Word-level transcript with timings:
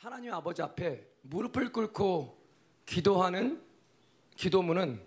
하나님 0.00 0.32
아버지 0.32 0.62
앞에 0.62 1.06
무릎을 1.20 1.72
꿇고 1.72 2.42
기도하는 2.86 3.62
기도문은 4.34 4.98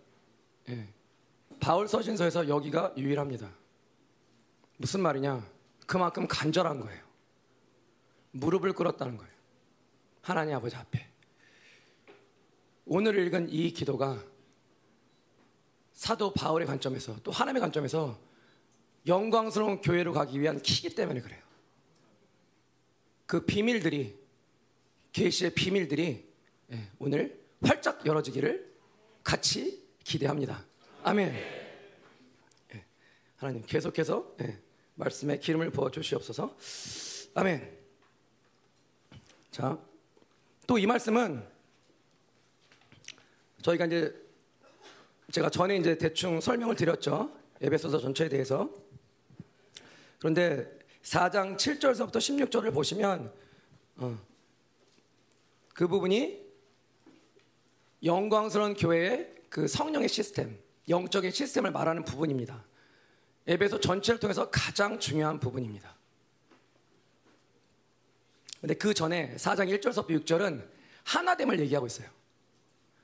예, 0.70 0.88
바울 1.60 1.88
서신서에서 1.88 2.48
여기가 2.48 2.94
유일합니다. 2.96 3.52
무슨 4.78 5.02
말이냐? 5.02 5.50
그만큼 5.88 6.28
간절한 6.28 6.80
거예요. 6.80 7.04
무릎을 8.34 8.74
꿇었다는 8.74 9.18
거예요. 9.18 9.34
하나님 10.22 10.54
아버지 10.54 10.76
앞에. 10.76 11.08
오늘 12.86 13.18
읽은 13.18 13.50
이 13.50 13.74
기도가 13.74 14.24
사도 15.94 16.34
바울의 16.34 16.68
관점에서 16.68 17.20
또 17.24 17.32
하나님의 17.32 17.62
관점에서 17.62 18.20
영광스러운 19.08 19.82
교회로 19.82 20.14
가기 20.14 20.40
위한 20.40 20.62
키기 20.62 20.94
때문에 20.94 21.20
그래요. 21.22 21.42
그 23.26 23.44
비밀들이 23.44 24.23
계시의 25.14 25.54
비밀들이 25.54 26.28
예, 26.72 26.90
오늘 27.00 27.40
활짝 27.62 28.06
열어지기를 28.06 28.74
같이 29.24 29.82
기대합니다. 30.04 30.66
아멘. 31.04 31.34
예, 32.74 32.86
하나님 33.38 33.62
계속해서 33.66 34.36
예, 34.42 34.60
말씀에 34.96 35.38
기름을 35.40 35.70
부어 35.70 35.90
주시옵소서. 35.92 36.58
아멘. 37.36 37.78
자, 39.52 39.80
또 40.68 40.78
이 40.78 40.86
말씀은 40.88 41.46
저희가 43.62 43.86
이제 43.86 44.14
제가 45.32 45.50
전에 45.50 45.78
이제 45.78 45.98
대충 45.98 46.42
설명을 46.42 46.76
드렸죠. 46.76 47.32
에베소서 47.62 48.00
전체에 48.00 48.30
대해서. 48.30 48.70
그런데 50.20 50.80
4장 51.04 51.58
7절서부터 51.58 52.16
16절을 52.18 52.74
보시면 52.74 53.32
어, 53.98 54.20
그 55.74 55.88
부분이 55.88 56.44
영광스러운 58.04 58.76
교회의 58.76 59.34
그 59.50 59.68
성령의 59.68 60.10
시스템, 60.10 60.58
영적인 60.90 61.32
시스템을 61.32 61.72
말하는 61.72 62.04
부분입니다. 62.04 62.64
에베소 63.48 63.80
전체를 63.80 64.20
통해서 64.20 64.50
가장 64.50 65.00
중요한 65.00 65.40
부분입니다. 65.40 65.96
근데 68.62 68.76
그 68.76 68.94
전에 68.94 69.36
4장 69.36 69.70
1절서부터 69.80 70.24
6절은 70.24 70.66
하나됨을 71.04 71.60
얘기하고 71.60 71.86
있어요. 71.88 72.08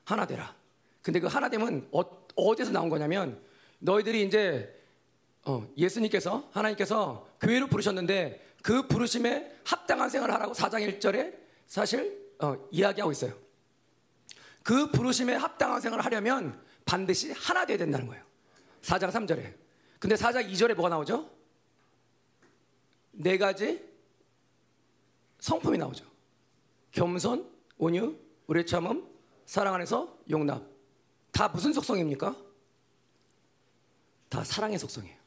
하나되라. 0.05 0.55
근데 1.01 1.19
그 1.19 1.27
하나됨은 1.27 1.89
어, 1.91 2.55
디서 2.55 2.71
나온 2.71 2.89
거냐면 2.89 3.41
너희들이 3.79 4.23
이제 4.23 4.73
어, 5.43 5.67
예수님께서 5.77 6.49
하나님께서 6.51 7.27
교회로 7.41 7.67
부르셨는데 7.67 8.45
그 8.61 8.87
부르심에 8.87 9.59
합당한 9.65 10.09
생활을 10.09 10.33
하라고 10.35 10.53
4장 10.53 10.99
1절에 10.99 11.35
사실 11.67 12.28
어, 12.39 12.55
이야기하고 12.71 13.11
있어요. 13.11 13.33
그 14.63 14.89
부르심에 14.91 15.35
합당한 15.35 15.81
생활을 15.81 16.03
하려면 16.05 16.61
반드시 16.85 17.31
하나 17.31 17.65
되어야 17.65 17.77
된다는 17.77 18.07
거예요. 18.07 18.23
4장 18.81 19.11
3절에. 19.11 19.55
근데 19.99 20.15
4장 20.15 20.49
2절에 20.49 20.73
뭐가 20.73 20.89
나오죠? 20.89 21.29
네 23.11 23.37
가지 23.37 23.83
성품이 25.39 25.77
나오죠. 25.77 26.05
겸손, 26.91 27.49
온유, 27.77 28.17
우리 28.47 28.65
참음, 28.65 29.07
사랑 29.45 29.75
안에서 29.75 30.17
용납. 30.29 30.63
다 31.31 31.47
무슨 31.49 31.73
속성입니까? 31.73 32.35
다 34.29 34.43
사랑의 34.43 34.79
속성이에요. 34.79 35.17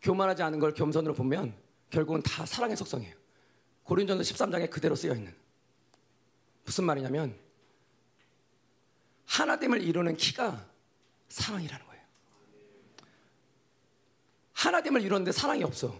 교만하지 0.00 0.42
않은 0.42 0.58
걸 0.58 0.74
겸손으로 0.74 1.14
보면 1.14 1.54
결국은 1.90 2.22
다 2.22 2.44
사랑의 2.44 2.76
속성이에요. 2.76 3.14
고린전서 3.84 4.22
13장에 4.22 4.70
그대로 4.70 4.94
쓰여 4.94 5.14
있는. 5.14 5.34
무슨 6.64 6.84
말이냐면 6.84 7.38
하나됨을 9.26 9.82
이루는 9.82 10.16
키가 10.16 10.68
사랑이라는 11.28 11.86
거예요. 11.86 12.02
하나됨을 14.52 15.02
이루는데 15.02 15.32
사랑이 15.32 15.64
없어. 15.64 15.98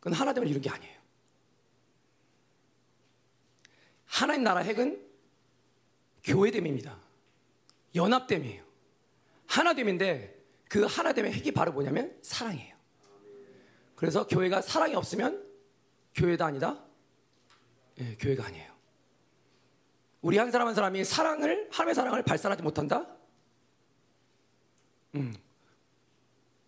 그건 0.00 0.14
하나됨을 0.14 0.48
이룬 0.48 0.60
게 0.60 0.70
아니에요. 0.70 0.94
하나님 4.06 4.44
나라 4.44 4.60
핵은 4.60 5.04
교회됨입니다. 6.22 6.98
연합됨이에요. 7.94 8.64
하나됨인데 9.46 10.44
그 10.68 10.84
하나됨의 10.84 11.32
핵이 11.32 11.52
바로 11.52 11.72
뭐냐면 11.72 12.16
사랑이에요. 12.22 12.74
그래서 13.94 14.26
교회가 14.26 14.62
사랑이 14.62 14.94
없으면 14.94 15.44
교회가 16.14 16.46
아니다. 16.46 16.84
예, 17.98 18.16
교회가 18.16 18.46
아니에요. 18.46 18.74
우리 20.22 20.38
한 20.38 20.50
사람 20.50 20.68
한 20.68 20.74
사람이 20.74 21.04
사랑을 21.04 21.68
하나님의 21.70 21.94
사랑을 21.94 22.22
발산하지 22.22 22.62
못한다. 22.62 23.06
음, 25.14 25.34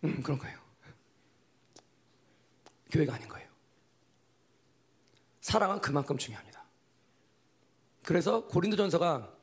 음 0.04 0.22
그런 0.22 0.38
거예요. 0.38 0.58
교회가 2.90 3.14
아닌 3.14 3.28
거예요. 3.28 3.48
사랑은 5.40 5.80
그만큼 5.80 6.18
중요합니다. 6.18 6.64
그래서 8.04 8.46
고린도전서가 8.46 9.34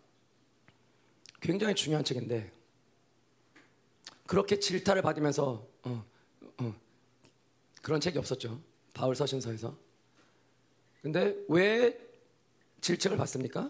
굉장히 1.41 1.75
중요한 1.75 2.05
책인데 2.05 2.51
그렇게 4.25 4.59
질타를 4.59 5.01
받으면서 5.01 5.67
어, 5.83 6.05
어, 6.59 6.75
그런 7.81 7.99
책이 7.99 8.17
없었죠. 8.17 8.61
바울 8.93 9.16
서신서에서. 9.16 9.77
근데 11.03 11.36
왜 11.50 12.00
질책을 12.80 13.18
받습니까? 13.18 13.69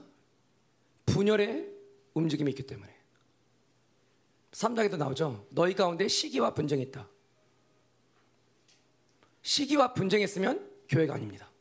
분열의 1.08 1.68
움직임이 2.14 2.52
있기 2.52 2.64
때문에. 2.68 2.94
3장에도 4.52 4.98
나오죠. 4.98 5.48
너희 5.50 5.74
가운데 5.74 6.08
시기와 6.08 6.54
분쟁이 6.54 6.84
있다. 6.84 7.10
시기와 9.42 9.96
분쟁이 9.96 10.24
있으면 10.24 10.72
교회가 10.88 11.16
아닙니다. 11.16 11.52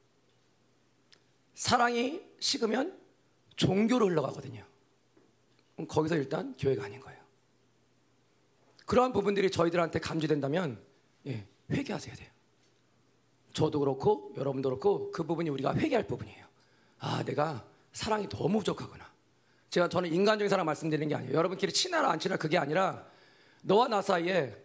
사랑이 1.55 2.22
식으면 2.39 3.00
종교로 3.56 4.09
흘러가거든요. 4.09 4.66
거기서 5.89 6.16
일단 6.16 6.54
교회가 6.59 6.84
아닌 6.84 7.00
거예요. 7.00 7.19
그러한 8.84 9.15
부분들이 9.15 9.50
저희들한테 9.50 10.00
감지된다면 10.00 10.84
예, 11.27 11.47
회개하셔야 11.71 12.15
돼요. 12.15 12.31
저도 13.52 13.80
그렇고 13.80 14.32
여러분도 14.36 14.70
그렇고 14.70 15.10
그 15.10 15.24
부분이 15.24 15.50
우리가 15.50 15.74
회개할 15.74 16.06
부분이에요. 16.06 16.46
아, 16.98 17.22
내가 17.24 17.64
사랑이 17.92 18.28
너무 18.28 18.58
부족하구나. 18.58 19.10
제가 19.70 19.88
저는 19.88 20.12
인간적인 20.12 20.48
사랑 20.48 20.66
말씀드리는 20.66 21.08
게 21.08 21.14
아니에요. 21.14 21.34
여러분끼리 21.34 21.72
친하라 21.72 22.10
안 22.10 22.18
친하라 22.18 22.38
그게 22.38 22.58
아니라 22.58 23.06
너와 23.62 23.88
나 23.88 24.02
사이에 24.02 24.56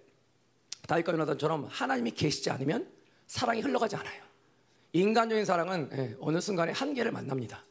다윗과 0.88 1.14
요나단처럼 1.14 1.66
하나님이 1.70 2.12
계시지 2.12 2.50
않으면 2.50 2.92
사랑이 3.26 3.62
흘러가지 3.62 3.96
않아요. 3.96 4.24
인간적인 4.94 5.46
사랑은 5.46 5.90
예, 5.94 6.16
어느 6.20 6.40
순간에 6.40 6.72
한계를 6.72 7.12
만납니다. 7.12 7.64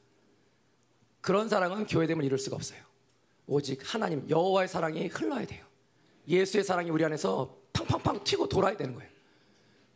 그런 1.21 1.49
사랑은 1.49 1.87
교회됨을 1.87 2.25
이룰 2.25 2.39
수가 2.39 2.57
없어요. 2.57 2.81
오직 3.47 3.81
하나님 3.83 4.29
여호와의 4.29 4.69
사랑이 4.69 5.07
흘러야 5.09 5.47
돼요. 5.47 5.65
예수의 6.29 6.65
사랑이 6.65 6.91
우리 6.91 7.05
안에서 7.05 7.57
팡팡팡 7.73 8.23
튀고 8.25 8.49
돌아야 8.49 8.77
되는 8.77 8.95
거예요. 8.95 9.11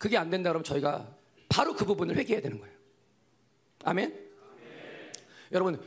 그게 0.00 0.16
안 0.16 0.30
된다 0.30 0.48
그러면 0.48 0.64
저희가 0.64 1.14
바로 1.50 1.74
그 1.74 1.84
부분을 1.84 2.16
회개해야 2.16 2.40
되는 2.40 2.58
거예요. 2.58 2.74
아멘? 3.84 4.06
아멘. 4.08 5.12
여러분 5.52 5.82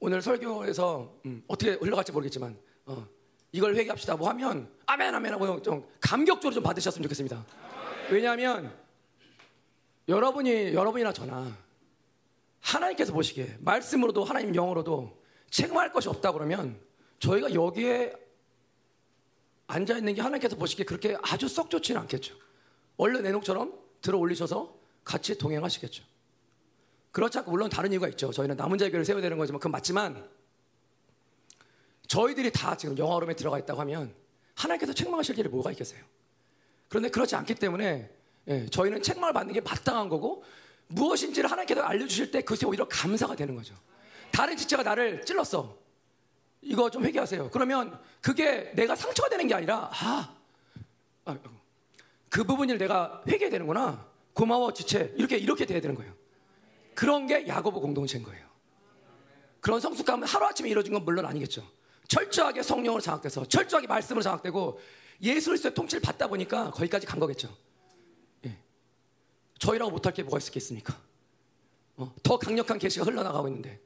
오늘 0.00 0.20
설교에서 0.20 1.18
음, 1.24 1.42
어떻게 1.48 1.72
흘러갈지 1.72 2.12
모르겠지만 2.12 2.58
어, 2.84 3.08
이걸 3.52 3.74
회개합시다 3.74 4.16
뭐 4.16 4.28
하면 4.28 4.70
아멘 4.84 5.14
아멘 5.14 5.32
하고 5.32 5.62
좀 5.62 5.88
감격적으로 5.98 6.52
좀 6.52 6.62
받으셨으면 6.62 7.04
좋겠습니다. 7.04 7.42
왜냐하면 8.10 8.76
여러분이 10.06 10.74
여러분이나 10.74 11.10
저나 11.14 11.56
하나님께서 12.60 13.14
보시기에 13.14 13.56
말씀으로도 13.60 14.24
하나님 14.24 14.54
영으로도 14.54 15.22
책임할 15.48 15.90
것이 15.90 16.10
없다 16.10 16.32
그러면 16.32 16.78
저희가 17.18 17.54
여기에 17.54 18.12
앉아 19.68 19.96
있는 19.96 20.12
게 20.12 20.20
하나님께서 20.20 20.54
보시기에 20.56 20.84
그렇게 20.84 21.16
아주 21.22 21.48
썩 21.48 21.70
좋지는 21.70 22.02
않겠죠. 22.02 22.47
원래 22.98 23.20
내놓처럼 23.22 23.72
들어 24.02 24.18
올리셔서 24.18 24.74
같이 25.04 25.38
동행하시겠죠. 25.38 26.04
그렇지 27.12 27.40
물론 27.46 27.70
다른 27.70 27.90
이유가 27.90 28.06
있죠. 28.08 28.30
저희는 28.30 28.56
남은 28.56 28.76
자의 28.76 28.90
교회를 28.90 29.06
세워야 29.06 29.22
되는 29.22 29.38
거지만 29.38 29.58
그건 29.58 29.72
맞지만 29.72 30.28
저희들이 32.06 32.52
다 32.52 32.76
지금 32.76 32.98
영화로에 32.98 33.34
들어가 33.34 33.58
있다고 33.58 33.80
하면 33.80 34.14
하나님께서 34.54 34.92
책망하실 34.92 35.38
일이 35.38 35.48
뭐가 35.48 35.70
있겠어요. 35.72 36.00
그런데 36.88 37.08
그렇지 37.08 37.36
않기 37.36 37.54
때문에 37.54 38.10
예, 38.48 38.66
저희는 38.66 39.02
책망을 39.02 39.32
받는 39.32 39.54
게 39.54 39.60
마땅한 39.60 40.08
거고 40.08 40.42
무엇인지를 40.88 41.50
하나님께서 41.50 41.82
알려주실 41.82 42.30
때 42.30 42.40
그것이 42.40 42.66
오히려 42.66 42.86
감사가 42.88 43.36
되는 43.36 43.54
거죠. 43.54 43.74
다른 44.32 44.56
지체가 44.56 44.82
나를 44.82 45.24
찔렀어. 45.24 45.76
이거 46.62 46.90
좀 46.90 47.04
회개하세요. 47.04 47.50
그러면 47.50 47.98
그게 48.20 48.72
내가 48.74 48.96
상처가 48.96 49.28
되는 49.28 49.46
게 49.46 49.54
아니라 49.54 49.90
아, 49.92 50.34
아 51.24 51.38
그 52.28 52.44
부분을 52.44 52.78
내가 52.78 53.22
회개되는구나. 53.28 54.06
고마워 54.32 54.72
지체. 54.72 55.12
이렇게 55.16 55.36
이렇게 55.36 55.66
돼야 55.66 55.80
되는 55.80 55.94
거예요. 55.94 56.12
그런 56.94 57.26
게 57.26 57.46
야고보 57.46 57.80
공동체인 57.80 58.24
거예요. 58.24 58.46
그런 59.60 59.80
성숙감은 59.80 60.26
하루아침에 60.26 60.68
이루어진 60.68 60.92
건 60.92 61.04
물론 61.04 61.26
아니겠죠. 61.26 61.66
철저하게 62.08 62.62
성령으로 62.62 63.00
장악돼서 63.00 63.44
철저하게 63.46 63.86
말씀으로 63.86 64.22
장악되고 64.22 64.80
예수 65.22 65.50
그리스도의 65.50 65.74
통치를 65.74 66.00
받다 66.00 66.26
보니까 66.28 66.70
거기까지 66.70 67.06
간 67.06 67.18
거겠죠. 67.18 67.54
예. 68.46 68.56
저희라고 69.58 69.90
못할 69.90 70.14
게 70.14 70.22
뭐가 70.22 70.38
있겠습니까? 70.38 70.96
어, 71.96 72.14
더 72.22 72.38
강력한 72.38 72.78
계시가 72.78 73.04
흘러나가고 73.04 73.48
있는데 73.48 73.80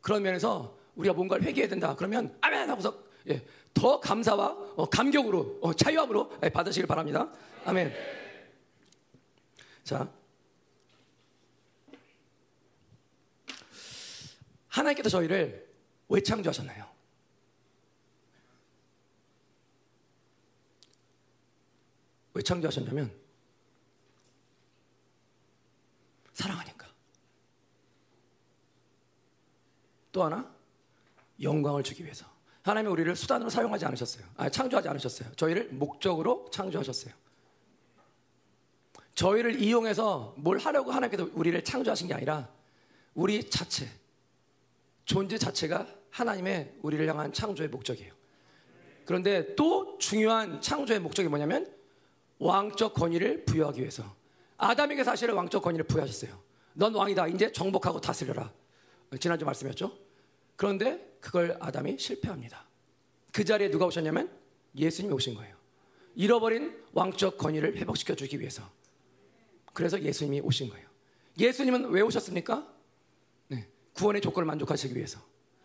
그런 0.00 0.22
면에서 0.22 0.78
우리가 0.94 1.14
뭔가를 1.14 1.44
회개해야 1.44 1.68
된다. 1.68 1.94
그러면 1.96 2.36
아멘 2.40 2.70
하고서 2.70 3.02
예, 3.28 3.44
더 3.74 4.00
감사와 4.00 4.74
어, 4.76 4.88
감격으로 4.88 5.58
어, 5.62 5.72
자유함으로 5.72 6.38
예, 6.42 6.48
받으시길 6.48 6.86
바랍니다. 6.86 7.32
아멘. 7.64 7.92
자, 9.84 10.10
하나님께서 14.68 15.08
저희를 15.08 15.68
왜 16.08 16.20
창조하셨나요? 16.20 16.88
왜 22.34 22.42
창조하셨냐면 22.42 23.12
사랑하니까. 26.32 26.88
또 30.12 30.24
하나 30.24 30.54
영광을 31.40 31.82
주기 31.82 32.04
위해서. 32.04 32.29
하나님이 32.62 32.92
우리를 32.92 33.16
수단으로 33.16 33.48
사용하지 33.50 33.86
않으셨어요. 33.86 34.24
아, 34.36 34.48
창조하지 34.48 34.88
않으셨어요. 34.88 35.32
저희를 35.36 35.68
목적으로 35.72 36.46
창조하셨어요. 36.50 37.12
저희를 39.14 39.60
이용해서 39.60 40.34
뭘 40.36 40.58
하려고 40.58 40.90
하나님께서 40.92 41.30
우리를 41.34 41.62
창조하신 41.64 42.08
게 42.08 42.14
아니라 42.14 42.48
우리 43.14 43.48
자체, 43.48 43.88
존재 45.04 45.36
자체가 45.36 45.86
하나님의 46.10 46.74
우리를 46.82 47.06
향한 47.08 47.32
창조의 47.32 47.68
목적이에요. 47.68 48.12
그런데 49.04 49.54
또 49.56 49.98
중요한 49.98 50.60
창조의 50.60 51.00
목적이 51.00 51.28
뭐냐면 51.28 51.72
왕적 52.38 52.94
권위를 52.94 53.44
부여하기 53.44 53.80
위해서. 53.80 54.04
아담에게 54.56 55.04
사실은 55.04 55.34
왕적 55.34 55.62
권위를 55.62 55.86
부여하셨어요. 55.86 56.38
넌 56.74 56.94
왕이다. 56.94 57.28
이제 57.28 57.50
정복하고 57.50 58.00
다스려라. 58.00 58.52
지난주 59.18 59.44
말씀이었죠. 59.44 59.92
그런데 60.56 61.09
그걸 61.20 61.56
아담이 61.60 61.98
실패합니다. 61.98 62.66
그 63.32 63.44
자리에 63.44 63.70
누가 63.70 63.86
오셨냐면 63.86 64.30
예수님이 64.76 65.14
오신 65.14 65.34
거예요. 65.34 65.56
잃어버린 66.14 66.76
왕적 66.92 67.38
권위를 67.38 67.76
회복시켜 67.76 68.14
주기 68.14 68.40
위해서. 68.40 68.68
그래서 69.72 70.00
예수님이 70.00 70.40
오신 70.40 70.68
거예요. 70.70 70.88
예수님은 71.38 71.90
왜 71.90 72.00
오셨습니까? 72.00 72.66
네, 73.48 73.68
구원의 73.94 74.20
조건을 74.20 74.46
만족하시기 74.46 74.94
위해서. 74.96 75.20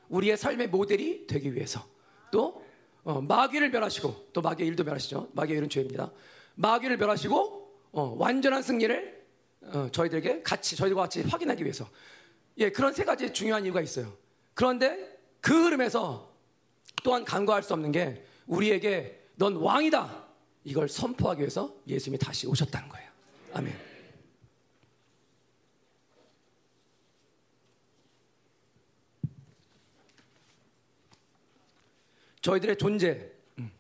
우리의 0.09 0.37
삶의 0.37 0.69
모델이 0.69 1.27
되기 1.27 1.53
위해서. 1.53 1.85
또 2.31 2.63
어, 3.03 3.21
마귀를 3.21 3.69
멸하시고 3.71 4.29
또 4.33 4.41
마귀의 4.41 4.69
일도 4.69 4.83
멸하시죠. 4.83 5.29
마귀의 5.33 5.57
일은 5.57 5.69
죄입니다. 5.69 6.11
마귀를 6.55 6.97
멸하시고 6.97 7.81
어, 7.91 8.15
완전한 8.17 8.61
승리를 8.61 9.25
어, 9.61 9.89
저희들에게 9.91 10.43
같이 10.43 10.75
저희들과 10.75 11.03
같이 11.03 11.21
확인하기 11.21 11.63
위해서. 11.63 11.89
예, 12.57 12.71
그런 12.71 12.93
세 12.93 13.03
가지 13.03 13.33
중요한 13.33 13.65
이유가 13.65 13.81
있어요. 13.81 14.15
그런데 14.53 15.14
그 15.45 15.53
흐름에서 15.65 16.33
또한 17.03 17.23
간과할 17.23 17.61
수 17.61 17.73
없는 17.73 17.91
게 17.91 18.25
우리에게 18.47 19.27
넌 19.35 19.55
왕이다. 19.57 20.25
이걸 20.63 20.89
선포하기 20.89 21.41
위해서 21.41 21.71
예수님이 21.85 22.17
다시 22.17 22.47
오셨다는 22.47 22.89
거예요. 22.89 23.11
아멘. 23.53 23.77
저희들의 32.41 32.77
존재, 32.77 33.31
음. 33.59 33.71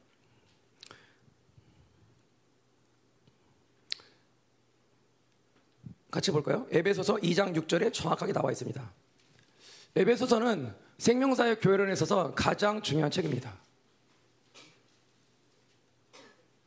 같이 6.11 6.29
볼까요? 6.29 6.67
에베소서 6.69 7.15
2장 7.15 7.55
6절에 7.55 7.91
정확하게 7.91 8.33
나와 8.33 8.51
있습니다. 8.51 9.04
에베소서는 9.95 10.73
생명사의 10.97 11.59
교회론에 11.59 11.93
있어서 11.93 12.33
가장 12.33 12.81
중요한 12.81 13.11
책입니다. 13.11 13.57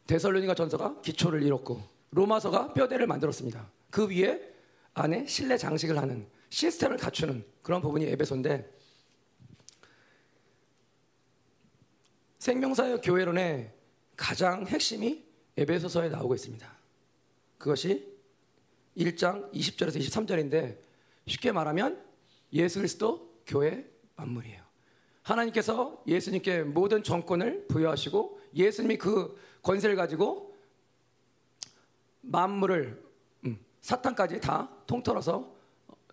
데살로니가 0.06 0.54
전서가 0.54 1.00
기초를 1.02 1.42
이뤘고 1.42 1.82
로마서가 2.10 2.72
뼈대를 2.72 3.06
만들었습니다. 3.06 3.70
그 3.90 4.08
위에 4.08 4.54
안에 4.94 5.26
실내 5.26 5.56
장식을 5.56 5.98
하는 5.98 6.26
시스템을 6.48 6.96
갖추는 6.96 7.44
그런 7.62 7.82
부분이 7.82 8.06
에베소인데 8.06 8.78
생명사의 12.38 13.02
교회론의 13.02 13.74
가장 14.16 14.66
핵심이 14.66 15.24
에베소서에 15.58 16.08
나오고 16.08 16.34
있습니다. 16.34 16.78
그것이 17.58 18.16
1장 18.96 19.52
20절에서 19.52 19.98
23절인데 19.98 20.78
쉽게 21.26 21.52
말하면 21.52 22.07
예수 22.52 22.78
그리스도 22.78 23.42
교회 23.46 23.88
만물이에요. 24.16 24.62
하나님께서 25.22 26.02
예수님께 26.06 26.62
모든 26.62 27.02
정권을 27.02 27.66
부여하시고 27.68 28.40
예수님이 28.54 28.96
그 28.96 29.38
권세를 29.62 29.96
가지고 29.96 30.56
만물을 32.22 33.02
음, 33.44 33.58
사탄까지 33.80 34.40
다 34.40 34.70
통틀어서 34.86 35.54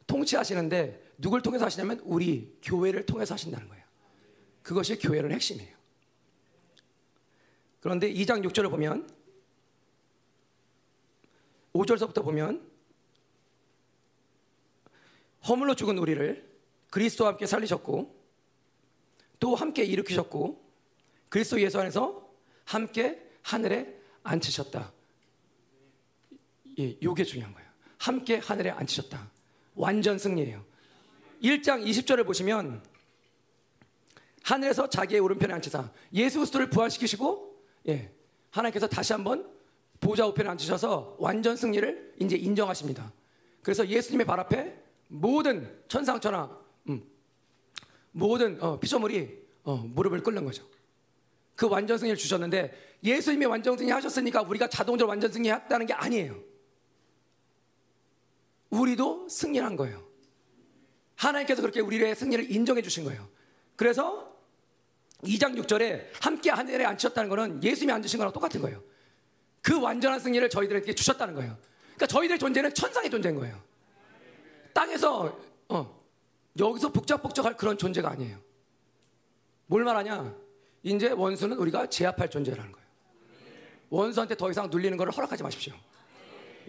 통치하시는데 0.07 1.13
누굴 1.17 1.41
통해서 1.41 1.65
하시냐면 1.65 1.99
우리 2.03 2.57
교회를 2.61 3.05
통해서 3.05 3.33
하신다는 3.33 3.67
거예요. 3.69 3.83
그것이 4.61 4.97
교회의 4.97 5.31
핵심이에요. 5.31 5.75
그런데 7.79 8.11
2장 8.11 8.43
6절을 8.45 8.69
보면 8.69 9.07
5절서부터 11.73 12.23
보면 12.23 12.74
허물로 15.47 15.75
죽은 15.75 15.97
우리를 15.97 16.55
그리스도와 16.89 17.31
함께 17.31 17.45
살리셨고 17.45 18.15
또 19.39 19.55
함께 19.55 19.83
일으키셨고 19.83 20.63
그리스도 21.29 21.61
예수 21.61 21.79
안에서 21.79 22.29
함께 22.63 23.21
하늘에 23.41 23.99
앉히셨다. 24.23 24.91
예, 26.79 26.97
요게 27.01 27.23
중요한 27.23 27.53
거예요. 27.53 27.69
함께 27.97 28.37
하늘에 28.37 28.69
앉히셨다. 28.71 29.29
완전 29.75 30.17
승리예요. 30.17 30.65
1장 31.43 31.85
20절을 31.85 32.25
보시면 32.25 32.81
하늘에서 34.43 34.89
자기의 34.89 35.21
오른편에 35.21 35.53
앉히사 35.53 35.91
예수 36.13 36.39
그리스도를 36.39 36.69
부활시키시고 36.69 37.61
예, 37.89 38.11
하나님께서 38.51 38.87
다시 38.87 39.13
한번 39.13 39.51
보좌 39.99 40.25
우편에 40.27 40.49
앉으셔서 40.49 41.17
완전 41.19 41.55
승리를 41.55 42.15
이제 42.21 42.35
인정하십니다. 42.35 43.11
그래서 43.61 43.87
예수님의 43.87 44.25
발 44.25 44.39
앞에 44.39 44.84
모든 45.19 45.83
천상천하 45.87 46.49
음, 46.89 47.03
모든 48.11 48.61
어, 48.61 48.79
피조물이 48.79 49.45
어, 49.63 49.75
무릎을 49.77 50.21
꿇는 50.23 50.45
거죠. 50.45 50.63
그 51.55 51.67
완전 51.67 51.97
승리를 51.97 52.17
주셨는데 52.17 52.97
예수님이 53.03 53.45
완전 53.45 53.77
승리 53.77 53.91
하셨으니까 53.91 54.41
우리가 54.41 54.67
자동적으로 54.67 55.09
완전 55.09 55.31
승리 55.31 55.49
했다는 55.49 55.85
게 55.85 55.93
아니에요. 55.93 56.37
우리도 58.69 59.29
승리한 59.29 59.75
거예요. 59.77 60.05
하나님께서 61.15 61.61
그렇게 61.61 61.79
우리의 61.79 62.15
승리를 62.15 62.51
인정해 62.51 62.81
주신 62.81 63.05
거예요. 63.05 63.27
그래서 63.75 64.35
2장 65.23 65.57
6절에 65.61 66.07
함께 66.21 66.49
하늘에 66.49 66.83
앉으셨다는 66.83 67.29
것은 67.29 67.63
예수님이 67.63 67.93
앉으신 67.93 68.17
거랑 68.17 68.33
똑같은 68.33 68.61
거예요. 68.61 68.83
그 69.61 69.79
완전한 69.79 70.19
승리를 70.19 70.49
저희들에게 70.49 70.93
주셨다는 70.93 71.35
거예요. 71.35 71.57
그러니까 71.95 72.07
저희들의 72.07 72.37
존재는 72.37 72.73
천상의 72.73 73.09
존재인 73.09 73.35
거예요. 73.35 73.61
땅에서 74.75 75.39
어, 75.69 76.03
여기서 76.59 76.91
북적북적할 76.91 77.55
그런 77.55 77.77
존재가 77.77 78.09
아니에요. 78.09 78.37
뭘 79.67 79.83
말하냐? 79.83 80.35
이제 80.83 81.09
원수는 81.09 81.57
우리가 81.57 81.87
제압할 81.87 82.29
존재라는 82.29 82.71
거예요. 82.71 82.85
원수한테 83.89 84.35
더 84.35 84.51
이상 84.51 84.69
눌리는 84.69 84.97
것을 84.97 85.11
허락하지 85.11 85.43
마십시오. 85.43 85.73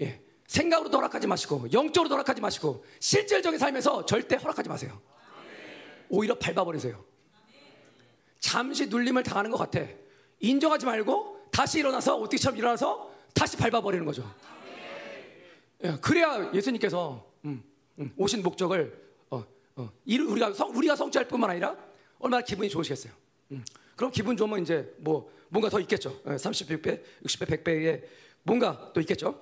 예. 0.00 0.22
생각으로 0.46 0.96
허락하지 0.96 1.26
마시고 1.26 1.72
영적으로 1.72 2.14
허락하지 2.14 2.40
마시고 2.40 2.84
실질적인 3.00 3.58
삶에서 3.58 4.06
절대 4.06 4.36
허락하지 4.36 4.68
마세요. 4.68 4.98
오히려 6.08 6.38
밟아버리세요. 6.38 7.04
잠시 8.38 8.86
눌림을 8.86 9.24
당하는 9.24 9.50
것 9.50 9.56
같아. 9.56 9.84
인정하지 10.38 10.86
말고 10.86 11.48
다시 11.50 11.80
일어나서 11.80 12.16
어떻게처럼 12.18 12.56
일어나서 12.56 13.10
다시 13.34 13.56
밟아버리는 13.56 14.06
거죠. 14.06 14.32
예, 15.82 15.96
그래야 16.00 16.52
예수님께서 16.54 17.26
음, 17.44 17.48
음, 17.50 17.75
오신 18.16 18.42
목적을 18.42 18.98
어, 19.30 19.44
어, 19.76 19.90
우리가 20.06 20.52
성, 20.52 20.74
우리가 20.76 20.96
성취할 20.96 21.28
뿐만 21.28 21.50
아니라 21.50 21.76
얼마나 22.18 22.42
기분이 22.42 22.68
좋으시겠어요. 22.68 23.12
음, 23.52 23.64
그럼 23.94 24.10
기분 24.10 24.36
좋으면 24.36 24.62
이제 24.62 24.94
뭐 24.98 25.30
뭔가 25.48 25.68
더 25.70 25.80
있겠죠. 25.80 26.20
30배, 26.24 27.02
60배, 27.24 27.62
100배에 27.62 28.02
뭔가 28.42 28.90
또 28.92 29.00
있겠죠. 29.00 29.40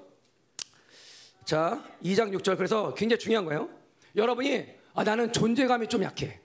자, 1.45 1.85
2장 2.03 2.35
6절. 2.39 2.57
그래서 2.57 2.95
굉장히 2.95 3.19
중요한 3.21 3.45
거예요. 3.45 3.69
여러분이 4.17 4.67
아, 4.95 5.05
나는 5.05 5.33
존재감이 5.33 5.89
좀 5.89 6.03
약해. 6.03 6.41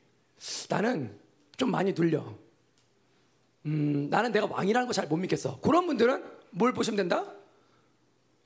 나는 0.70 1.18
좀 1.58 1.72
많이 1.72 1.94
눌려. 1.94 2.36
음, 3.66 4.08
나는 4.10 4.32
내가 4.32 4.46
왕이라는 4.48 4.88
거 4.88 4.94
잘 4.94 5.08
못 5.08 5.18
믿겠어. 5.18 5.60
그런 5.62 5.86
분들은 5.86 6.24
뭘 6.52 6.74
보시면 6.74 6.98
된다? 6.98 7.32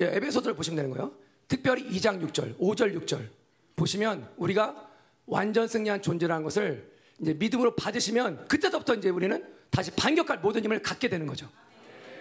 예, 0.02 0.08
에베소서를 0.08 0.56
보시면 0.56 0.76
되는 0.78 0.92
거예요. 0.92 1.14
특별히 1.48 1.88
2장 1.90 2.22
6절, 2.22 2.58
5절 2.58 3.00
6절 3.06 3.30
보시면 3.76 4.32
우리가 4.38 4.90
완전 5.26 5.68
승리한 5.68 6.02
존재라는 6.02 6.44
것을 6.44 6.92
이제 7.20 7.34
믿음으로 7.34 7.76
받으시면 7.76 8.48
그때부터 8.48 8.96
이제 8.96 9.10
우리는 9.10 9.54
다시 9.70 9.92
반격할 9.92 10.40
모든 10.40 10.64
힘을 10.64 10.82
갖게 10.82 11.10
되는 11.10 11.26
거죠. 11.26 11.50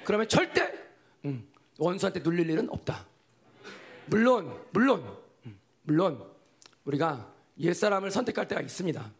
그러면 0.04 0.28
절대 0.28 0.72
음, 1.24 1.46
원수한테 1.78 2.20
눌릴 2.20 2.48
일은 2.50 2.68
없다. 2.70 3.06
물론 4.06 4.60
물론 4.72 5.16
음, 5.46 5.58
물론 5.82 6.24
우리가 6.84 7.32
옛 7.58 7.74
사람을 7.74 8.10
선택할 8.10 8.48
때가 8.48 8.60
있습니다. 8.60 9.12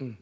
음. 0.00 0.18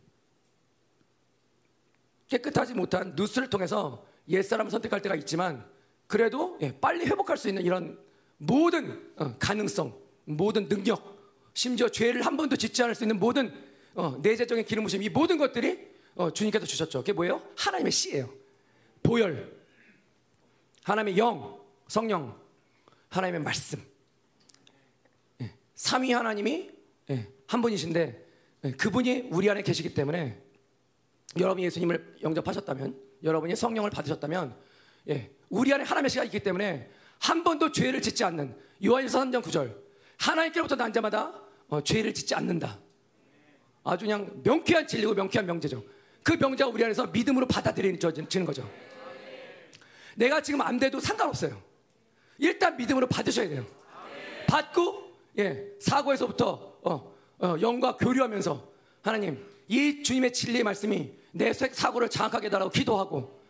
깨끗하지 2.28 2.74
못한 2.74 3.14
뉴스를 3.16 3.48
통해서 3.48 4.06
옛 4.28 4.42
사람을 4.42 4.70
선택할 4.70 5.00
때가 5.02 5.14
있지만 5.16 5.66
그래도 6.06 6.58
예, 6.60 6.78
빨리 6.78 7.06
회복할 7.06 7.36
수 7.36 7.48
있는 7.48 7.62
이런 7.62 7.98
모든 8.36 9.12
어, 9.16 9.34
가능성, 9.38 9.98
모든 10.24 10.68
능력, 10.68 11.12
심지어 11.54 11.88
죄를 11.88 12.24
한 12.24 12.36
번도 12.36 12.56
짓지 12.56 12.82
않을 12.82 12.94
수 12.94 13.04
있는 13.04 13.18
모든 13.18 13.52
어, 13.94 14.18
내재적인 14.22 14.64
기름 14.64 14.84
부심 14.84 15.02
이 15.02 15.08
모든 15.08 15.36
것들이 15.36 15.92
어, 16.14 16.32
주님께서 16.32 16.64
주셨죠. 16.66 17.00
그게 17.00 17.12
뭐예요? 17.12 17.42
하나님의 17.56 17.92
씨예요. 17.92 18.32
보혈, 19.02 19.52
하나님의 20.84 21.18
영, 21.18 21.60
성령, 21.88 22.38
하나님의 23.08 23.40
말씀. 23.42 23.82
예, 25.40 25.52
삼위 25.74 26.12
하나님이 26.12 26.70
예, 27.10 27.28
한 27.46 27.60
분이신데 27.60 28.26
예, 28.64 28.70
그분이 28.72 29.28
우리 29.30 29.50
안에 29.50 29.62
계시기 29.62 29.92
때문에 29.94 30.40
여러분이 31.38 31.64
예수님을 31.66 32.18
영접하셨다면, 32.22 32.98
여러분이 33.22 33.56
성령을 33.56 33.90
받으셨다면, 33.90 34.54
예, 35.08 35.30
우리 35.48 35.72
안에 35.72 35.84
하나님의 35.84 36.10
씨가 36.10 36.24
있기 36.24 36.40
때문에 36.40 36.90
한 37.18 37.44
번도 37.44 37.72
죄를 37.72 38.02
짓지 38.02 38.24
않는 38.24 38.56
요한일서 38.84 39.20
3장 39.20 39.42
9절 39.42 39.74
하나님께로부터 40.18 40.76
난 40.76 40.92
자마다 40.92 41.32
어, 41.68 41.80
죄를 41.82 42.12
짓지 42.14 42.34
않는다. 42.34 42.78
아주 43.84 44.04
그냥 44.04 44.40
명쾌한 44.44 44.86
진리고 44.86 45.14
명쾌한 45.14 45.46
명제죠. 45.46 45.82
그 46.22 46.32
명제가 46.32 46.70
우리 46.70 46.84
안에서 46.84 47.06
믿음으로 47.06 47.46
받아들이는 47.46 47.98
거죠. 48.44 48.70
내가 50.14 50.40
지금 50.40 50.60
안 50.60 50.78
돼도 50.78 51.00
상관없어요. 51.00 51.60
일단 52.38 52.76
믿음으로 52.76 53.08
받으셔야 53.08 53.48
돼요. 53.48 53.66
받고 54.46 55.12
예, 55.38 55.66
사고에서부터 55.80 56.76
어, 56.82 57.14
어, 57.38 57.56
영과 57.60 57.96
교류하면서 57.96 58.72
하나님 59.02 59.44
이 59.68 60.02
주님의 60.02 60.32
진리의 60.32 60.64
말씀이 60.64 61.12
내 61.32 61.52
사고를 61.52 62.08
장악하게 62.08 62.50
달라고 62.50 62.70
기도하고 62.70 63.40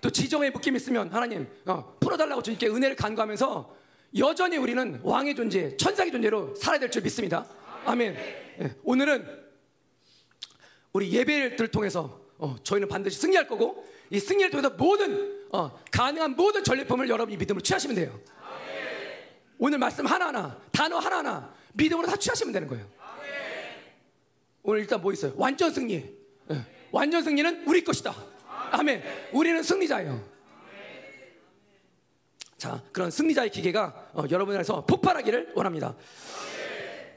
또 0.00 0.10
지정에 0.10 0.50
묶임 0.50 0.76
있으면 0.76 1.08
하나님 1.10 1.48
어, 1.64 1.96
풀어달라고 2.00 2.42
주님께 2.42 2.68
은혜를 2.68 2.96
간구하면서 2.96 3.81
여전히 4.18 4.56
우리는 4.58 5.00
왕의 5.02 5.34
존재, 5.34 5.76
천상의 5.76 6.12
존재로 6.12 6.54
살아야 6.54 6.80
될 6.80 6.90
줄 6.90 7.02
믿습니다. 7.02 7.46
아멘. 7.84 8.14
예, 8.60 8.74
오늘은 8.84 9.26
우리 10.92 11.10
예배를 11.12 11.68
통해서 11.68 12.20
어, 12.38 12.56
저희는 12.62 12.88
반드시 12.88 13.18
승리할 13.20 13.48
거고 13.48 13.86
이 14.10 14.18
승리를 14.20 14.50
통해서 14.50 14.70
모든 14.70 15.46
어, 15.50 15.78
가능한 15.90 16.36
모든 16.36 16.62
전리품을 16.62 17.08
여러분이 17.08 17.36
믿음으로 17.38 17.62
취하시면 17.62 17.96
돼요. 17.96 18.20
오늘 19.58 19.78
말씀 19.78 20.04
하나하나 20.06 20.60
단어 20.72 20.98
하나하나 20.98 21.54
믿음으로 21.74 22.06
다 22.06 22.16
취하시면 22.16 22.52
되는 22.52 22.68
거예요. 22.68 22.86
오늘 24.64 24.80
일단 24.80 25.00
뭐 25.00 25.12
있어요? 25.12 25.32
완전 25.36 25.72
승리. 25.72 26.04
예, 26.50 26.66
완전 26.90 27.22
승리는 27.22 27.64
우리 27.66 27.82
것이다. 27.82 28.14
아멘. 28.72 29.02
우리는 29.32 29.62
승리자예요. 29.62 30.31
자, 32.62 32.80
그런 32.92 33.10
승리자의 33.10 33.50
기계가 33.50 34.10
어, 34.14 34.22
여러분 34.30 34.54
안에서 34.54 34.86
폭발하기를 34.86 35.54
원합니다. 35.56 35.96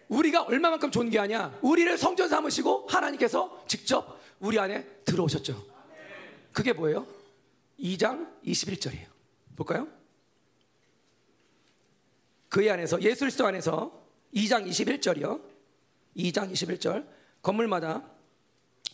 우리가 0.07 0.41
얼마만큼 0.41 0.89
존귀하냐? 0.89 1.59
우리를 1.61 1.95
성전 1.99 2.27
삼으시고 2.29 2.87
하나님께서 2.89 3.63
직접 3.67 4.19
우리 4.39 4.57
안에 4.57 4.83
들어오셨죠. 5.05 5.63
그게 6.51 6.73
뭐예요? 6.73 7.05
2장 7.79 8.27
21절이에요. 8.43 9.05
볼까요? 9.55 9.87
그의 12.49 12.71
안에서 12.71 12.99
예수 13.03 13.19
그리스도 13.19 13.45
안에서 13.45 13.91
2장 14.33 14.67
21절이요. 14.67 15.39
2장 16.17 16.51
21절 16.53 17.05
건물마다 17.43 18.01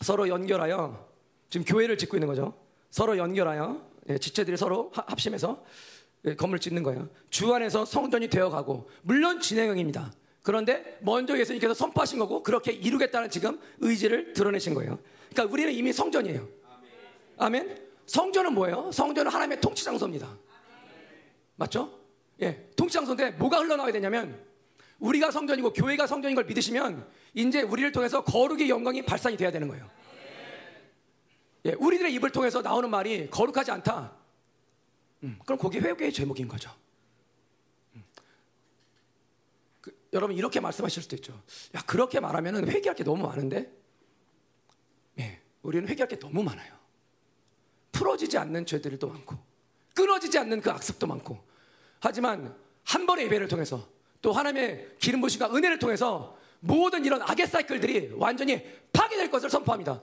서로 0.01 0.27
연결하여 0.27 1.10
지금 1.50 1.63
교회를 1.63 1.98
짓고 1.98 2.17
있는 2.17 2.27
거죠. 2.27 2.53
서로 2.89 3.17
연결하여 3.17 3.89
예, 4.10 4.17
지체들이 4.17 4.58
서로 4.58 4.91
합심해서 4.93 5.63
예, 5.63 5.81
건물 6.37 6.59
짓는 6.59 6.83
거예요. 6.83 7.09
주 7.29 7.53
안에서 7.53 7.85
성전이 7.85 8.29
되어가고 8.29 8.89
물론 9.01 9.39
진행형입니다. 9.39 10.13
그런데 10.43 10.97
먼저 11.01 11.37
예수님께서 11.37 11.73
선포하신 11.73 12.19
거고 12.19 12.43
그렇게 12.43 12.71
이루겠다는 12.71 13.29
지금 13.29 13.59
의지를 13.79 14.33
드러내신 14.33 14.73
거예요. 14.73 14.99
그러니까 15.31 15.53
우리는 15.53 15.71
이미 15.73 15.93
성전이에요. 15.93 16.47
아멘. 17.37 17.77
성전은 18.05 18.53
뭐예요? 18.53 18.91
성전은 18.91 19.31
하나님의 19.31 19.61
통치 19.61 19.83
장소입니다. 19.83 20.37
맞죠? 21.55 21.99
예, 22.41 22.69
통치 22.75 22.93
장소인데 22.93 23.31
뭐가 23.31 23.59
흘러나와야 23.59 23.91
되냐면 23.91 24.43
우리가 24.99 25.31
성전이고 25.31 25.73
교회가 25.73 26.07
성전인 26.07 26.35
걸 26.35 26.45
믿으시면 26.45 27.07
이제 27.33 27.61
우리를 27.61 27.91
통해서 27.91 28.23
거룩의 28.23 28.69
영광이 28.69 29.03
발산이 29.03 29.37
돼야 29.37 29.51
되는 29.51 29.67
거예요. 29.67 29.89
예, 31.65 31.73
우리들의 31.73 32.13
입을 32.15 32.31
통해서 32.31 32.61
나오는 32.61 32.89
말이 32.89 33.29
거룩하지 33.29 33.71
않다. 33.71 34.20
음, 35.23 35.39
그럼 35.45 35.59
그게 35.59 35.79
회개의 35.79 36.11
제목인 36.11 36.47
거죠. 36.47 36.71
음. 37.95 38.03
그, 39.81 39.95
여러분 40.13 40.35
이렇게 40.35 40.59
말씀하실 40.59 41.03
수도 41.03 41.15
있죠. 41.15 41.41
야 41.75 41.81
그렇게 41.85 42.19
말하면 42.19 42.67
회개할 42.67 42.95
게 42.95 43.03
너무 43.03 43.27
많은데, 43.27 43.71
예, 45.19 45.41
우리는 45.61 45.87
회개할 45.87 46.07
게 46.07 46.17
너무 46.17 46.43
많아요. 46.43 46.73
풀어지지 47.91 48.37
않는 48.37 48.65
죄들도 48.65 49.07
많고, 49.07 49.37
끊어지지 49.93 50.37
않는 50.39 50.61
그 50.61 50.71
악습도 50.71 51.05
많고, 51.07 51.43
하지만 51.99 52.55
한 52.83 53.05
번의 53.05 53.25
예배를 53.25 53.47
통해서 53.47 53.87
또 54.21 54.31
하나님의 54.31 54.95
기름 54.99 55.21
부심과 55.21 55.53
은혜를 55.53 55.79
통해서 55.79 56.37
모든 56.59 57.05
이런 57.05 57.21
악의 57.21 57.47
사이클들이 57.47 58.13
완전히 58.15 58.63
파괴될 58.93 59.29
것을 59.29 59.49
선포합니다. 59.49 60.01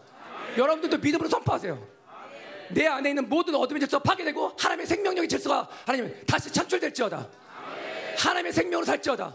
여러분들도 0.57 0.99
믿음으로 0.99 1.29
선포하세요. 1.29 1.98
내 2.71 2.87
안에 2.87 3.11
있는 3.11 3.29
모든 3.29 3.55
어둠의 3.55 3.81
질서 3.81 3.99
파괴되고 3.99 4.53
하나님의 4.59 4.87
생명력의 4.87 5.29
질서가 5.29 5.69
하나님 5.85 6.15
다시 6.27 6.53
창출될지어다. 6.53 7.29
하나님의 8.19 8.53
생명으로 8.53 8.85
살지어다. 8.85 9.35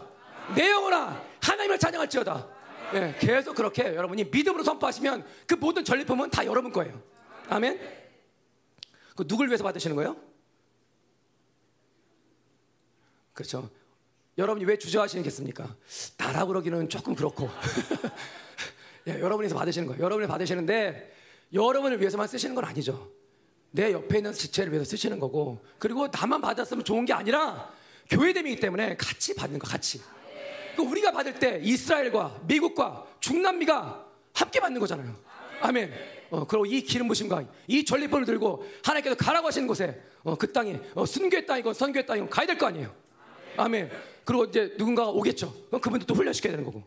내 0.54 0.70
영혼아 0.70 1.22
하나님을 1.40 1.78
찬양할지어다. 1.78 2.48
예, 2.94 3.16
계속 3.18 3.54
그렇게 3.54 3.94
여러분이 3.94 4.24
믿음으로 4.24 4.62
선포하시면 4.62 5.24
그 5.46 5.54
모든 5.54 5.84
전리품은 5.84 6.30
다 6.30 6.44
여러분 6.44 6.70
거예요. 6.72 7.02
아멘. 7.48 7.80
그 9.16 9.26
누굴 9.26 9.48
위해서 9.48 9.64
받으시는 9.64 9.96
거예요? 9.96 10.16
그렇죠. 13.32 13.70
여러분이 14.36 14.64
왜 14.64 14.76
주저하시겠습니까? 14.76 15.76
나라 16.16 16.44
그러기는 16.44 16.88
조금 16.88 17.14
그렇고. 17.14 17.48
예, 19.06 19.20
여러분에서 19.20 19.54
받으시는 19.54 19.88
거예요. 19.88 20.02
여러분이 20.02 20.26
받으시는데 20.28 21.12
여러분을 21.52 22.00
위해서만 22.00 22.26
쓰시는 22.26 22.54
건 22.54 22.64
아니죠. 22.64 23.10
내 23.74 23.90
옆에 23.92 24.18
있는 24.18 24.32
지체를 24.32 24.70
위해서 24.72 24.88
쓰시는 24.88 25.18
거고 25.18 25.64
그리고 25.80 26.06
나만 26.06 26.40
받았으면 26.40 26.84
좋은 26.84 27.04
게 27.04 27.12
아니라 27.12 27.72
교회됨이기 28.08 28.60
때문에 28.60 28.96
같이 28.96 29.34
받는 29.34 29.58
거 29.58 29.66
같이. 29.66 30.00
그 30.76 30.82
우리가 30.82 31.10
받을 31.10 31.36
때 31.40 31.60
이스라엘과 31.60 32.42
미국과 32.46 33.04
중남미가 33.18 34.06
함께 34.32 34.60
받는 34.60 34.78
거잖아요. 34.80 35.12
아멘. 35.60 35.92
어, 36.30 36.46
그리고 36.46 36.66
이 36.66 36.82
기름 36.82 37.08
부심과 37.08 37.44
이 37.66 37.84
전리품을 37.84 38.24
들고 38.26 38.64
하나님께서 38.84 39.16
가라고 39.16 39.48
하시는 39.48 39.66
곳에 39.66 40.00
어, 40.22 40.36
그 40.36 40.52
땅이 40.52 40.78
어, 40.94 41.04
순교의 41.04 41.44
땅이건 41.46 41.74
선교의 41.74 42.06
땅이건 42.06 42.30
가야 42.30 42.46
될 42.46 42.56
거 42.56 42.66
아니에요. 42.66 42.94
아멘. 43.56 43.90
그리고 44.24 44.44
이제 44.44 44.72
누군가가 44.78 45.10
오겠죠. 45.10 45.52
그럼 45.66 45.80
그분들 45.80 46.06
또 46.06 46.14
훈련시켜야 46.14 46.52
되는 46.52 46.64
거고. 46.64 46.84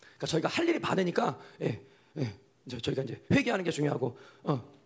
그러니까 0.00 0.26
저희가 0.26 0.48
할 0.48 0.68
일이 0.68 0.78
많으니까 0.80 1.38
예, 1.62 1.80
예, 2.18 2.34
이제 2.66 2.78
저희가 2.80 3.02
이제 3.02 3.22
회개하는 3.30 3.64
게 3.64 3.70
중요하고 3.70 4.18
어, 4.42 4.79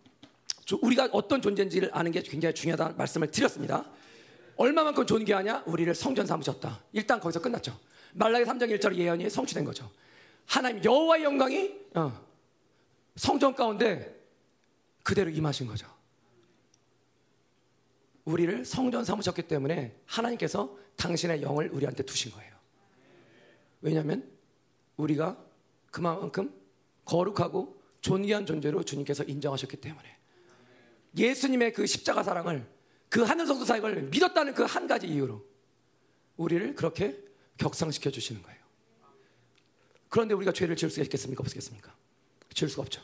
우리가 0.73 1.09
어떤 1.11 1.41
존재인지를 1.41 1.89
아는 1.93 2.11
게 2.11 2.21
굉장히 2.21 2.55
중요하다는 2.55 2.97
말씀을 2.97 3.29
드렸습니다. 3.29 3.85
얼마만큼 4.57 5.05
존귀하냐? 5.05 5.63
우리를 5.67 5.93
성전 5.93 6.25
삼으셨다. 6.25 6.83
일단 6.93 7.19
거기서 7.19 7.41
끝났죠. 7.41 7.77
말라기 8.13 8.45
3장 8.45 8.79
1절 8.79 8.95
예언이 8.95 9.29
성취된 9.29 9.65
거죠. 9.65 9.91
하나님 10.45 10.83
여호와의 10.83 11.23
영광이 11.23 11.71
어, 11.95 12.25
성전 13.15 13.53
가운데 13.53 14.15
그대로 15.03 15.29
임하신 15.29 15.67
거죠. 15.67 15.87
우리를 18.23 18.65
성전 18.65 19.03
삼으셨기 19.03 19.43
때문에 19.43 19.95
하나님께서 20.05 20.75
당신의 20.95 21.41
영을 21.43 21.69
우리한테 21.69 22.03
두신 22.03 22.31
거예요. 22.31 22.55
왜냐하면 23.81 24.27
우리가 24.97 25.37
그만큼 25.91 26.51
거룩하고 27.03 27.79
존귀한 28.01 28.45
존재로 28.45 28.83
주님께서 28.83 29.23
인정하셨기 29.23 29.77
때문에 29.77 30.14
예수님의 31.17 31.73
그 31.73 31.85
십자가 31.85 32.23
사랑을 32.23 32.67
그 33.09 33.21
하늘 33.23 33.45
성도 33.47 33.65
사역을 33.65 34.03
믿었다는 34.03 34.53
그 34.53 34.63
한 34.65 34.87
가지 34.87 35.07
이유로 35.07 35.43
우리를 36.37 36.75
그렇게 36.75 37.23
격상시켜 37.57 38.09
주시는 38.11 38.41
거예요. 38.41 38.59
그런데 40.09 40.33
우리가 40.33 40.51
죄를 40.51 40.75
지을 40.75 40.89
수 40.89 41.01
있겠습니까? 41.01 41.41
없겠습니까? 41.41 41.95
지을 42.53 42.69
수가 42.69 42.83
없죠. 42.83 43.01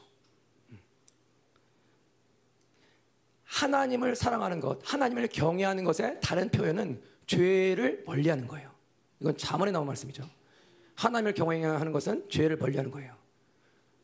음. 0.70 0.80
하나님을 3.44 4.16
사랑하는 4.16 4.60
것, 4.60 4.80
하나님을 4.84 5.28
경외하는 5.28 5.84
것의 5.84 6.20
다른 6.22 6.50
표현은 6.50 7.02
죄를 7.28 8.04
멀리하는 8.06 8.48
거예요. 8.48 8.72
이건 9.20 9.38
자문에 9.38 9.72
나온 9.72 9.88
말씀이죠. 9.88 10.30
하나님을 10.96 11.34
경외하는 11.34 11.92
것은 11.92 12.30
죄를 12.30 12.58
멀리하는 12.58 12.92
거예요. 12.92 13.16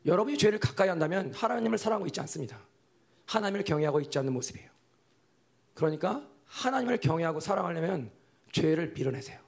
여러분이 0.06 0.38
죄를 0.38 0.58
가까이 0.58 0.88
한다면 0.88 1.32
하나님을 1.34 1.76
사랑하고 1.76 2.06
있지 2.06 2.20
않습니다. 2.20 2.58
하나님을 3.28 3.62
경외하고 3.62 4.00
있지 4.00 4.18
않는 4.18 4.32
모습이에요. 4.32 4.70
그러니까 5.74 6.26
하나님을 6.46 6.98
경외하고 6.98 7.40
사랑하려면 7.40 8.10
죄를 8.52 8.92
밀어내세요. 8.94 9.38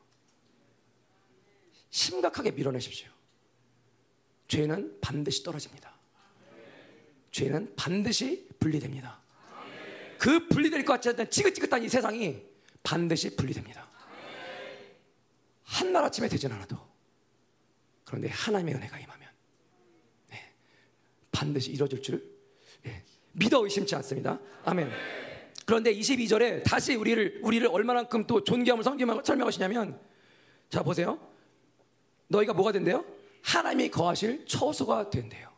심각하게 1.88 2.52
밀어내십시오. 2.52 3.08
죄는 4.48 5.00
반드시 5.00 5.42
떨어집니다. 5.42 5.94
죄는 7.30 7.74
반드시 7.74 8.48
분리됩니다. 8.58 9.18
그 10.18 10.46
분리될 10.48 10.84
것 10.84 10.94
같지 10.94 11.08
않은 11.10 11.30
지긋지긋한 11.30 11.82
이 11.82 11.88
세상이 11.88 12.42
반드시 12.82 13.34
분리됩니다. 13.34 13.88
한날 15.64 16.04
아침에 16.04 16.28
되진 16.28 16.52
않아도 16.52 16.76
그런데 18.04 18.28
하나님의 18.28 18.74
은혜가 18.74 18.98
임하면 18.98 19.28
네, 20.28 20.52
반드시 21.30 21.70
이루어질 21.70 22.02
줄 22.02 22.38
네, 22.82 23.04
믿어 23.32 23.62
의심치 23.64 23.94
않습니다. 23.96 24.38
아멘. 24.64 24.90
그런데 25.66 25.94
22절에 25.94 26.64
다시 26.64 26.94
우리를 26.96 27.40
우리를 27.42 27.66
얼마만큼 27.68 28.26
또 28.26 28.42
존귀함을 28.42 28.82
설명하시냐면 29.24 30.00
자 30.68 30.82
보세요. 30.82 31.18
너희가 32.28 32.52
뭐가 32.52 32.72
된대요? 32.72 33.04
하나님이 33.42 33.90
거하실 33.90 34.46
처소가 34.46 35.10
된대요. 35.10 35.48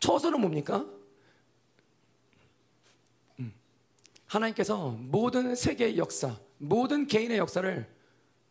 처소는 0.00 0.40
뭡니까? 0.40 0.86
음. 3.38 3.52
하나님께서 4.26 4.90
모든 4.98 5.54
세계의 5.54 5.98
역사, 5.98 6.36
모든 6.58 7.06
개인의 7.06 7.38
역사를 7.38 7.86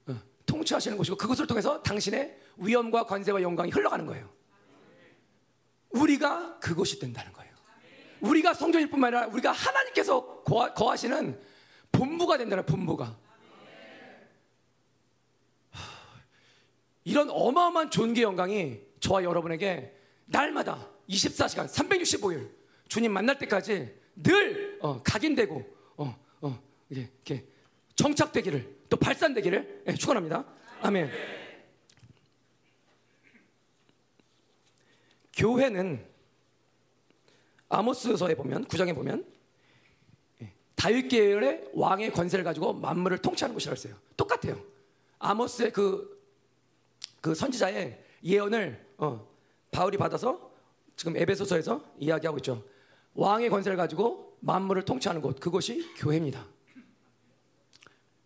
어, 0.08 0.16
통치하시는 0.46 0.98
곳이고 0.98 1.18
그것을 1.18 1.48
통해서 1.48 1.82
당신의 1.82 2.38
위엄과 2.58 3.06
관세와 3.06 3.42
영광이 3.42 3.72
흘러가는 3.72 4.06
거예요. 4.06 4.30
우리가 5.90 6.60
그곳이 6.60 7.00
된다는 7.00 7.34
거예요. 7.34 7.49
우리가 8.22 8.54
성전일 8.54 8.90
뿐만 8.90 9.14
아니라 9.14 9.32
우리가 9.32 9.52
하나님께서 9.52 10.44
거하, 10.44 10.96
시는 10.96 11.40
본부가 11.92 12.38
된다는 12.38 12.66
본부가. 12.66 13.18
이런 17.04 17.30
어마어마한 17.30 17.90
존귀 17.90 18.22
영광이 18.22 18.82
저와 19.00 19.24
여러분에게 19.24 19.96
날마다 20.26 20.88
24시간 21.10 21.68
365일 21.68 22.52
주님 22.88 23.12
만날 23.12 23.38
때까지 23.40 23.96
늘 24.16 24.78
어, 24.82 25.02
각인되고 25.02 25.78
어, 25.98 26.20
어, 26.42 26.62
이렇게 26.90 27.48
정착되기를 27.96 28.80
또 28.90 28.98
발산되기를 28.98 29.84
예, 29.88 29.94
축원합니다. 29.94 30.46
아멘. 30.82 31.12
교회는 35.36 36.09
아모스서에 37.70 38.36
보면 38.36 38.66
구장에 38.66 38.94
보면 38.94 39.26
예, 40.42 40.54
다윗 40.76 41.08
계열의 41.08 41.70
왕의 41.74 42.12
권세를 42.12 42.44
가지고 42.44 42.74
만물을 42.74 43.20
통치하는 43.20 43.54
곳이라고 43.54 43.76
했어요. 43.76 43.96
똑같아요. 44.18 44.60
아모스의 45.20 45.72
그, 45.72 46.20
그 47.22 47.36
선지자의 47.36 48.04
예언을 48.24 48.86
어, 48.98 49.28
바울이 49.72 49.98
받아서 49.98 50.52
지금 50.96 51.16
에베소서에서 51.16 51.84
이야기하고 52.00 52.40
있죠. 52.40 52.64
왕의 53.14 53.50
권세를 53.50 53.78
가지고 53.78 54.38
만물을 54.42 54.84
통치하는 54.84 55.22
곳 55.22 55.40
그곳이 55.40 55.94
교회입니다. 55.96 56.46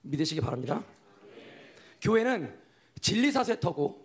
믿으시기 0.02 0.42
바랍니다. 0.42 0.84
교회는 2.02 2.60
진리사세 3.02 3.60
터고 3.60 4.04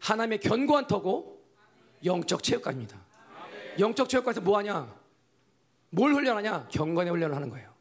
하나님의 0.00 0.40
견고한 0.40 0.86
터고 0.86 1.44
영적 2.04 2.42
체육관입니다. 2.42 3.07
영적 3.78 4.08
체육관에서 4.08 4.40
뭐 4.40 4.58
하냐? 4.58 4.94
뭘 5.90 6.12
훈련하냐? 6.12 6.68
경건의 6.70 7.10
훈련을 7.12 7.34
하는 7.34 7.48
거예요. 7.50 7.72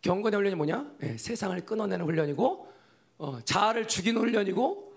경건의 0.00 0.38
훈련이 0.38 0.56
뭐냐? 0.56 0.92
네, 0.98 1.16
세상을 1.16 1.58
끊어내는 1.64 2.04
훈련이고 2.04 2.72
어, 3.18 3.40
자아를 3.44 3.88
죽이는 3.88 4.20
훈련이고 4.20 4.94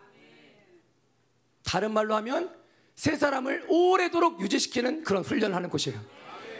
다른 1.63 1.93
말로 1.93 2.15
하면 2.15 2.56
새 2.96 3.15
사람을 3.15 3.67
오래도록 3.70 4.41
유지시키는 4.41 5.04
그런 5.04 5.24
훈련을 5.24 5.56
하는 5.56 5.70
곳이에요. 5.70 6.00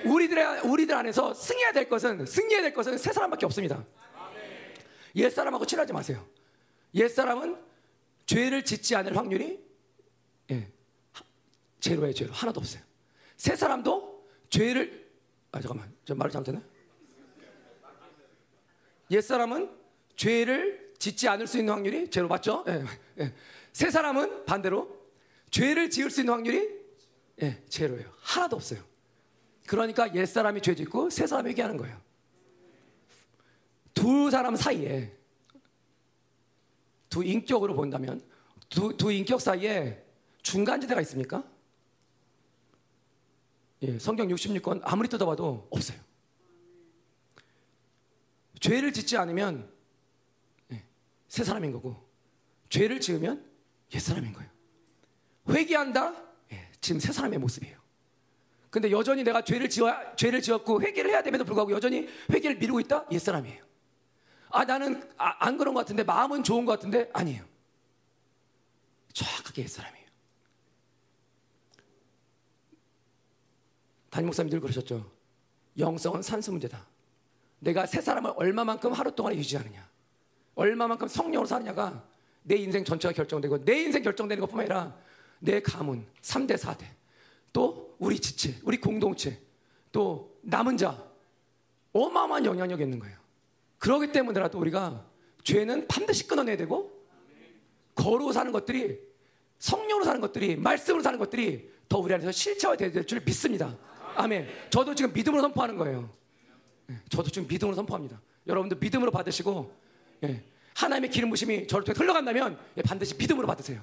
우리들의 0.06 0.62
우리들 0.62 0.94
안에서 0.96 1.34
승해야 1.34 1.72
될 1.72 1.90
것은 1.90 2.26
승리해야 2.26 2.62
될 2.62 2.74
것은 2.74 2.98
새 2.98 3.12
사람밖에 3.12 3.46
없습니다. 3.48 3.84
옛 5.16 5.30
사람하고 5.30 5.66
친하지 5.66 5.94
마세요. 5.94 6.26
옛 6.94 7.08
사람은 7.08 7.58
죄를 8.28 8.64
짓지 8.64 8.96
않을 8.96 9.18
확률이 9.18 9.60
예, 10.52 10.72
제로예요, 11.80 12.14
제로 12.14 12.32
하나도 12.34 12.60
없어요. 12.60 12.87
새 13.38 13.56
사람도 13.56 14.28
죄를 14.50 15.08
아 15.52 15.62
잠깐만 15.62 15.94
저 16.04 16.16
말을 16.16 16.32
잘못했네. 16.32 16.62
옛 19.12 19.22
사람은 19.22 19.72
죄를 20.16 20.94
짓지 20.98 21.30
않을 21.30 21.48
수 21.48 21.60
있는 21.60 21.74
확률이 21.74 22.10
제로 22.10 22.28
맞죠? 22.28 22.66
예, 22.68 22.84
예. 23.20 23.34
새 23.72 23.90
사람은 23.90 24.46
반대로 24.46 24.98
죄를 25.52 25.90
지을 25.90 26.10
수 26.10 26.22
있는 26.22 26.34
확률이 26.34 26.78
예, 27.44 27.64
제로예요. 27.70 28.12
하나도 28.20 28.56
없어요. 28.56 28.82
그러니까 29.68 30.14
옛 30.16 30.26
사람이 30.26 30.62
죄 30.62 30.76
짓고 30.76 31.10
새 31.10 31.28
사람이 31.28 31.52
회개하는 31.52 31.78
거예요. 31.78 32.02
두 33.94 34.30
사람 34.32 34.56
사이에 34.56 35.16
두 37.10 37.24
인격으로 37.24 37.76
본다면 37.76 38.22
두, 38.70 38.96
두 38.98 39.12
인격 39.12 39.40
사이에 39.40 40.04
중간지대가 40.42 41.00
있습니까? 41.02 41.44
예, 43.84 44.00
성경 44.00 44.28
66권 44.28 44.82
아무리 44.84 45.08
뜯어봐도 45.08 45.68
없어요. 45.70 45.98
죄를 48.60 48.92
짓지 48.92 49.18
않으면 49.18 49.72
예, 50.72 50.84
새 51.28 51.44
사람인 51.44 51.72
거고 51.72 52.08
죄를 52.70 53.00
지으면 53.00 53.46
옛 53.94 54.00
사람인 54.00 54.34
거예요. 54.34 54.50
회개한다? 55.50 56.16
예, 56.52 56.72
지금 56.82 57.00
새 57.00 57.14
사람의 57.14 57.40
모습이에요. 57.40 57.78
근데 58.70 58.92
여전히 58.92 59.24
내가 59.24 59.44
죄를 59.44 59.70
지어 59.70 59.94
죄를 60.16 60.42
지었고 60.42 60.82
회개를 60.82 61.12
해야 61.12 61.22
됨에도 61.22 61.46
불구하고 61.46 61.72
여전히 61.72 62.08
회개를 62.32 62.58
미루고 62.58 62.80
있다? 62.82 63.06
옛 63.12 63.20
사람이에요. 63.20 63.64
아 64.50 64.66
나는 64.66 65.08
아, 65.18 65.36
안 65.46 65.58
그런 65.58 65.74
것 65.74 65.82
같은데 65.82 66.04
마음은 66.04 66.44
좋은 66.44 66.66
것 66.66 66.74
같은데 66.74 67.10
아니에요. 67.14 67.46
정확하게 69.14 69.64
옛 69.64 69.68
사람이에요. 69.68 70.07
담임 74.18 74.30
목사님 74.30 74.50
늘 74.50 74.60
그러셨죠. 74.60 75.06
영성은 75.78 76.24
산수 76.24 76.50
문제다. 76.50 76.84
내가 77.60 77.86
새 77.86 78.02
사람을 78.02 78.34
얼마만큼 78.36 78.92
하루 78.92 79.14
동안 79.14 79.36
유지하느냐, 79.36 79.88
얼마만큼 80.56 81.08
성령으로 81.08 81.46
사느냐가 81.46 82.04
내 82.42 82.56
인생 82.56 82.84
전체가 82.84 83.14
결정되고 83.14 83.64
내 83.64 83.84
인생 83.84 84.02
결정되는 84.02 84.42
것뿐만 84.42 84.66
아니라 84.66 84.98
내 85.38 85.62
가문 85.62 86.04
3대 86.24 86.58
4대 86.58 86.86
또 87.54 87.96
우리 88.00 88.18
지체, 88.20 88.56
우리 88.64 88.82
공동체 88.82 89.40
또 89.92 90.36
남은 90.42 90.78
자 90.78 91.00
어마어마한 91.94 92.44
영향력이 92.44 92.82
있는 92.82 92.98
거예요. 92.98 93.16
그러기 93.78 94.12
때문에라도 94.14 94.58
우리가 94.58 95.06
죄는 95.44 95.88
반드시 95.88 96.28
끊어내야 96.28 96.58
되고 96.58 96.92
거룩 97.94 98.34
사는 98.34 98.52
것들이 98.52 99.00
성령으로 99.60 100.06
사는 100.06 100.20
것들이 100.20 100.56
말씀으로 100.56 101.04
사는 101.04 101.20
것들이 101.20 101.70
더 101.88 102.00
우리 102.00 102.16
안에서 102.16 102.32
실체화되야 102.32 102.92
될 102.92 103.06
줄 103.06 103.22
믿습니다. 103.24 103.78
아멘. 104.18 104.48
저도 104.70 104.96
지금 104.96 105.14
믿음으로 105.14 105.42
선포하는 105.44 105.78
거예요. 105.78 106.10
예, 106.90 107.00
저도 107.10 107.30
지금 107.30 107.48
믿음으로 107.48 107.76
선포합니다. 107.76 108.20
여러분들 108.48 108.78
믿음으로 108.80 109.12
받으시고 109.12 109.72
예, 110.24 110.44
하나님의 110.74 111.12
기름 111.12 111.30
부심이 111.30 111.68
저를 111.68 111.86
통해 111.86 111.98
흘러간다면 111.98 112.58
예, 112.78 112.82
반드시 112.82 113.16
믿음으로 113.16 113.46
받으세요. 113.48 113.82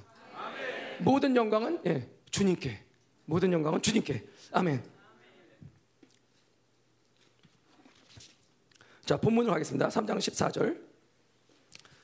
모든 0.99 1.35
영광은 1.35 1.83
주님께. 2.31 2.83
모든 3.27 3.53
영광은 3.53 3.81
주님께. 3.81 4.25
아멘. 4.53 4.83
자, 9.05 9.17
본문으로 9.17 9.53
가겠습니다. 9.53 9.89
3장 9.89 10.19
14절. 10.19 10.81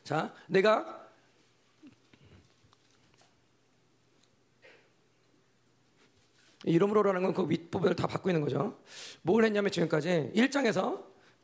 자, 0.04 0.34
내가 0.46 0.99
이름으로라는 6.64 7.22
건 7.22 7.32
그 7.32 7.48
윗부분을 7.48 7.96
다 7.96 8.06
받고 8.06 8.28
있는 8.30 8.42
거죠. 8.42 8.78
뭘 9.22 9.44
했냐면 9.44 9.70
지금까지 9.70 10.30
1장에서 10.34 11.02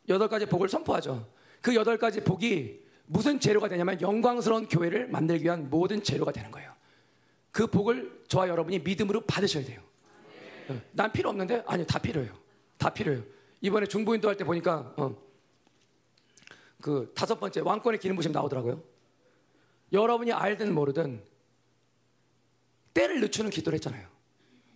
여덟 0.09 0.27
가지 0.27 0.45
복을 0.45 0.69
선포하죠. 0.69 1.27
그 1.61 1.73
여덟 1.75 1.97
가지 1.97 2.23
복이 2.23 2.85
무슨 3.07 3.39
재료가 3.39 3.67
되냐면 3.69 3.99
영광스러운 3.99 4.67
교회를 4.67 5.07
만들기 5.07 5.45
위한 5.45 5.69
모든 5.69 6.03
재료가 6.03 6.31
되는 6.31 6.51
거예요. 6.51 6.71
그 7.51 7.65
복을 7.67 8.23
저와 8.27 8.47
여러분이 8.49 8.79
믿음으로 8.79 9.21
받으셔야 9.21 9.65
돼요. 9.65 9.81
어, 10.69 10.79
난 10.91 11.11
필요 11.11 11.29
없는데 11.29 11.63
아니 11.65 11.85
다 11.85 11.97
필요해요. 11.99 12.37
다 12.77 12.89
필요해요. 12.93 13.23
이번에 13.61 13.87
중보인도 13.87 14.27
할 14.29 14.35
때 14.37 14.43
보니까 14.43 14.93
어, 14.97 15.15
그 16.81 17.11
다섯 17.15 17.39
번째 17.39 17.61
왕권의 17.61 17.99
기름 17.99 18.15
부심 18.15 18.31
나오더라고요. 18.31 18.83
여러분이 19.93 20.31
알든 20.31 20.73
모르든 20.75 21.23
때를 22.93 23.21
늦추는 23.21 23.49
기도를 23.49 23.75
했잖아요. 23.77 24.07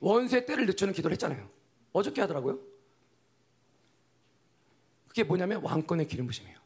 원수의 0.02 0.46
때를 0.46 0.66
늦추는 0.66 0.94
기도를 0.94 1.14
했잖아요. 1.14 1.50
어저께 1.94 2.22
하더라고요. 2.22 2.60
그게 5.08 5.24
뭐냐면 5.24 5.62
왕권의 5.64 6.08
기름 6.08 6.28
부심이에요. 6.28 6.60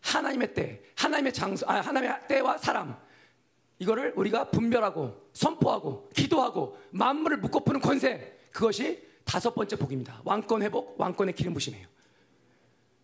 하나님의 0.00 0.54
때, 0.54 0.82
하나님의 0.96 1.32
장소, 1.32 1.66
아, 1.68 1.80
하나님의 1.80 2.26
때와 2.26 2.58
사람 2.58 2.98
이거를 3.78 4.14
우리가 4.16 4.50
분별하고 4.50 5.30
선포하고 5.32 6.08
기도하고 6.14 6.78
만물을 6.90 7.38
묶어 7.38 7.60
푸는 7.60 7.80
권세 7.80 8.38
그것이 8.50 9.06
다섯 9.24 9.54
번째 9.54 9.76
복입니다. 9.76 10.20
왕권 10.24 10.62
회복, 10.62 10.98
왕권의 10.98 11.34
기름 11.34 11.54
부심이에요. 11.54 11.86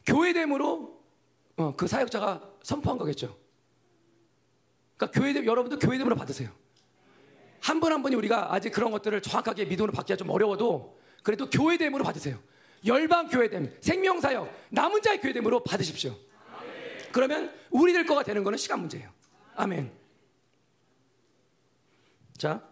교회됨으로 0.06 0.96
어, 1.58 1.74
그 1.76 1.86
사역자가 1.86 2.54
선포한 2.62 2.98
거겠죠. 2.98 3.36
그러니까 4.96 5.18
교회됨 5.18 5.46
여러분도 5.46 5.78
교회됨으로 5.78 6.16
받으세요. 6.16 6.50
한분한 7.66 8.00
분이 8.00 8.14
우리가 8.14 8.54
아직 8.54 8.70
그런 8.70 8.92
것들을 8.92 9.20
정확하게 9.22 9.64
믿음으로 9.64 9.92
받기가 9.92 10.16
좀 10.16 10.30
어려워도 10.30 10.96
그래도 11.24 11.50
교회됨으로 11.50 12.04
받으세요. 12.04 12.38
열방 12.86 13.26
교회됨, 13.26 13.78
생명 13.80 14.20
사역, 14.20 14.48
남은 14.70 15.02
자의 15.02 15.20
교회됨으로 15.20 15.64
받으십시오. 15.64 16.14
그러면 17.10 17.52
우리들 17.70 18.06
거가 18.06 18.22
되는 18.22 18.44
거는 18.44 18.56
시간 18.56 18.78
문제예요. 18.78 19.10
아멘. 19.56 19.90
자, 22.38 22.62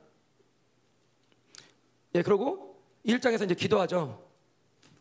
예, 2.14 2.22
그리고 2.22 2.80
1장에서 3.04 3.46
이제 3.46 3.54
기도하죠. 3.56 4.24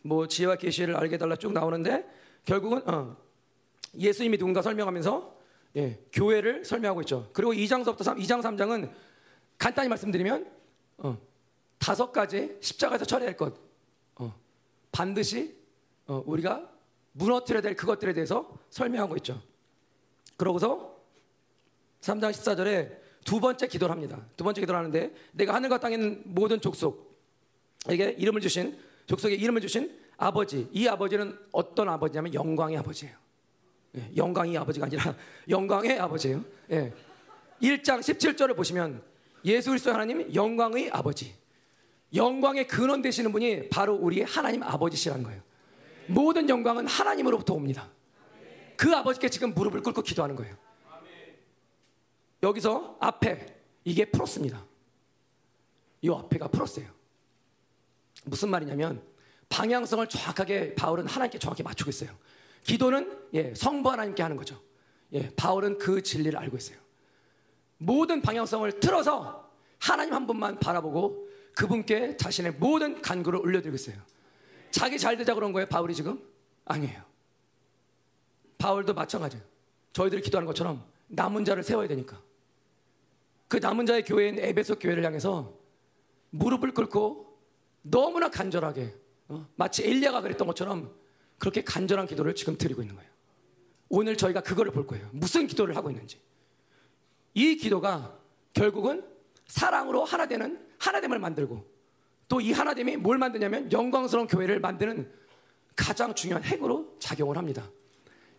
뭐 0.02 0.28
지혜와 0.28 0.56
계시를 0.56 0.96
알게 0.96 1.20
달라 1.20 1.36
쭉 1.36 1.54
나오는데 1.54 2.04
결국은 2.46 2.82
어, 2.90 3.16
예수님이 3.96 4.40
누군가 4.40 4.64
설명하면서 4.64 5.38
예, 5.76 6.00
교회를 6.12 6.66
설명하고 6.66 7.02
있죠. 7.02 7.30
그리고 7.34 7.54
2장서부터 7.54 8.04
3, 8.04 8.18
2장 8.18 8.42
3장은 8.42 8.92
간단히 9.64 9.88
말씀드리면 9.88 10.52
어, 10.98 11.18
다섯 11.78 12.12
가지 12.12 12.58
십자가에서 12.60 13.06
처리할 13.06 13.38
것 13.38 13.54
어, 14.16 14.38
반드시 14.92 15.56
어, 16.06 16.22
우리가 16.26 16.70
무너뜨려야 17.14 17.62
될 17.62 17.74
그것들에 17.74 18.12
대해서 18.12 18.60
설명하고 18.70 19.16
있죠. 19.18 19.42
그러고서 20.36 21.00
3장 22.02 22.32
14절에 22.32 22.98
두 23.24 23.40
번째 23.40 23.66
기도를 23.68 23.94
합니다. 23.94 24.26
두 24.36 24.44
번째 24.44 24.60
기도를 24.60 24.80
하는데 24.80 25.14
내가 25.32 25.54
하늘과 25.54 25.80
땅에 25.80 25.96
있는 25.96 26.22
모든 26.26 26.60
족속에게 26.60 28.16
이름을 28.18 28.42
주신 28.42 28.78
족속에 29.06 29.36
이름을 29.36 29.62
주신 29.62 29.98
아버지 30.18 30.68
이 30.74 30.90
아버지는 30.90 31.40
어떤 31.54 31.88
아버지냐면 31.88 32.34
영광의 32.34 32.80
아버지예요. 32.80 33.16
예, 33.96 34.12
영광의 34.18 34.58
아버지가 34.58 34.88
아니라 34.88 35.16
영광의 35.48 36.00
아버지예요. 36.00 36.44
예. 36.72 36.94
1장 37.62 38.00
17절을 38.02 38.58
보시면 38.58 39.13
예수 39.46 39.70
그리스도 39.70 39.92
하나님 39.92 40.34
영광의 40.34 40.90
아버지 40.92 41.36
영광의 42.14 42.68
근원 42.68 43.02
되시는 43.02 43.32
분이 43.32 43.70
바로 43.70 43.96
우리의 43.96 44.26
하나님 44.26 44.62
아버지시라는 44.64 45.24
거예요. 45.24 45.42
모든 46.08 46.48
영광은 46.48 46.88
하나님으로부터 46.88 47.54
옵니다. 47.54 47.90
그 48.78 48.94
아버지께 48.94 49.30
지금 49.30 49.54
무릎을 49.54 49.82
꿇고 49.82 50.02
기도하는 50.02 50.36
거예요. 50.36 50.56
여기서 52.44 52.98
앞에 53.00 53.48
이게 53.84 54.06
플러스입니다. 54.06 54.66
이 56.02 56.10
앞에가 56.10 56.50
플러스예요. 56.50 56.90
무슨 58.26 58.50
말이냐면 58.50 59.02
방향성을 59.50 60.08
정확하게 60.08 60.76
바울은 60.76 61.08
하나님께 61.08 61.40
정확히 61.40 61.64
맞추고 61.64 61.90
있어요. 61.90 62.10
기도는 62.64 63.18
예, 63.34 63.54
성부 63.56 63.90
하나님께 63.90 64.22
하는 64.22 64.36
거죠. 64.38 64.62
예, 65.14 65.30
바울은 65.36 65.78
그 65.78 66.02
진리를 66.02 66.38
알고 66.38 66.58
있어요. 66.58 66.83
모든 67.86 68.22
방향성을 68.22 68.80
틀어서 68.80 69.52
하나님 69.80 70.14
한 70.14 70.26
분만 70.26 70.60
바라보고 70.60 71.28
그분께 71.56 72.18
자신의 72.18 72.54
모든 72.54 73.02
간구를 73.02 73.40
올려드리고 73.40 73.76
있어요. 73.76 73.98
자기 74.72 74.98
잘 74.98 75.18
되자 75.18 75.34
그런 75.36 75.54
거예요, 75.54 75.68
바울이 75.68 75.94
지금? 75.94 76.20
아니에요. 76.66 77.04
바울도 78.58 78.94
마찬가지예요. 78.94 79.44
저희들이 79.92 80.22
기도하는 80.22 80.48
것처럼 80.48 80.84
남은 81.08 81.46
자를 81.46 81.64
세워야 81.64 81.88
되니까. 81.88 82.20
그 83.48 83.58
남은 83.58 83.86
자의 83.86 84.04
교회인 84.04 84.40
에베소 84.40 84.80
교회를 84.80 85.06
향해서 85.06 85.54
무릎을 86.32 86.74
꿇고 86.74 87.38
너무나 87.84 88.30
간절하게 88.30 88.96
어? 89.28 89.48
마치 89.56 89.84
엘리야가 89.84 90.22
그랬던 90.22 90.48
것처럼 90.48 90.92
그렇게 91.38 91.64
간절한 91.64 92.08
기도를 92.08 92.34
지금 92.34 92.58
드리고 92.58 92.82
있는 92.82 92.96
거예요. 92.96 93.12
오늘 93.90 94.18
저희가 94.18 94.42
그거를 94.42 94.72
볼 94.72 94.88
거예요. 94.88 95.08
무슨 95.12 95.46
기도를 95.46 95.76
하고 95.76 95.92
있는지. 95.92 96.20
이 97.34 97.56
기도가 97.58 98.18
결국은 98.54 99.04
사랑으로 99.48 100.04
하나 100.06 100.28
되는 100.28 100.66
하나됨을 100.80 101.20
만들고 101.20 101.72
또 102.30 102.40
이 102.42 102.52
하나됨이 102.52 102.98
뭘 102.98 103.18
만드냐면 103.18 103.72
영광스러운 103.72 104.26
교회를 104.28 104.60
만드는 104.60 105.12
가장 105.76 106.16
중요한 106.16 106.44
핵으로 106.44 106.96
작용을 107.00 107.38
합니다. 107.38 107.70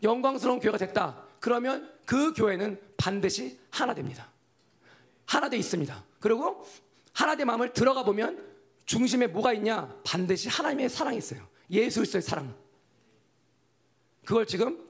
영광스러운 0.03 0.59
교회가 0.61 0.79
됐다. 0.79 1.25
그러면 1.39 1.93
그 2.05 2.33
교회는 2.33 2.81
반드시 2.97 3.59
하나 3.71 3.95
됩니다. 3.95 4.31
하나 5.27 5.49
돼 5.49 5.57
있습니다. 5.59 6.05
그리고 6.21 6.65
하나 7.13 7.37
된 7.37 7.47
마음을 7.47 7.73
들어가 7.73 8.03
보면 8.05 8.45
중심에 8.85 9.27
뭐가 9.29 9.53
있냐? 9.55 9.95
반드시 10.05 10.49
하나님의 10.49 10.89
사랑이 10.89 11.19
있어요. 11.19 11.47
예수 11.71 12.01
그리스도의 12.01 12.23
사랑. 12.23 12.55
그걸 14.25 14.47
지금 14.47 14.85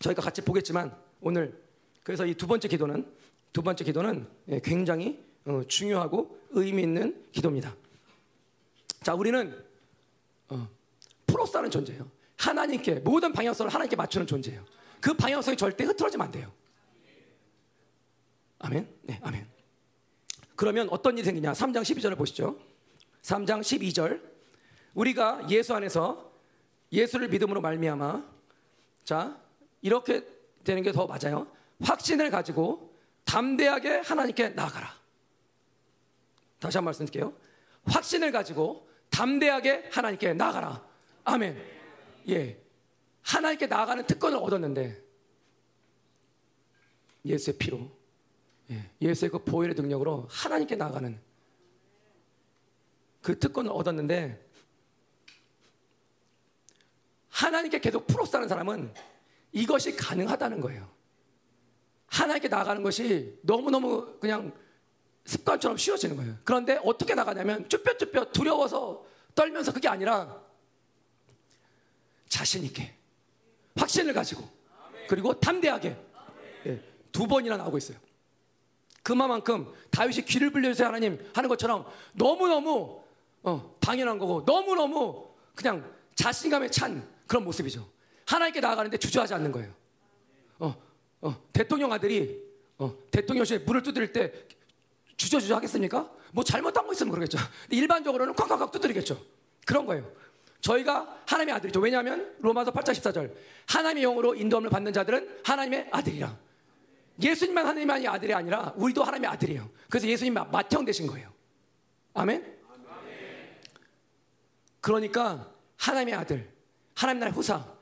저희가 0.00 0.22
같이 0.22 0.40
보겠지만 0.42 0.96
오늘 1.20 1.60
그래서 2.02 2.24
이 2.26 2.34
두 2.34 2.46
번째 2.46 2.68
기도는 2.68 3.06
두 3.52 3.62
번째 3.62 3.84
기도는 3.84 4.26
예, 4.48 4.60
굉장히 4.60 5.22
어, 5.44 5.62
중요하고 5.66 6.38
의미 6.50 6.82
있는 6.82 7.26
기도입니다. 7.32 7.74
자, 9.02 9.14
우리는 9.14 9.64
어, 10.48 10.68
프로스라는 11.26 11.70
존재예요. 11.70 12.08
하나님께 12.38 12.96
모든 13.00 13.32
방향성을 13.32 13.72
하나님께 13.72 13.96
맞추는 13.96 14.26
존재예요. 14.26 14.64
그 15.00 15.14
방향성이 15.14 15.56
절대 15.56 15.84
흐트러지면 15.84 16.26
안 16.26 16.32
돼요. 16.32 16.52
아멘. 18.60 18.88
네, 19.02 19.20
아멘. 19.22 19.46
그러면 20.54 20.88
어떤 20.90 21.16
일이 21.18 21.24
생기냐? 21.24 21.52
3장 21.52 21.82
12절을 21.82 22.16
보시죠. 22.16 22.58
3장 23.22 23.60
12절. 23.60 24.22
우리가 24.94 25.48
예수 25.50 25.74
안에서 25.74 26.32
예수를 26.92 27.28
믿음으로 27.28 27.60
말미암아 27.60 28.24
자, 29.04 29.36
이렇게 29.80 30.24
되는 30.62 30.82
게 30.82 30.92
더 30.92 31.06
맞아요. 31.06 31.48
확신을 31.82 32.30
가지고 32.30 32.91
담대하게 33.24 33.98
하나님께 33.98 34.50
나아가라. 34.50 34.94
다시 36.58 36.76
한번 36.78 36.86
말씀 36.86 37.06
드릴게요. 37.06 37.34
확신을 37.84 38.30
가지고 38.30 38.88
담대하게 39.10 39.90
하나님께 39.92 40.34
나아가라. 40.34 40.86
아멘. 41.24 41.60
예. 42.28 42.62
하나님께 43.22 43.66
나아가는 43.66 44.06
특권을 44.06 44.38
얻었는데 44.38 45.02
예수의 47.24 47.58
피로 47.58 47.90
예. 48.70 48.90
예수의 49.00 49.30
그 49.30 49.38
보혈의 49.44 49.74
능력으로 49.74 50.26
하나님께 50.30 50.76
나아가는 50.76 51.20
그 53.20 53.38
특권을 53.38 53.70
얻었는데 53.72 54.50
하나님께 57.28 57.80
계속 57.80 58.06
풀어싸는 58.06 58.48
사람은 58.48 58.92
이것이 59.52 59.96
가능하다는 59.96 60.60
거예요. 60.60 60.91
하나님께 62.12 62.48
나아가는 62.48 62.82
것이 62.82 63.38
너무너무 63.42 64.18
그냥 64.20 64.52
습관처럼 65.24 65.78
쉬워지는 65.78 66.16
거예요. 66.16 66.36
그런데 66.44 66.78
어떻게 66.84 67.14
나가냐면 67.14 67.66
쭈뼛쭈뼛 67.68 68.32
두려워서 68.32 69.04
떨면서 69.34 69.72
그게 69.72 69.88
아니라 69.88 70.42
자신 72.28 72.64
있게 72.64 72.94
확신을 73.76 74.12
가지고 74.12 74.46
그리고 75.08 75.38
담대하게 75.38 75.96
예, 76.66 76.80
두 77.10 77.26
번이나 77.26 77.56
나오고 77.56 77.78
있어요. 77.78 77.96
그만큼 79.02 79.72
다윗이 79.90 80.26
귀를 80.26 80.50
불려주세요 80.50 80.86
하나님 80.86 81.18
하는 81.34 81.48
것처럼 81.48 81.86
너무너무 82.12 83.02
어, 83.42 83.76
당연한 83.80 84.18
거고 84.18 84.42
너무너무 84.46 85.28
그냥 85.54 85.90
자신감에 86.14 86.68
찬 86.68 87.08
그런 87.26 87.44
모습이죠. 87.44 87.88
하나님께 88.26 88.60
나아가는데 88.60 88.98
주저하지 88.98 89.32
않는 89.34 89.50
거예요. 89.50 89.72
어, 90.58 90.91
어, 91.22 91.42
대통령 91.52 91.92
아들이 91.92 92.42
어, 92.78 92.94
대통령실에 93.10 93.60
문을 93.64 93.82
두드릴 93.82 94.12
때 94.12 94.32
주저주저 95.16 95.56
하겠습니까? 95.56 96.10
뭐 96.32 96.44
잘못한 96.44 96.86
거 96.86 96.92
있으면 96.92 97.12
그러겠죠. 97.12 97.38
일반적으로는 97.70 98.34
콱콱콱 98.34 98.72
두드리겠죠. 98.72 99.20
그런 99.64 99.86
거예요. 99.86 100.10
저희가 100.60 101.22
하나님의 101.26 101.54
아들이죠. 101.56 101.80
왜냐하면 101.80 102.34
로마서 102.40 102.72
8장 102.72 102.92
14절 102.92 103.34
하나님의 103.66 104.02
영으로 104.02 104.34
인도함을 104.34 104.70
받는 104.70 104.92
자들은 104.92 105.40
하나님의 105.44 105.88
아들이라. 105.90 106.36
예수님만 107.22 107.66
하나님의 107.66 108.08
아들이 108.08 108.34
아니라 108.34 108.72
우리도 108.76 109.02
하나님의 109.04 109.30
아들이에요. 109.30 109.70
그래서 109.88 110.06
예수님 110.06 110.34
맏형 110.34 110.84
되신 110.84 111.06
거예요. 111.06 111.32
아멘? 112.14 112.60
그러니까 114.80 115.52
하나님의 115.76 116.14
아들, 116.14 116.52
하나님 116.94 117.20
나라의 117.20 117.34
후사, 117.34 117.56
어, 117.56 117.78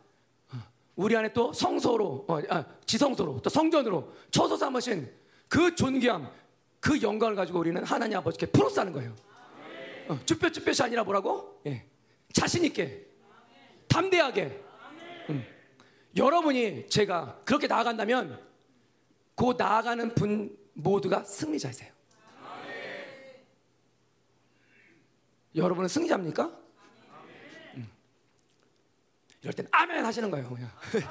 우리 0.96 1.16
안에 1.16 1.32
또 1.32 1.52
성소로, 1.52 2.24
어, 2.28 2.40
아, 2.48 2.64
지성소로, 2.86 3.40
또 3.42 3.50
성전으로 3.50 4.12
초소 4.30 4.56
삼으신 4.56 5.10
그 5.48 5.74
존귀함, 5.74 6.30
그 6.80 7.00
영광을 7.00 7.34
가지고 7.34 7.60
우리는 7.60 7.82
하나님 7.84 8.18
아버지께 8.18 8.46
풀어싸는 8.46 8.92
거예요. 8.92 9.14
어, 10.08 10.18
쭈뼛쭈뼛이 10.26 10.84
아니라 10.84 11.04
뭐라고? 11.04 11.60
예. 11.66 11.84
자신 12.32 12.64
있게, 12.64 13.06
담대하게. 13.88 14.62
음. 15.30 15.46
여러분이 16.16 16.88
제가 16.88 17.40
그렇게 17.44 17.66
나아간다면 17.66 18.40
그 19.36 19.54
나아가는 19.56 20.14
분 20.14 20.56
모두가 20.74 21.24
승리자이세요. 21.24 21.90
여러분은 25.54 25.88
승리자입니까? 25.88 26.59
음. 29.40 29.42
이럴 29.42 29.54
땐 29.54 29.66
아멘 29.70 30.04
하시는 30.04 30.30
거예요. 30.30 30.48
그냥. 30.48 30.70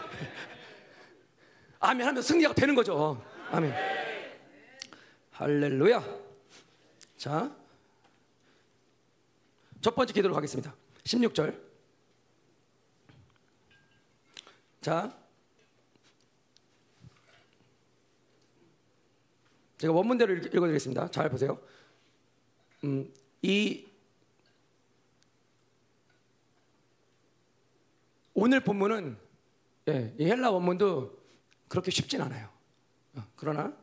아멘 1.80 2.08
하면 2.08 2.22
승리가 2.22 2.54
되는 2.54 2.76
거죠. 2.76 3.24
아멘. 3.52 3.74
할렐루야. 5.32 6.04
자, 7.18 7.56
첫 9.82 9.96
번째 9.96 10.14
기도로 10.14 10.36
가겠습니다. 10.36 10.76
16절. 11.04 11.70
자, 14.82 15.18
제가 19.78 19.94
원문대로 19.94 20.34
읽어드리겠습니다. 20.36 21.10
잘 21.10 21.30
보세요. 21.30 21.60
음, 22.84 23.12
이 23.42 23.89
오늘 28.42 28.62
본문은 28.62 29.18
예, 29.90 30.14
이 30.18 30.26
헬라 30.26 30.50
원문도 30.52 31.18
그렇게 31.68 31.92
쉽진 31.92 32.22
않아요. 32.22 32.48
어, 33.16 33.24
그러나 33.36 33.74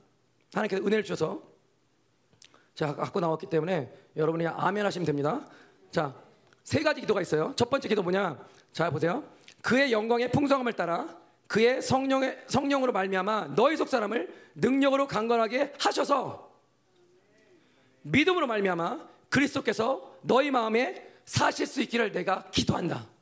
하나님께서 0.55 0.83
은혜를 0.83 1.05
주셔서 1.05 1.43
제가 2.75 2.97
갖고 2.97 3.21
나왔기 3.21 3.51
때문에 3.51 3.93
여러분이 4.17 4.47
아멘 4.47 4.87
하시면 4.87 5.05
됩니다. 5.05 5.47
자, 5.91 6.15
세 6.65 6.83
가지 6.83 7.03
기도가 7.03 7.21
있어요. 7.21 7.53
첫 7.55 7.69
번째 7.69 7.87
기도 7.87 8.03
뭐냐? 8.03 8.39
자, 8.73 8.89
보세요. 8.89 9.25
그의 9.61 9.93
영광의 9.93 10.33
풍성함을 10.33 10.73
따라 10.73 11.15
그의 11.49 11.83
성령의 11.83 12.45
성령으로 12.47 12.93
말미암아 12.93 13.55
너희 13.57 13.77
속 13.77 13.89
사람을 13.89 14.33
능력으로 14.55 15.07
강건하게 15.07 15.75
하셔서 15.79 16.51
믿음으로 18.03 18.47
말미암아 18.47 19.07
그리스도께서 19.29 20.19
너희 20.23 20.51
마음에 20.51 21.13
사실 21.27 21.67
수 21.67 21.83
있기를 21.83 22.13
내가 22.13 22.49
기도한다. 22.51 23.16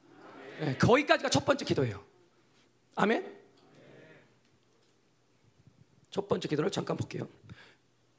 네, 0.60 0.76
거기까지가 0.78 1.28
첫 1.28 1.44
번째 1.44 1.64
기도예요. 1.64 2.02
아멘. 2.94 3.34
첫 6.10 6.28
번째 6.28 6.48
기도를 6.48 6.70
잠깐 6.70 6.96
볼게요. 6.96 7.28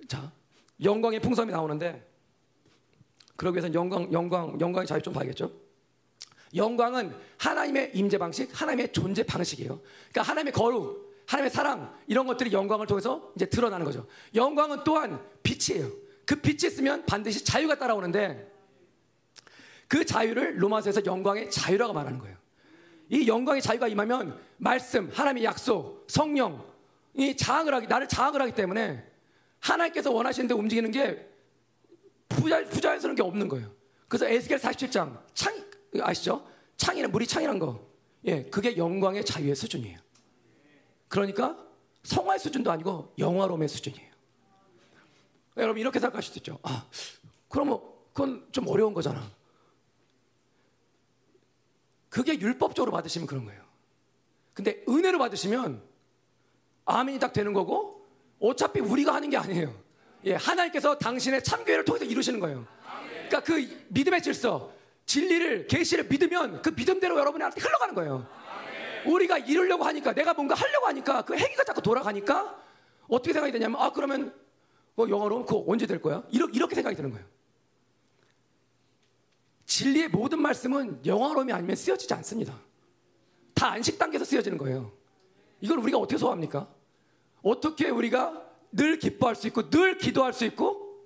자, 0.08 0.32
영광의 0.84 1.21
풍성이 1.21 1.52
나오는데 1.52 2.06
그러기 3.36 3.58
위해서 3.58 3.74
영광, 3.74 4.12
영광, 4.12 4.60
영광의 4.60 4.88
자유 4.88 5.02
좀 5.02 5.13
봐야겠죠. 5.13 5.52
영광은 6.54 7.15
하나님의 7.38 7.91
임재 7.93 8.17
방식, 8.17 8.50
하나님의 8.60 8.91
존재 8.91 9.24
방식이에요. 9.24 9.80
그러니까 10.12 10.21
하나님의 10.21 10.54
거룩, 10.54 11.24
하나님의 11.28 11.50
사랑 11.50 11.98
이런 12.08 12.28
것들이 12.28 12.52
영광을 12.52 12.88
통해서 12.88 13.32
이제 13.36 13.45
드러나는 13.45 13.86
거죠. 13.86 14.08
영광은 14.34 14.84
또한 14.84 15.21
빛이에요. 15.43 15.91
그 16.26 16.36
빛이 16.36 16.71
있으면 16.71 17.06
반드시 17.06 17.43
자유가 17.43 17.78
따라오는데 17.78 18.54
그 19.88 20.06
자유를 20.06 20.62
로마서에서 20.62 21.06
영광의 21.06 21.52
자유라고 21.52 21.93
말하는 21.93 22.19
거예요. 22.19 22.36
이 23.10 23.28
영광의 23.28 23.62
자유가 23.62 23.88
임하면 23.88 24.39
말씀, 24.58 25.10
하나님의 25.12 25.43
약속, 25.43 26.06
성령 26.10 26.65
이 27.13 27.36
장악을 27.36 27.74
하기 27.76 27.88
나를 27.88 28.08
장악을 28.08 28.41
하기 28.41 28.54
때문에 28.54 29.06
하나님께서 29.60 30.12
원하시는 30.12 30.48
데 30.48 30.54
움직이는 30.54 30.91
게 30.91 31.30
부자 32.28 32.63
부자에서는 32.65 33.15
게 33.15 33.21
없는 33.21 33.48
거예요. 33.48 33.71
그래서 34.08 34.28
에스겔 34.28 34.60
47장 34.60 35.21
창 35.34 35.54
아시죠? 36.02 36.45
창이란 36.78 37.12
물이 37.12 37.26
창이란 37.26 37.60
거. 37.60 37.86
예, 38.26 38.43
그게 38.43 38.76
영광의 38.76 39.24
자유의 39.24 39.56
수준이에요. 39.56 40.00
그러니까 41.08 41.58
성화의 42.04 42.39
수준도 42.39 42.71
아니고 42.71 43.13
영화로움의 43.17 43.67
수준이에요. 43.67 44.12
여러분 45.58 45.80
이렇게 45.80 46.00
생각하실 46.00 46.34
수 46.34 46.39
있죠. 46.39 46.60
아, 46.63 46.88
그러면 47.48 47.80
그건 48.13 48.45
좀 48.52 48.67
어려운 48.67 48.93
거잖아. 48.93 49.32
그게 52.15 52.39
율법적으로 52.39 52.93
받으시면 52.93 53.28
그런 53.28 53.43
거예요. 53.43 53.62
근데 54.54 54.86
은혜로 54.88 55.19
받으시면 55.19 55.82
아멘이 56.86 57.19
딱 57.19 57.34
되는 57.34 57.51
거고 57.51 58.08
어차피 58.39 58.80
우리가 58.80 59.13
하는 59.13 59.30
게 59.30 59.36
아니에요. 59.36 59.75
예, 60.23 60.36
하나님께서 60.36 60.97
당신의 60.97 61.43
참교회를 61.43 61.84
통해서 61.84 62.06
이루시는 62.06 62.39
거예요. 62.39 62.65
그러니까 63.28 63.41
그 63.41 63.86
믿음의 63.89 64.21
질서, 64.21 64.71
진리를 65.06 65.67
계시를 65.67 66.06
믿으면 66.06 66.62
그 66.62 66.69
믿음대로 66.69 67.19
여러분한테 67.19 67.60
흘러가는 67.60 67.93
거예요. 67.93 68.25
우리가 69.06 69.39
이루려고 69.39 69.84
하니까 69.84 70.13
내가 70.13 70.34
뭔가 70.34 70.56
하려고 70.56 70.88
하니까 70.88 71.21
그 71.23 71.36
행위가 71.36 71.65
자꾸 71.65 71.82
돌아가니까 71.82 72.58
어떻게 73.10 73.34
생각이 73.34 73.51
되냐면 73.51 73.82
아 73.82 73.91
그러면 73.91 74.34
뭐 74.95 75.10
영어로 75.10 75.45
그거 75.45 75.65
언제 75.67 75.86
될 75.86 76.01
거야? 76.01 76.23
이렇게, 76.32 76.54
이렇게 76.56 76.75
생각이 76.75 76.95
드는 76.95 77.12
거예요. 77.12 77.25
진리의 79.75 80.07
모든 80.07 80.41
말씀은 80.41 81.05
영어로움이 81.05 81.51
아니면 81.51 81.75
쓰여지지 81.75 82.13
않습니다. 82.13 82.57
다 83.53 83.71
안식 83.71 83.97
단계에서 83.97 84.23
쓰여지는 84.23 84.57
거예요. 84.57 84.93
이걸 85.59 85.79
우리가 85.79 85.97
어떻게 85.97 86.17
소화합니까? 86.17 86.73
어떻게 87.41 87.89
우리가 87.89 88.41
늘 88.71 88.97
기뻐할 88.97 89.35
수 89.35 89.47
있고 89.47 89.69
늘 89.69 89.97
기도할 89.97 90.31
수 90.31 90.45
있고 90.45 91.03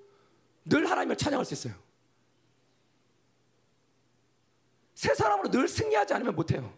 늘 0.66 0.88
하나님을 0.88 1.18
찬양할 1.18 1.46
수 1.46 1.56
있어요. 1.56 1.74
새 4.94 5.16
사람으로 5.16 5.50
늘 5.50 5.68
승리하지 5.68 6.14
않으면 6.14 6.36
못해요. 6.36 6.72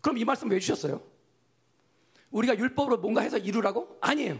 그럼 0.00 0.18
이 0.18 0.24
말씀 0.24 0.48
왜 0.48 0.60
주셨어요? 0.60 1.02
우리가 2.30 2.56
율법으로 2.56 2.98
뭔가 2.98 3.22
해서 3.22 3.38
이루라고? 3.38 3.98
아니에요. 4.00 4.38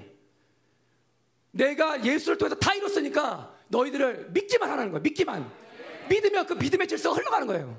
내가 1.50 2.04
예수를 2.04 2.38
통해서 2.38 2.54
다 2.56 2.72
이뤘으니까 2.74 3.52
너희들을 3.66 4.30
믿기만 4.30 4.70
하는 4.70 4.90
거예요. 4.90 5.02
믿기만. 5.02 5.63
믿으면 6.08 6.46
그 6.46 6.54
믿음의 6.54 6.88
질서가 6.88 7.16
흘러가는 7.16 7.46
거예요. 7.46 7.76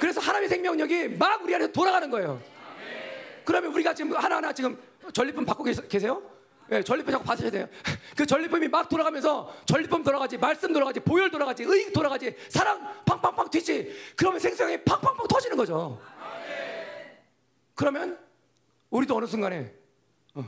그래서 0.00 0.20
하나님의 0.20 0.48
생명력이 0.48 1.08
막 1.10 1.42
우리 1.42 1.54
안에 1.54 1.70
돌아가는 1.72 2.10
거예요. 2.10 2.40
그러면 3.44 3.72
우리가 3.72 3.94
지금 3.94 4.16
하나하나 4.16 4.52
지금 4.52 4.80
전리품 5.12 5.44
받고 5.44 5.64
계세요? 5.64 6.22
네, 6.68 6.82
전리품 6.82 7.12
자꾸 7.12 7.24
받으셔야 7.24 7.50
돼요. 7.50 7.68
그 8.16 8.24
전리품이 8.24 8.68
막 8.68 8.88
돌아가면서 8.88 9.54
전리품 9.66 10.02
돌아가지, 10.02 10.38
말씀 10.38 10.72
돌아가지, 10.72 11.00
보혈 11.00 11.30
돌아가지, 11.30 11.62
의 11.64 11.92
돌아가지, 11.92 12.34
사랑 12.48 13.02
팡팡팡 13.04 13.50
튀지. 13.50 13.94
그러면 14.16 14.40
생명이 14.40 14.82
팡팡팡 14.82 15.26
터지는 15.28 15.56
거죠. 15.56 16.00
그러면 17.74 18.18
우리도 18.90 19.16
어느 19.16 19.26
순간에 19.26 19.74
어, 20.34 20.44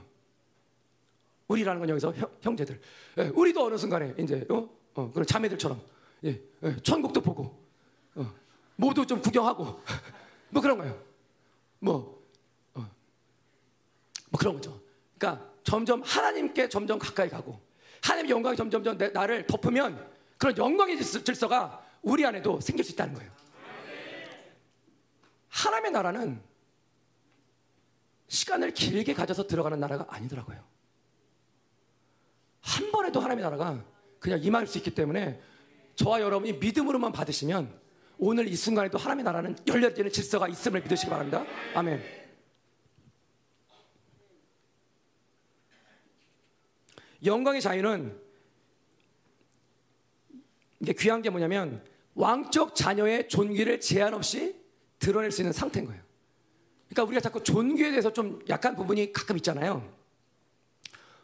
우리라는 1.49 1.81
건 1.81 1.91
여기서 1.91 2.15
형, 2.41 2.57
제들 2.57 2.81
예, 3.19 3.31
우리도 3.35 3.65
어느 3.65 3.77
순간에 3.77 4.15
이제 4.17 4.47
어, 4.49 4.69
어, 4.95 5.11
그런 5.13 5.27
자매들처럼 5.27 5.81
예, 6.27 6.43
예, 6.65 6.77
천국도 6.83 7.21
보고 7.21 7.57
어, 8.15 8.33
모두 8.75 9.07
좀 9.07 9.21
구경하고 9.21 9.81
뭐 10.51 10.63
그런 10.63 10.79
거예요. 10.79 11.01
뭐, 11.79 12.23
어, 12.75 12.81
뭐 14.31 14.39
그런 14.39 14.55
거죠. 14.55 14.81
그러니까 15.17 15.47
점점 15.63 16.03
하나님께 16.03 16.69
점점 16.69 16.99
가까이 16.99 17.29
가고 17.29 17.61
하나님의 18.03 18.31
영광이 18.31 18.57
점점 18.57 18.83
점 18.83 18.99
나를 18.99 19.47
덮으면 19.47 20.09
그런 20.39 20.57
영광의 20.57 21.03
질서가 21.03 21.85
우리 22.03 22.25
안에도 22.25 22.61
생길 22.61 22.85
수 22.85 22.93
있다는 22.93 23.15
거예요. 23.15 23.31
하나님의 25.49 25.91
나라는 25.93 26.43
시간을 28.29 28.73
길게 28.73 29.15
가져서 29.15 29.47
들어가는 29.47 29.79
나라가 29.81 30.07
아니더라고요. 30.09 30.63
한 32.61 32.91
번에도 32.91 33.21
하나님의 33.21 33.43
나라가 33.45 33.83
그냥 34.19 34.43
임할 34.43 34.67
수 34.67 34.79
있기 34.79 34.95
때문에 34.95 35.41
저와 35.97 36.21
여러분이 36.21 36.55
믿음으로만 36.55 37.13
받으시면 37.13 37.87
오늘 38.19 38.49
이 38.49 38.57
순간에도 38.57 38.99
하나님의 38.99 39.25
나라는 39.25 39.57
열려지는 39.67 40.11
질서가 40.11 40.49
있음을 40.49 40.83
믿으시기 40.83 41.11
바랍니다. 41.11 41.45
아멘. 41.75 42.03
영광의 47.25 47.61
자유는 47.61 48.21
이게 50.81 50.93
귀한 50.93 51.23
게 51.23 51.31
뭐냐면 51.31 51.83
왕적 52.15 52.75
자녀의 52.75 53.29
존귀를 53.29 53.81
제한 53.81 54.15
없이 54.15 54.55
드러낼 54.99 55.31
수 55.31 55.41
있는 55.41 55.53
상태인 55.53 55.87
거예요. 55.87 56.03
그러니까 56.89 57.05
우리가 57.05 57.21
자꾸 57.21 57.43
존귀에 57.43 57.91
대해서 57.91 58.13
좀 58.13 58.43
약한 58.49 58.77
부분이 58.77 59.13
가끔 59.13 59.37
있잖아요. 59.37 59.95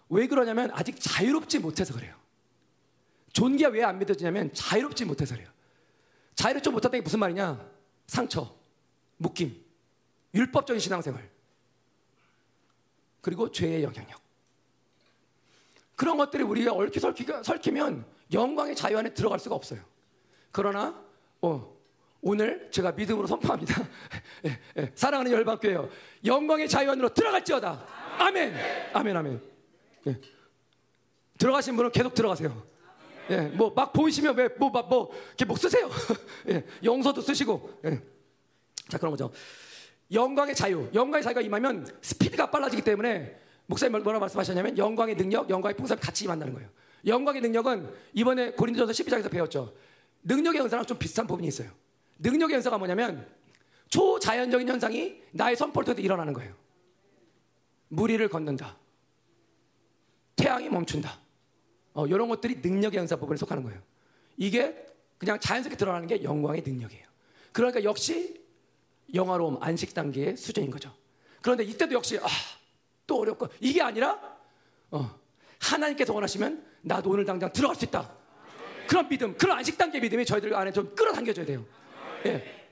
왜 0.08 0.26
그러냐면 0.26 0.70
아직 0.72 0.96
자유롭지 0.98 1.58
못해서 1.60 1.94
그래요. 1.94 2.21
존귀가 3.32 3.70
왜 3.70 3.82
안 3.82 3.98
믿어지냐면 3.98 4.52
자유롭지 4.52 5.04
못해서 5.04 5.34
그래요. 5.34 5.50
자유롭지 6.34 6.70
못하다는 6.70 7.00
게 7.00 7.02
무슨 7.02 7.18
말이냐? 7.20 7.70
상처, 8.06 8.54
묶임, 9.16 9.62
율법적인 10.34 10.80
신앙생활, 10.80 11.30
그리고 13.20 13.50
죄의 13.50 13.82
영향력. 13.82 14.20
그런 15.96 16.16
것들이 16.16 16.42
우리가 16.42 16.72
얽히설키면 16.72 18.04
영광의 18.32 18.74
자유 18.74 18.98
안에 18.98 19.14
들어갈 19.14 19.38
수가 19.38 19.54
없어요. 19.54 19.80
그러나 20.50 21.00
어, 21.40 21.72
오늘 22.20 22.70
제가 22.70 22.92
믿음으로 22.92 23.26
선포합니다. 23.26 23.82
예, 24.46 24.58
예, 24.78 24.92
사랑하는 24.94 25.30
열방교회요. 25.32 25.88
영광의 26.24 26.68
자유 26.68 26.90
안으로 26.90 27.08
들어갈지어다. 27.10 27.86
아멘. 28.18 28.54
아멘. 28.92 29.16
아멘. 29.16 29.42
예. 30.08 30.20
들어가신 31.38 31.76
분은 31.76 31.92
계속 31.92 32.14
들어가세요. 32.14 32.71
예, 33.30 33.40
뭐 33.48 33.72
막 33.74 33.92
보이시면 33.92 34.36
왜뭐 34.36 34.70
이렇게 35.28 35.44
뭐 35.44 35.56
쓰세요. 35.56 35.88
예, 36.48 36.64
영서도 36.82 37.20
쓰시고. 37.20 37.80
예. 37.84 38.00
자 38.88 38.98
그런 38.98 39.10
거죠. 39.12 39.30
영광의 40.10 40.54
자유, 40.54 40.88
영광의 40.92 41.22
자유가 41.22 41.40
임하면 41.40 41.86
스피드가 42.02 42.50
빨라지기 42.50 42.82
때문에 42.82 43.38
목사님 43.66 44.02
뭐라 44.02 44.18
말씀하셨냐면 44.18 44.76
영광의 44.76 45.16
능력, 45.16 45.48
영광의 45.48 45.76
풍성이 45.76 46.00
같이 46.00 46.24
임한다는 46.24 46.52
거예요. 46.52 46.68
영광의 47.06 47.40
능력은 47.40 47.90
이번에 48.12 48.52
고린도전서 48.52 48.92
12장에서 48.92 49.30
배웠죠. 49.30 49.74
능력의 50.24 50.60
현상랑 50.60 50.84
좀 50.84 50.98
비슷한 50.98 51.26
부분이 51.26 51.48
있어요. 51.48 51.70
능력의 52.18 52.54
현상가 52.56 52.78
뭐냐면 52.78 53.26
초자연적인 53.88 54.68
현상이 54.68 55.22
나의 55.32 55.56
선포를 55.56 55.86
통해 55.86 56.02
일어나는 56.02 56.32
거예요. 56.32 56.54
무리를 57.88 58.26
걷는다. 58.28 58.76
태양이 60.36 60.68
멈춘다. 60.68 61.21
어, 61.94 62.06
이런 62.06 62.28
것들이 62.28 62.56
능력의 62.56 62.98
현상 62.98 63.18
부분에 63.18 63.36
속하는 63.36 63.62
거예요. 63.62 63.80
이게 64.36 64.86
그냥 65.18 65.38
자연스럽게 65.38 65.76
드러나는 65.76 66.08
게 66.08 66.22
영광의 66.22 66.62
능력이에요. 66.66 67.06
그러니까 67.52 67.84
역시 67.84 68.40
영화로움 69.14 69.58
안식 69.60 69.94
단계의 69.94 70.36
수준인 70.36 70.70
거죠. 70.70 70.92
그런데 71.42 71.64
이때도 71.64 71.94
역시 71.94 72.18
아, 72.18 72.26
또 73.06 73.20
어렵고 73.20 73.48
이게 73.60 73.82
아니라 73.82 74.18
어, 74.90 75.18
하나님께서 75.60 76.12
원하시면 76.12 76.64
나도 76.82 77.10
오늘 77.10 77.24
당장 77.24 77.52
들어갈 77.52 77.76
수 77.76 77.84
있다. 77.84 78.10
그런 78.88 79.08
믿음, 79.08 79.36
그런 79.36 79.58
안식 79.58 79.78
단계 79.78 80.00
믿음이 80.00 80.24
저희들 80.24 80.54
안에 80.54 80.72
좀 80.72 80.94
끌어당겨져야 80.94 81.46
돼요. 81.46 81.64
예. 82.26 82.62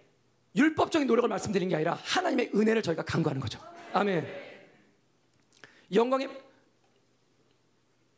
율법적인 0.57 1.07
노력을 1.07 1.29
말씀드리는 1.29 1.69
게 1.69 1.77
아니라 1.77 1.95
하나님의 2.03 2.51
은혜를 2.55 2.83
저희가 2.83 3.03
간구하는 3.05 3.41
거죠. 3.41 3.61
아멘. 3.93 4.27
영광의 5.93 6.29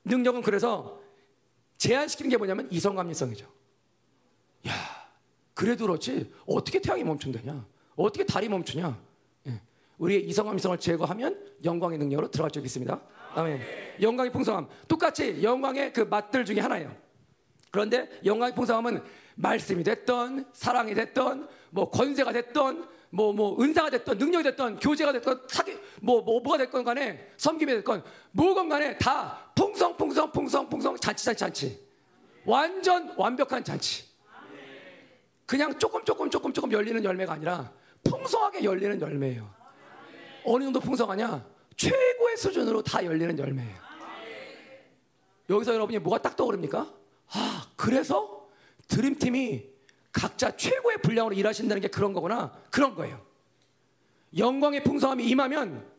능력은 0.04 0.42
그래서 0.42 1.00
제한시키는 1.78 2.30
게 2.30 2.36
뭐냐면 2.36 2.68
이성감리성이죠. 2.70 3.46
야, 4.68 4.72
그래도 5.54 5.86
그렇지 5.86 6.32
어떻게 6.46 6.80
태양이 6.80 7.04
멈춘다냐? 7.04 7.66
어떻게 7.96 8.24
달이 8.24 8.48
멈추냐? 8.48 8.98
예. 9.48 9.60
우리의 9.98 10.28
이성감리성을 10.28 10.78
제거하면 10.78 11.54
영광의 11.64 11.98
능력으로 11.98 12.30
들어갈 12.30 12.50
수 12.52 12.60
있습니다. 12.60 13.00
아멘. 13.34 13.60
영광의 14.00 14.32
풍성함 14.32 14.68
똑같이 14.88 15.42
영광의 15.42 15.92
그 15.92 16.02
맛들 16.02 16.44
중에 16.44 16.60
하나예요. 16.60 16.94
그런데 17.70 18.08
영광의 18.24 18.54
풍성함은 18.54 19.02
말씀이 19.34 19.82
됐던 19.82 20.50
사랑이 20.52 20.94
됐던 20.94 21.48
뭐 21.70 21.90
권세가 21.90 22.32
됐던 22.32 22.88
뭐, 23.14 23.31
뭐, 23.31 23.62
은사가 23.62 23.90
됐던, 23.90 24.16
능력이 24.16 24.42
됐던, 24.44 24.79
교제가 24.79 25.12
됐던, 25.12 25.42
사기, 25.46 25.77
뭐, 26.01 26.22
뭐, 26.22 26.40
뭐가 26.40 26.57
됐건 26.57 26.83
간에, 26.83 27.31
섬김이 27.37 27.70
됐건, 27.75 28.03
뭐건 28.31 28.70
간에 28.70 28.96
다 28.96 29.51
풍성, 29.55 29.94
풍성, 29.98 30.33
풍성, 30.33 30.66
풍성, 30.66 30.96
잔치, 30.96 31.27
잔치, 31.27 31.38
잔치. 31.40 31.87
완전 32.46 33.12
완벽한 33.18 33.62
잔치. 33.62 34.05
그냥 35.44 35.79
조금, 35.79 36.03
조금, 36.07 36.31
조금, 36.31 36.55
조금 36.55 36.72
열리는 36.72 37.05
열매가 37.05 37.35
아니라 37.35 37.70
풍성하게 38.03 38.64
열리는 38.64 38.98
열매예요. 38.98 39.55
어느 40.46 40.64
정도 40.64 40.81
풍성하냐? 40.81 41.46
최고의 41.77 42.37
수준으로 42.38 42.83
다 42.83 43.05
열리는 43.05 43.38
열매예요. 43.38 43.77
여기서 45.51 45.75
여러분이 45.75 45.98
뭐가 45.98 46.22
딱 46.22 46.35
떠오릅니까? 46.35 46.90
아, 47.35 47.66
그래서 47.77 48.48
드림팀이 48.88 49.71
각자 50.12 50.55
최고의 50.55 50.98
분량으로 50.98 51.35
일하신다는 51.35 51.81
게 51.81 51.88
그런 51.88 52.12
거구나. 52.12 52.53
그런 52.70 52.94
거예요. 52.94 53.20
영광의 54.37 54.85
풍성함이 54.85 55.27
임하면 55.27 55.90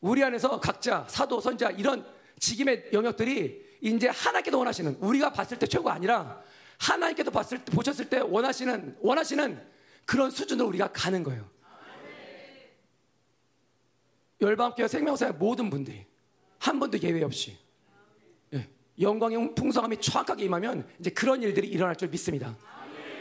우리 0.00 0.22
안에서 0.22 0.60
각자 0.60 1.04
사도, 1.08 1.40
선자 1.40 1.70
이런 1.70 2.06
직임의 2.38 2.90
영역들이 2.92 3.78
이제 3.82 4.08
하나님께도 4.08 4.58
원하시는 4.58 4.96
우리가 5.00 5.32
봤을 5.32 5.58
때 5.58 5.66
최고가 5.66 5.92
아니라 5.92 6.42
하나님께도 6.78 7.30
봤을 7.30 7.62
때 7.62 7.72
보셨을 7.72 8.08
때 8.08 8.20
원하시는 8.20 8.96
원하시는 9.00 9.70
그런 10.06 10.30
수준으로 10.30 10.68
우리가 10.68 10.90
가는 10.92 11.22
거예요. 11.22 11.48
열방교회 14.40 14.88
생명사의 14.88 15.34
모든 15.34 15.68
분들이 15.68 16.06
한 16.58 16.80
번도 16.80 16.98
예외 17.02 17.22
없이 17.22 17.58
예, 18.54 18.66
영광의 18.98 19.54
풍성함이 19.54 20.00
정확하게 20.00 20.44
임하면 20.44 20.88
이제 20.98 21.10
그런 21.10 21.42
일들이 21.42 21.68
일어날 21.68 21.94
줄 21.94 22.08
믿습니다. 22.08 22.56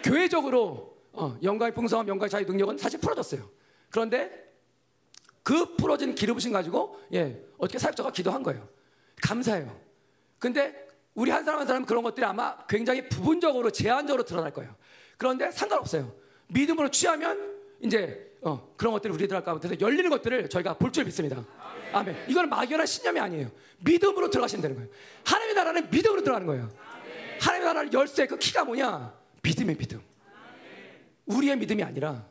교회적으로 0.03 0.97
어, 1.11 1.37
영광의 1.43 1.73
풍성함, 1.73 2.07
영광의 2.07 2.29
자유 2.29 2.45
능력은 2.45 2.77
사실 2.77 2.99
풀어졌어요. 2.99 3.49
그런데 3.89 4.47
그 5.43 5.75
풀어진 5.75 6.13
기름부심 6.15 6.51
가지고 6.53 6.99
예, 7.13 7.43
어떻게 7.57 7.79
사역자가 7.79 8.11
기도한 8.11 8.43
거예요. 8.43 8.67
감사해요. 9.21 9.75
근데 10.37 10.87
우리 11.15 11.31
한 11.31 11.43
사람 11.43 11.59
한 11.59 11.67
사람 11.67 11.85
그런 11.85 12.03
것들이 12.03 12.25
아마 12.25 12.55
굉장히 12.67 13.09
부분적으로 13.09 13.71
제한적으로 13.71 14.23
드러날 14.23 14.51
거예요. 14.53 14.75
그런데 15.17 15.51
상관없어요. 15.51 16.13
믿음으로 16.47 16.89
취하면 16.91 17.57
이제 17.81 18.27
어, 18.41 18.73
그런 18.77 18.93
것들이 18.93 19.13
우리들 19.13 19.43
가운데서 19.43 19.79
열리는 19.81 20.09
것들을 20.09 20.49
저희가 20.49 20.75
볼 20.77 20.91
줄 20.91 21.03
믿습니다. 21.05 21.43
아멘. 21.91 22.15
이거는 22.29 22.49
막연한 22.49 22.85
신념이 22.85 23.19
아니에요. 23.19 23.51
믿음으로 23.79 24.29
들어가시면 24.29 24.61
되는 24.61 24.75
거예요. 24.77 24.89
하나님의 25.25 25.55
나라는 25.55 25.89
믿음으로 25.89 26.21
들어가는 26.21 26.47
거예요. 26.47 26.69
하나님의 27.41 27.67
나라를 27.67 27.93
열쇠 27.93 28.27
그 28.27 28.37
키가 28.37 28.63
뭐냐? 28.63 29.13
믿음의 29.49 29.75
믿음. 29.77 30.01
우리의 31.25 31.57
믿음이 31.57 31.83
아니라 31.83 32.25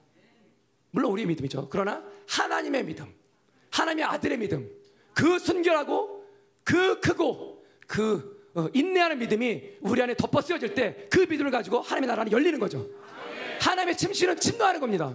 물론 0.90 1.12
우리의 1.12 1.26
믿음이죠. 1.26 1.68
그러나 1.70 2.02
하나님의 2.28 2.85
믿음, 2.85 3.07
하나님의 3.70 4.04
아들의 4.04 4.38
믿음, 4.38 4.70
그 5.14 5.38
순결하고 5.38 6.24
그 6.64 7.00
크고 7.00 7.64
그 7.87 8.38
어, 8.54 8.68
인내하는 8.72 9.18
믿음이 9.18 9.62
우리 9.81 10.02
안에 10.02 10.14
덮어 10.14 10.40
쓰여질 10.40 10.74
때 10.74 11.09
그 11.11 11.20
믿음을 11.20 11.50
가지고 11.50 11.81
하나님의 11.81 12.09
나라는 12.09 12.33
열리는 12.33 12.59
거죠. 12.59 12.87
하나님의 13.61 13.96
침실은 13.96 14.37
침노하는 14.37 14.81
겁니다. 14.81 15.12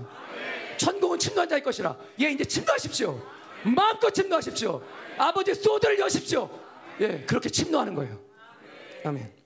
천국은 0.78 1.18
침노한 1.20 1.48
자의 1.48 1.64
것이라. 1.64 1.98
예, 2.22 2.30
이제 2.32 2.44
침노하십시오. 2.44 3.22
마음껏 3.64 4.12
침노하십시오. 4.12 4.84
아버지 5.18 5.54
소들을 5.54 6.00
여십시오. 6.00 6.50
예, 7.00 7.24
그렇게 7.26 7.50
침노하는 7.50 7.94
거예요. 7.96 8.20
아멘. 9.06 9.43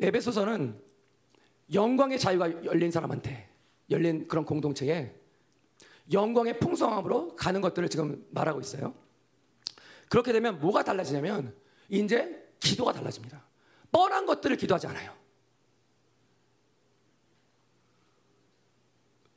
에베소서는 0.00 0.80
영광의 1.72 2.18
자유가 2.18 2.64
열린 2.64 2.90
사람한테 2.90 3.48
열린 3.90 4.28
그런 4.28 4.44
공동체에 4.44 5.14
영광의 6.12 6.60
풍성함으로 6.60 7.34
가는 7.36 7.60
것들을 7.60 7.88
지금 7.88 8.26
말하고 8.30 8.60
있어요. 8.60 8.94
그렇게 10.08 10.32
되면 10.32 10.60
뭐가 10.60 10.84
달라지냐면 10.84 11.54
이제 11.88 12.48
기도가 12.60 12.92
달라집니다. 12.92 13.44
뻔한 13.90 14.26
것들을 14.26 14.56
기도하지 14.56 14.86
않아요. 14.88 15.14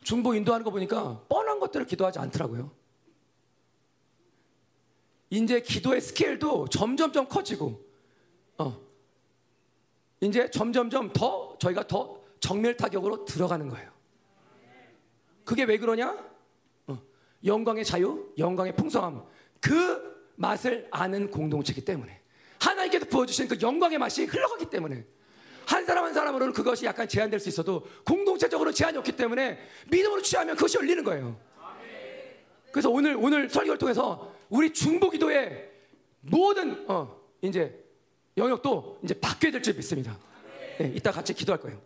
중보 0.03 0.33
인도하는 0.33 0.63
거 0.63 0.71
보니까 0.71 1.23
뻔한 1.27 1.59
것들을 1.59 1.85
기도하지 1.85 2.19
않더라고요. 2.19 2.71
이제 5.29 5.61
기도의 5.61 6.01
스케일도 6.01 6.67
점점점 6.69 7.27
커지고, 7.27 7.85
어, 8.57 8.88
이제 10.21 10.49
점점점 10.49 11.11
더 11.13 11.57
저희가 11.59 11.87
더 11.87 12.19
정밀 12.39 12.75
타격으로 12.75 13.25
들어가는 13.25 13.67
거예요. 13.69 13.91
그게 15.43 15.63
왜 15.63 15.77
그러냐? 15.77 16.15
어, 16.87 16.97
영광의 17.45 17.85
자유, 17.85 18.31
영광의 18.37 18.75
풍성함, 18.75 19.23
그 19.59 20.31
맛을 20.35 20.87
아는 20.91 21.31
공동체이기 21.31 21.83
때문에 21.83 22.21
하나님께서 22.59 23.05
부어주신 23.05 23.47
그 23.47 23.57
영광의 23.61 23.97
맛이 23.97 24.25
흘러가기 24.25 24.69
때문에 24.69 25.05
한 25.65 25.85
사람 25.85 26.05
한 26.05 26.13
사람으로는 26.13 26.53
그것이 26.53 26.85
약간 26.85 27.07
제한될 27.07 27.39
수 27.39 27.49
있어도 27.49 27.85
공동체적으로 28.05 28.71
제한이 28.71 28.97
없기 28.97 29.13
때문에 29.13 29.59
믿음으로 29.89 30.21
취하면 30.21 30.55
그것이 30.55 30.77
열리는 30.77 31.03
거예요. 31.03 31.39
그래서 32.71 32.89
오늘 32.89 33.15
오늘 33.15 33.49
설교를 33.49 33.77
통해서 33.77 34.33
우리 34.49 34.71
중보기도의 34.71 35.69
모든 36.21 36.85
어, 36.89 37.19
이제 37.41 37.78
영역도 38.39 38.99
이제 39.03 39.13
바뀌어야 39.19 39.51
될 39.51 39.61
줄 39.61 39.75
믿습니다. 39.75 40.17
네, 40.79 40.91
이따 40.95 41.11
같이 41.11 41.33
기도할 41.33 41.59
거예요. 41.59 41.79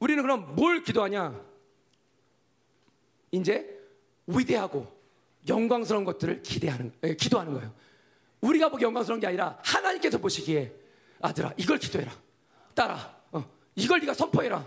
우리는 0.00 0.22
그럼 0.22 0.54
뭘 0.56 0.82
기도하냐? 0.82 1.38
이제 3.32 3.78
위대하고 4.26 4.90
영광스러운 5.48 6.04
것들을 6.04 6.42
기대하는, 6.42 6.92
에, 7.02 7.14
기도하는 7.14 7.52
거예요. 7.54 7.72
우리가 8.40 8.70
보기 8.70 8.84
영광스러운 8.84 9.20
게 9.20 9.26
아니라 9.26 9.58
하나님께서 9.62 10.18
보시기에 10.18 10.72
아들아 11.20 11.52
이걸 11.58 11.78
기도해라, 11.78 12.10
딸아 12.74 13.20
어, 13.32 13.44
이걸 13.76 14.00
네가 14.00 14.14
선포해라. 14.14 14.64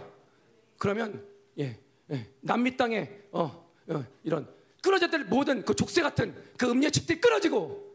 그러면 0.78 1.26
예, 1.58 1.80
예, 2.12 2.30
남미 2.42 2.78
땅에 2.78 3.10
어, 3.32 3.68
어, 3.88 4.06
이런 4.24 4.48
끊어졌던 4.82 5.30
모든 5.30 5.66
그 5.66 5.74
족쇄 5.76 6.02
같은 6.02 6.36
그 6.58 6.70
음녀 6.70 6.90
집들이 6.90 7.20
끊어지고 7.20 7.92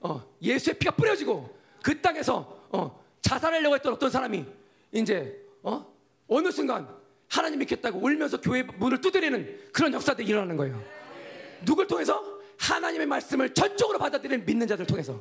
어, 0.00 0.34
예수의 0.40 0.78
피가 0.78 0.92
뿌려지고 0.96 1.57
그 1.82 2.00
땅에서 2.00 2.66
어, 2.70 3.04
자살하려고 3.22 3.74
했던 3.74 3.92
어떤 3.92 4.10
사람이 4.10 4.44
이제 4.92 5.44
어, 5.62 5.86
어느 6.28 6.50
순간 6.50 6.88
하나님 7.28 7.58
믿겠다고 7.60 7.98
울면서 7.98 8.40
교회 8.40 8.62
문을 8.62 9.00
두드리는 9.00 9.70
그런 9.72 9.92
역사들이 9.92 10.28
일어나는 10.28 10.56
거예요. 10.56 10.82
누굴 11.64 11.86
통해서? 11.86 12.38
하나님의 12.58 13.06
말씀을 13.06 13.54
전적으로 13.54 13.98
받아들이는 13.98 14.44
믿는 14.44 14.66
자들 14.66 14.86
통해서. 14.86 15.20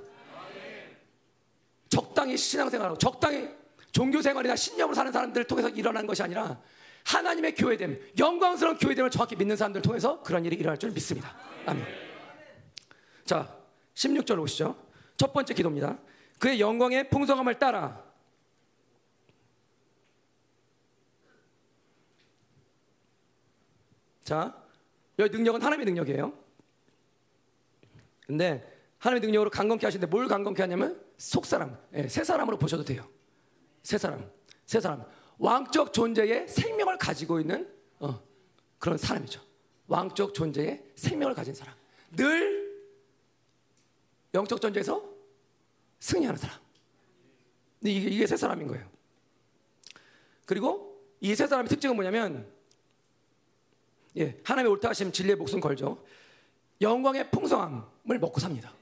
적당히 1.90 2.36
신앙생활하고 2.36 2.98
적당히 2.98 3.50
종교생활이나 3.92 4.56
신념으로 4.56 4.96
사는 4.96 5.12
사람들을 5.12 5.46
통해서 5.46 5.70
일어나는 5.70 6.08
것이 6.08 6.22
아니라 6.22 6.60
하나님의 7.06 7.56
교회됨, 7.56 8.00
영광스러운 8.20 8.78
교회됨을 8.78 9.10
정확히 9.10 9.36
믿는 9.36 9.56
사람들을 9.56 9.82
통해서 9.82 10.22
그런 10.24 10.44
일이 10.44 10.58
일어날 10.58 10.78
줄 10.78 10.92
믿습니다. 10.92 11.36
아멘. 11.66 11.86
자, 13.24 13.56
16절 13.96 14.40
오시죠. 14.42 14.76
첫 15.16 15.32
번째 15.32 15.54
기도입니다. 15.54 15.98
그의 16.40 16.60
영광의 16.60 17.10
풍성함을 17.10 17.58
따라 17.60 18.08
자, 24.28 24.62
여기 25.20 25.38
능력은 25.38 25.62
하나님의 25.62 25.86
능력이에요. 25.86 26.34
근데 28.26 28.62
하나님의 29.00 29.26
능력으로 29.26 29.50
강건케 29.50 29.86
하시는데 29.88 30.12
뭘 30.12 30.28
강건케 30.28 30.62
하냐면 30.64 31.02
속사람, 31.18 31.78
예, 31.94 32.10
새 32.10 32.26
사람으로 32.26 32.58
보셔도 32.58 32.84
돼요. 32.84 33.08
새 33.84 33.98
사람, 33.98 34.30
새 34.66 34.82
사람. 34.82 35.06
왕적 35.38 35.94
존재의 35.94 36.50
생명을 36.50 36.98
가지고 36.98 37.40
있는 37.40 37.74
어, 38.00 38.22
그런 38.80 38.98
사람이죠. 38.98 39.42
왕적 39.88 40.34
존재의 40.34 40.92
생명을 40.96 41.34
가진 41.34 41.54
사람. 41.54 41.74
늘 42.12 42.86
영적 44.34 44.60
전쟁에서 44.60 45.17
승리하는 46.00 46.38
사람. 46.38 46.58
이게, 47.82 48.10
이게 48.10 48.28
새 48.28 48.38
사람인 48.38 48.68
거예요. 48.68 48.90
그리고 50.46 51.04
이새 51.20 51.48
사람의 51.48 51.70
특징은 51.70 51.96
뭐냐면 51.96 52.48
예, 54.18 54.40
하나님의 54.44 54.72
옳다 54.74 54.90
하심 54.90 55.12
진리의 55.12 55.36
목숨 55.36 55.60
걸죠. 55.60 56.04
영광의 56.82 57.30
풍성함을 57.32 58.20
먹고 58.20 58.40
삽니다. 58.40 58.74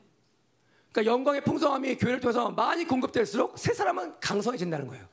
그러니까 0.91 1.11
영광의 1.11 1.43
풍성함이 1.43 1.97
교회를 1.97 2.19
통해서 2.21 2.49
많이 2.51 2.85
공급될수록 2.85 3.57
새 3.57 3.73
사람은 3.73 4.19
강성해진다는 4.19 4.87
거예요. 4.87 5.07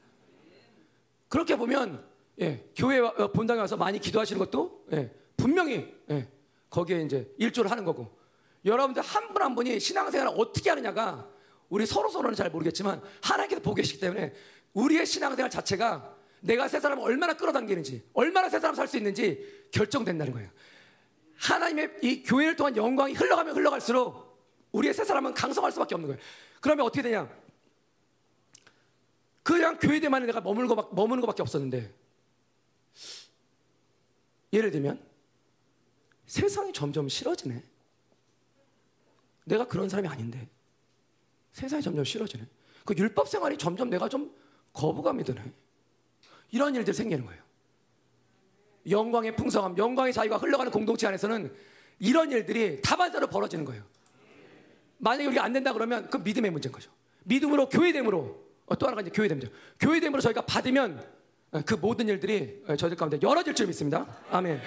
그렇게 1.28 1.56
보면 1.56 2.06
예, 2.40 2.68
교회 2.76 2.98
어, 2.98 3.32
본당에 3.32 3.60
와서 3.60 3.76
많이 3.76 3.98
기도하시는 3.98 4.38
것도 4.38 4.84
예, 4.92 5.12
분명히 5.36 5.92
예, 6.10 6.28
거기에 6.70 7.02
이제 7.02 7.32
일조를 7.38 7.70
하는 7.70 7.84
거고 7.84 8.16
여러분들 8.64 9.02
한 9.02 9.32
분한 9.32 9.54
분이 9.54 9.80
신앙생활을 9.80 10.34
어떻게 10.36 10.70
하느냐가 10.70 11.28
우리 11.72 11.86
서로 11.86 12.10
서로는 12.10 12.34
잘 12.34 12.50
모르겠지만 12.50 13.02
하나님께서 13.22 13.62
보고 13.62 13.76
계시기 13.76 13.98
때문에 13.98 14.34
우리의 14.74 15.06
신앙생활 15.06 15.50
자체가 15.50 16.14
내가 16.42 16.68
새 16.68 16.78
사람을 16.78 17.02
얼마나 17.02 17.32
끌어당기는지 17.32 18.10
얼마나 18.12 18.50
새 18.50 18.60
사람 18.60 18.74
살 18.74 18.86
수 18.86 18.98
있는지 18.98 19.68
결정된다는 19.70 20.34
거예요. 20.34 20.50
하나님의 21.38 21.96
이 22.02 22.22
교회를 22.24 22.56
통한 22.56 22.76
영광이 22.76 23.14
흘러가면 23.14 23.56
흘러갈수록 23.56 24.38
우리의 24.72 24.92
새 24.92 25.02
사람은 25.02 25.32
강성할 25.32 25.72
수밖에 25.72 25.94
없는 25.94 26.08
거예요. 26.08 26.22
그러면 26.60 26.84
어떻게 26.84 27.00
되냐? 27.00 27.26
그냥 29.42 29.78
교회대만에 29.78 30.26
내가 30.26 30.42
머물고 30.42 30.74
막, 30.74 30.94
머무는 30.94 31.22
것밖에 31.22 31.40
없었는데 31.40 31.90
예를 34.52 34.70
들면 34.70 35.02
세상이 36.26 36.74
점점 36.74 37.08
싫어지네. 37.08 37.64
내가 39.46 39.66
그런 39.66 39.88
사람이 39.88 40.06
아닌데 40.06 40.50
세상이 41.52 41.82
점점 41.82 42.04
싫어지네. 42.04 42.44
그 42.84 42.94
율법 42.96 43.28
생활이 43.28 43.56
점점 43.56 43.90
내가 43.90 44.08
좀 44.08 44.34
거부감이 44.72 45.24
드네. 45.24 45.42
이런 46.50 46.74
일들이 46.74 46.94
생기는 46.94 47.24
거예요. 47.24 47.40
영광의 48.88 49.36
풍성함, 49.36 49.76
영광의 49.78 50.12
자유가 50.12 50.36
흘러가는 50.36 50.72
공동체 50.72 51.06
안에서는 51.06 51.54
이런 52.00 52.32
일들이 52.32 52.80
다반사로 52.82 53.28
벌어지는 53.28 53.64
거예요. 53.64 53.84
만약에 54.98 55.26
우리가 55.26 55.44
안 55.44 55.52
된다 55.52 55.72
그러면 55.72 56.08
그 56.10 56.16
믿음의 56.16 56.50
문제인 56.50 56.72
거죠. 56.72 56.90
믿음으로 57.24 57.68
교회됨으로 57.68 58.42
어, 58.66 58.78
또 58.78 58.86
하나가 58.86 59.02
이제 59.02 59.10
교회됨이죠. 59.10 59.52
교회됨으로 59.80 60.20
저희가 60.20 60.42
받으면 60.42 61.04
어, 61.52 61.60
그 61.64 61.74
모든 61.74 62.08
일들이 62.08 62.62
어, 62.66 62.76
저희들 62.76 62.96
가운데 62.96 63.18
열어질 63.22 63.54
줄 63.54 63.66
믿습니다. 63.66 64.06
아멘. 64.30 64.60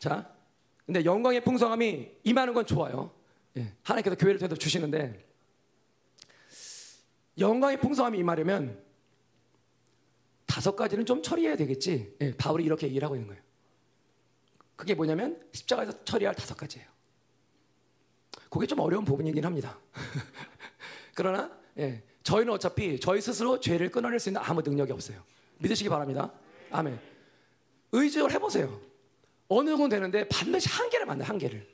자, 0.00 0.34
근데 0.86 1.04
영광의 1.04 1.44
풍성함이 1.44 2.10
임하는 2.24 2.54
건 2.54 2.64
좋아요. 2.64 3.12
예, 3.58 3.72
하나님께서 3.82 4.16
교회를 4.16 4.38
통해서 4.38 4.56
주시는데 4.56 5.24
영광의 7.38 7.78
풍성함이 7.78 8.18
임하려면 8.18 8.82
다섯 10.46 10.74
가지는 10.74 11.04
좀 11.04 11.22
처리해야 11.22 11.54
되겠지. 11.56 12.16
예, 12.22 12.34
바울이 12.34 12.64
이렇게 12.64 12.86
얘기를 12.86 13.04
하고 13.04 13.14
있는 13.14 13.28
거예요. 13.28 13.42
그게 14.74 14.94
뭐냐면 14.94 15.38
십자가에서 15.52 16.02
처리할 16.04 16.34
다섯 16.34 16.56
가지예요. 16.56 16.88
그게 18.48 18.66
좀 18.66 18.80
어려운 18.80 19.04
부분이긴 19.04 19.44
합니다. 19.44 19.78
그러나 21.14 21.52
예, 21.78 22.02
저희는 22.22 22.54
어차피 22.54 22.98
저희 22.98 23.20
스스로 23.20 23.60
죄를 23.60 23.90
끊어낼 23.90 24.18
수 24.18 24.30
있는 24.30 24.40
아무 24.42 24.62
능력이 24.62 24.92
없어요. 24.92 25.22
믿으시기 25.58 25.90
바랍니다. 25.90 26.32
아멘. 26.70 26.98
의지를 27.92 28.32
해보세요. 28.32 28.89
어느 29.50 29.70
정도 29.70 29.88
되는데 29.88 30.26
반드시 30.28 30.68
한계를 30.68 31.06
만나 31.06 31.24
한계를. 31.24 31.66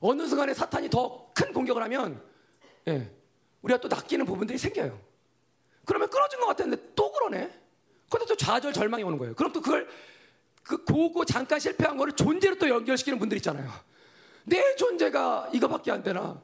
어느 0.00 0.26
순간에 0.26 0.52
사탄이 0.52 0.90
더 0.90 1.30
큰 1.34 1.52
공격을 1.54 1.82
하면 1.84 2.22
예, 2.88 3.10
우리가 3.62 3.80
또 3.80 3.88
낚이는 3.88 4.26
부분들이 4.26 4.58
생겨요. 4.58 5.00
그러면 5.86 6.10
끊어진 6.10 6.38
것 6.40 6.46
같았는데 6.48 6.92
또 6.94 7.10
그러네. 7.12 7.50
근데 8.10 8.26
또 8.26 8.36
좌절 8.36 8.72
절망이 8.72 9.02
오는 9.04 9.16
거예요. 9.16 9.34
그럼 9.34 9.52
또 9.52 9.60
그걸 9.62 9.88
그 10.62 10.84
고고 10.84 11.24
잠깐 11.24 11.58
실패한 11.60 11.96
거를 11.96 12.12
존재로 12.14 12.56
또 12.58 12.68
연결시키는 12.68 13.18
분들 13.18 13.36
있잖아요. 13.38 13.70
내 14.44 14.74
존재가 14.76 15.50
이거밖에 15.54 15.92
안 15.92 16.02
되나? 16.02 16.42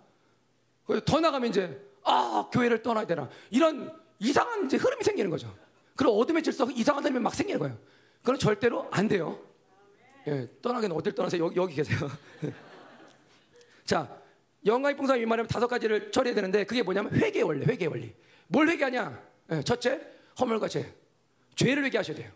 더 1.05 1.21
나가면 1.21 1.51
이제 1.51 1.79
아 2.05 2.49
교회를 2.53 2.83
떠나야 2.83 3.07
되나? 3.07 3.29
이런 3.51 3.93
이상한 4.19 4.65
이제 4.67 4.77
흐름이 4.77 5.03
생기는 5.03 5.31
거죠. 5.31 5.55
그럼 5.97 6.15
어둠의 6.19 6.43
질서 6.43 6.71
이상한 6.71 7.05
흐름이 7.05 7.21
막 7.21 7.35
생기는 7.35 7.59
거예요. 7.59 7.77
그건 8.21 8.39
절대로 8.39 8.89
안 8.93 9.09
돼요. 9.09 9.39
예, 10.29 10.49
떠나기는 10.61 10.95
어딜 10.97 11.15
떠나세요? 11.15 11.45
여기, 11.45 11.57
여기 11.57 11.75
계세요. 11.77 11.99
자, 13.85 14.21
영광의 14.65 14.97
풍성이 14.97 15.25
말하면 15.25 15.47
다섯 15.47 15.69
가지를 15.69 16.11
처리해야 16.11 16.35
되는데 16.35 16.65
그게 16.65 16.83
뭐냐면 16.83 17.15
회개 17.15 17.43
원리, 17.43 17.65
회개 17.65 17.87
원리. 17.87 18.13
뭘 18.49 18.69
회개하냐? 18.69 19.23
예, 19.53 19.63
첫째, 19.63 20.01
허물과 20.41 20.69
죄. 20.69 20.93
죄를 21.55 21.85
회개하셔야 21.85 22.17
돼요. 22.17 22.33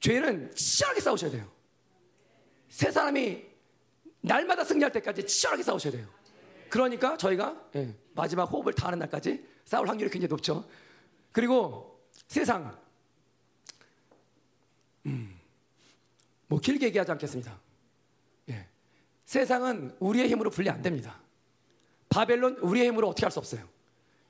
죄는 0.00 0.54
치열하게 0.54 1.00
싸우셔야 1.00 1.30
돼요. 1.30 1.50
세 2.68 2.90
사람이 2.90 3.44
날마다 4.22 4.64
승리할 4.64 4.90
때까지 4.92 5.26
치열하게 5.26 5.62
싸우셔야 5.62 5.92
돼요. 5.92 6.06
그러니까 6.70 7.16
저희가 7.18 7.68
예, 7.76 7.94
마지막 8.14 8.44
호흡을 8.44 8.72
다하는 8.72 8.98
날까지 9.00 9.46
싸울 9.66 9.88
확률이 9.88 10.10
굉장히 10.10 10.30
높죠. 10.30 10.66
그리고 11.30 12.08
세상, 12.26 12.76
음, 15.06 15.33
뭐 16.54 16.60
길게 16.60 16.86
얘기하지 16.86 17.10
않겠습니다. 17.10 17.58
예, 18.50 18.68
세상은 19.24 19.96
우리의 19.98 20.28
힘으로 20.28 20.50
분리 20.50 20.70
안 20.70 20.80
됩니다. 20.82 21.18
바벨론 22.08 22.58
우리의 22.58 22.86
힘으로 22.86 23.08
어떻게 23.08 23.26
할 23.26 23.32
수 23.32 23.40
없어요. 23.40 23.68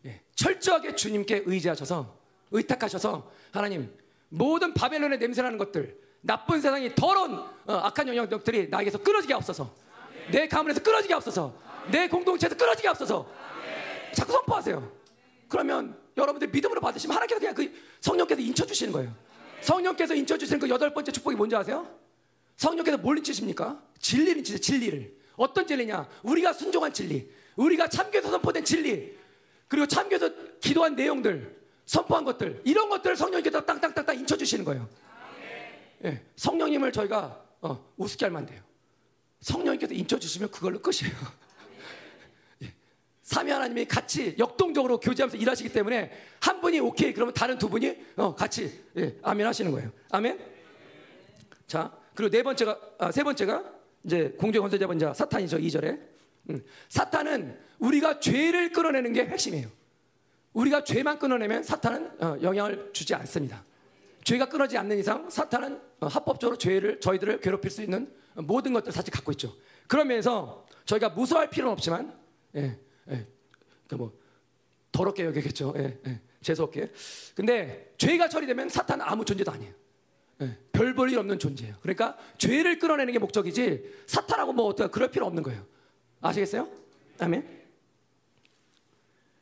예, 0.07 0.23
철저하게 0.35 0.95
주님께 0.95 1.43
의지하셔서 1.45 2.17
의탁하셔서 2.51 3.31
하나님 3.53 3.95
모든 4.31 4.73
바벨론의 4.73 5.19
냄새나는 5.19 5.59
것들 5.59 6.01
나쁜 6.23 6.63
세상이 6.63 6.95
더러운 6.95 7.35
어, 7.35 7.51
악한 7.67 8.09
영향력들이 8.09 8.69
나에게서 8.69 9.03
끊어지게 9.03 9.35
없어서 9.35 9.75
내 10.33 10.49
가문에서 10.49 10.83
끊어지게 10.83 11.13
없어서 11.13 11.55
내 11.93 12.09
공동체에서 12.09 12.57
끊어지게 12.57 12.89
없어서 12.89 13.31
자꾸 14.15 14.33
선포하세요. 14.33 14.93
그러면 15.51 15.95
여러분들 16.17 16.49
믿음으로 16.49 16.81
받으시면 16.81 17.17
하나님께서 17.17 17.39
그냥 17.39 17.55
그 17.55 17.71
성령께서 18.01 18.41
인쳐 18.41 18.65
주시는 18.65 18.95
거예요. 18.95 19.15
성령께서 19.61 20.15
인쳐 20.15 20.39
주시는 20.39 20.59
그 20.61 20.71
여덟 20.71 20.95
번째 20.95 21.13
축복이 21.13 21.37
뭔지 21.37 21.55
아세요? 21.55 22.03
성령께서 22.57 22.99
뭘 22.99 23.19
인치십니까? 23.19 23.83
진리를 23.99 24.39
인치세요. 24.39 24.59
진리를. 24.61 25.15
어떤 25.37 25.67
진리냐? 25.67 26.09
우리가 26.23 26.53
순종한 26.53 26.93
진리, 26.93 27.31
우리가 27.57 27.89
참교에서 27.89 28.31
선포된 28.31 28.65
진리, 28.65 29.17
그리고 29.69 29.87
참교에서 29.87 30.31
기도한 30.61 30.95
내용들, 30.95 31.61
선포한 31.87 32.25
것들, 32.25 32.63
이런 32.65 32.89
것들을 32.89 33.17
성령께서 33.17 33.65
땅땅땅땅 33.65 34.19
인쳐 34.21 34.37
주시는 34.37 34.65
거예요. 34.65 34.89
예, 36.05 36.23
성령님을 36.37 36.93
저희가 36.93 37.45
어, 37.63 37.93
우습게 37.97 38.27
하면 38.27 38.43
안 38.43 38.47
돼요. 38.47 38.63
성령님께서 39.41 39.95
인쳐 39.95 40.19
주시면 40.19 40.51
그걸로 40.51 40.81
끝이에요. 40.81 41.15
삼위 43.23 43.51
하나님이 43.51 43.87
같이 43.87 44.37
역동적으로 44.39 45.01
교제하면서 45.01 45.39
일하시기 45.39 45.73
때문에 45.73 46.13
한 46.41 46.61
분이 46.61 46.79
오케이 46.81 47.15
그러면 47.15 47.33
다른 47.33 47.59
두 47.59 47.71
분이 47.71 47.97
어, 48.17 48.35
같이 48.35 48.85
예, 48.99 49.17
아멘 49.23 49.47
하시는 49.47 49.71
거예요. 49.73 49.91
아멘. 50.11 50.39
자 51.67 51.91
그리고 52.15 52.31
네 52.31 52.43
번째가 52.43 52.81
아, 52.99 53.13
세 53.13 53.23
번째가 53.23 53.65
이제 54.05 54.35
공중 54.39 54.63
건설자분자 54.63 55.15
사탄이죠 55.15 55.59
2절에 55.59 56.01
음, 56.51 56.63
사탄은 56.89 57.59
우리가 57.79 58.21
죄를 58.21 58.73
끌어내는 58.73 59.13
게 59.13 59.25
핵심이에요. 59.27 59.69
우리가 60.53 60.85
죄만 60.85 61.19
끊어내면 61.19 61.63
사탄은 61.63 62.23
어, 62.23 62.39
영향을 62.43 62.91
주지 62.93 63.15
않습니다. 63.15 63.65
죄가 64.23 64.49
끊어지지 64.49 64.79
않는 64.79 64.99
이상 64.99 65.29
사탄은 65.29 65.81
어, 66.01 66.07
합법적으로 66.07 66.57
죄를 66.57 67.01
저희들을 67.01 67.41
괴롭힐 67.41 67.71
수 67.71 67.83
있는 67.83 68.13
모든 68.35 68.73
것들을 68.73 68.93
사실 68.93 69.13
갖고 69.13 69.33
있죠. 69.33 69.55
그러면서 69.87 70.67
저희가 70.87 71.11
무서워할 71.11 71.51
필요는 71.51 71.73
없지만 71.73 72.17
예, 72.57 72.79
예. 73.11 73.27
그러니까 73.87 73.97
뭐 73.97 74.13
더럽게 74.93 75.25
여기겠죠. 75.25 75.75
예, 75.77 75.99
예. 76.07 76.21
재수없게. 76.41 76.93
근데 77.35 77.95
죄가 77.99 78.29
처리되면 78.29 78.69
사탄은 78.69 79.05
아무 79.05 79.25
존재도 79.25 79.51
아니에요. 79.51 79.73
예. 80.41 80.59
별볼일 80.73 81.19
없는 81.19 81.39
존재예요. 81.39 81.77
그러니까 81.81 82.17
죄를 82.39 82.79
끌어내는 82.79 83.13
게 83.13 83.19
목적이지 83.19 84.05
사탄하고 84.07 84.53
뭐 84.53 84.67
어떻게 84.67 84.91
그럴 84.91 85.11
필요 85.11 85.27
없는 85.27 85.43
거예요. 85.43 85.65
아시겠어요? 86.21 86.69
아멘. 87.19 87.65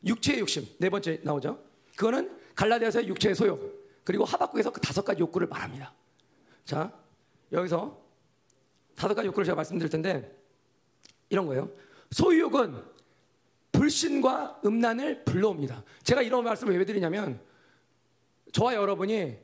육체의 0.05 0.39
욕심 0.39 0.67
네 0.77 0.89
번째 0.89 1.19
나오죠. 1.23 1.63
그거는 1.95 2.37
갈라디아서의 2.55 3.07
육체의 3.07 3.35
소욕 3.35 3.83
그리고 4.03 4.25
하박국에서 4.25 4.71
그 4.71 4.81
다섯 4.81 5.03
가지 5.03 5.21
욕구를 5.21 5.47
말합니다. 5.47 5.93
자 6.65 6.91
여기서 7.51 7.99
다섯 8.95 9.13
가지 9.13 9.27
욕구를 9.27 9.45
제가 9.45 9.55
말씀드릴 9.55 9.89
텐데 9.89 10.37
이런 11.29 11.47
거예요. 11.47 11.71
소유욕은 12.11 12.93
불신과 13.71 14.61
음란을 14.65 15.25
불러옵니다. 15.25 15.83
제가 16.03 16.21
이런 16.21 16.43
말씀을 16.43 16.77
왜 16.77 16.85
드리냐면 16.85 17.41
저와 18.51 18.75
여러분이 18.75 19.35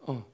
어, 0.00 0.31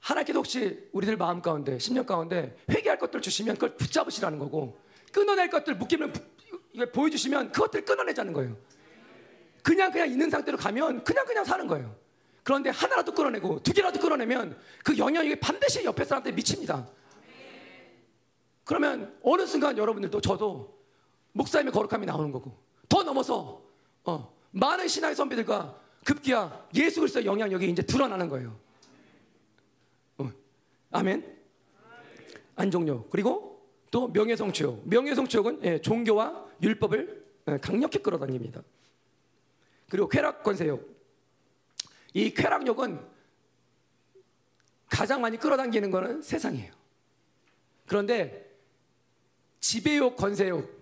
하나님께서 0.00 0.38
혹시 0.38 0.88
우리들 0.92 1.16
마음 1.16 1.42
가운데 1.42 1.78
심령 1.78 2.06
가운데 2.06 2.56
회개할 2.70 2.98
것들 2.98 3.20
주시면 3.20 3.56
그걸 3.56 3.76
붙잡으시라는 3.76 4.38
거고 4.38 4.78
끊어낼 5.12 5.50
것들 5.50 5.76
묶이면 5.76 6.12
보여주시면 6.92 7.52
그것들 7.52 7.84
끊어내자는 7.84 8.32
거예요. 8.32 8.56
그냥 9.62 9.90
그냥 9.90 10.08
있는 10.08 10.30
상태로 10.30 10.56
가면 10.56 11.04
그냥 11.04 11.26
그냥 11.26 11.44
사는 11.44 11.66
거예요. 11.66 11.94
그런데 12.42 12.70
하나라도 12.70 13.12
끊어내고 13.12 13.62
두 13.62 13.72
개라도 13.72 14.00
끊어내면 14.00 14.58
그 14.84 14.96
영향이 14.96 15.38
반드시 15.40 15.84
옆에 15.84 16.04
사람한테 16.04 16.32
미칩니다. 16.32 16.88
그러면 18.64 19.18
어느 19.22 19.46
순간 19.46 19.76
여러분들도 19.76 20.20
저도 20.20 20.78
목사님의 21.32 21.72
거룩함이 21.72 22.06
나오는 22.06 22.30
거고 22.32 22.56
더 22.88 23.02
넘어서 23.02 23.62
어, 24.04 24.34
많은 24.50 24.88
신앙의 24.88 25.14
선배들과 25.16 25.78
급기야 26.04 26.68
예수 26.74 27.00
그리스도의 27.00 27.26
영향력이 27.26 27.68
이제 27.68 27.82
드러나는 27.82 28.28
거예요. 28.28 28.58
어, 30.90 30.98
아멘. 30.98 31.38
안종료 32.56 33.08
그리고 33.08 33.66
또 33.90 34.08
명예성취욕. 34.08 34.88
명예성취욕은 34.88 35.64
예, 35.64 35.80
종교와 35.80 36.46
율법을 36.62 37.26
예, 37.48 37.56
강력히 37.58 37.98
끌어당깁니다. 38.02 38.62
그리고 39.88 40.08
쾌락 40.08 40.42
권세욕. 40.42 40.98
이 42.14 42.32
쾌락욕은 42.34 43.00
가장 44.88 45.20
많이 45.20 45.36
끌어당기는 45.36 45.90
것은 45.90 46.22
세상이에요. 46.22 46.72
그런데 47.86 48.50
지배욕, 49.60 50.16
권세욕 50.16 50.78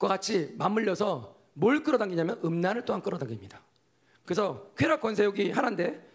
과 0.00 0.08
같이 0.08 0.54
맞물려서 0.56 1.36
뭘 1.52 1.82
끌어당기냐면 1.82 2.40
음란을 2.42 2.86
또한 2.86 3.02
끌어당깁니다. 3.02 3.62
그래서 4.24 4.70
쾌락 4.74 5.02
권세욕이 5.02 5.50
하나인데 5.50 6.08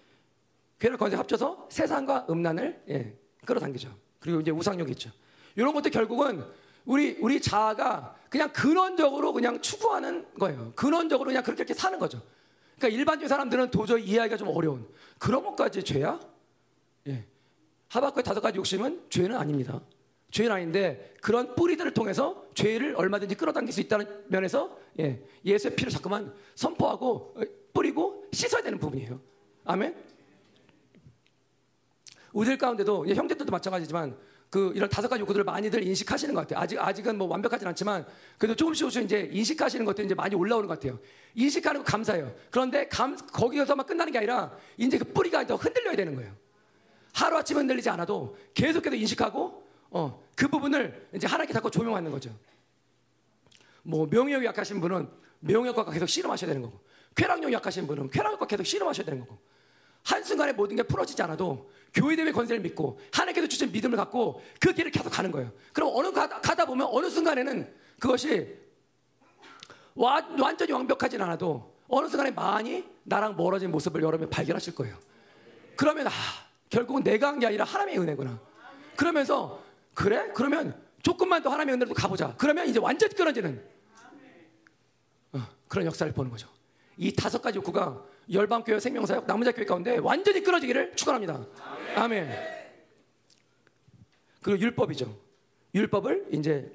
쾌락 0.80 1.00
권세 1.00 1.16
합쳐서 1.16 1.68
세상과 1.72 2.26
음란을 2.28 2.84
예, 2.90 3.16
끌어당기죠. 3.46 3.94
그리고 4.20 4.42
이제 4.42 4.52
우상욕이 4.52 4.92
있죠. 4.92 5.12
이런 5.56 5.74
것도 5.74 5.90
결국은 5.90 6.44
우리 6.86 7.18
우리 7.20 7.42
자아가 7.42 8.16
그냥 8.30 8.52
근원적으로 8.52 9.34
그냥 9.34 9.62
추구하는 9.62 10.26
거예요. 10.40 10.74
근원적으로 10.76 11.30
그냥 11.30 11.44
그렇게 11.44 11.62
이렇게 11.62 11.74
사는 11.74 11.98
거죠. 11.98 12.22
그러니까 12.78 13.00
일반적인 13.00 13.28
사람들은 13.28 13.72
도저히 13.72 14.04
이해하기가 14.04 14.38
좀 14.38 14.50
어려운 14.50 14.88
그런 15.18 15.44
것까지 15.44 15.84
죄야? 15.84 16.20
예. 17.08 17.26
하박국의 17.88 18.24
다섯 18.24 18.42
가지 18.42 18.58
욕심은 18.58 19.06
죄는 19.10 19.36
아닙니다. 19.36 19.82
죄는 20.32 20.52
아닌데 20.52 21.14
그런 21.22 21.56
뿌리들을 21.56 21.94
통해서 21.94 22.46
죄를 22.56 22.96
얼마든지 22.98 23.36
끌어당길 23.36 23.74
수 23.74 23.80
있다는 23.80 24.26
면에서 24.28 24.78
예, 25.00 25.24
예수의 25.46 25.76
피를 25.76 25.92
자꾸만 25.92 26.34
선포하고 26.56 27.36
어, 27.38 27.42
뿌리고 27.74 28.26
씻어야 28.34 28.62
되는 28.62 28.78
부분이에요. 28.80 29.20
아멘. 29.64 29.96
우리들 32.36 32.58
가운데도 32.58 33.08
형제들도 33.08 33.50
마찬가지지만 33.50 34.18
그 34.50 34.72
이런 34.76 34.90
다섯 34.90 35.08
가지 35.08 35.22
요구들을 35.22 35.46
많이들 35.46 35.82
인식하시는 35.82 36.36
것 36.36 36.42
같아요. 36.42 36.60
아직 36.60 36.78
아직은 36.80 37.18
뭐 37.18 37.28
완벽하진 37.28 37.66
않지만 37.70 38.06
그래도 38.38 38.56
조금씩 38.56 38.82
조금씩 38.82 39.04
이제 39.04 39.30
인식하시는 39.32 39.86
것들이 39.86 40.06
이제 40.06 40.16
많이 40.16 40.36
올라오는 40.36 40.68
것 40.68 40.78
같아요. 40.78 41.00
인식하는 41.34 41.82
거 41.82 41.86
감사해요. 41.86 42.36
그런데 42.52 42.90
감, 42.90 43.16
거기서만 43.16 43.86
끝나는 43.86 44.12
게 44.12 44.18
아니라 44.20 44.56
이제 44.76 44.98
그 44.98 45.06
뿌리가 45.06 45.48
더 45.48 45.56
흔들려야 45.56 45.96
되는 45.96 46.14
거예요. 46.14 46.36
하루 47.14 47.38
아침 47.38 47.58
흔들리지 47.58 47.90
않아도 47.90 48.36
계속해서 48.54 48.98
인식하고 48.98 49.66
어, 49.92 50.22
그 50.36 50.50
부분을 50.50 51.08
이제 51.16 51.28
하나님께 51.28 51.54
자꾸 51.54 51.72
조명하는 51.72 52.12
거죠. 52.12 52.38
뭐 53.82 54.08
명예욕 54.12 54.44
약하신 54.44 54.82
분은 54.82 55.08
명예욕과 55.40 55.86
계속 55.86 56.08
씨름하셔야 56.10 56.50
되는 56.50 56.62
거고 56.64 56.82
쾌락욕 57.16 57.54
약하신 57.54 57.88
분은 57.88 58.10
쾌락욕과 58.10 58.46
계속 58.46 58.66
씨름하셔야 58.66 59.06
되는 59.06 59.22
거고 59.22 59.40
한순간에 60.06 60.54
모든 60.54 60.76
게 60.76 60.84
풀어지지 60.84 61.22
않아도 61.24 61.70
교회 61.96 62.16
대회 62.16 62.32
권세를 62.32 62.62
믿고 62.62 63.00
하나님께서 63.12 63.48
주신 63.48 63.72
믿음을 63.72 63.96
갖고 63.98 64.44
그 64.60 64.74
길을 64.74 64.92
계속 64.92 65.10
가는 65.10 65.32
거예요. 65.32 65.52
그럼 65.74 65.92
어느 65.94 66.12
가다, 66.12 66.42
가다 66.42 66.66
보면 66.66 66.88
어느 66.92 67.10
순간에는 67.10 67.74
그것이 68.00 68.54
와, 69.96 70.22
완전히 70.40 70.74
완벽하진 70.74 71.22
않아도 71.22 71.74
어느 71.88 72.08
순간에 72.08 72.32
많이 72.32 72.84
나랑 73.04 73.38
멀어진 73.38 73.72
모습을 73.72 74.04
여러분이 74.04 74.30
발견하실 74.30 74.76
거예요. 74.76 74.98
그러면 75.78 76.08
아 76.08 76.12
결국은 76.70 77.02
내가 77.04 77.30
한 77.30 77.40
게 77.40 77.48
아니라 77.48 77.64
하나님의 77.64 78.00
은혜구나. 78.02 78.40
그러면서 78.98 79.64
그래? 79.94 80.32
그러면 80.36 80.78
조금만 81.02 81.42
더 81.42 81.50
하나님의 81.50 81.76
은혜로 81.76 81.94
가보자. 81.94 82.36
그러면 82.38 82.68
이제 82.68 82.80
완전히 82.80 83.14
끊어지는 83.14 83.64
어, 85.32 85.40
그런 85.70 85.86
역사를 85.86 86.12
보는 86.12 86.30
거죠. 86.30 86.50
이 86.98 87.14
다섯 87.14 87.42
가지 87.42 87.58
욕구가 87.58 88.04
열방교회 88.32 88.80
생명사역 88.80 89.28
남은 89.28 89.50
교회 89.54 89.66
가운데 89.66 89.98
완전히 89.98 90.42
끊어지기를 90.42 90.96
축원합니다. 90.96 91.46
아멘. 91.96 92.30
그리고 94.42 94.62
율법이죠. 94.62 95.18
율법을 95.74 96.28
이제 96.32 96.72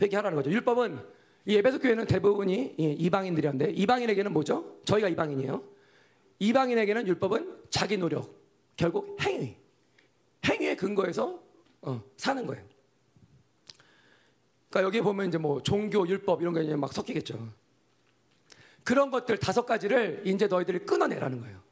회개하라는 0.00 0.36
거죠. 0.36 0.50
율법은 0.50 0.98
이 1.46 1.56
에베소 1.56 1.80
교회는 1.80 2.06
대부분이 2.06 2.76
이방인들이었는데 2.78 3.72
이방인에게는 3.72 4.32
뭐죠? 4.32 4.80
저희가 4.84 5.08
이방인이에요. 5.08 5.62
이방인에게는 6.38 7.06
율법은 7.08 7.62
자기 7.70 7.96
노력, 7.96 8.34
결국 8.76 9.16
행위, 9.22 9.56
행위의 10.44 10.76
근거에서 10.76 11.42
어, 11.82 12.02
사는 12.16 12.46
거예요. 12.46 12.64
그러니까 14.70 14.86
여기 14.86 15.00
보면 15.00 15.28
이제 15.28 15.38
뭐 15.38 15.62
종교, 15.62 16.06
율법 16.06 16.42
이런 16.42 16.54
게 16.54 16.62
이제 16.62 16.76
막 16.76 16.92
섞이겠죠. 16.92 17.52
그런 18.84 19.10
것들 19.10 19.38
다섯 19.38 19.66
가지를 19.66 20.22
이제 20.24 20.46
너희들이 20.46 20.80
끊어내라는 20.80 21.40
거예요. 21.40 21.71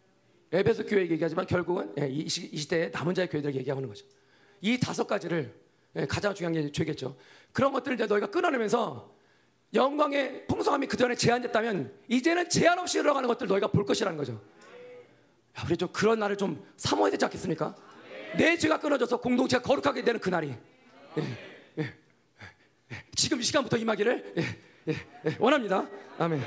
에베소 0.52 0.86
교회 0.86 1.02
얘기하지만 1.02 1.46
결국은 1.46 1.92
예, 2.00 2.08
이 2.08 2.28
시대의 2.28 2.90
남은 2.90 3.14
자의 3.14 3.28
교회들 3.28 3.54
얘기하는 3.54 3.88
거죠. 3.88 4.04
이 4.60 4.78
다섯 4.78 5.06
가지를 5.06 5.54
예, 5.96 6.06
가장 6.06 6.34
중요한 6.34 6.52
게 6.52 6.72
죄겠죠. 6.72 7.16
그런 7.52 7.72
것들을 7.72 7.96
너희가 7.96 8.26
끊어내면서 8.26 9.14
영광의 9.72 10.46
풍성함이 10.48 10.88
그 10.88 10.96
전에 10.96 11.14
제한됐다면 11.14 11.92
이제는 12.08 12.48
제한 12.48 12.78
없이 12.78 12.98
흘러가는 12.98 13.26
것들 13.28 13.46
너희가 13.46 13.68
볼 13.68 13.84
것이라는 13.84 14.16
거죠. 14.16 14.32
야, 14.32 15.64
우리 15.66 15.76
좀 15.76 15.88
그런 15.92 16.18
날을 16.18 16.36
좀 16.36 16.64
사모해야 16.76 17.12
되지 17.12 17.24
않겠습니까? 17.24 17.76
내 18.36 18.56
죄가 18.56 18.78
끊어져서 18.78 19.20
공동체가 19.20 19.62
거룩하게 19.62 20.02
되는 20.02 20.20
그 20.20 20.28
날이 20.28 20.54
예, 21.18 21.22
예, 21.78 21.82
예. 22.92 23.04
지금 23.14 23.40
이 23.40 23.42
시간부터 23.42 23.76
임하기를 23.76 24.34
예, 24.36 24.42
예, 24.88 24.94
예. 25.26 25.36
원합니다. 25.38 25.88
아멘. 26.18 26.40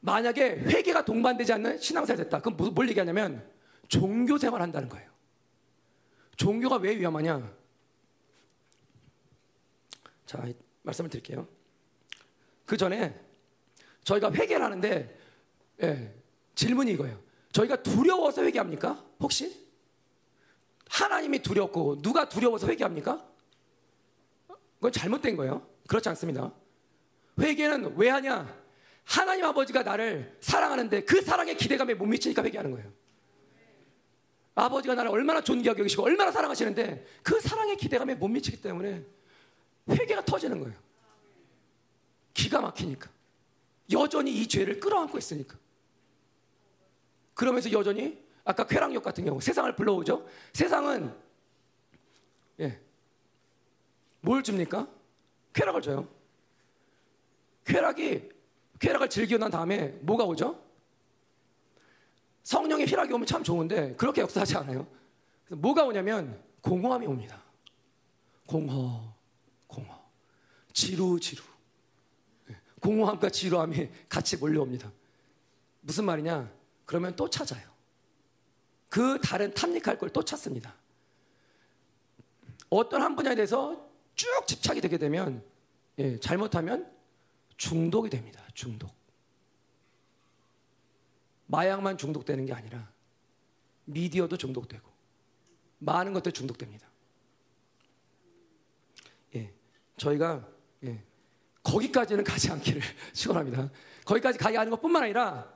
만약에 0.00 0.60
회개가 0.60 1.04
동반되지 1.04 1.52
않는 1.54 1.78
신앙생활 1.78 2.24
됐다. 2.24 2.40
그럼 2.40 2.56
뭐- 2.56 2.70
뭘 2.70 2.88
얘기하냐면 2.88 3.46
종교 3.88 4.38
생활 4.38 4.62
한다는 4.62 4.88
거예요. 4.88 5.10
종교가 6.36 6.76
왜 6.76 6.96
위험하냐? 6.96 7.52
자, 10.26 10.46
말씀을 10.82 11.10
드릴게요. 11.10 11.46
그 12.64 12.76
전에 12.76 13.18
저희가 14.04 14.32
회개를 14.32 14.64
하는데 14.64 15.18
예, 15.82 16.14
질문이 16.54 16.92
이거예요. 16.92 17.20
저희가 17.52 17.82
두려워서 17.82 18.42
회개합니까? 18.44 19.04
혹시? 19.20 19.68
하나님이 20.88 21.40
두렵고 21.40 22.00
누가 22.00 22.28
두려워서 22.28 22.68
회개합니까? 22.68 23.26
그건 24.76 24.92
잘못된 24.92 25.36
거예요. 25.36 25.66
그렇지 25.88 26.08
않습니다. 26.10 26.52
회개는 27.38 27.96
왜 27.96 28.08
하냐? 28.10 28.59
하나님 29.10 29.44
아버지가 29.44 29.82
나를 29.82 30.36
사랑하는데 30.40 31.04
그 31.04 31.20
사랑의 31.20 31.56
기대감에 31.56 31.94
못 31.94 32.06
미치니까 32.06 32.44
회개하는 32.44 32.70
거예요. 32.70 32.92
아버지가 34.54 34.94
나를 34.94 35.10
얼마나 35.10 35.40
존귀하게 35.40 35.80
여기시고 35.80 36.04
얼마나 36.04 36.30
사랑하시는데 36.30 37.04
그 37.24 37.40
사랑의 37.40 37.76
기대감에 37.76 38.14
못 38.14 38.28
미치기 38.28 38.62
때문에 38.62 39.04
회개가 39.88 40.24
터지는 40.24 40.60
거예요. 40.60 40.78
기가 42.34 42.60
막히니까. 42.60 43.10
여전히 43.90 44.32
이 44.32 44.46
죄를 44.46 44.78
끌어안고 44.78 45.18
있으니까. 45.18 45.58
그러면서 47.34 47.72
여전히 47.72 48.24
아까 48.44 48.64
쾌락욕 48.64 49.02
같은 49.02 49.24
경우 49.24 49.40
세상을 49.40 49.74
불러오죠. 49.74 50.24
세상은 50.52 51.12
예. 52.60 52.80
뭘 54.20 54.44
줍니까? 54.44 54.86
쾌락을 55.52 55.82
줘요. 55.82 56.08
쾌락이 57.64 58.39
쾌락을 58.80 59.08
즐기고 59.08 59.38
난 59.38 59.50
다음에 59.50 59.88
뭐가 60.00 60.24
오죠? 60.24 60.60
성령의 62.42 62.86
희락이 62.86 63.12
오면 63.12 63.26
참 63.26 63.44
좋은데 63.44 63.94
그렇게 63.94 64.22
역사하지 64.22 64.56
않아요. 64.56 64.86
뭐가 65.50 65.84
오냐면 65.84 66.42
공허함이 66.62 67.06
옵니다. 67.06 67.40
공허, 68.46 69.14
공허, 69.66 69.94
지루, 70.72 71.20
지루. 71.20 71.42
예, 72.50 72.56
공허함과 72.80 73.30
지루함이 73.30 73.88
같이 74.08 74.36
몰려옵니다. 74.38 74.90
무슨 75.82 76.04
말이냐? 76.06 76.50
그러면 76.86 77.14
또 77.14 77.28
찾아요. 77.30 77.68
그 78.88 79.20
다른 79.20 79.54
탐닉할 79.54 79.98
걸 79.98 80.10
또 80.10 80.24
찾습니다. 80.24 80.74
어떤 82.70 83.02
한 83.02 83.14
분야에 83.14 83.34
대해서 83.34 83.88
쭉 84.14 84.26
집착이 84.46 84.80
되게 84.80 84.96
되면 84.98 85.44
예, 85.98 86.18
잘못하면 86.18 86.90
중독이 87.56 88.08
됩니다. 88.10 88.42
중독. 88.60 88.94
마약만 91.46 91.96
중독되는 91.96 92.44
게 92.44 92.52
아니라 92.52 92.92
미디어도 93.86 94.36
중독되고 94.36 94.86
많은 95.78 96.12
것들 96.12 96.32
중독됩니다. 96.32 96.86
예, 99.34 99.50
저희가 99.96 100.46
예, 100.84 101.02
거기까지는 101.62 102.22
가지 102.22 102.50
않기를 102.50 102.82
축원합니다. 103.14 103.70
거기까지 104.04 104.38
가게 104.38 104.58
하는 104.58 104.70
것뿐만 104.72 105.04
아니라 105.04 105.50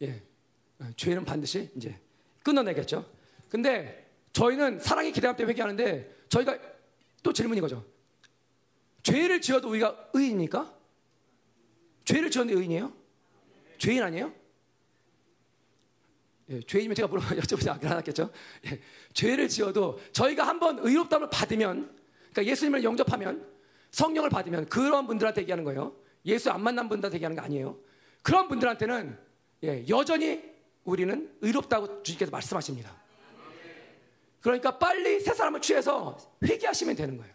예, 0.00 0.22
어, 0.78 0.90
죄는 0.96 1.26
반드시 1.26 1.70
이제 1.76 2.00
끊어내겠죠. 2.42 3.06
근데 3.50 4.10
저희는 4.32 4.80
사랑의 4.80 5.12
기대감 5.12 5.36
때문에 5.36 5.52
회개하는데 5.52 6.24
저희가 6.30 6.58
또 7.22 7.34
질문이 7.34 7.60
거죠. 7.60 7.84
죄를 9.02 9.42
지어도 9.42 9.68
우리가 9.68 10.08
의인입니까? 10.14 10.75
죄를 12.06 12.30
지었는데 12.30 12.58
의인이에요? 12.58 12.92
죄인 13.78 14.02
아니에요? 14.02 14.32
예, 16.48 16.60
죄인이면 16.60 16.94
제가 16.94 17.08
물어 17.08 17.20
여쭤보지 17.42 17.68
않았겠죠? 17.68 18.30
예, 18.66 18.80
죄를 19.12 19.48
지어도 19.48 19.98
저희가 20.12 20.46
한번 20.46 20.78
의롭다을 20.78 21.28
받으면, 21.28 21.94
그러니까 22.32 22.44
예수님을 22.46 22.84
영접하면, 22.84 23.46
성령을 23.90 24.30
받으면 24.30 24.66
그런 24.66 25.06
분들한테 25.06 25.42
얘기하는 25.42 25.64
거예요. 25.64 25.96
예수 26.24 26.50
안 26.50 26.62
만난 26.62 26.88
분들한테 26.88 27.16
얘기하는 27.16 27.36
거 27.36 27.42
아니에요. 27.42 27.78
그런 28.22 28.48
분들한테는 28.48 29.18
예, 29.64 29.84
여전히 29.88 30.42
우리는 30.84 31.36
의롭다고 31.40 32.02
주님께서 32.02 32.30
말씀하십니다. 32.30 32.94
그러니까 34.40 34.78
빨리 34.78 35.18
새 35.20 35.34
사람을 35.34 35.60
취해서 35.60 36.16
회개하시면 36.44 36.94
되는 36.94 37.16
거예요. 37.16 37.34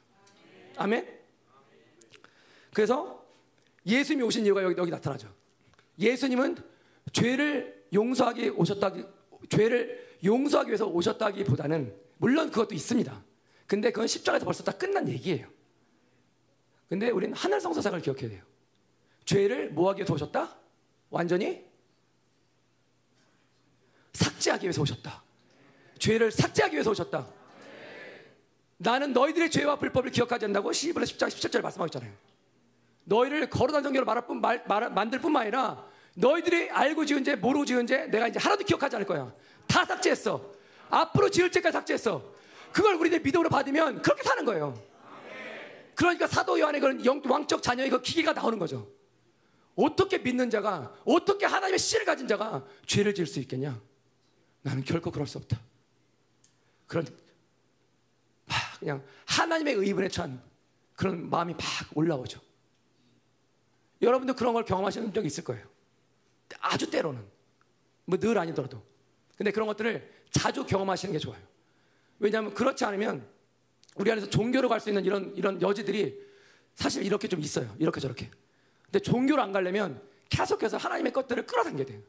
아멘. 0.78 1.20
그래서 2.74 3.21
예수님이 3.86 4.24
오신 4.26 4.46
이유가 4.46 4.64
여기, 4.64 4.76
여기 4.78 4.92
나타나죠. 4.92 5.34
예수님은 6.00 6.58
죄를 7.14 7.86
용서하기 7.94 8.50
오셨다기 8.50 9.04
죄를 9.50 10.18
용서하기 10.24 10.70
위해서 10.70 10.86
오셨다기 10.86 11.44
보다는 11.44 11.96
물론 12.18 12.50
그것도 12.52 12.76
있습니다. 12.76 13.24
근데 13.66 13.92
그건 13.92 14.08
십자가에서 14.08 14.46
벌써 14.46 14.64
다 14.64 14.72
끝난 14.72 15.08
얘기예요. 15.08 15.48
근데 16.88 17.10
우리는 17.10 17.34
하늘 17.36 17.60
성사상을 17.60 18.00
기억해야 18.02 18.30
돼요. 18.30 18.44
죄를 19.26 19.72
뭐하기 19.72 20.00
위해서 20.00 20.14
오셨다? 20.14 20.58
완전히 21.10 21.66
삭제하기 24.14 24.66
위해서 24.66 24.82
오셨다. 24.82 25.24
죄를 26.00 26.32
삭제하기 26.32 26.76
위해서 26.76 26.92
오셨다. 26.92 27.28
나는 28.78 29.14
너희들의 29.14 29.52
죄와 29.52 29.78
불법을 29.78 30.12
기억하지 30.12 30.46
않는다고 30.46 30.74
시브라 30.74 31.06
10장 31.06 31.28
17절 31.28 31.62
말씀하고 31.62 31.88
있잖아요. 31.88 32.14
너희를 33.12 33.50
거룩한 33.50 33.84
정결로 33.84 34.06
말할 34.06 34.26
뿐, 34.26 34.40
말, 34.40 34.64
말, 34.66 34.90
만들 34.90 35.20
뿐만 35.20 35.44
아니라 35.44 35.86
너희들이 36.16 36.70
알고 36.72 37.06
지은 37.06 37.24
죄, 37.26 37.36
모르고 37.36 37.66
지은 37.66 37.86
죄 37.86 38.06
내가 38.08 38.30
이제 38.30 38.40
하나도 38.40 38.64
기억하지 38.64 38.96
않을 38.96 39.06
거야. 39.06 39.34
다 39.68 39.84
삭제했어. 39.84 40.54
앞으로 40.90 41.30
지을 41.30 41.52
죄까지 41.52 41.74
삭제했어. 41.74 42.34
그걸 42.72 42.96
우리들 42.96 43.20
믿음으로 43.20 43.50
받으면 43.50 44.02
그렇게 44.02 44.24
사는 44.24 44.46
거예요. 44.46 44.82
그러니까 45.94 46.26
사도 46.26 46.58
요한의 46.58 46.80
그런 46.80 47.06
영, 47.06 47.22
왕적 47.24 47.62
자녀의 47.62 47.90
그 47.90 48.02
기계가 48.02 48.32
나오는 48.32 48.58
거죠. 48.58 48.88
어떻게 49.76 50.18
믿는 50.18 50.50
자가, 50.50 50.94
어떻게 51.06 51.46
하나님의 51.46 51.80
씨를 51.80 52.06
가진 52.06 52.28
자가 52.28 52.66
죄를 52.86 53.14
지을 53.14 53.28
수 53.28 53.40
있겠냐? 53.40 53.80
나는 54.62 54.84
결코 54.84 55.12
그럴 55.12 55.28
수 55.28 55.38
없다. 55.38 55.60
그런, 56.88 57.06
막 58.46 58.58
그냥 58.80 59.04
하나님의 59.26 59.76
의분에 59.76 60.08
찬 60.08 60.42
그런 60.96 61.30
마음이 61.30 61.54
막 61.54 61.62
올라오죠. 61.94 62.51
여러분도 64.02 64.34
그런 64.36 64.54
걸 64.54 64.66
경험하시는 64.66 65.14
적이 65.14 65.28
있을 65.28 65.44
거예요. 65.44 65.66
아주 66.60 66.90
때로는. 66.90 67.24
뭐 68.06 68.20
늘 68.20 68.38
아니더라도. 68.38 68.82
근데 69.38 69.52
그런 69.52 69.68
것들을 69.68 70.10
자주 70.32 70.66
경험하시는 70.66 71.14
게 71.14 71.20
좋아요. 71.20 71.42
왜냐하면 72.20 72.54
그렇지 72.54 72.84
않으면 72.86 73.26
우리 73.96 74.12
안에서 74.12 74.30
종교로 74.30 74.70
갈 74.70 74.80
수 74.80 74.90
있는 74.90 75.06
이런, 75.06 75.34
이런 75.36 75.62
여지들이 75.62 76.20
사실 76.76 77.04
이렇게 77.04 77.28
좀 77.28 77.40
있어요. 77.40 77.74
이렇게 77.80 78.00
저렇게. 78.00 78.30
근데 78.86 79.00
종교로 79.00 79.42
안 79.42 79.52
가려면 79.52 80.02
계속해서 80.30 80.78
하나님의 80.78 81.12
것들을 81.14 81.46
끌어당겨야 81.46 81.86
돼요. 81.86 82.02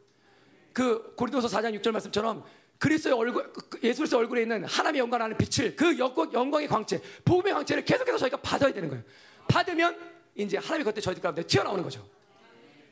그 0.72 1.14
고린도서 1.16 1.48
4장 1.48 1.78
6절 1.80 1.90
말씀처럼 1.92 2.44
그리스도의 2.78 3.14
얼굴, 3.14 3.52
예수의 3.82 4.08
얼굴에 4.14 4.42
있는 4.42 4.64
하나님의 4.64 5.00
영광하는 5.00 5.36
빛을 5.38 5.76
그 5.76 5.98
영광의 5.98 6.66
광채, 6.68 7.00
복음의 7.24 7.52
광채를 7.54 7.84
계속해서 7.84 8.18
저희가 8.18 8.38
받아야 8.38 8.72
되는 8.72 8.88
거예요. 8.88 9.04
받으면 9.48 9.96
이제 10.34 10.56
하나님의 10.56 10.84
것들 10.84 11.02
저희들 11.02 11.22
가운데 11.22 11.42
튀어나오는 11.42 11.82
거죠. 11.82 12.06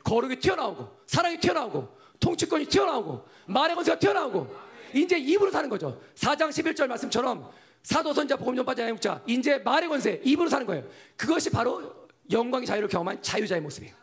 거룩이 0.05 0.37
튀어나오고, 0.37 0.89
사랑이 1.07 1.39
튀어나오고, 1.39 1.89
통치권이 2.21 2.67
튀어나오고, 2.67 3.27
말의 3.47 3.77
권세가 3.77 3.99
튀어나오고, 3.99 4.71
이제 4.95 5.19
입으로 5.19 5.51
사는 5.51 5.69
거죠. 5.69 6.01
4장 6.17 6.49
11절 6.51 6.87
말씀처럼 6.87 7.51
사도선자 7.83 8.37
복음전파자 8.37 8.83
양육자 8.85 9.23
이제 9.27 9.59
말의 9.59 9.89
권세 9.89 10.21
입으로 10.25 10.49
사는 10.49 10.67
거예요. 10.67 10.85
그것이 11.17 11.51
바로 11.51 12.09
영광의 12.31 12.67
자유를 12.67 12.89
경험한 12.89 13.23
자유자의 13.23 13.61
모습이에요. 13.63 13.95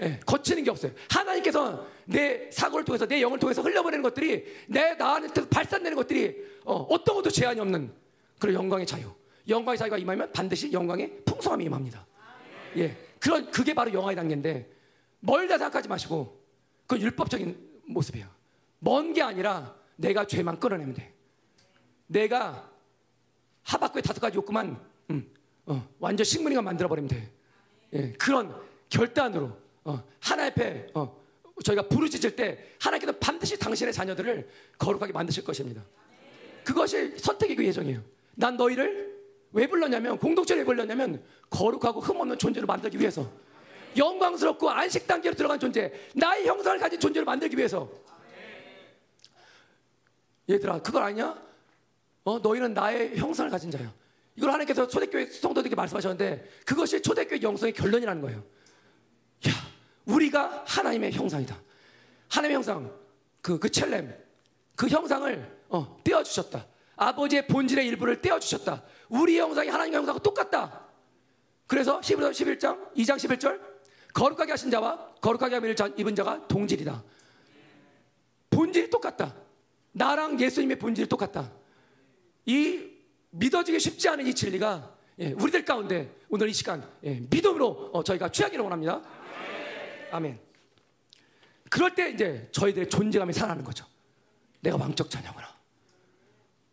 네, 0.00 0.20
거치는 0.26 0.64
게 0.64 0.70
없어요. 0.70 0.92
하나님께서 1.08 1.86
내 2.04 2.50
사고를 2.50 2.84
통해서 2.84 3.06
내 3.06 3.22
영을 3.22 3.38
통해서 3.38 3.62
흘려보내는 3.62 4.02
것들이 4.02 4.44
내 4.66 4.94
나한테 4.94 5.48
발산되는 5.48 5.94
것들이 5.96 6.34
어, 6.64 6.88
떤 7.04 7.16
것도 7.16 7.30
제한이 7.30 7.60
없는 7.60 7.92
그런 8.38 8.54
영광의 8.54 8.86
자유. 8.86 9.12
영광의 9.48 9.78
자유가 9.78 9.96
임하면 9.96 10.32
반드시 10.32 10.72
영광의 10.72 11.22
풍성함이 11.24 11.64
임합니다. 11.64 12.04
예, 12.76 12.96
그런 13.20 13.50
그게 13.50 13.74
바로 13.74 13.92
영화의 13.92 14.16
단계인데 14.16 14.70
멀다 15.20 15.58
생각하지 15.58 15.88
마시고 15.88 16.40
그 16.86 16.98
율법적인 16.98 17.82
모습이에요. 17.86 18.26
먼 18.80 19.12
게 19.12 19.22
아니라 19.22 19.74
내가 19.96 20.26
죄만 20.26 20.58
끌어내면 20.58 20.94
돼. 20.94 21.12
내가 22.06 22.70
하박구의 23.62 24.02
다섯 24.02 24.20
가지 24.20 24.36
욕구만 24.36 24.78
음, 25.10 25.30
어, 25.66 25.88
완전 25.98 26.24
식물인간 26.24 26.64
만들어 26.64 26.88
버리면 26.88 27.08
돼. 27.08 27.30
예, 27.94 28.12
그런 28.12 28.54
결단으로 28.88 29.56
어, 29.84 30.02
하나 30.20 30.46
앞에 30.46 30.88
어, 30.94 31.20
저희가 31.64 31.88
부르짖을 31.88 32.34
때 32.34 32.58
하나님께서 32.80 33.18
반드시 33.18 33.58
당신의 33.58 33.92
자녀들을 33.92 34.48
거룩하게 34.78 35.12
만드실 35.12 35.44
것입니다. 35.44 35.82
그것이 36.64 37.16
선택이고 37.18 37.62
예정이에요. 37.64 38.02
난 38.34 38.56
너희를 38.56 39.11
왜 39.52 39.66
불렀냐면 39.66 40.18
공동체를 40.18 40.62
왜 40.62 40.64
불렀냐면 40.64 41.22
거룩하고 41.50 42.00
흠없는 42.00 42.38
존재를 42.38 42.66
만들기 42.66 42.98
위해서 42.98 43.30
영광스럽고 43.96 44.70
안식 44.70 45.06
단계로 45.06 45.34
들어간 45.34 45.60
존재 45.60 45.92
나의 46.14 46.46
형상을 46.46 46.78
가진 46.78 46.98
존재를 46.98 47.24
만들기 47.24 47.56
위해서 47.56 47.88
얘들아 50.48 50.80
그걸 50.80 51.02
아니냐? 51.04 51.40
어 52.24 52.38
너희는 52.38 52.74
나의 52.74 53.16
형상을 53.16 53.50
가진 53.50 53.70
자야. 53.70 53.92
이걸 54.36 54.50
하나님께서 54.50 54.88
초대교회 54.88 55.26
성도들에게 55.26 55.74
말씀하셨는데 55.74 56.48
그것이 56.64 57.02
초대교회 57.02 57.42
영성의 57.42 57.74
결론이라는 57.74 58.22
거예요. 58.22 58.38
야 59.48 59.52
우리가 60.06 60.64
하나님의 60.66 61.12
형상이다. 61.12 61.60
하나님의 62.28 62.54
형상 62.56 62.92
그, 63.40 63.58
그 63.58 63.68
첼렘 63.68 64.16
그 64.74 64.88
형상을 64.88 65.62
어, 65.68 66.00
떼어 66.02 66.22
주셨다. 66.22 66.66
아버지의 66.96 67.46
본질의 67.46 67.86
일부를 67.88 68.20
떼어주셨다. 68.20 68.82
우리 69.08 69.38
형상이 69.38 69.68
하나님의 69.68 69.98
형상과 69.98 70.20
똑같다. 70.20 70.86
그래서 71.66 72.00
11장, 72.00 72.94
2장 72.94 73.16
11절 73.16 73.60
거룩하게 74.12 74.52
하신 74.52 74.70
자와 74.70 75.14
거룩하게 75.20 75.56
함을 75.56 75.74
입은 75.96 76.14
자가 76.14 76.46
동질이다. 76.48 77.02
본질이 78.50 78.90
똑같다. 78.90 79.34
나랑 79.92 80.38
예수님의 80.38 80.78
본질이 80.78 81.08
똑같다. 81.08 81.50
이 82.46 82.90
믿어지기 83.30 83.80
쉽지 83.80 84.08
않은 84.10 84.26
이 84.26 84.34
진리가 84.34 84.96
예, 85.18 85.32
우리들 85.32 85.64
가운데 85.64 86.14
오늘 86.28 86.48
이 86.48 86.52
시간 86.52 86.86
예, 87.04 87.20
믿음으로 87.30 87.90
어, 87.92 88.02
저희가 88.02 88.30
취하기를 88.30 88.62
원합니다. 88.62 89.02
아멘. 90.10 90.38
그럴 91.70 91.94
때 91.94 92.10
이제 92.10 92.48
저희들의 92.52 92.88
존재감이 92.88 93.32
살아나는 93.32 93.64
거죠. 93.64 93.86
내가 94.60 94.76
왕적 94.76 95.08
자녀구나. 95.10 95.51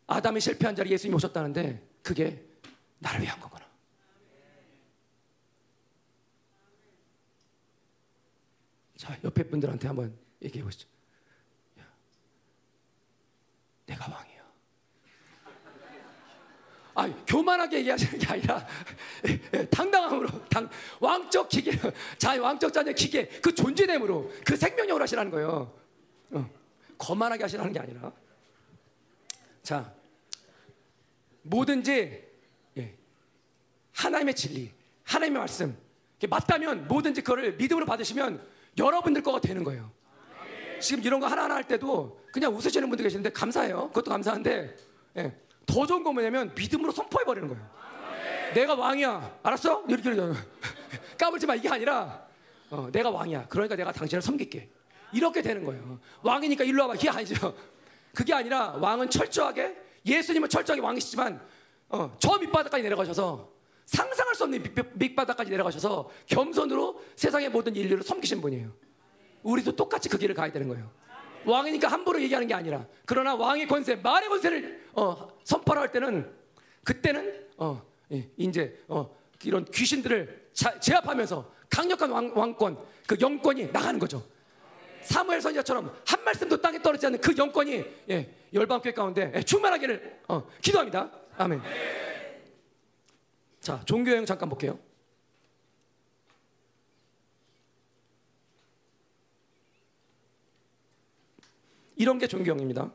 아담이 0.09 0.41
실패한 0.41 0.75
자리에 0.75 0.93
예수님이 0.93 1.15
오셨다는데 1.15 1.87
그게 2.01 2.43
나를 2.97 3.21
위한 3.21 3.39
거구나. 3.39 3.63
자, 8.97 9.17
옆에 9.23 9.43
분들한테 9.43 9.87
한번 9.87 10.17
얘기해 10.41 10.63
보시죠. 10.63 10.89
내가 13.85 14.11
왕이야. 14.11 14.39
아, 16.95 17.25
교만하게 17.25 17.77
얘기하시는 17.77 18.19
게 18.19 18.27
아니라 18.27 18.67
당당함으로 19.71 20.49
당, 20.49 20.69
왕적 20.99 21.49
기계, 21.49 21.71
자 22.17 22.41
왕적 22.41 22.73
자녀 22.73 22.91
기계 22.93 23.27
그 23.41 23.53
존재됨으로 23.53 24.31
그 24.43 24.57
생명력으로 24.57 25.03
하시라는 25.03 25.31
거예요. 25.31 25.79
어, 26.31 26.49
거만하게 26.97 27.43
하시라는 27.43 27.71
게 27.71 27.79
아니라 27.79 28.11
자 29.63 29.98
뭐든지 31.49 32.23
예, 32.77 32.95
하나님의 33.93 34.35
진리, 34.35 34.71
하나님의 35.03 35.39
말씀 35.39 35.77
맞다면 36.29 36.87
뭐든지 36.87 37.21
그거를 37.21 37.55
믿음으로 37.55 37.85
받으시면 37.85 38.45
여러분들 38.77 39.23
거가 39.23 39.39
되는 39.39 39.63
거예요. 39.63 39.91
지금 40.79 41.03
이런 41.03 41.19
거 41.19 41.27
하나하나 41.27 41.55
할 41.55 41.63
때도 41.65 42.21
그냥 42.31 42.55
웃으시는 42.55 42.87
분들 42.89 43.03
계시는데 43.03 43.31
감사해요. 43.31 43.87
그것도 43.89 44.11
감사한데 44.11 44.75
예, 45.17 45.35
더 45.65 45.85
좋은 45.85 46.03
건 46.03 46.13
뭐냐면 46.13 46.53
믿음으로 46.55 46.91
선포해 46.91 47.25
버리는 47.25 47.47
거예요. 47.47 47.79
내가 48.53 48.75
왕이야. 48.75 49.39
알았어? 49.43 49.83
이렇게 49.87 50.11
까불지 51.17 51.45
마. 51.45 51.55
이게 51.55 51.69
아니라 51.69 52.27
어, 52.69 52.89
내가 52.91 53.09
왕이야. 53.09 53.47
그러니까 53.47 53.75
내가 53.75 53.91
당신을 53.91 54.21
섬길게. 54.21 54.69
이렇게 55.13 55.41
되는 55.41 55.63
거예요. 55.65 55.99
왕이니까 56.21 56.63
일로 56.63 56.83
와봐. 56.83 56.95
이게 56.95 57.09
아니죠. 57.09 57.55
그게 58.13 58.33
아니라 58.33 58.71
왕은 58.79 59.09
철저하게 59.09 59.75
예수님은 60.05 60.49
철저하게 60.49 60.81
왕이시지만 60.81 61.41
어, 61.89 62.15
저 62.19 62.37
밑바닥까지 62.37 62.83
내려가셔서 62.83 63.51
상상할 63.85 64.35
수 64.35 64.43
없는 64.43 64.63
밑바닥까지 64.93 65.49
내려가셔서 65.49 66.09
겸손으로 66.27 67.01
세상의 67.15 67.49
모든 67.49 67.75
인류를 67.75 68.03
섬기신 68.03 68.39
분이에요. 68.41 68.71
우리도 69.41 69.75
똑같이 69.75 70.09
그 70.09 70.17
길을 70.17 70.35
가야 70.35 70.51
되는 70.51 70.67
거예요. 70.67 70.91
왕이니까 71.45 71.87
함부로 71.87 72.21
얘기하는 72.21 72.47
게 72.47 72.53
아니라 72.53 72.85
그러나 73.05 73.33
왕의 73.33 73.67
권세, 73.67 73.95
말의 73.95 74.29
권세를 74.29 74.89
어, 74.93 75.27
선포할 75.43 75.91
때는 75.91 76.31
그때는 76.83 77.47
어, 77.57 77.81
예, 78.11 78.29
이제 78.37 78.83
어, 78.87 79.09
이런 79.43 79.65
귀신들을 79.65 80.49
자, 80.53 80.79
제압하면서 80.79 81.51
강력한 81.69 82.11
왕, 82.11 82.31
왕권, 82.35 82.77
그 83.07 83.17
영권이 83.19 83.67
나가는 83.71 83.99
거죠. 83.99 84.23
사무엘 85.09 85.41
선지자처럼 85.41 85.91
한 86.05 86.23
말씀도 86.23 86.61
땅에 86.61 86.79
떨어지지 86.79 87.07
않는 87.07 87.19
그 87.19 87.35
영권이 87.35 87.83
예, 88.11 88.35
열방교회 88.53 88.93
가운데 88.93 89.31
예, 89.35 89.41
충만하기를 89.41 90.21
어, 90.27 90.47
기도합니다. 90.61 91.11
아멘. 91.35 91.61
자, 93.59 93.81
종교 93.85 94.11
여행 94.11 94.25
잠깐 94.25 94.47
볼게요. 94.47 94.77
이런 101.95 102.19
게 102.19 102.27
종교형입니다. 102.27 102.91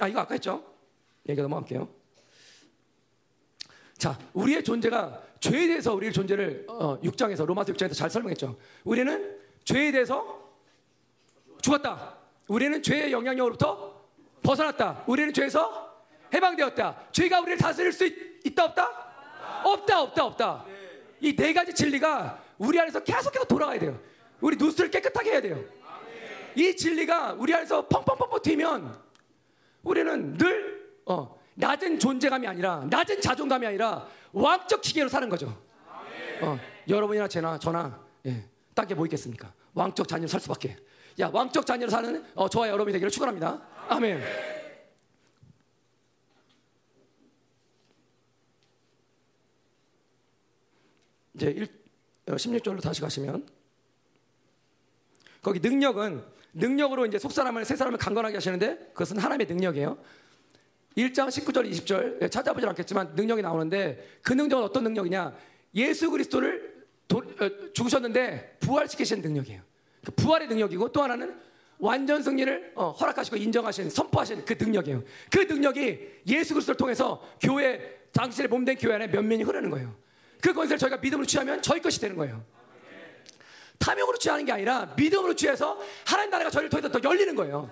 아, 0.00 0.08
이거 0.08 0.20
아까 0.20 0.34
했죠? 0.34 0.64
얘기 1.28 1.40
넘어갈게요. 1.40 1.88
자, 3.96 4.18
우리의 4.32 4.64
존재가 4.64 5.22
죄에 5.38 5.68
대해서 5.68 5.94
우리의 5.94 6.12
존재를 6.12 6.66
어, 6.68 7.00
6장에서 7.00 7.46
로마서 7.46 7.72
6장에서 7.72 7.94
잘 7.94 8.10
설명했죠. 8.10 8.58
우리는 8.82 9.41
죄에 9.64 9.92
대해서 9.92 10.40
죽었다. 11.60 12.16
우리는 12.48 12.82
죄의 12.82 13.12
영향력으로부터 13.12 14.02
벗어났다. 14.42 15.04
우리는 15.06 15.32
죄에서 15.32 15.90
해방되었다. 16.34 16.96
죄가 17.12 17.40
우리를 17.40 17.58
다스릴 17.58 17.92
수 17.92 18.06
있, 18.06 18.54
다 18.54 18.64
없다? 18.64 19.62
없다, 19.64 20.02
없다, 20.02 20.24
없다. 20.24 20.64
이 21.20 21.36
네 21.36 21.52
가지 21.52 21.72
진리가 21.72 22.42
우리 22.58 22.80
안에서 22.80 23.00
계속해서 23.00 23.44
돌아가야 23.44 23.78
돼요. 23.78 23.98
우리 24.40 24.56
누스를 24.56 24.90
깨끗하게 24.90 25.30
해야 25.30 25.40
돼요. 25.40 25.62
이 26.56 26.74
진리가 26.74 27.34
우리 27.38 27.54
안에서 27.54 27.86
펑펑펑펑 27.86 28.40
튀면 28.42 28.98
우리는 29.84 30.36
늘 30.36 30.96
어, 31.06 31.38
낮은 31.54 31.98
존재감이 32.00 32.46
아니라 32.46 32.84
낮은 32.90 33.20
자존감이 33.20 33.66
아니라 33.66 34.06
왕적 34.32 34.80
기계로 34.82 35.08
사는 35.08 35.28
거죠. 35.28 35.56
어, 36.40 36.58
여러분이나 36.88 37.28
제나 37.28 37.56
저나 37.58 38.00
예, 38.26 38.44
딴게 38.74 38.94
뭐 38.94 39.06
있겠습니까? 39.06 39.52
왕적 39.74 40.08
자녀로 40.08 40.28
살 40.28 40.40
수밖에. 40.40 40.76
야 41.20 41.30
왕적 41.32 41.66
자녀로 41.66 41.90
사는 41.90 42.24
어, 42.34 42.48
저와 42.48 42.68
여러분이 42.68 42.92
되기를 42.92 43.10
축원합니다. 43.10 43.60
아멘. 43.88 44.22
이제 51.34 51.46
1, 51.46 51.68
16절로 52.26 52.78
어, 52.78 52.80
다시 52.80 53.00
가시면 53.00 53.46
거기 55.40 55.60
능력은 55.60 56.24
능력으로 56.54 57.06
이제 57.06 57.18
속 57.18 57.32
사람을 57.32 57.64
새 57.64 57.76
사람을 57.76 57.98
강건하게 57.98 58.36
하시는데 58.36 58.90
그것은 58.92 59.18
하나님의 59.18 59.46
능력이에요. 59.46 59.98
1장 60.96 61.28
19절 61.28 61.70
20절 61.70 62.30
찾아보진 62.30 62.68
않겠지만 62.68 63.14
능력이 63.14 63.42
나오는데 63.42 64.18
그 64.22 64.34
능력은 64.34 64.64
어떤 64.64 64.84
능력이냐? 64.84 65.34
예수 65.74 66.10
그리스도를 66.10 66.86
도, 67.08 67.18
어, 67.18 67.72
죽으셨는데 67.72 68.58
부활시키신 68.72 69.20
능력이에요. 69.20 69.60
그 70.04 70.10
부활의 70.12 70.48
능력이고 70.48 70.90
또 70.92 71.02
하나는 71.02 71.38
완전 71.78 72.22
승리를 72.22 72.72
어, 72.74 72.90
허락하시고 72.92 73.36
인정하신 73.36 73.90
선포하신 73.90 74.44
그 74.44 74.54
능력이에요. 74.58 75.02
그 75.30 75.40
능력이 75.40 76.22
예수 76.28 76.54
그리스도를 76.54 76.76
통해서 76.76 77.22
교회 77.40 78.00
당신의 78.12 78.48
몸된 78.48 78.78
교회 78.78 78.94
안에 78.94 79.08
면면이 79.08 79.42
흐르는 79.42 79.68
거예요. 79.70 79.94
그 80.40 80.52
권세를 80.54 80.78
저희가 80.78 80.96
믿음으로 80.98 81.26
취하면 81.26 81.60
저희 81.60 81.80
것이 81.80 82.00
되는 82.00 82.16
거예요. 82.16 82.44
탐욕으로 83.78 84.16
취하는 84.18 84.44
게 84.44 84.52
아니라 84.52 84.94
믿음으로 84.96 85.34
취해서 85.34 85.78
하나님 86.06 86.30
나라가 86.30 86.50
저희를 86.50 86.70
통해서 86.70 86.88
더 86.90 87.00
열리는 87.02 87.34
거예요. 87.34 87.70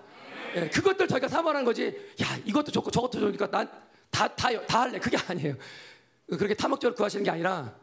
예, 0.56 0.68
그것들 0.68 1.06
저희가 1.06 1.28
사모하는 1.28 1.64
거지. 1.64 1.86
야 2.20 2.36
이것도 2.44 2.72
좋고 2.72 2.90
저것도 2.90 3.20
좋으니까 3.20 3.46
난다다다 3.46 4.80
할래. 4.80 4.98
그게 4.98 5.16
아니에요. 5.28 5.56
그렇게 6.26 6.54
탐욕적으로 6.54 6.94
구하시는 6.96 7.24
게 7.24 7.30
아니라 7.30 7.74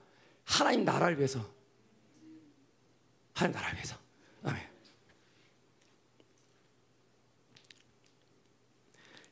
하나님 0.44 0.84
나라를 0.84 1.18
위해서. 1.18 1.57
하나님 3.38 3.56
나라를 3.56 3.76
위해서. 3.76 3.96
아멘. 4.44 4.62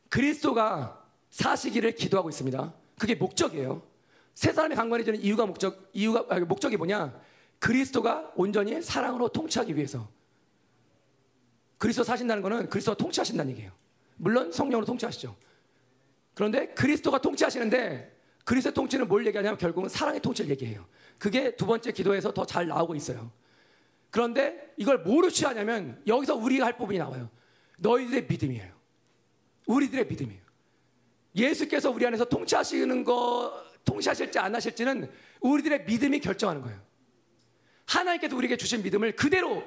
그리스도가 0.09 1.03
사시기를 1.31 1.95
기도하고 1.95 2.29
있습니다. 2.29 2.73
그게 2.99 3.15
목적이에요. 3.15 3.81
세 4.35 4.53
사람이 4.53 4.75
강건해지는 4.75 5.21
이유가 5.21 5.45
목적 5.45 5.89
이유가 5.93 6.23
아니, 6.29 6.45
목적이 6.45 6.77
뭐냐? 6.77 7.19
그리스도가 7.59 8.31
온전히 8.35 8.79
사랑으로 8.81 9.29
통치하기 9.29 9.75
위해서 9.75 10.07
그리스도 11.79 12.03
사신다는 12.03 12.43
것은 12.43 12.69
그리스도가 12.69 12.95
통치하신다는 12.97 13.51
얘기예요. 13.53 13.71
물론 14.17 14.51
성령으로 14.51 14.85
통치하시죠. 14.85 15.35
그런데 16.35 16.67
그리스도가 16.75 17.17
통치하시는데 17.19 18.15
그리스도 18.43 18.73
통치는 18.73 19.07
뭘 19.07 19.25
얘기하냐면 19.25 19.57
결국은 19.57 19.89
사랑의 19.89 20.21
통치를 20.21 20.51
얘기해요. 20.51 20.85
그게 21.17 21.55
두 21.55 21.65
번째 21.65 21.91
기도에서 21.91 22.33
더 22.33 22.45
잘 22.45 22.67
나오고 22.67 22.93
있어요. 22.95 23.31
그런데 24.15 24.73
이걸 24.77 24.99
뭐로 24.99 25.29
취하냐면 25.29 26.01
여기서 26.07 26.35
우리가 26.35 26.65
할 26.65 26.77
부분이 26.77 26.97
나와요. 26.97 27.29
너희들의 27.79 28.27
믿음이에요. 28.27 28.73
우리들의 29.65 30.07
믿음이에요. 30.07 30.41
예수께서 31.35 31.91
우리 31.91 32.05
안에서 32.05 32.23
통치하시는 32.23 33.03
거 33.03 33.61
통치하실지 33.83 34.39
안 34.39 34.55
하실지는 34.55 35.11
우리들의 35.41 35.83
믿음이 35.83 36.21
결정하는 36.21 36.61
거예요. 36.61 36.81
하나님께서 37.87 38.37
우리에게 38.37 38.55
주신 38.55 38.83
믿음을 38.83 39.17
그대로 39.17 39.61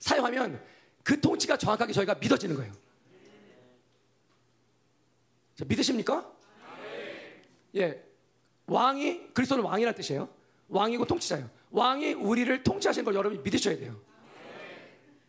사용하면 0.00 0.60
그 1.04 1.20
통치가 1.20 1.56
정확하게 1.56 1.92
저희가 1.92 2.16
믿어지는 2.16 2.56
거예요. 2.56 2.72
자, 5.54 5.64
믿으십니까? 5.64 6.28
예. 7.76 8.02
왕이 8.66 9.32
그리스도는 9.32 9.62
왕이라는 9.62 9.94
뜻이에요. 9.96 10.28
왕이고 10.70 11.04
통치자예요. 11.04 11.48
왕이 11.72 12.14
우리를 12.14 12.62
통치하시는 12.62 13.04
걸 13.04 13.14
여러분이 13.14 13.42
믿으셔야 13.42 13.76
돼요. 13.76 13.98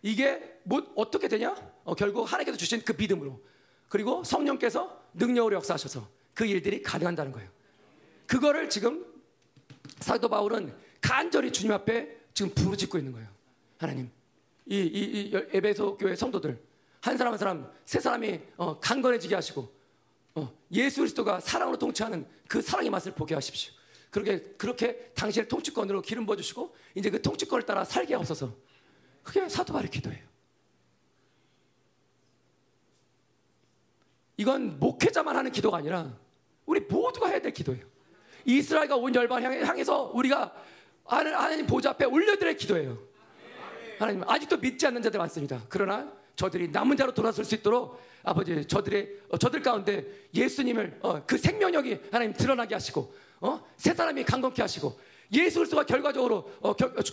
이게 0.02 0.60
뭐 0.64 0.86
어떻게 0.96 1.28
되냐? 1.28 1.56
어, 1.84 1.96
결국 1.96 2.32
하나님께서 2.32 2.58
주신 2.58 2.82
그 2.84 2.94
믿음으로 2.98 3.42
그리고 3.88 4.24
성령께서 4.24 5.02
능력으로 5.14 5.56
역사하셔서 5.58 6.08
그 6.34 6.46
일들이 6.46 6.82
가능한다는 6.82 7.32
거예요. 7.32 7.50
그거를 8.28 8.70
지금 8.70 9.06
사도 10.00 10.28
바울은 10.28 10.74
간절히 11.00 11.52
주님 11.52 11.72
앞에 11.72 12.18
지금 12.34 12.54
부르짖고 12.54 12.98
있는 12.98 13.14
거예요. 13.14 13.28
하나님, 13.78 14.10
이, 14.66 14.78
이, 14.78 15.30
이 15.30 15.32
에베소 15.52 15.98
교회 15.98 16.16
성도들 16.16 16.60
한 17.02 17.18
사람 17.18 17.34
한 17.34 17.38
사람 17.38 17.72
세 17.86 18.00
사람이 18.00 18.40
어, 18.58 18.80
강건해지게 18.80 19.36
하시고 19.36 19.72
어, 20.36 20.54
예수 20.72 21.02
그리스도가 21.02 21.40
사랑으로 21.40 21.78
통치하는 21.78 22.26
그 22.48 22.62
사랑의 22.62 22.90
맛을 22.90 23.14
보게 23.14 23.36
하십시오. 23.36 23.74
그렇게 24.14 24.42
그렇게 24.58 25.12
당신의 25.16 25.48
통치권으로 25.48 26.04
기름 26.04 26.28
부어 26.28 26.36
주시고 26.36 26.76
이제 26.94 27.10
그 27.10 27.20
통치권을 27.20 27.66
따라 27.66 27.84
살게 27.84 28.14
하옵소서. 28.14 28.56
그게 29.24 29.50
사도 29.50 29.74
바울의 29.74 29.90
기도예요. 29.90 30.24
이건 34.38 34.80
목회자만 34.80 35.36
하는 35.36 35.52
기도가 35.52 35.78
아니라 35.78 36.16
우리 36.68 36.80
모두가 36.82 37.28
해야 37.28 37.42
될 37.42 37.54
기도예요. 37.54 37.84
이스라엘과 38.46 38.98
온 38.98 39.16
열방 39.16 39.42
향해서 39.42 40.12
우리가 40.14 40.54
하나님 41.06 41.66
보좌 41.66 41.90
앞에 41.90 42.06
올려드릴 42.06 42.56
기도예요. 42.56 43.00
하나님 43.98 44.24
아직도 44.30 44.58
믿지 44.58 44.86
않는 44.86 45.02
자들 45.02 45.18
많습니다. 45.18 45.64
그러나 45.70 46.14
저들이 46.36 46.70
남은 46.70 46.98
자로 46.98 47.14
돌아설 47.14 47.46
수 47.46 47.56
있도록 47.56 48.02
아버지 48.24 48.66
저들의 48.66 49.10
어, 49.30 49.38
저들 49.38 49.62
가운데 49.62 50.06
예수님을 50.34 51.00
어, 51.02 51.24
그 51.26 51.38
생명력이 51.38 52.00
하나님 52.12 52.34
드러나게 52.34 52.76
하시고 52.76 53.14
어? 53.42 53.64
새 53.78 53.94
사람이 53.94 54.24
강건케 54.24 54.62
하시고 54.62 54.98
예수 55.34 55.60
그리스도가 55.60 55.84
결과적으로 55.84 56.48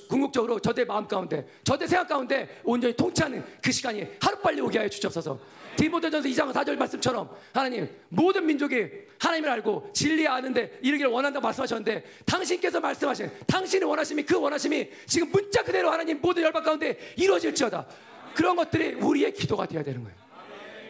궁극적으로 0.09 0.59
저들의 0.61 0.87
마음 0.87 1.09
가운데 1.09 1.47
저들의 1.65 1.89
생각 1.89 2.09
가운데 2.09 2.61
온전히 2.65 2.95
통치하는 2.95 3.43
그 3.63 3.73
시간이 3.73 4.07
하루빨리 4.21 4.61
오게 4.61 4.79
하여 4.79 4.89
주옵소서. 4.89 5.39
디모데전서 5.77 6.29
2장 6.29 6.53
4절 6.53 6.77
말씀처럼 6.77 7.31
하나님 7.53 7.89
모든 8.09 8.45
민족이 8.45 8.89
하나님을 9.19 9.49
알고 9.51 9.91
진리 9.95 10.29
아는데 10.29 10.79
이르기를 10.83 11.11
원한다고 11.11 11.43
말씀하셨는데 11.43 12.05
당신께서 12.27 12.81
말씀하신 12.81 13.31
당신의 13.47 13.89
원하심이 13.89 14.25
그 14.25 14.39
원하심이 14.39 14.91
지금 15.07 15.31
문자 15.31 15.63
그대로 15.63 15.91
하나님 15.91 16.21
모든 16.21 16.43
열방 16.43 16.63
가운데 16.63 16.99
이루어질지어다. 17.17 17.87
그런 18.35 18.57
것들이 18.57 18.95
우리의 18.95 19.33
기도가 19.35 19.67
되어야 19.67 19.83
되는 19.85 20.03
거예요. 20.03 20.19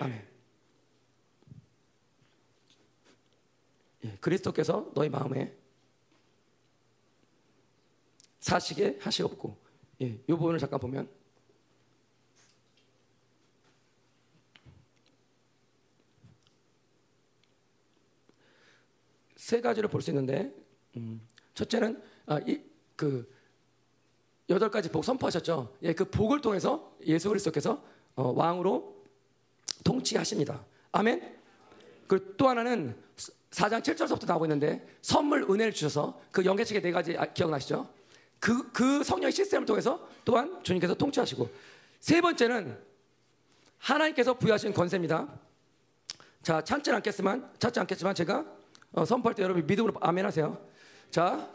아멘. 0.00 0.28
예, 4.04 4.16
그리스도께서 4.20 4.90
너희 4.94 5.08
마음에 5.08 5.56
사시게 8.40 8.98
하시옵고 9.00 9.58
예, 10.02 10.06
이 10.06 10.26
부분을 10.26 10.58
잠깐 10.58 10.80
보면 10.80 11.10
세 19.36 19.60
가지를 19.60 19.88
볼 19.88 20.00
수 20.00 20.10
있는데 20.10 20.54
음, 20.96 21.20
첫째는 21.54 22.02
아, 22.26 22.38
이, 22.46 22.62
그 22.96 23.28
여덟 24.50 24.68
가지 24.68 24.90
복 24.90 25.04
선포하셨죠. 25.04 25.76
예, 25.82 25.92
그 25.92 26.04
복을 26.04 26.40
통해서 26.40 26.92
예수 27.06 27.28
그리스도께서 27.28 27.82
어, 28.16 28.32
왕으로 28.34 28.96
통치하십니다. 29.84 30.60
아멘. 30.92 31.38
그리고 32.08 32.36
또 32.36 32.48
하나는 32.48 32.96
4장 33.52 33.80
7절부터 33.80 34.26
나오고 34.26 34.46
있는데 34.46 34.84
선물 35.02 35.46
은혜를 35.48 35.72
주셔서 35.72 36.20
그 36.32 36.44
연계책의 36.44 36.82
네 36.82 36.90
가지 36.90 37.16
아, 37.16 37.26
기억나시죠? 37.26 37.88
그, 38.40 38.72
그 38.72 39.04
성령의 39.04 39.32
시스템을 39.32 39.66
통해서 39.66 40.08
또한 40.24 40.60
주님께서 40.64 40.94
통치하시고 40.94 41.48
세 42.00 42.20
번째는 42.20 42.76
하나님께서 43.78 44.34
부여하신 44.34 44.74
권세입니다. 44.74 45.28
자, 46.42 46.62
찾지 46.62 46.90
않겠지만, 46.90 47.50
찾지 47.58 47.78
않겠지만 47.80 48.14
제가 48.14 48.44
어, 48.92 49.04
선포할 49.04 49.34
때 49.36 49.44
여러분 49.44 49.64
믿음으로 49.64 49.94
아멘 50.00 50.26
하세요. 50.26 50.60
자, 51.10 51.48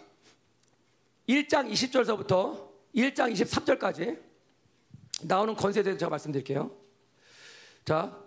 1장 1.27 1.69
20절서부터 1.69 2.74
1장 2.95 3.31
23절까지 3.33 4.19
나오는 5.23 5.53
권세에 5.53 5.83
대해서 5.83 5.99
제가 5.99 6.09
말씀드릴게요. 6.09 6.71
자, 7.83 8.17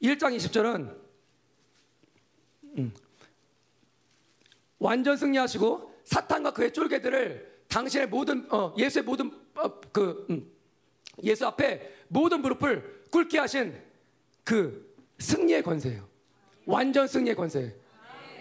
1장 0.00 0.36
20절은 0.36 0.96
음, 2.78 2.94
완전 4.78 5.16
승리하시고 5.16 6.00
사탄과 6.04 6.52
그의 6.52 6.72
쫄개들을 6.72 7.64
당신의 7.68 8.08
모든 8.08 8.50
어, 8.52 8.74
예수의 8.78 9.04
모든 9.04 9.30
어, 9.56 9.80
그 9.92 10.26
음, 10.30 10.50
예수 11.22 11.46
앞에 11.46 12.04
모든 12.08 12.40
무릎을 12.40 13.06
꿇게 13.10 13.38
하신 13.38 13.76
그 14.44 14.94
승리의 15.18 15.62
권세예요. 15.62 16.08
완전 16.66 17.06
승리의 17.06 17.36
권세. 17.36 17.76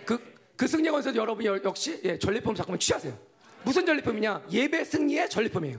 그, 0.05 0.19
그 0.55 0.67
승리의 0.67 0.91
권세도 0.91 1.17
여러분이 1.17 1.47
역시 1.63 1.99
예, 2.03 2.17
전리품 2.17 2.55
잠깐만 2.55 2.79
취하세요. 2.79 3.28
무슨 3.63 3.85
전리품이냐? 3.85 4.45
예배 4.51 4.83
승리의 4.83 5.29
전리품이에요. 5.29 5.77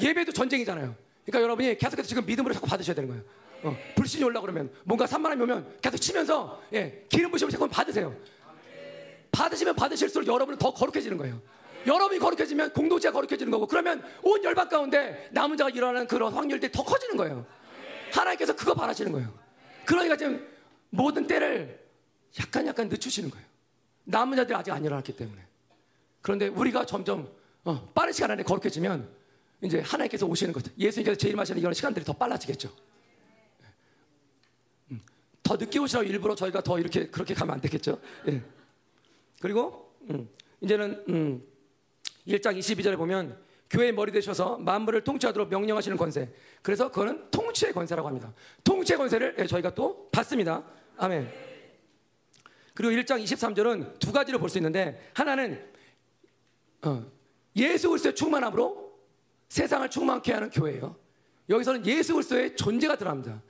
예배도 0.00 0.32
전쟁이잖아요. 0.32 0.94
그러니까 1.24 1.42
여러분이 1.42 1.76
계속해서 1.76 2.08
지금 2.08 2.24
믿음으로 2.24 2.54
자꾸 2.54 2.66
받으셔야 2.66 2.94
되는 2.94 3.08
거예요. 3.08 3.22
어, 3.62 3.76
불신이 3.96 4.24
올라 4.24 4.40
그러면 4.40 4.70
뭔가 4.84 5.06
산만함이 5.06 5.42
오면 5.42 5.78
계속 5.82 5.98
치면서 5.98 6.62
예, 6.72 7.04
기름 7.08 7.30
부심을 7.30 7.50
자꾸 7.50 7.68
받으세요. 7.68 8.14
받으시면 9.32 9.74
받으실수록 9.76 10.26
여러분은 10.26 10.58
더 10.58 10.72
거룩해지는 10.72 11.16
거예요. 11.18 11.40
여러분이 11.86 12.18
거룩해지면 12.18 12.72
공동체가 12.72 13.12
거룩해지는 13.12 13.50
거고 13.50 13.66
그러면 13.66 14.02
온 14.22 14.42
열방 14.42 14.68
가운데 14.68 15.28
남은 15.32 15.56
자가 15.56 15.70
일어나는 15.70 16.06
그런 16.06 16.32
확률들이 16.32 16.72
더 16.72 16.82
커지는 16.82 17.16
거예요. 17.16 17.46
하나님께서 18.12 18.54
그거 18.54 18.74
바라시는 18.74 19.12
거예요. 19.12 19.32
그러니까 19.84 20.16
지금 20.16 20.46
모든 20.90 21.26
때를 21.26 21.78
약간 22.40 22.66
약간 22.66 22.88
늦추시는 22.88 23.30
거예요. 23.30 23.46
남은 24.04 24.36
자들이 24.36 24.56
아직 24.56 24.70
안 24.70 24.84
일어났기 24.84 25.16
때문에. 25.16 25.47
그런데 26.22 26.48
우리가 26.48 26.84
점점 26.86 27.30
어, 27.64 27.90
빠른 27.94 28.12
시간 28.12 28.30
안에 28.30 28.42
거룩해지면 28.42 29.08
이제 29.62 29.80
하나님께서 29.80 30.26
오시는 30.26 30.52
것, 30.52 30.64
예수님께서 30.78 31.16
제일하시는 31.18 31.60
이런 31.60 31.74
시간들이 31.74 32.04
더 32.04 32.12
빨라지겠죠. 32.12 32.70
음, 34.90 35.00
더 35.42 35.56
늦게 35.56 35.78
오시라고 35.78 36.06
일부러 36.08 36.34
저희가 36.34 36.62
더 36.62 36.78
이렇게 36.78 37.08
그렇게 37.08 37.34
가면 37.34 37.54
안 37.54 37.60
되겠죠. 37.60 38.00
예. 38.28 38.42
그리고 39.40 39.92
음, 40.10 40.28
이제는 40.60 41.04
음, 41.08 41.42
1장 42.26 42.56
22절에 42.58 42.96
보면 42.96 43.36
교회의 43.70 43.92
머리 43.92 44.12
되셔서 44.12 44.56
만물을 44.58 45.04
통치하도록 45.04 45.50
명령하시는 45.50 45.96
권세. 45.96 46.32
그래서 46.62 46.88
그거는 46.90 47.30
통치의 47.30 47.72
권세라고 47.72 48.08
합니다. 48.08 48.32
통치의 48.64 48.96
권세를 48.96 49.36
예, 49.38 49.46
저희가 49.46 49.74
또 49.74 50.08
받습니다. 50.10 50.64
아멘. 50.96 51.30
그리고 52.74 52.92
1장 53.02 53.22
23절은 53.22 53.98
두 53.98 54.12
가지로 54.12 54.38
볼 54.38 54.48
수 54.48 54.58
있는데 54.58 55.10
하나는 55.14 55.68
어, 56.82 57.10
예수 57.56 57.88
그리스도의 57.88 58.14
충만함으로 58.14 58.98
세상을 59.48 59.88
충만케 59.90 60.32
하는 60.32 60.50
교회예요. 60.50 60.96
여기서는 61.48 61.86
예수 61.86 62.12
그리스도의 62.14 62.56
존재가 62.56 62.96
들어갑니다. 62.96 63.42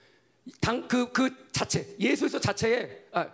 당, 0.60 0.86
그, 0.88 1.12
그 1.12 1.30
자체, 1.52 1.94
예수 2.00 2.22
그리스도 2.22 2.40
자체에, 2.40 3.06
아, 3.12 3.28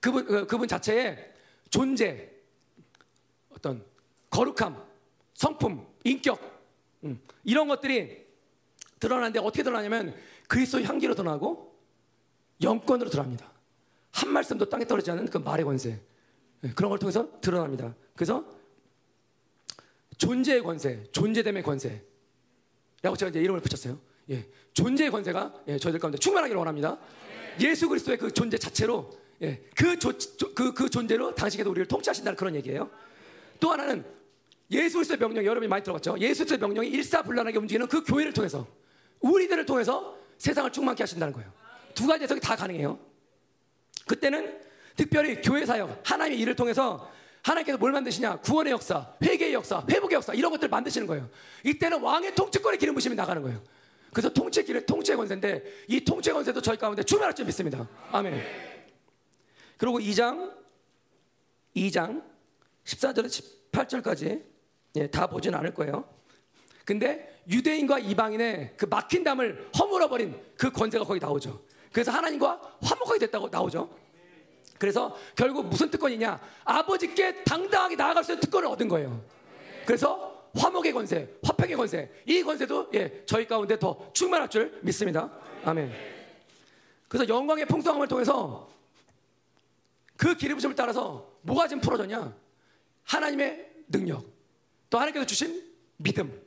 그분, 0.00 0.24
그, 0.24 0.46
그분 0.46 0.66
자체에 0.66 1.32
존재, 1.70 2.30
어떤 3.50 3.84
거룩함, 4.30 4.82
성품, 5.34 5.86
인격, 6.04 6.40
음, 7.04 7.20
이런 7.44 7.68
것들이 7.68 8.26
드러나는데 8.98 9.38
어떻게 9.40 9.62
드러나냐면 9.62 10.14
그리스도 10.48 10.82
향기로 10.82 11.14
드러나고 11.14 11.76
영권으로 12.62 13.10
드러납니다. 13.10 13.50
한 14.12 14.30
말씀도 14.30 14.68
땅에 14.68 14.86
떨어지지 14.86 15.10
않는 15.10 15.26
그 15.26 15.38
말의 15.38 15.64
권세. 15.64 16.00
네, 16.62 16.72
그런 16.74 16.88
걸 16.88 16.98
통해서 16.98 17.28
드러납니다. 17.40 17.94
그래서 18.14 18.44
존재의 20.18 20.62
권세, 20.62 21.02
존재됨의 21.12 21.62
권세. 21.62 22.02
라고 23.02 23.16
제가 23.16 23.30
이제 23.30 23.40
이름을 23.40 23.60
붙였어요. 23.60 23.98
예, 24.30 24.46
존재의 24.72 25.10
권세가 25.10 25.54
예, 25.68 25.78
저희들 25.78 26.00
가운데 26.00 26.18
충만하기를 26.18 26.58
원합니다. 26.58 26.98
예 27.60 27.74
수 27.74 27.88
그리스도의 27.88 28.18
그 28.18 28.32
존재 28.32 28.58
자체로 28.58 29.10
예, 29.42 29.62
그, 29.74 29.98
조, 29.98 30.12
그, 30.54 30.72
그 30.72 30.88
존재로 30.88 31.34
당신께서 31.34 31.68
우리를 31.70 31.86
통치하신다는 31.86 32.36
그런 32.36 32.54
얘기예요. 32.56 32.90
또 33.60 33.70
하나는 33.70 34.04
예수 34.70 34.94
그리스도의 34.94 35.18
명령 35.18 35.44
여러분이 35.44 35.68
많이 35.68 35.82
들어봤죠. 35.84 36.16
예수 36.18 36.44
그리스도의 36.44 36.58
명령이 36.58 36.88
일사불란하게 36.88 37.58
움직이는 37.58 37.86
그 37.86 38.02
교회를 38.02 38.32
통해서 38.32 38.66
우리들을 39.20 39.64
통해서 39.66 40.16
세상을 40.38 40.72
충만케 40.72 41.02
하신다는 41.02 41.32
거예요. 41.32 41.52
두 41.94 42.06
가지 42.06 42.24
해석이 42.24 42.40
다 42.40 42.56
가능해요. 42.56 42.98
그때는 44.06 44.60
특별히 44.96 45.40
교회 45.40 45.64
사역, 45.64 46.00
하나님의 46.02 46.40
일을 46.40 46.56
통해서 46.56 47.10
하나님께서 47.46 47.78
뭘 47.78 47.92
만드시냐? 47.92 48.40
구원의 48.40 48.72
역사, 48.72 49.14
회개의 49.22 49.54
역사, 49.54 49.84
회복의 49.88 50.16
역사 50.16 50.34
이런 50.34 50.50
것들을 50.50 50.68
만드시는 50.68 51.06
거예요. 51.06 51.28
이때는 51.64 52.00
왕의 52.00 52.34
통치권의 52.34 52.78
기름 52.78 52.94
부심이 52.94 53.14
나가는 53.14 53.40
거예요. 53.40 53.62
그래서 54.12 54.28
통치 54.30 54.64
기름, 54.64 54.84
통치 54.84 55.14
권세인데 55.14 55.62
이 55.88 56.04
통치 56.04 56.32
권세도 56.32 56.60
저희 56.60 56.76
가운데 56.76 57.02
주말할 57.02 57.34
줄 57.34 57.46
믿습니다. 57.46 57.88
아멘. 58.10 58.42
그리고 59.76 60.00
2장 60.00 60.52
2장 61.76 62.22
14절에서 62.84 63.44
18절까지 63.70 64.42
예, 64.96 65.06
다 65.08 65.26
보진 65.26 65.54
않을 65.54 65.74
거예요. 65.74 66.04
근데 66.84 67.42
유대인과 67.48 67.98
이방인의 68.00 68.74
그 68.76 68.86
막힌 68.86 69.22
담을 69.22 69.70
허물어 69.78 70.08
버린 70.08 70.40
그 70.56 70.70
권세가 70.70 71.04
거기 71.04 71.20
나오죠. 71.20 71.62
그래서 71.92 72.10
하나님과 72.10 72.78
화목하게 72.82 73.20
됐다고 73.20 73.48
나오죠. 73.48 73.88
그래서 74.78 75.16
결국 75.34 75.66
무슨 75.66 75.90
특권이냐? 75.90 76.40
아버지께 76.64 77.44
당당하게 77.44 77.96
나아갈 77.96 78.24
수 78.24 78.32
있는 78.32 78.40
특권을 78.40 78.68
얻은 78.68 78.88
거예요. 78.88 79.22
그래서 79.84 80.50
화목의 80.56 80.92
권세, 80.92 81.28
화평의 81.42 81.76
권세, 81.76 82.10
이 82.24 82.42
권세도 82.42 82.90
예, 82.94 83.22
저희 83.26 83.46
가운데 83.46 83.78
더 83.78 84.10
충만할 84.12 84.48
줄 84.48 84.78
믿습니다. 84.82 85.30
아멘. 85.64 85.92
그래서 87.08 87.28
영광의 87.28 87.66
풍성함을 87.66 88.08
통해서 88.08 88.68
그 90.16 90.34
기름 90.34 90.56
부심을 90.56 90.74
따라서 90.74 91.30
뭐가 91.42 91.68
지금 91.68 91.80
풀어졌냐? 91.80 92.34
하나님의 93.04 93.70
능력, 93.88 94.24
또 94.90 94.98
하나님께서 94.98 95.26
주신 95.26 95.62
믿음, 95.98 96.42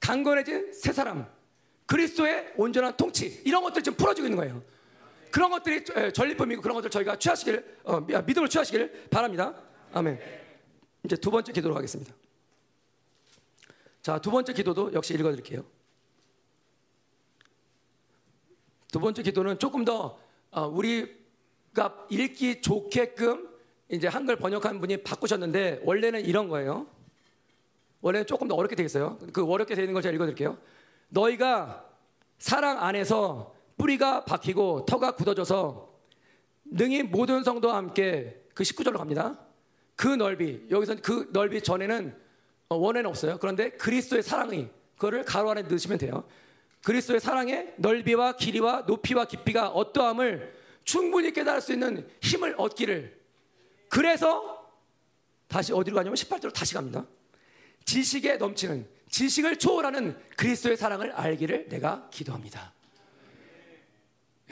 강건해진 0.00 0.72
새 0.72 0.92
사람, 0.92 1.26
그리스도의 1.86 2.54
온전한 2.56 2.96
통치 2.96 3.42
이런 3.44 3.62
것들 3.62 3.82
지금 3.82 3.96
풀어지고 3.96 4.26
있는 4.26 4.38
거예요. 4.38 4.62
그런 5.32 5.50
것들이 5.50 5.84
전리품이고 6.12 6.60
그런 6.62 6.74
것들 6.76 6.90
저희가 6.90 7.18
취하시길 7.18 7.78
어, 7.84 8.00
믿음을 8.00 8.48
취하시길 8.48 9.08
바랍니다. 9.10 9.54
아멘. 9.92 10.20
이제 11.04 11.16
두 11.16 11.30
번째 11.30 11.52
기도로 11.52 11.74
가겠습니다. 11.74 12.14
자, 14.02 14.18
두 14.18 14.30
번째 14.30 14.52
기도도 14.52 14.92
역시 14.92 15.14
읽어 15.14 15.30
드릴게요. 15.30 15.64
두 18.92 19.00
번째 19.00 19.22
기도는 19.22 19.58
조금 19.58 19.84
더 19.84 20.18
어, 20.50 20.66
우리가 20.66 22.06
읽기 22.10 22.60
좋게끔 22.60 23.48
이제 23.88 24.08
한글 24.08 24.36
번역한 24.36 24.80
분이 24.80 25.02
바꾸셨는데 25.02 25.80
원래는 25.84 26.26
이런 26.26 26.48
거예요. 26.48 26.86
원래는 28.02 28.26
조금 28.26 28.48
더 28.48 28.54
어렵게 28.54 28.76
되어 28.76 28.84
있어요. 28.84 29.18
그 29.32 29.44
어렵게 29.44 29.74
되어 29.74 29.84
있는 29.84 29.94
걸 29.94 30.02
제가 30.02 30.14
읽어드릴게요. 30.14 30.58
너희가 31.08 31.88
사랑 32.38 32.82
안에서 32.82 33.54
뿌리가 33.82 34.24
박히고 34.24 34.86
터가 34.86 35.16
굳어져서 35.16 35.92
능히 36.64 37.02
모든 37.02 37.42
성도와 37.42 37.76
함께 37.76 38.40
그 38.54 38.62
19절로 38.62 38.96
갑니다. 38.96 39.36
그 39.96 40.06
넓이 40.06 40.66
여기서 40.70 40.96
그 41.02 41.28
넓이 41.32 41.62
전에는 41.62 42.16
어, 42.68 42.76
원에는 42.76 43.10
없어요. 43.10 43.38
그런데 43.38 43.70
그리스도의 43.70 44.22
사랑이 44.22 44.68
그거를 44.94 45.24
가로 45.24 45.50
안에 45.50 45.62
넣으시면 45.62 45.98
돼요. 45.98 46.24
그리스도의 46.84 47.18
사랑의 47.18 47.74
넓이와 47.76 48.36
길이와 48.36 48.84
높이와 48.86 49.24
깊이가 49.24 49.70
어떠함을 49.70 50.54
충분히 50.84 51.32
깨달을 51.32 51.60
수 51.60 51.72
있는 51.72 52.08
힘을 52.20 52.54
얻기를 52.58 53.20
그래서 53.88 54.64
다시 55.48 55.72
어디로 55.72 55.96
가냐면 55.96 56.14
18절로 56.14 56.52
다시 56.54 56.74
갑니다. 56.74 57.04
지식에 57.84 58.36
넘치는 58.36 58.88
지식을 59.10 59.58
초월하는 59.58 60.16
그리스도의 60.36 60.76
사랑을 60.76 61.10
알기를 61.10 61.68
내가 61.68 62.08
기도합니다. 62.10 62.72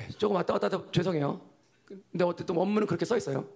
네, 0.00 0.08
조금 0.16 0.36
왔다 0.36 0.54
갔다 0.54 0.66
해서 0.66 0.90
죄송해요. 0.90 1.40
근데 1.84 2.24
어쨌든 2.24 2.56
원문은 2.56 2.86
그렇게 2.86 3.04
써 3.04 3.16
있어요. 3.16 3.46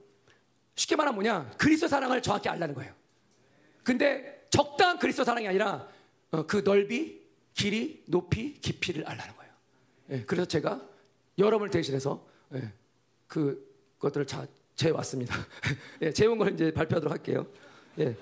쉽게 0.75 0.97
말하면 0.97 1.15
뭐냐? 1.15 1.51
그리스도 1.57 1.89
사랑을 1.89 2.21
정확히 2.21 2.49
알라는 2.49 2.75
거예요. 2.75 2.93
근데 3.83 4.47
적당한 4.51 4.99
그리스도 4.99 5.25
사랑이 5.25 5.49
아니라 5.49 5.89
어, 6.33 6.47
그 6.47 6.59
넓이, 6.59 7.23
길이, 7.55 8.03
높이, 8.07 8.55
깊이를 8.55 9.07
알라는 9.07 9.37
거예요. 9.37 9.53
예, 10.11 10.23
그래서 10.25 10.47
제가 10.47 10.87
여러분을 11.39 11.71
대신해서 11.71 12.27
예, 12.55 12.73
그 13.27 13.73
것들을 13.99 14.27
자, 14.27 14.47
재왔습니다. 14.75 15.35
예, 16.03 16.13
재온 16.13 16.37
걸 16.37 16.53
이제 16.53 16.73
발표하도록 16.73 17.11
할게요. 17.11 17.47
예, 18.01 18.17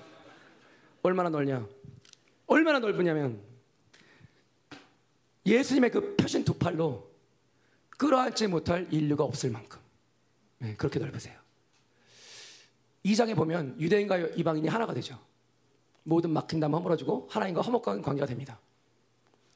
얼마나 1.01 1.29
넓냐? 1.29 1.67
얼마나 2.47 2.79
넓으냐면 2.79 3.41
예수님의 5.45 5.91
그 5.91 6.15
표신 6.15 6.45
두 6.45 6.53
팔로 6.53 7.12
끌어안지 7.97 8.47
못할 8.47 8.87
인류가 8.91 9.23
없을 9.23 9.51
만큼 9.51 9.79
네, 10.59 10.75
그렇게 10.75 10.99
넓으세요. 10.99 11.37
이 13.03 13.15
장에 13.15 13.35
보면 13.35 13.79
유대인과 13.79 14.17
이방인이 14.17 14.67
하나가 14.67 14.93
되죠. 14.93 15.19
모든 16.03 16.31
막힌 16.31 16.59
담 16.59 16.73
허물어지고 16.73 17.27
하나님과 17.29 17.61
화목한 17.61 18.01
관계가 18.01 18.25
됩니다. 18.25 18.59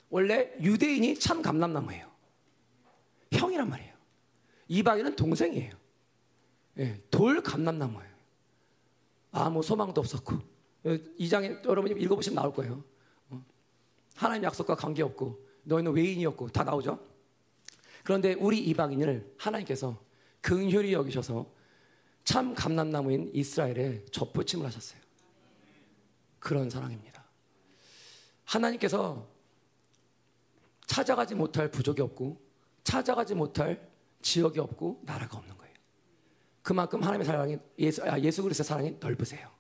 원래 0.10 0.52
유대인이 0.62 1.20
참 1.20 1.42
감람나무예요. 1.42 2.10
형이란 3.32 3.70
말이에요. 3.70 3.94
이방인은 4.68 5.16
동생이에요. 5.16 5.74
네, 6.76 7.02
돌 7.10 7.42
감람나무예요. 7.42 8.18
아무 9.32 9.62
소망도 9.64 10.02
없었고 10.02 10.40
이 11.18 11.30
장에 11.30 11.58
여러분이 11.64 12.00
읽어보시면 12.02 12.36
나올 12.36 12.54
거예요. 12.54 12.84
어? 13.30 13.44
하나님 14.16 14.44
약속과 14.44 14.76
관계없고 14.76 15.46
너희는 15.64 15.94
외인이었고 15.94 16.50
다 16.50 16.64
나오죠. 16.64 17.00
그런데 18.08 18.36
우리 18.36 18.60
이방인을 18.60 19.34
하나님께서 19.38 20.02
긍휼히 20.40 20.94
여기셔서 20.94 21.46
참 22.24 22.56
감람나무인 22.56 23.32
이스라엘에 23.34 24.06
접붙임을 24.14 24.66
하셨어요. 24.66 25.02
그런 26.40 26.70
사랑입니다. 26.70 27.26
하나님께서 28.46 29.28
찾아가지 30.86 31.36
못할 31.36 31.70
부족이 31.70 32.02
없고 32.02 32.40
찾아가지 32.86 33.36
못할 33.36 33.86
지역이 34.22 34.58
없고 34.58 35.02
나라가 35.04 35.38
없는 35.40 35.58
거예요. 35.58 35.74
그만큼 36.62 37.04
하나님의 37.04 37.26
사랑이 37.26 37.58
예수, 37.78 38.02
아, 38.06 38.18
예수 38.22 38.42
그리스도의 38.42 38.66
사랑이 38.66 38.98
넓으세요. 39.02 39.52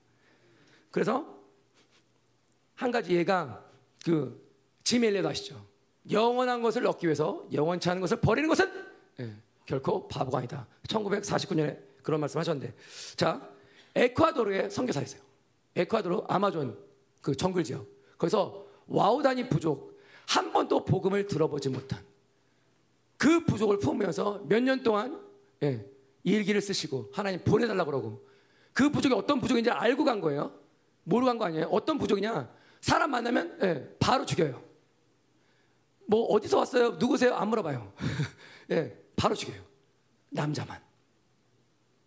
그래서 0.89 1.38
한 2.76 2.91
가지 2.91 3.14
얘가 3.14 3.70
그 4.06 4.41
지멜레도 4.86 5.28
아시죠? 5.28 5.68
영원한 6.12 6.62
것을 6.62 6.86
얻기 6.88 7.05
위해서 7.08 7.45
영원치 7.51 7.89
않은 7.89 8.01
것을 8.01 8.18
버리는 8.22 8.47
것은 8.47 8.72
예, 9.20 9.34
결코 9.66 10.08
바보가 10.08 10.39
아니다. 10.39 10.68
1949년에 10.88 11.80
그런 12.03 12.20
말씀 12.20 12.39
하셨는데 12.39 12.74
자 13.16 13.49
에콰도르에 13.95 14.70
선교사 14.70 15.01
있어요. 15.01 15.22
에콰도르 15.76 16.24
아마존 16.28 16.78
그 17.22 17.36
정글 17.36 17.64
지역 17.64 17.86
거기서 18.18 18.66
와우단이 18.88 19.49
부족 19.49 19.99
한 20.28 20.51
번도 20.53 20.86
복음을 20.86 21.26
들어보지 21.28 21.70
못한 21.70 21.99
그 23.18 23.43
부족을 23.45 23.80
품으면서 23.80 24.41
몇 24.47 24.62
년 24.62 24.84
동안 24.84 25.20
예, 25.64 25.86
일기를 26.24 26.62
쓰시고 26.62 27.10
하나님 27.14 27.43
보내달라 27.43 27.84
그러고 27.86 28.26
그 28.74 28.89
부족이 28.89 29.16
어떤 29.16 29.39
부족인지 29.41 29.70
알고 29.72 30.03
간 30.03 30.22
거예요. 30.22 30.53
모르고 31.03 31.28
간 31.28 31.38
거 31.39 31.45
아니에요? 31.45 31.66
어떤 31.72 31.97
부족이냐? 31.97 32.49
사람 32.82 33.12
만나면 33.12 33.58
예, 33.64 33.95
바로 33.99 34.26
죽여요. 34.26 34.62
뭐 36.08 36.26
어디서 36.28 36.58
왔어요? 36.58 36.91
누구세요? 36.91 37.36
안 37.36 37.49
물어봐요. 37.49 37.93
예, 38.72 38.97
바로 39.16 39.36
죽여요. 39.36 39.62
남자만. 40.30 40.82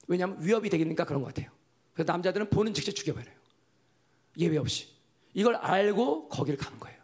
왜냐하면 0.08 0.38
위협이 0.40 0.68
되니까 0.68 1.04
그런 1.04 1.22
것 1.22 1.28
같아요. 1.28 1.50
그래서 1.92 2.10
남자들은 2.12 2.50
보는 2.50 2.74
즉시 2.74 2.92
죽여버려요. 2.92 3.36
예외 4.38 4.56
없이. 4.56 4.88
이걸 5.34 5.54
알고 5.56 6.28
거기를 6.28 6.58
가는 6.58 6.78
거예요. 6.78 6.98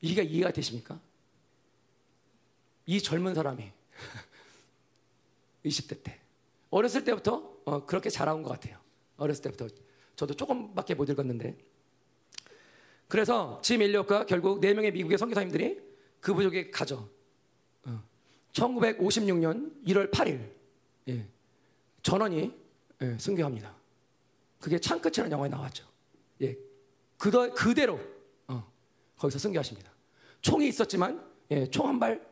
이게 0.00 0.22
이해가 0.22 0.52
되십니까? 0.52 1.00
이 2.86 3.00
젊은 3.00 3.34
사람이 3.34 3.72
20대 5.64 6.02
때 6.02 6.20
어렸을 6.70 7.04
때부터 7.04 7.56
어, 7.64 7.86
그렇게 7.86 8.10
자라온 8.10 8.42
것 8.42 8.50
같아요. 8.50 8.78
어렸을 9.16 9.42
때부터 9.42 9.68
저도 10.16 10.34
조금밖에 10.34 10.94
못 10.94 11.08
읽었는데 11.08 11.56
그래서 13.12 13.60
짐 13.60 13.82
엘리엇과 13.82 14.24
결국 14.24 14.58
네 14.58 14.72
명의 14.72 14.90
미국의 14.90 15.18
선교사님들이 15.18 15.78
그 16.18 16.32
부족에 16.32 16.70
가죠. 16.70 17.10
어. 17.84 18.02
1956년 18.52 19.84
1월 19.84 20.10
8일 20.10 20.50
예. 21.08 21.28
전원이 22.02 22.54
예, 23.02 23.18
승교합니다. 23.18 23.76
그게 24.58 24.78
창끝이라는 24.78 25.30
영화에 25.30 25.50
나왔죠. 25.50 25.86
예. 26.40 26.56
그더, 27.18 27.52
그대로 27.52 28.00
어, 28.48 28.66
거기서 29.18 29.38
승교하십니다. 29.38 29.92
총이 30.40 30.68
있었지만 30.68 31.22
예, 31.50 31.66
총 31.68 31.86
한 31.88 31.98
발 32.00 32.26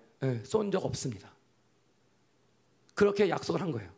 쏜적 0.44 0.82
예, 0.82 0.86
없습니다. 0.86 1.30
그렇게 2.94 3.28
약속을 3.28 3.60
한 3.60 3.70
거예요. 3.70 3.92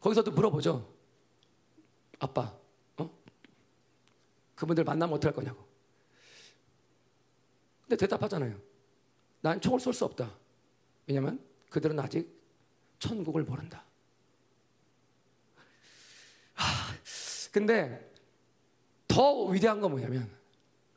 거기서도 0.00 0.30
물어보죠. 0.30 0.86
아빠, 2.18 2.42
어? 2.42 2.57
그분들 4.58 4.82
만나면 4.82 5.14
어떡할 5.14 5.32
거냐고. 5.32 5.64
근데 7.82 7.96
대답하잖아요. 7.96 8.60
난 9.40 9.60
총을 9.60 9.78
쏠 9.78 9.94
수 9.94 10.04
없다. 10.04 10.36
왜냐하면 11.06 11.40
그들은 11.70 11.98
아직 12.00 12.28
천국을 12.98 13.44
모른다. 13.44 13.84
하, 16.54 16.92
근데 17.52 18.12
더 19.06 19.44
위대한 19.44 19.80
건 19.80 19.92
뭐냐면 19.92 20.28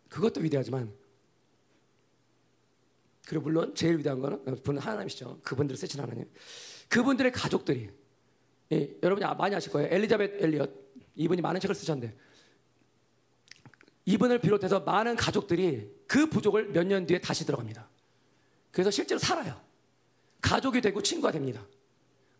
그것도 0.09 0.41
위대하지만 0.41 0.91
그리고 3.27 3.43
물론 3.43 3.75
제일 3.75 3.99
위대한 3.99 4.19
거는 4.19 4.63
분 4.63 4.79
하나님이시죠. 4.79 5.39
그분들을 5.43 5.77
쓰신 5.77 6.01
하나님. 6.01 6.27
그분들의 6.89 7.31
가족들이 7.31 7.91
예, 8.71 8.97
여러분이 9.03 9.23
많이 9.37 9.53
아실 9.55 9.71
거예요. 9.71 9.87
엘리자벳 9.93 10.43
엘리엇 10.43 10.81
이분이 11.13 11.41
많은 11.43 11.61
책을 11.61 11.75
쓰셨는데 11.75 12.17
이분을 14.05 14.39
비롯해서 14.39 14.79
많은 14.81 15.15
가족들이 15.15 15.89
그 16.07 16.27
부족을 16.27 16.69
몇 16.69 16.83
년 16.87 17.05
뒤에 17.05 17.19
다시 17.19 17.45
들어갑니다. 17.45 17.87
그래서 18.71 18.89
실제로 18.91 19.19
살아요. 19.19 19.59
가족이 20.41 20.81
되고 20.81 21.01
친구가 21.01 21.31
됩니다. 21.31 21.65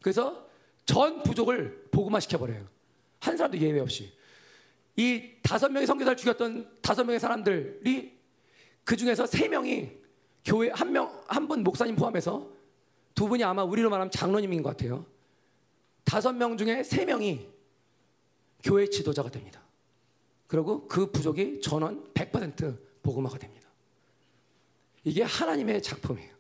그래서 0.02 0.48
전 0.86 1.22
부족을 1.24 1.88
복음화 1.92 2.20
시켜버려요. 2.20 2.68
한 3.20 3.38
사람도 3.38 3.58
예외 3.60 3.80
없이. 3.80 4.12
이 4.96 5.34
다섯 5.44 5.70
명의 5.72 5.86
선교사를 5.88 6.18
죽였던 6.18 6.80
다섯 6.82 7.04
명의 7.04 7.20
사람들이 7.20 8.18
그 8.84 8.98
중에서 8.98 9.26
세 9.28 9.48
명이 9.48 9.92
교회 10.44 10.70
한 10.72 10.92
명, 10.92 11.22
한 11.28 11.48
분 11.48 11.64
목사님 11.64 11.96
포함해서 11.96 12.50
두 13.14 13.28
분이 13.28 13.44
아마 13.44 13.64
우리로 13.64 13.90
말하면 13.90 14.10
장로님인 14.10 14.64
것 14.64 14.70
같아요. 14.70 15.06
다섯 16.04 16.34
명 16.34 16.58
중에 16.58 16.82
세 16.84 17.06
명이 17.06 17.48
교회 18.64 18.88
지도자가 18.90 19.30
됩니다. 19.30 19.62
그리고 20.52 20.86
그 20.86 21.10
부족이 21.10 21.62
전원 21.62 22.14
100% 22.14 22.78
복음화가 23.04 23.38
됩니다. 23.38 23.70
이게 25.06 25.24
하나님의 25.24 25.82
작품이에요. 25.82 26.36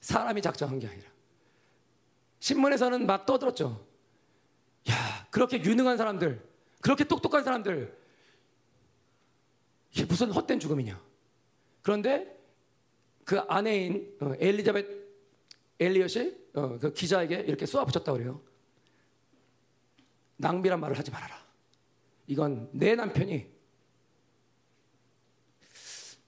사람이 0.00 0.40
작정한 0.40 0.78
게 0.78 0.86
아니라. 0.86 1.10
신문에서는 2.40 3.04
막 3.04 3.26
떠들었죠. 3.26 3.86
야, 4.88 5.26
그렇게 5.30 5.62
유능한 5.62 5.98
사람들, 5.98 6.48
그렇게 6.80 7.04
똑똑한 7.04 7.44
사람들, 7.44 7.94
이게 9.90 10.06
무슨 10.06 10.30
헛된 10.30 10.58
죽음이냐. 10.58 10.98
그런데 11.82 12.42
그 13.26 13.38
아내인 13.40 14.16
어, 14.22 14.32
엘리자벳 14.38 14.86
엘리엇이 15.78 16.48
어, 16.54 16.78
그 16.78 16.94
기자에게 16.94 17.40
이렇게 17.40 17.66
쏘아붙였다 17.66 18.10
그래요. 18.14 18.40
낭비란 20.38 20.80
말을 20.80 20.98
하지 20.98 21.10
말아라. 21.10 21.43
이건 22.26 22.70
내 22.72 22.94
남편이 22.94 23.52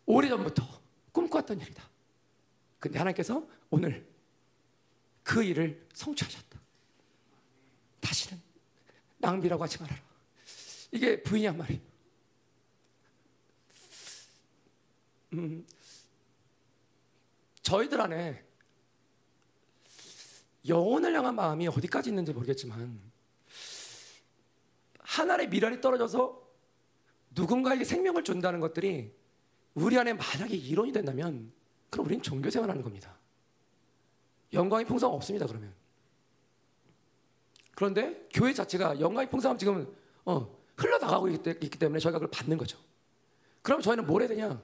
오래전부터 0.07 0.83
꿈꿔왔던 1.13 1.61
일이다. 1.61 1.89
근데 2.79 2.99
하나님께서 2.99 3.47
오늘 3.71 4.07
그 5.23 5.43
일을 5.43 5.87
성취하셨다. 5.93 6.61
다시는 8.01 8.41
낭비라고 9.19 9.63
하지 9.65 9.81
말아라. 9.81 10.01
이게 10.93 11.23
부인이 11.23 11.47
한 11.47 11.57
말이에요. 11.57 11.81
음, 15.33 15.67
저희들 17.63 18.01
안에 18.01 18.45
영혼을 20.69 21.15
향한 21.15 21.35
마음이 21.35 21.67
어디까지 21.69 22.11
있는지 22.11 22.33
모르겠지만 22.33 23.06
하늘의 25.07 25.49
미랄이 25.49 25.81
떨어져서 25.81 26.43
누군가에게 27.31 27.85
생명을 27.85 28.25
준다는 28.25 28.61
것들이 28.61 29.15
우리 29.75 29.99
안에 29.99 30.15
만약에 30.15 30.55
이론이 30.55 30.93
된다면 30.93 31.53
그럼 31.91 32.07
우리는 32.07 32.23
종교 32.23 32.51
생활하는 32.51 32.83
겁니다. 32.83 33.17
영광의 34.53 34.87
풍성 34.87 35.13
없습니다. 35.15 35.47
그러면 35.47 35.75
그런데 37.75 38.27
교회 38.33 38.53
자체가 38.53 39.01
영광의 39.01 39.31
풍성함 39.31 39.59
지금 39.59 39.95
어, 40.25 40.57
흘러나가고 40.77 41.29
있기 41.29 41.71
때문에 41.79 42.01
저희가 42.01 42.19
그걸 42.19 42.31
받는 42.31 42.57
거죠. 42.57 42.79
그럼 43.63 43.81
저희는 43.81 44.07
뭘 44.07 44.23
해야 44.23 44.29
되냐? 44.29 44.63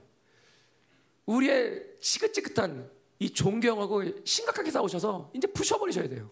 우리의 1.25 1.97
지긋지긋한 2.01 2.91
이 3.19 3.29
존경하고 3.29 4.25
심각하게 4.25 4.71
싸우셔서 4.71 5.31
이제 5.33 5.47
부셔버리셔야 5.47 6.09
돼요. 6.09 6.29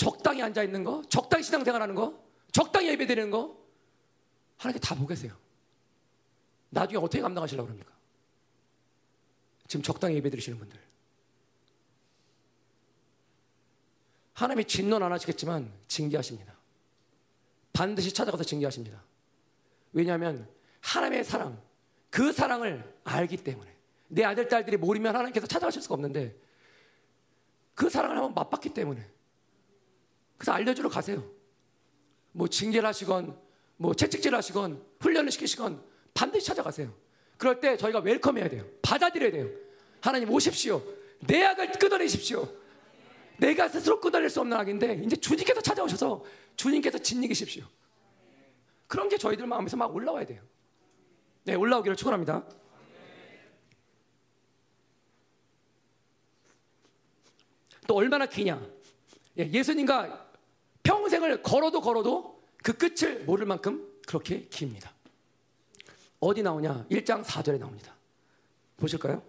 적당히 0.00 0.42
앉아 0.42 0.62
있는 0.62 0.82
거, 0.82 1.02
적당히 1.10 1.44
신앙생활하는 1.44 1.94
거, 1.94 2.18
적당히 2.52 2.88
예배드리는 2.88 3.30
거 3.30 3.54
하나님께 4.56 4.80
다 4.80 4.94
보겠어요. 4.94 5.36
나중에 6.70 6.96
어떻게 6.96 7.20
감당하시려고 7.20 7.68
합니까? 7.68 7.92
지금 9.68 9.82
적당히 9.82 10.16
예배드리시는 10.16 10.58
분들. 10.58 10.80
하나님이 14.32 14.64
진노는 14.64 15.04
안 15.04 15.12
하시겠지만 15.12 15.70
징계하십니다. 15.86 16.54
반드시 17.74 18.14
찾아가서 18.14 18.42
징계하십니다. 18.42 19.04
왜냐하면 19.92 20.48
하나님의 20.80 21.24
사랑, 21.24 21.62
그 22.08 22.32
사랑을 22.32 22.98
알기 23.04 23.36
때문에 23.36 23.76
내 24.08 24.24
아들, 24.24 24.48
딸들이 24.48 24.78
모르면 24.78 25.14
하나님께서 25.14 25.46
찾아가실 25.46 25.82
수가 25.82 25.96
없는데 25.96 26.34
그 27.74 27.90
사랑을 27.90 28.16
한번 28.16 28.32
맛봤기 28.32 28.72
때문에 28.72 29.19
그래서 30.40 30.52
알려주러 30.52 30.88
가세요. 30.88 31.22
뭐 32.32 32.48
징계를 32.48 32.88
하시건 32.88 33.38
뭐 33.76 33.92
채찍질 33.92 34.34
하시건 34.34 34.82
훈련을 35.00 35.30
시키시건 35.30 35.84
반드시 36.14 36.46
찾아가세요. 36.46 36.94
그럴 37.36 37.60
때 37.60 37.76
저희가 37.76 37.98
웰컴해야 37.98 38.48
돼요. 38.48 38.64
받아들여야 38.80 39.32
돼요. 39.32 39.50
하나님 40.00 40.30
오십시오. 40.30 40.82
내 41.26 41.44
악을 41.44 41.72
끊어내십시오. 41.72 42.48
내가 43.36 43.68
스스로 43.68 44.00
끊어낼 44.00 44.30
수 44.30 44.40
없는 44.40 44.56
악인데 44.56 45.02
이제 45.04 45.14
주님께서 45.14 45.60
찾아오셔서 45.60 46.24
주님께서 46.56 46.96
진리기십시오. 46.96 47.66
그런 48.86 49.10
게 49.10 49.18
저희들 49.18 49.46
마음에서 49.46 49.76
막 49.76 49.94
올라와야 49.94 50.24
돼요. 50.24 50.40
네, 51.44 51.54
올라오기를 51.54 51.96
축원합니다. 51.96 52.46
또 57.86 57.94
얼마나 57.94 58.24
기냐? 58.24 58.58
예, 59.38 59.50
예수님과 59.50 60.29
평생을 60.82 61.42
걸어도 61.42 61.80
걸어도 61.80 62.42
그 62.62 62.72
끝을 62.76 63.24
모를 63.24 63.46
만큼 63.46 63.86
그렇게 64.06 64.46
깁니다. 64.48 64.92
어디 66.20 66.42
나오냐? 66.42 66.86
1장 66.90 67.24
4절에 67.24 67.58
나옵니다. 67.58 67.94
보실까요? 68.76 69.22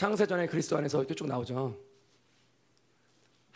창세전에 0.00 0.46
그리스도 0.46 0.78
안에서 0.78 0.98
이렇게 1.00 1.14
쭉 1.14 1.26
나오죠. 1.26 1.89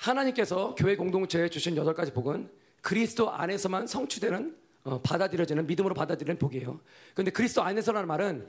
하나님께서 0.05 0.75
교회 0.77 0.97
공동체에 0.97 1.49
주신 1.49 1.77
여덟 1.77 1.95
가지 1.95 2.13
복은 2.13 2.51
그리스도 2.83 3.31
안에서만 3.31 3.87
성취되는 3.87 4.57
어, 4.85 5.01
받아들여지는 5.01 5.67
믿음으로 5.67 5.95
받아들이는 5.95 6.39
복이에요. 6.39 6.79
그런데 7.15 7.31
그리스도 7.31 7.63
안에서라는 7.63 8.07
말은 8.07 8.47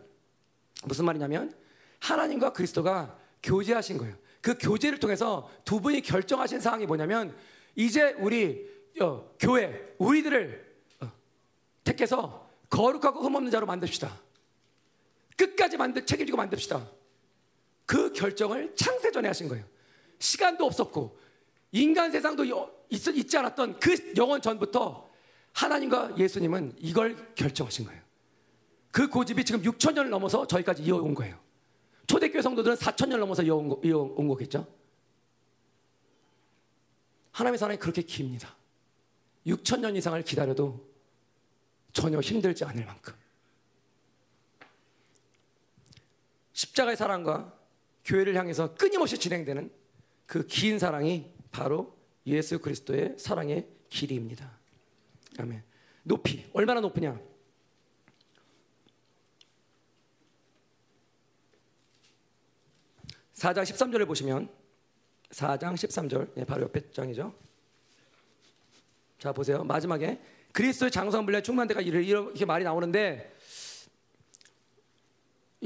무슨 0.84 1.06
말이냐면 1.06 1.56
하나님과 2.00 2.52
그리스도가 2.52 3.18
교제하신 3.42 3.98
거예요. 3.98 4.16
그 4.42 4.58
교제를 4.60 5.00
통해서 5.00 5.50
두 5.64 5.80
분이 5.80 6.02
결정하신 6.02 6.60
사항이 6.60 6.86
뭐냐면 6.86 7.34
이제 7.76 8.14
우리 8.20 8.70
어, 9.00 9.34
교회 9.40 9.96
우리들을 9.98 10.76
어, 11.02 11.12
택해서 11.86 12.50
거룩하고 12.70 13.22
흠없는 13.22 13.52
자로 13.52 13.66
만듭시다. 13.66 14.22
끝까지 15.38 15.78
만들 15.78 16.06
책임지고 16.06 16.38
만듭시다. 16.38 16.86
그 17.86 18.12
결정을 18.12 18.76
창세전에 18.76 19.30
하신 19.30 19.48
거예요. 19.48 19.64
시간도 20.20 20.66
없었고 20.66 21.18
인간 21.72 22.12
세상도 22.12 22.44
있, 22.90 23.08
있지 23.08 23.38
않았던 23.38 23.80
그 23.80 24.14
영원 24.16 24.42
전부터 24.42 25.10
하나님과 25.54 26.18
예수님은 26.18 26.76
이걸 26.80 27.34
결정하신 27.36 27.86
거예요. 27.86 28.02
그 28.92 29.10
고집이 29.10 29.44
지금 29.44 29.62
6천 29.62 29.94
년을 29.94 30.10
넘어서 30.10 30.48
저희까지 30.48 30.84
이어온 30.84 31.14
거예요. 31.14 31.38
초대교회 32.08 32.42
성도들은 32.42 32.78
4천 32.78 33.08
년 33.10 33.20
넘어서 33.20 33.44
이어온, 33.44 33.68
거, 33.68 33.82
이어온 33.84 34.28
거겠죠. 34.28 34.68
하나님의 37.32 37.58
사랑이 37.58 37.78
그렇게 37.80 38.02
깁니다. 38.02 38.56
6천 39.48 39.80
년 39.80 39.96
이상을 39.96 40.22
기다려도 40.24 40.88
전혀 41.92 42.20
힘들지 42.20 42.64
않을 42.64 42.86
만큼. 42.86 43.14
십자가의 46.54 46.96
사랑과 46.96 47.54
교회를 48.06 48.36
향해서 48.36 48.76
끊임없이 48.76 49.18
진행되는 49.18 49.72
그 50.26 50.48
긴 50.48 50.80
사랑이 50.80 51.35
바로 51.56 51.96
예수 52.28 52.60
그리스도의 52.60 53.16
사랑의 53.18 53.66
길이입니다. 53.88 54.52
아멘. 55.40 55.64
높이 56.04 56.46
얼마나 56.52 56.82
높으냐? 56.82 57.18
4장 63.36 63.64
13절을 63.64 64.06
보시면 64.06 64.50
4장 65.30 65.76
13절 65.76 66.38
예, 66.38 66.44
바로 66.44 66.64
옆에 66.64 66.92
장이죠. 66.92 67.34
자 69.18 69.32
보세요. 69.32 69.64
마지막에 69.64 70.20
그리스도의 70.52 70.92
장성 70.92 71.26
분량 71.26 71.42
충만 71.42 71.70
데가 71.70 71.80
이렇게 71.80 72.44
말이 72.44 72.66
나오는데 72.66 73.34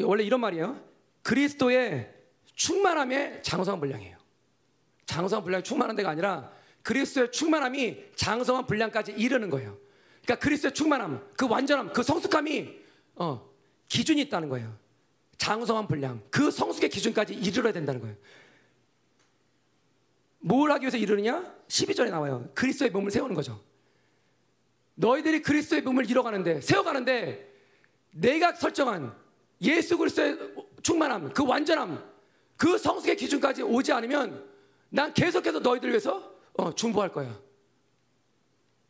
원래 0.04 0.24
이런 0.24 0.40
말이에요. 0.40 0.88
그리스도의 1.24 2.14
충만함의 2.54 3.42
장성한 3.42 3.80
분량이에요. 3.80 4.19
장성한 5.10 5.44
분량이 5.44 5.64
충만한 5.64 5.96
데가 5.96 6.12
아니라 6.12 6.52
그리스도의 6.84 7.32
충만함이 7.32 8.12
장성한 8.16 8.68
분량까지 8.68 9.14
이르는 9.14 9.50
거예요. 9.50 9.76
그러니까 10.22 10.36
그리스도의 10.36 10.72
충만함, 10.76 11.32
그 11.36 11.48
완전함, 11.50 11.94
그 11.94 12.04
성숙함이 12.04 12.78
어, 13.16 13.50
기준이 13.88 14.22
있다는 14.22 14.50
거예요. 14.50 14.78
장성한 15.40 15.88
분량, 15.88 16.22
그 16.30 16.52
성숙의 16.52 16.92
기준까지 16.92 17.34
이르러야 17.34 17.74
된다는 17.74 18.02
거예요. 18.02 18.16
뭘 20.42 20.72
하기 20.74 20.84
위해서 20.84 20.98
이르느냐? 20.98 21.56
12절에 21.68 22.12
나와요. 22.12 22.48
그리스도의 22.54 22.92
몸을 22.92 23.10
세우는 23.10 23.34
거죠. 23.34 23.60
너희들이 24.94 25.42
그리스도의 25.42 25.82
몸을 25.82 26.08
이뤄가는데, 26.08 26.62
세워가는데, 26.62 27.52
내가 28.12 28.54
설정한 28.54 29.16
예수 29.62 29.98
그리스도의 29.98 30.38
충만함, 30.84 31.34
그 31.34 31.44
완전함, 31.44 32.04
그 32.56 32.78
성숙의 32.78 33.18
기준까지 33.18 33.64
오지 33.64 33.92
않으면 33.92 34.49
난 34.90 35.14
계속해서 35.14 35.60
너희들 35.60 35.90
위해서 35.90 36.34
어, 36.54 36.74
중보할 36.74 37.12
거야. 37.12 37.40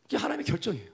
이게 0.06 0.16
하나님의 0.16 0.44
결정이에요. 0.44 0.90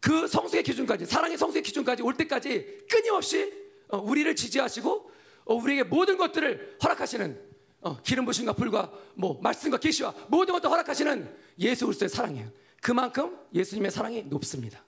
그 0.00 0.28
성숙의 0.28 0.62
기준까지, 0.62 1.06
사랑의 1.06 1.38
성숙의 1.38 1.62
기준까지 1.62 2.02
올 2.02 2.14
때까지 2.16 2.86
끊임없이 2.90 3.52
어, 3.88 3.98
우리를 3.98 4.36
지지하시고 4.36 5.10
어, 5.46 5.54
우리에게 5.54 5.84
모든 5.84 6.16
것들을 6.16 6.78
허락하시는 6.82 7.54
어, 7.80 8.00
기름 8.02 8.24
부심과 8.24 8.52
불과 8.54 8.92
뭐 9.14 9.40
말씀과 9.42 9.78
계시와 9.78 10.14
모든 10.28 10.54
것도 10.54 10.68
허락하시는 10.68 11.36
예수 11.58 11.86
그리스도의 11.86 12.08
사랑이에요. 12.08 12.50
그만큼 12.80 13.38
예수님의 13.54 13.90
사랑이 13.90 14.22
높습니다. 14.24 14.84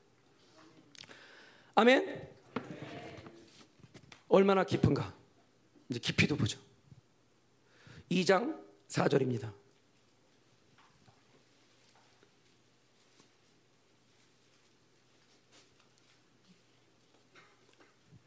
아멘. 1.74 2.28
얼마나 4.28 4.64
깊은가? 4.64 5.14
이제 5.88 5.98
깊이도 5.98 6.36
보죠. 6.36 6.65
2장 8.10 8.62
4절입니다. 8.88 9.52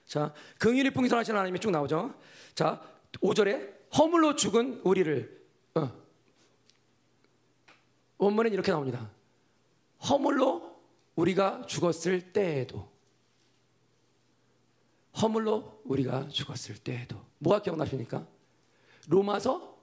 자, 0.05 0.33
긍휼히 0.57 0.89
풍성하신 0.89 1.35
하나님이 1.35 1.59
쭉 1.59 1.69
나오죠. 1.69 2.15
자, 2.55 2.81
5절에 3.21 3.95
허물로 3.95 4.35
죽은 4.35 4.81
우리를 4.83 5.39
어. 5.75 5.91
원문은 8.17 8.51
이렇게 8.51 8.71
나옵니다. 8.71 9.11
허물로 10.09 10.79
우리가 11.15 11.65
죽었을 11.67 12.33
때에도 12.33 12.89
허물로 15.21 15.81
우리가 15.85 16.27
죽었을 16.29 16.77
때에도 16.77 17.23
뭐가 17.37 17.61
기억나십니까? 17.61 18.25
로마서 19.07 19.77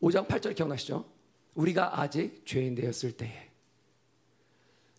5장 0.00 0.26
8절 0.26 0.54
기억나시죠? 0.54 1.10
우리가 1.54 2.00
아직 2.00 2.44
죄인 2.44 2.74
되었을 2.74 3.16
때에 3.16 3.50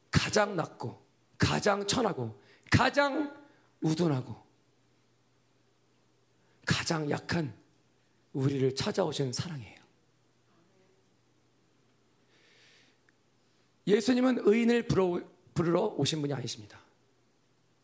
가장 0.09 0.55
낮고 0.55 1.05
가장 1.37 1.85
천하고 1.85 2.41
가장 2.71 3.35
우둔하고 3.81 4.35
가장 6.65 7.09
약한 7.09 7.53
우리를 8.33 8.73
찾아오신 8.75 9.31
사랑이에요. 9.31 9.75
예수님은 13.87 14.39
의인을 14.45 14.87
부르러 14.87 15.85
오신 15.97 16.21
분이 16.21 16.33
아니십니다. 16.33 16.79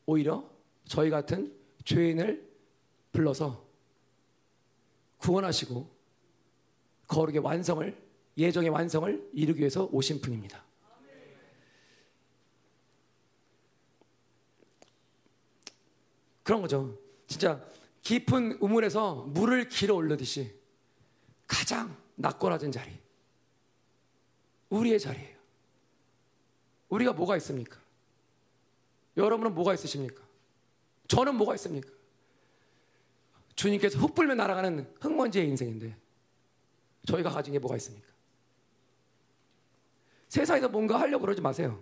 오히려 0.05 0.49
저희 0.85 1.09
같은 1.09 1.55
죄인을 1.85 2.49
불러서 3.11 3.70
구원하시고 5.21 5.89
거룩의 7.07 7.39
완성을 7.39 8.11
예정의 8.37 8.69
완성을 8.69 9.29
이루기 9.33 9.59
위해서 9.59 9.87
오신 9.91 10.21
분입니다. 10.21 10.63
그런 16.43 16.61
거죠. 16.61 16.97
진짜 17.27 17.63
깊은 18.01 18.57
우물에서 18.59 19.27
물을 19.27 19.69
길어 19.69 19.95
올르듯이 19.95 20.53
가장 21.47 21.95
낙골하던 22.15 22.71
자리. 22.71 22.91
우리의 24.69 24.99
자리예요. 24.99 25.37
우리가 26.89 27.13
뭐가 27.13 27.37
있습니까? 27.37 27.79
여러분은 29.17 29.53
뭐가 29.53 29.73
있으십니까? 29.73 30.23
저는 31.07 31.35
뭐가 31.35 31.55
있습니까? 31.55 31.89
주님께서 33.61 33.99
흙 33.99 34.15
불면 34.15 34.37
날아가는 34.37 34.91
흙먼지의 34.99 35.47
인생인데 35.49 35.95
저희가 37.05 37.29
가진 37.29 37.53
게 37.53 37.59
뭐가 37.59 37.77
있습니까? 37.77 38.07
세상에서 40.29 40.69
뭔가 40.69 40.99
하려고 40.99 41.21
그러지 41.21 41.41
마세요. 41.41 41.79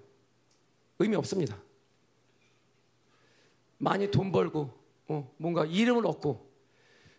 의미 0.98 1.16
없습니다. 1.16 1.58
많이 3.78 4.12
돈 4.12 4.30
벌고 4.30 4.78
어, 5.08 5.34
뭔가 5.38 5.66
이름을 5.66 6.06
얻고 6.06 6.52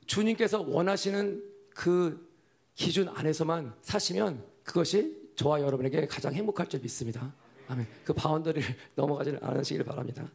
주님께서 0.04 0.60
원하시는 0.60 1.42
그 1.70 2.30
기준 2.74 3.08
안에서만 3.08 3.74
사시면 3.80 4.44
그것이 4.62 5.32
저와 5.36 5.62
여러분에게 5.62 6.06
가장 6.06 6.34
행복할 6.34 6.68
줄 6.68 6.80
믿습니다. 6.80 7.34
아멘. 7.68 7.86
그 8.04 8.12
바운더리를 8.12 8.76
넘어가지 8.94 9.38
않으시길 9.40 9.84
바랍니다. 9.84 10.30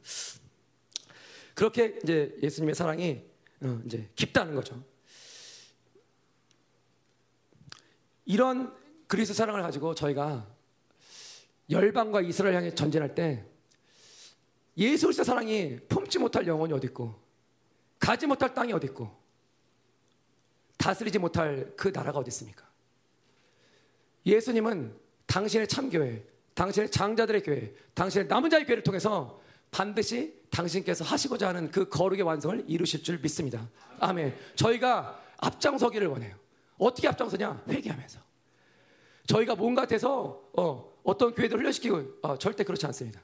그렇게 1.54 2.00
이제 2.02 2.36
예수님의 2.42 2.74
사랑이 2.74 3.35
어, 3.66 3.82
이제 3.86 4.10
깊다는 4.16 4.56
거죠. 4.56 4.84
이런 8.26 8.76
그리스도 9.08 9.36
사랑을 9.36 9.62
가지고 9.62 9.96
저희가 9.96 10.48
열방과 11.70 12.22
이스라엘 12.22 12.56
향해 12.56 12.74
전진할 12.74 13.16
때 13.16 13.46
예수 14.78 15.08
그리스도 15.08 15.24
사랑이 15.24 15.80
품지 15.88 16.20
못할 16.20 16.46
영혼이 16.48 16.74
어디 16.74 16.88
있고 16.88 17.20
가지 18.00 18.28
못할 18.28 18.54
땅이 18.54 18.74
어디 18.74 18.88
있고 18.88 19.16
다스리지 20.78 21.18
못할 21.18 21.74
그 21.76 21.92
나라가 21.94 22.20
어디 22.20 22.30
있습니까? 22.30 22.66
예수님은 24.26 24.96
당신의 25.26 25.68
참교회, 25.68 26.24
당신의 26.54 26.92
장자들의 26.92 27.44
교회, 27.44 27.74
당신의 27.94 28.28
남은 28.28 28.50
자의 28.50 28.66
교회를 28.66 28.84
통해서 28.84 29.42
반드시 29.72 30.42
당신께서 30.56 31.04
하시고자 31.04 31.50
하는 31.50 31.70
그 31.70 31.90
거룩의 31.90 32.22
완성을 32.22 32.64
이루실 32.68 33.04
줄 33.04 33.20
믿습니다. 33.20 33.70
아멘. 34.00 34.34
저희가 34.56 35.22
앞장서기를 35.38 36.08
원해요. 36.08 36.36
어떻게 36.78 37.08
앞장서냐? 37.10 37.64
회개하면서. 37.68 38.20
저희가 39.28 39.56
뭔가 39.56 39.86
돼서 39.86 40.42
어, 40.56 40.94
어떤 41.04 41.34
교회들 41.34 41.60
흘려시키고 41.60 42.20
어, 42.22 42.38
절대 42.38 42.64
그렇지 42.64 42.86
않습니다. 42.86 43.22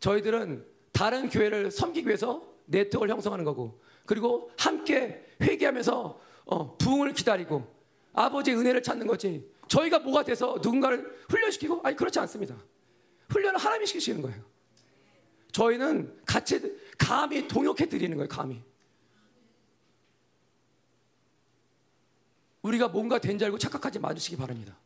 저희들은 0.00 0.66
다른 0.92 1.28
교회를 1.28 1.70
섬기기 1.70 2.06
위해서 2.08 2.42
네트워크를 2.66 3.12
형성하는 3.12 3.44
거고 3.44 3.80
그리고 4.04 4.50
함께 4.58 5.24
회개하면서 5.40 6.20
어, 6.46 6.76
부흥을 6.78 7.12
기다리고 7.12 7.66
아버지의 8.12 8.56
은혜를 8.56 8.82
찾는 8.82 9.06
거지 9.06 9.48
저희가 9.68 10.00
뭐가 10.00 10.24
돼서 10.24 10.56
누군가를 10.62 11.16
훈련시키고 11.28 11.80
아니 11.84 11.96
그렇지 11.96 12.18
않습니다. 12.20 12.56
훈련을 13.28 13.58
하나님이 13.58 13.86
시키시는 13.86 14.22
거예요. 14.22 14.53
저희는 15.54 16.20
같이 16.26 16.60
감히 16.98 17.46
동역해 17.46 17.88
드리는 17.88 18.16
거예요. 18.16 18.28
감히. 18.28 18.60
우리가 22.62 22.88
뭔가 22.88 23.18
된 23.20 23.38
줄 23.38 23.46
알고 23.46 23.58
착각하지 23.58 24.00
마시기 24.00 24.36
바랍니다. 24.36 24.76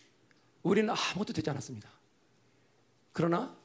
우리는 0.62 0.90
아무것도 0.90 1.32
되지 1.32 1.49
않았습니다. 1.49 1.89
그러나 3.12 3.57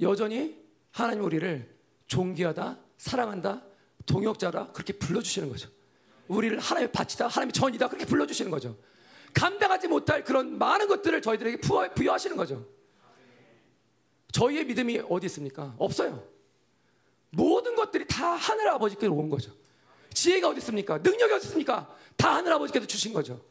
여전히 0.00 0.56
하나님 0.92 1.24
우리를 1.24 1.76
존귀하다, 2.06 2.78
사랑한다, 2.96 3.64
동역자라 4.06 4.70
그렇게 4.72 4.92
불러주시는 4.92 5.48
거죠. 5.48 5.68
우리를 6.28 6.60
하나님의 6.60 6.92
바치다, 6.92 7.26
하나님의 7.26 7.52
전이다 7.52 7.88
그렇게 7.88 8.06
불러주시는 8.06 8.52
거죠. 8.52 8.78
감당하지 9.34 9.88
못할 9.88 10.22
그런 10.22 10.58
많은 10.58 10.86
것들을 10.86 11.20
저희들에게 11.22 11.58
부여하시는 11.96 12.36
거죠. 12.36 12.64
저희의 14.32 14.64
믿음이 14.64 15.02
어디 15.08 15.26
있습니까? 15.26 15.74
없어요. 15.78 16.26
모든 17.30 17.74
것들이 17.74 18.06
다 18.06 18.32
하늘 18.34 18.68
아버지께로 18.70 19.14
온 19.14 19.28
거죠. 19.28 19.52
지혜가 20.12 20.48
어디 20.48 20.58
있습니까? 20.58 20.98
능력이 20.98 21.32
어디 21.32 21.46
있습니까? 21.46 21.96
다 22.16 22.36
하늘 22.36 22.52
아버지께서 22.52 22.86
주신 22.86 23.12
거죠. 23.12 23.44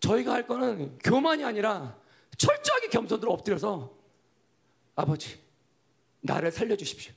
저희가 0.00 0.32
할 0.32 0.46
거는 0.46 0.98
교만이 0.98 1.44
아니라 1.44 1.98
철저하게 2.36 2.88
겸손으로 2.88 3.32
엎드려서 3.32 3.96
아버지 4.94 5.40
나를 6.20 6.52
살려 6.52 6.76
주십시오. 6.76 7.12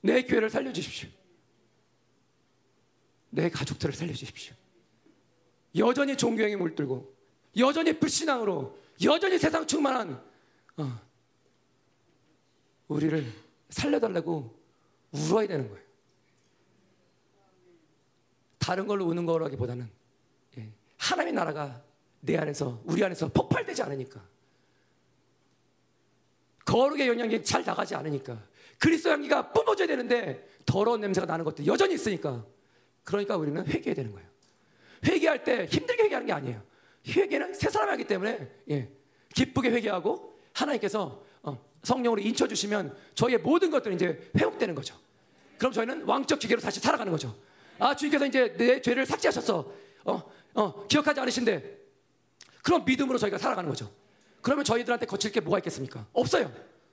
내 0.00 0.22
교회를 0.22 0.50
살려 0.50 0.72
주십시오. 0.72 1.08
내 3.30 3.48
가족들을 3.48 3.94
살려 3.94 4.12
주십시오. 4.12 4.54
여전히 5.76 6.16
종교행에 6.16 6.56
물들고 6.56 7.14
여전히 7.56 7.98
불신앙으로 7.98 8.78
여전히 9.04 9.38
세상 9.38 9.66
충만한 9.66 10.22
어, 10.76 11.00
우리를 12.88 13.26
살려달라고 13.70 14.58
울어야 15.12 15.46
되는 15.46 15.68
거예요. 15.68 15.82
다른 18.58 18.86
걸로 18.86 19.06
우는 19.06 19.26
거라기보다는 19.26 19.90
예, 20.58 20.72
하나님의 20.98 21.32
나라가 21.34 21.82
내 22.20 22.36
안에서 22.36 22.80
우리 22.84 23.02
안에서 23.02 23.28
폭발되지 23.28 23.82
않으니까 23.82 24.22
거룩의 26.64 27.08
영향이 27.08 27.42
잘 27.42 27.64
나가지 27.64 27.94
않으니까 27.94 28.40
그리스도 28.78 29.10
향기가 29.10 29.52
뿜어져야 29.52 29.88
되는데 29.88 30.48
더러운 30.64 31.00
냄새가 31.00 31.26
나는 31.26 31.44
것도 31.44 31.66
여전히 31.66 31.94
있으니까 31.94 32.46
그러니까 33.02 33.36
우리는 33.36 33.66
회개해야 33.66 33.94
되는 33.94 34.12
거예요. 34.12 34.28
회개할 35.04 35.42
때 35.42 35.66
힘들게 35.66 36.04
회개하는 36.04 36.26
게 36.26 36.32
아니에요. 36.32 36.62
회개는 37.06 37.54
새 37.54 37.68
사람이 37.70 37.90
하기 37.92 38.04
때문에 38.04 38.48
예, 38.70 38.88
기쁘게 39.34 39.70
회개하고 39.70 40.38
하나님께서 40.52 41.22
어, 41.42 41.64
성령으로 41.82 42.20
인쳐 42.22 42.46
주시면 42.46 42.96
저희의 43.14 43.38
모든 43.40 43.70
것들이 43.70 43.94
이제 43.94 44.30
회복되는 44.36 44.74
거죠. 44.74 44.96
그럼 45.58 45.72
저희는 45.72 46.04
왕적 46.04 46.38
기계로 46.38 46.60
다시 46.60 46.80
살아가는 46.80 47.10
거죠. 47.10 47.34
아 47.78 47.94
주님께서 47.94 48.26
이제 48.26 48.54
내 48.56 48.80
죄를 48.80 49.06
삭제하셨어. 49.06 49.72
어, 50.04 50.22
어, 50.54 50.86
기억하지 50.86 51.20
않으신데 51.20 51.78
그럼 52.62 52.84
믿음으로 52.84 53.18
저희가 53.18 53.38
살아가는 53.38 53.68
거죠. 53.68 53.90
그러면 54.40 54.64
저희들한테 54.64 55.06
거칠 55.06 55.32
게 55.32 55.40
뭐가 55.40 55.58
있겠습니까? 55.58 56.06
없어요. 56.12 56.52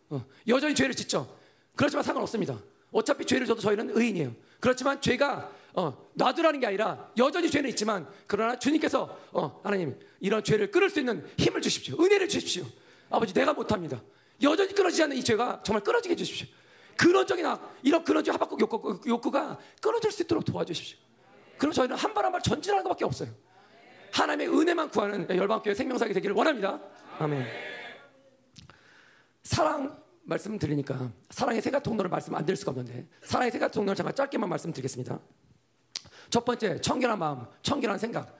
어, 0.09 0.25
여전히 0.47 0.73
죄를 0.73 0.95
짓죠. 0.95 1.37
그렇지만 1.75 2.03
상관없습니다. 2.03 2.59
어차피 2.91 3.25
죄를 3.25 3.45
져도 3.45 3.61
저희는 3.61 3.95
의인이에요. 3.95 4.33
그렇지만 4.59 4.99
죄가 5.01 5.51
어, 5.73 6.09
놔두라는 6.13 6.59
게 6.59 6.67
아니라 6.67 7.11
여전히 7.17 7.49
죄는 7.49 7.69
있지만 7.69 8.07
그러나 8.27 8.57
주님께서 8.57 9.17
어, 9.31 9.61
하나님 9.63 9.97
이런 10.19 10.43
죄를 10.43 10.71
끊을 10.71 10.89
수 10.89 10.99
있는 10.99 11.25
힘을 11.37 11.61
주십시오. 11.61 11.95
은혜를 11.99 12.27
주십시오. 12.27 12.65
아버지 13.09 13.33
내가 13.33 13.53
못합니다. 13.53 14.01
여전히 14.41 14.73
끊어지지 14.73 15.03
않는 15.03 15.17
이 15.17 15.23
죄가 15.23 15.61
정말 15.63 15.83
끊어지게 15.83 16.13
해주십시오. 16.13 16.47
근원적인 16.97 17.45
악, 17.45 17.75
이런 17.81 18.03
근원적 18.03 18.33
하박국 18.35 18.59
욕구, 18.61 19.01
욕구가 19.07 19.57
끊어질 19.81 20.11
수 20.11 20.23
있도록 20.23 20.43
도와주십시오. 20.45 20.97
그럼 21.57 21.71
저희는 21.73 21.95
한 21.95 22.13
발 22.13 22.25
한 22.25 22.31
발 22.31 22.41
전진하는 22.41 22.83
것밖에 22.83 23.05
없어요. 23.05 23.29
하나님의 24.11 24.49
은혜만 24.49 24.89
구하는 24.89 25.27
열방교회 25.29 25.73
생명사기 25.75 26.13
되기를 26.13 26.35
원합니다. 26.35 26.79
아멘. 27.19 27.45
사랑 29.43 29.97
말씀 30.23 30.57
드리니까 30.59 31.11
사랑의 31.29 31.61
세 31.61 31.71
가지 31.71 31.83
통로를 31.83 32.09
말씀 32.09 32.35
안 32.35 32.45
드릴 32.45 32.55
수가 32.57 32.71
없는데 32.71 33.07
사랑의 33.23 33.51
세 33.51 33.59
가지 33.59 33.73
통로를 33.75 33.95
잠깐 33.95 34.13
짧게만 34.15 34.47
말씀드리겠습니다. 34.49 35.19
첫 36.29 36.45
번째 36.45 36.79
청결한 36.81 37.17
마음, 37.17 37.45
청결한 37.61 37.97
생각. 37.97 38.37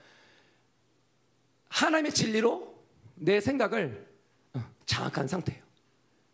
하나님의 1.68 2.12
진리로 2.12 2.84
내 3.14 3.40
생각을 3.40 4.08
어, 4.54 4.64
장악한 4.86 5.28
상태예요. 5.28 5.62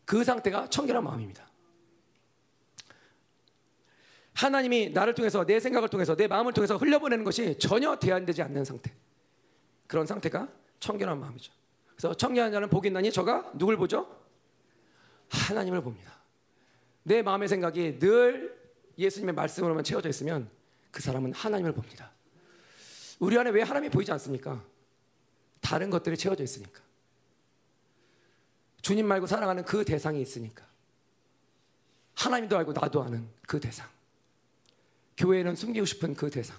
그 0.04 0.24
상태가 0.24 0.68
청결한 0.68 1.04
마음입니다. 1.04 1.46
하나님이 4.34 4.90
나를 4.90 5.14
통해서 5.14 5.44
내 5.44 5.58
생각을 5.58 5.88
통해서 5.88 6.14
내 6.14 6.26
마음을 6.26 6.52
통해서 6.52 6.76
흘려보내는 6.76 7.24
것이 7.24 7.58
전혀 7.58 7.96
대안되지 7.96 8.42
않는 8.42 8.64
상태. 8.64 8.92
그런 9.86 10.06
상태가 10.06 10.48
청결한 10.78 11.18
마음이죠. 11.18 11.52
그래서 11.96 12.14
청결한 12.14 12.52
자는 12.52 12.68
복이 12.68 12.88
있나니 12.88 13.10
저가 13.10 13.52
누굴 13.54 13.76
보죠? 13.78 14.06
하나님을 15.30 15.80
봅니다. 15.80 16.12
내 17.02 17.22
마음의 17.22 17.48
생각이 17.48 17.98
늘 17.98 18.54
예수님의 18.98 19.34
말씀으로만 19.34 19.84
채워져 19.84 20.08
있으면 20.08 20.50
그 20.96 21.02
사람은 21.02 21.34
하나님을 21.34 21.74
봅니다. 21.74 22.10
우리 23.18 23.36
안에 23.36 23.50
왜 23.50 23.60
하나님이 23.60 23.90
보이지 23.90 24.10
않습니까? 24.12 24.64
다른 25.60 25.90
것들이 25.90 26.16
채워져 26.16 26.42
있으니까. 26.42 26.80
주님 28.80 29.06
말고 29.06 29.26
사랑하는 29.26 29.66
그 29.66 29.84
대상이 29.84 30.22
있으니까. 30.22 30.66
하나님도 32.14 32.56
알고 32.56 32.72
나도 32.72 33.02
아는 33.02 33.28
그 33.46 33.60
대상. 33.60 33.86
교회는 35.18 35.54
숨기고 35.54 35.84
싶은 35.84 36.14
그 36.14 36.30
대상. 36.30 36.56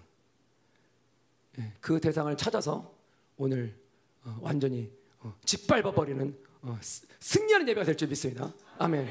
예, 1.57 1.73
그 1.81 1.99
대상을 1.99 2.37
찾아서 2.37 2.93
오늘 3.37 3.75
어, 4.23 4.37
완전히 4.39 4.95
어, 5.17 5.35
짓밟아버리는 5.45 6.37
어, 6.61 6.79
승리하는 7.19 7.67
예배가 7.69 7.85
될 7.85 7.97
줄 7.97 8.07
믿습니다. 8.09 8.53
아멘. 8.77 9.09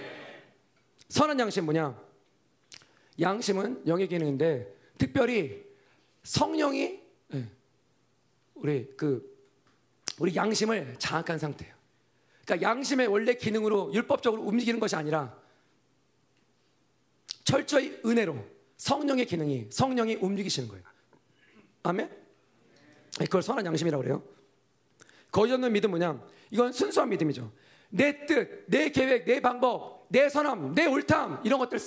선한 1.09 1.41
양심 1.41 1.65
뭐냐? 1.65 2.01
양심은 3.19 3.89
영의 3.89 4.07
기능인데 4.07 4.76
특별히 4.99 5.65
성령이 6.23 7.01
예, 7.35 7.47
우리 8.55 8.97
그 8.97 9.37
우리 10.19 10.35
양심을 10.35 10.97
장악한 10.99 11.39
상태예요. 11.39 11.75
그러니까 12.45 12.69
양심의 12.69 13.07
원래 13.09 13.35
기능으로 13.35 13.93
율법적으로 13.93 14.43
움직이는 14.43 14.81
것이 14.81 14.97
아니라 14.97 15.37
철저히 17.45 18.01
은혜로 18.05 18.45
성령의 18.77 19.27
기능이 19.27 19.69
성령이 19.71 20.17
움직이시는 20.17 20.69
거예요. 20.69 20.85
아멘. 21.83 22.11
그걸 23.19 23.43
선한 23.43 23.65
양심이라고 23.67 24.03
그래요. 24.03 24.23
거짓 25.31 25.53
없는 25.55 25.73
믿음 25.73 25.91
뭐냐? 25.91 26.21
이건 26.51 26.73
순수한 26.73 27.09
믿음이죠. 27.11 27.53
내 27.89 28.27
뜻, 28.27 28.65
내 28.67 28.91
계획, 28.91 29.25
내 29.25 29.41
방법, 29.41 30.07
내 30.09 30.29
선함, 30.29 30.75
내 30.75 30.87
옳담 30.87 31.43
이런 31.45 31.59
것들 31.59 31.79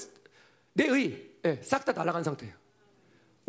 내 0.74 0.88
의, 0.88 1.30
예, 1.46 1.62
싹다 1.62 1.94
날아간 1.94 2.24
상태예요. 2.24 2.56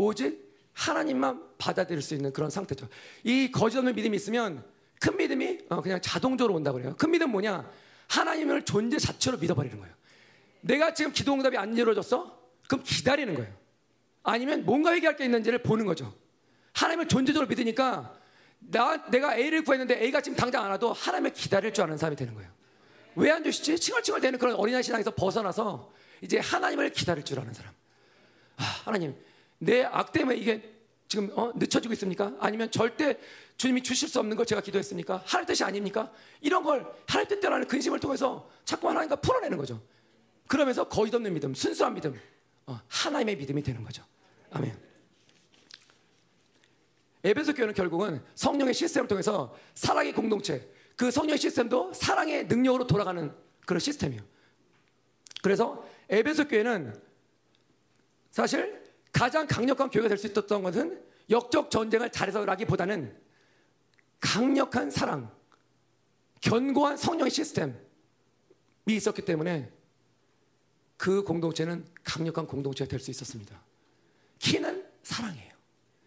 오직 0.01 0.51
하나님만 0.73 1.43
받아들일 1.59 2.01
수 2.03 2.15
있는 2.15 2.33
그런 2.33 2.51
상태죠. 2.51 2.89
이 3.25 3.51
거짓 3.51 3.79
없는 3.79 3.95
믿음이 3.95 4.17
있으면 4.17 4.65
큰 5.01 5.17
믿음이 5.17 5.61
어, 5.69 5.81
그냥 5.83 6.01
자동적으로 6.01 6.55
온다 6.55 6.73
그래요. 6.73 6.95
큰 6.99 7.11
믿음 7.11 7.31
뭐냐? 7.31 7.71
하나님을 8.09 8.65
존재 8.65 8.99
자체로 8.99 9.39
믿어버리는 9.39 9.79
거예요. 9.79 9.95
내가 10.63 10.95
지금 10.95 11.13
기도 11.13 11.33
응답이 11.35 11.57
안 11.57 11.77
이루어졌어? 11.77 12.39
그럼 12.69 12.85
기다리는 12.85 13.35
거예요. 13.35 13.53
아니면 14.23 14.65
뭔가 14.65 14.93
회개할 14.93 15.17
게 15.17 15.25
있는지를 15.25 15.63
보는 15.63 15.87
거죠. 15.87 16.13
하나님을 16.75 17.09
존재적으로 17.09 17.49
믿으니까 17.49 18.15
나, 18.59 19.05
내가 19.07 19.37
A를 19.37 19.65
구했는데 19.65 20.03
A가 20.03 20.21
지금 20.21 20.37
당장 20.37 20.65
안 20.65 20.71
와도 20.71 20.93
하나님을 20.93 21.33
기다릴 21.33 21.73
줄 21.73 21.85
아는 21.85 21.97
사람이 21.97 22.17
되는 22.17 22.35
거예요. 22.35 22.51
왜 23.17 23.31
안 23.31 23.43
주시지? 23.43 23.79
칭얼칭얼 23.79 24.21
되는 24.21 24.39
그런 24.39 24.55
어린아이 24.55 24.83
신앙에서 24.83 25.11
벗어나서 25.13 25.93
이제 26.21 26.39
하나님을 26.39 26.91
기다릴 26.91 27.25
줄 27.25 27.41
아는 27.41 27.53
사람. 27.53 27.73
아, 28.57 28.63
하나님, 28.85 29.17
내 29.61 29.85
악 29.85 30.13
때문에 30.13 30.37
이게 30.39 30.75
지금 31.09 31.31
어, 31.37 31.53
늦춰지고 31.55 31.93
있습니까? 31.95 32.33
아니면 32.41 32.71
절대 32.71 33.19
주님이 33.57 33.83
주실 33.83 34.09
수 34.09 34.21
없는 34.21 34.37
걸 34.37 34.47
제가 34.47 34.61
기도했습니까? 34.61 35.23
하나님 35.27 35.47
뜻이 35.47 35.65
아닙니까? 35.65 36.11
이런 36.41 36.63
걸 36.63 36.87
하나님 37.07 37.29
뜻대로라는 37.29 37.67
근심을 37.67 38.01
통해서 38.01 38.49
자꾸 38.65 38.89
하나님과 38.89 39.17
풀어내는 39.17 39.59
거죠. 39.59 39.83
그러면서 40.47 40.89
거짓 40.89 41.15
없는 41.15 41.35
믿음, 41.35 41.53
순수한 41.55 41.95
믿음, 41.95 42.19
어, 42.67 42.81
하나님의 42.89 43.37
믿음이 43.37 43.63
되는 43.63 43.83
거죠. 43.85 44.05
아멘. 44.51 44.77
에베소 47.23 47.53
교회는 47.55 47.75
결국은 47.75 48.23
성령의 48.35 48.73
시스템을 48.73 49.07
통해서 49.09 49.55
사랑의 49.75 50.13
공동체, 50.13 50.67
그 50.97 51.11
성령의 51.11 51.39
시스템도 51.39 51.93
사랑의 51.93 52.47
능력으로 52.47 52.87
돌아가는 52.87 53.35
그런 53.67 53.79
시스템이에요. 53.81 54.23
그래서 55.43 55.87
에베소 56.09 56.49
교회는 56.49 56.99
사실 58.31 58.81
가장 59.21 59.47
강력한 59.47 59.91
교회가 59.91 60.09
될 60.09 60.17
수 60.17 60.27
있었던 60.29 60.63
것은 60.63 60.99
역적 61.29 61.71
전쟁을 61.71 62.11
잘해서라기보다는 62.11 63.15
강력한 64.19 64.91
사랑, 64.91 65.31
견고한 66.41 66.97
성령의 66.97 67.31
시스템이 67.31 67.75
있었기 68.87 69.21
때문에 69.27 69.71
그 70.97 71.23
공동체는 71.23 71.85
강력한 72.03 72.47
공동체가 72.47 72.89
될 72.89 72.99
수 72.99 73.11
있었습니다. 73.11 73.61
키는 74.39 74.87
사랑이에요. 75.03 75.53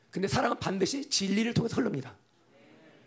근데 0.09 0.27
사랑은 0.27 0.57
반드시 0.57 1.07
진리를 1.07 1.53
통해서 1.53 1.75
흐릅니다. 1.75 2.15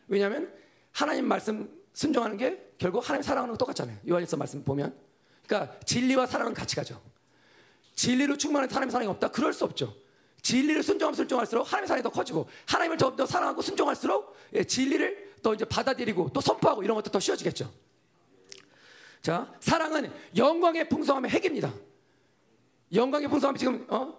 왜냐하면 0.06 0.54
하나님 0.92 1.26
말씀 1.26 1.68
순종하는 1.94 2.36
게 2.36 2.72
결국 2.78 3.00
하나님 3.00 3.22
사랑하는 3.22 3.54
거 3.54 3.58
똑같잖아요. 3.58 3.98
요한일서 4.08 4.36
말씀 4.36 4.62
보면. 4.62 4.96
그러니까 5.48 5.80
진리와 5.80 6.26
사랑은 6.26 6.54
같이 6.54 6.76
가죠. 6.76 7.02
진리로 7.96 8.36
충만한 8.36 8.70
하나님의 8.70 8.92
사랑이 8.92 9.08
없다? 9.10 9.28
그럴 9.28 9.52
수 9.52 9.64
없죠. 9.64 9.96
진리를 10.42 10.80
순종하면 10.82 11.16
순종할수록 11.16 11.66
하나님의 11.66 11.88
사랑이 11.88 12.02
더 12.04 12.10
커지고 12.10 12.48
하나님을 12.66 12.96
더, 12.96 13.16
더 13.16 13.26
사랑하고 13.26 13.62
순종할수록 13.62 14.36
예, 14.52 14.62
진리를 14.62 15.34
더 15.42 15.54
이제 15.54 15.64
받아들이고 15.64 16.30
또 16.32 16.40
선포하고 16.40 16.84
이런 16.84 16.94
것도 16.94 17.10
더 17.10 17.18
쉬워지겠죠. 17.18 17.72
자, 19.22 19.52
사랑은 19.58 20.12
영광의 20.36 20.88
풍성함의 20.88 21.30
핵입니다. 21.32 21.74
영광의 22.94 23.28
풍성함이 23.28 23.58
지금 23.58 23.84
어? 23.88 24.16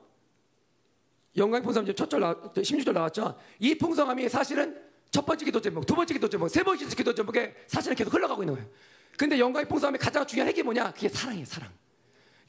영광의 1.38 1.64
풍성함 1.64 1.96
첫절 1.96 2.20
나 2.20 2.34
16절 2.34 2.92
나왔죠. 2.92 3.40
이 3.60 3.78
풍성함이 3.78 4.28
사실은 4.28 4.84
첫 5.12 5.26
번째 5.26 5.46
기도 5.46 5.62
제목, 5.62 5.86
두 5.86 5.96
번째 5.96 6.14
기도 6.14 6.28
제목, 6.28 6.50
세 6.50 6.64
번째 6.64 6.86
기도 6.88 7.14
제목에 7.14 7.56
사실은 7.68 7.96
계속 7.96 8.14
흘러가고 8.14 8.44
있는 8.44 8.56
거예요. 8.56 8.70
근데 9.18 9.40
영광의 9.40 9.68
풍성함의 9.70 10.00
가장 10.00 10.26
중요한 10.26 10.52
핵이 10.52 10.64
뭐냐? 10.64 10.92
그게 10.92 11.08
사랑이에요, 11.08 11.46
사랑. 11.46 11.72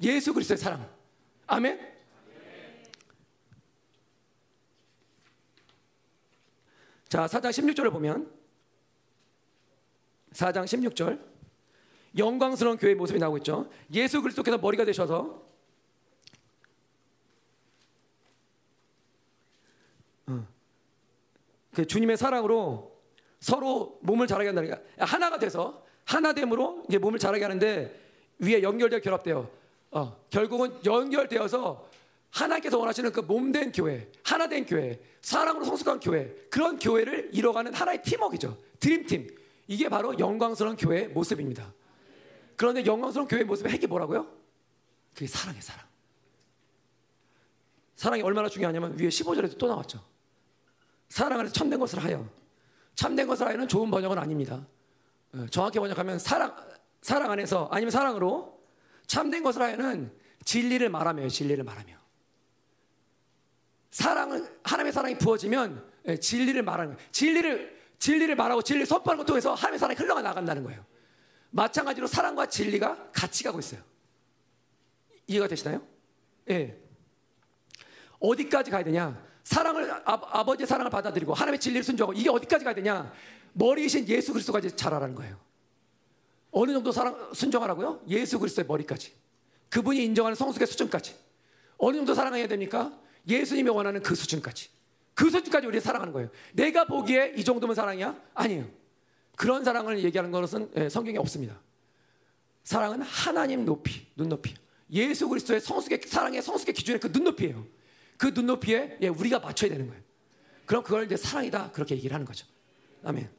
예수 0.02 0.32
그리스도의 0.32 0.58
사랑. 0.58 0.97
아멘. 1.48 1.80
자, 7.08 7.26
4장 7.26 7.48
16절을 7.48 7.90
보면 7.90 8.30
4장 10.32 10.64
16절 10.64 11.26
영광스러운 12.18 12.76
교회의 12.76 12.94
모습이 12.96 13.18
나오고 13.18 13.38
있죠. 13.38 13.70
예수 13.94 14.20
그리스도께서 14.20 14.58
머리가 14.58 14.84
되셔서 14.84 15.42
어, 20.26 20.46
그 21.72 21.86
주님의 21.86 22.18
사랑으로 22.18 22.94
서로 23.40 23.98
몸을 24.02 24.26
자라게 24.26 24.48
한다는 24.48 24.70
게 24.70 24.84
하나가 24.98 25.38
돼서 25.38 25.82
하나됨으로 26.04 26.84
이제 26.88 26.98
몸을 26.98 27.18
자라게 27.18 27.44
하는데 27.44 27.98
위에 28.40 28.62
연결되어 28.62 29.00
결합되어 29.00 29.57
어, 29.90 30.24
결국은 30.30 30.78
연결되어서 30.84 31.88
하나님께서 32.30 32.78
원하시는 32.78 33.10
그 33.12 33.20
몸된 33.20 33.72
교회, 33.72 34.10
하나된 34.22 34.66
교회, 34.66 35.00
사랑으로 35.22 35.64
성숙한 35.64 36.00
교회 36.00 36.34
그런 36.50 36.78
교회를 36.78 37.30
이뤄가는 37.32 37.72
하나의 37.72 38.02
팀워크죠. 38.02 38.56
드림팀. 38.80 39.28
이게 39.66 39.88
바로 39.88 40.18
영광스러운 40.18 40.76
교회의 40.76 41.08
모습입니다. 41.08 41.72
그런데 42.56 42.84
영광스러운 42.84 43.28
교회의 43.28 43.44
모습의 43.44 43.72
핵이 43.72 43.86
뭐라고요? 43.86 44.26
그게 45.14 45.26
사랑의 45.26 45.60
사랑. 45.62 45.86
사랑이 47.96 48.22
얼마나 48.22 48.48
중요하냐면 48.48 48.98
위에 48.98 49.08
15절에도 49.08 49.58
또 49.58 49.66
나왔죠. 49.66 50.04
사랑 51.08 51.40
안에서 51.40 51.52
참된 51.52 51.80
것을 51.80 52.02
하여. 52.02 52.28
참된 52.94 53.26
것을 53.26 53.46
하여는 53.46 53.66
좋은 53.66 53.90
번역은 53.90 54.18
아닙니다. 54.18 54.66
어, 55.34 55.46
정확히 55.50 55.78
번역하면 55.78 56.18
사랑, 56.18 56.54
사랑 57.00 57.30
안에서 57.30 57.68
아니면 57.70 57.90
사랑으로 57.90 58.57
참된 59.08 59.42
것을 59.42 59.62
하여는 59.62 60.12
진리를 60.44 60.88
말하며 60.88 61.28
진리를 61.28 61.64
말하며. 61.64 61.98
사랑은 63.90 64.46
하나님의 64.62 64.92
사랑이 64.92 65.18
부어지면 65.18 65.90
예, 66.06 66.16
진리를 66.16 66.62
말하는 66.62 66.94
거예요. 66.94 67.10
진리를 67.10 67.78
진리를 67.98 68.36
말하고 68.36 68.62
진리를 68.62 68.86
선포하는 68.86 69.18
것 69.18 69.24
통해서 69.24 69.54
하나님의 69.54 69.78
사랑이 69.80 69.98
흘러가 69.98 70.22
나간다는 70.22 70.62
거예요. 70.62 70.84
마찬가지로 71.50 72.06
사랑과 72.06 72.46
진리가 72.46 73.10
같이 73.12 73.42
가고 73.42 73.58
있어요. 73.58 73.80
이해가 75.26 75.48
되시나요? 75.48 75.84
예. 76.50 76.78
어디까지 78.20 78.70
가야 78.70 78.84
되냐? 78.84 79.26
사랑을 79.42 79.90
아, 80.04 80.44
버지의 80.44 80.66
사랑을 80.66 80.90
받아들이고 80.90 81.32
하나님의 81.32 81.58
진리를 81.58 81.82
순종하고 81.82 82.18
이게 82.18 82.28
어디까지 82.28 82.64
가야 82.64 82.74
되냐? 82.74 83.10
머리이신 83.54 84.06
예수 84.08 84.32
그리스도까지 84.32 84.76
자라라는 84.76 85.14
거예요. 85.14 85.40
어느 86.50 86.72
정도 86.72 86.92
사랑 86.92 87.32
순종하라고요? 87.34 88.02
예수 88.08 88.38
그리스도의 88.38 88.66
머리까지. 88.66 89.12
그분이 89.68 90.02
인정하는 90.04 90.34
성숙의 90.34 90.66
수준까지. 90.66 91.14
어느 91.76 91.96
정도 91.96 92.14
사랑해야 92.14 92.48
됩니까? 92.48 92.98
예수님이 93.28 93.70
원하는 93.70 94.02
그 94.02 94.14
수준까지. 94.14 94.70
그 95.14 95.30
수준까지 95.30 95.66
우리 95.66 95.80
사랑하는 95.80 96.12
거예요. 96.12 96.30
내가 96.52 96.86
보기에 96.86 97.34
이 97.36 97.44
정도면 97.44 97.74
사랑이야? 97.74 98.18
아니에요. 98.34 98.68
그런 99.36 99.62
사랑을 99.62 100.02
얘기하는 100.02 100.30
것은 100.30 100.70
예, 100.76 100.88
성경에 100.88 101.18
없습니다. 101.18 101.60
사랑은 102.64 103.02
하나님 103.02 103.64
높이, 103.64 104.06
눈높이. 104.16 104.54
예수 104.90 105.28
그리스도의 105.28 105.60
성숙의 105.60 106.00
사랑의 106.06 106.42
성숙의 106.42 106.74
기준의 106.74 107.00
그 107.00 107.08
눈높이예요. 107.08 107.64
그 108.16 108.26
눈높이에 108.28 108.98
예, 109.00 109.08
우리가 109.08 109.38
맞춰야 109.38 109.70
되는 109.70 109.86
거예요. 109.86 110.02
그럼 110.66 110.82
그걸 110.82 111.04
이제 111.04 111.16
사랑이다 111.16 111.70
그렇게 111.72 111.94
얘기를 111.94 112.12
하는 112.14 112.26
거죠. 112.26 112.46
아멘. 113.04 113.37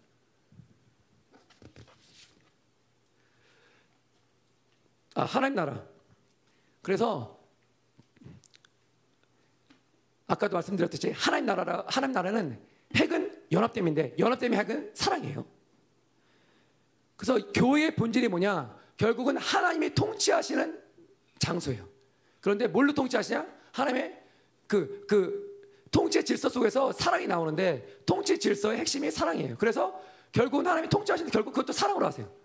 아 5.20 5.26
하나님 5.26 5.56
나라. 5.56 5.86
그래서 6.82 7.38
아까도 10.28 10.54
말씀드렸듯이 10.54 11.12
하나님 11.12 11.46
나라라 11.46 11.84
하나님 11.88 12.14
나라는 12.14 12.60
핵은 12.96 13.44
연합됨인데 13.52 14.16
연합됨의 14.18 14.60
핵은 14.60 14.91
사랑이에요. 14.94 15.46
그래서 17.18 17.52
교회의 17.52 17.96
본질이 17.96 18.30
뭐냐? 18.30 18.78
결국은 18.96 19.36
하나님이 19.36 19.94
통치하시는 19.94 20.82
장소예요. 21.40 21.86
그런데 22.40 22.68
뭘로 22.68 22.94
통치하시냐? 22.94 23.46
하나님의 23.74 24.24
그, 24.68 25.06
그 25.08 25.50
통치 25.91 26.24
질서 26.24 26.48
속에서 26.48 26.94
사랑이 26.94 27.28
나오는데 27.28 28.04
통치 28.06 28.40
질서의 28.40 28.78
핵심이 28.78 29.12
사랑이에요. 29.12 29.58
그래서 29.58 30.00
결국은 30.32 30.66
하나님이 30.66 30.88
통치하시는데 30.90 31.34
결국 31.34 31.52
그것도 31.52 31.74
사랑으로 31.74 32.06
하세요. 32.06 32.39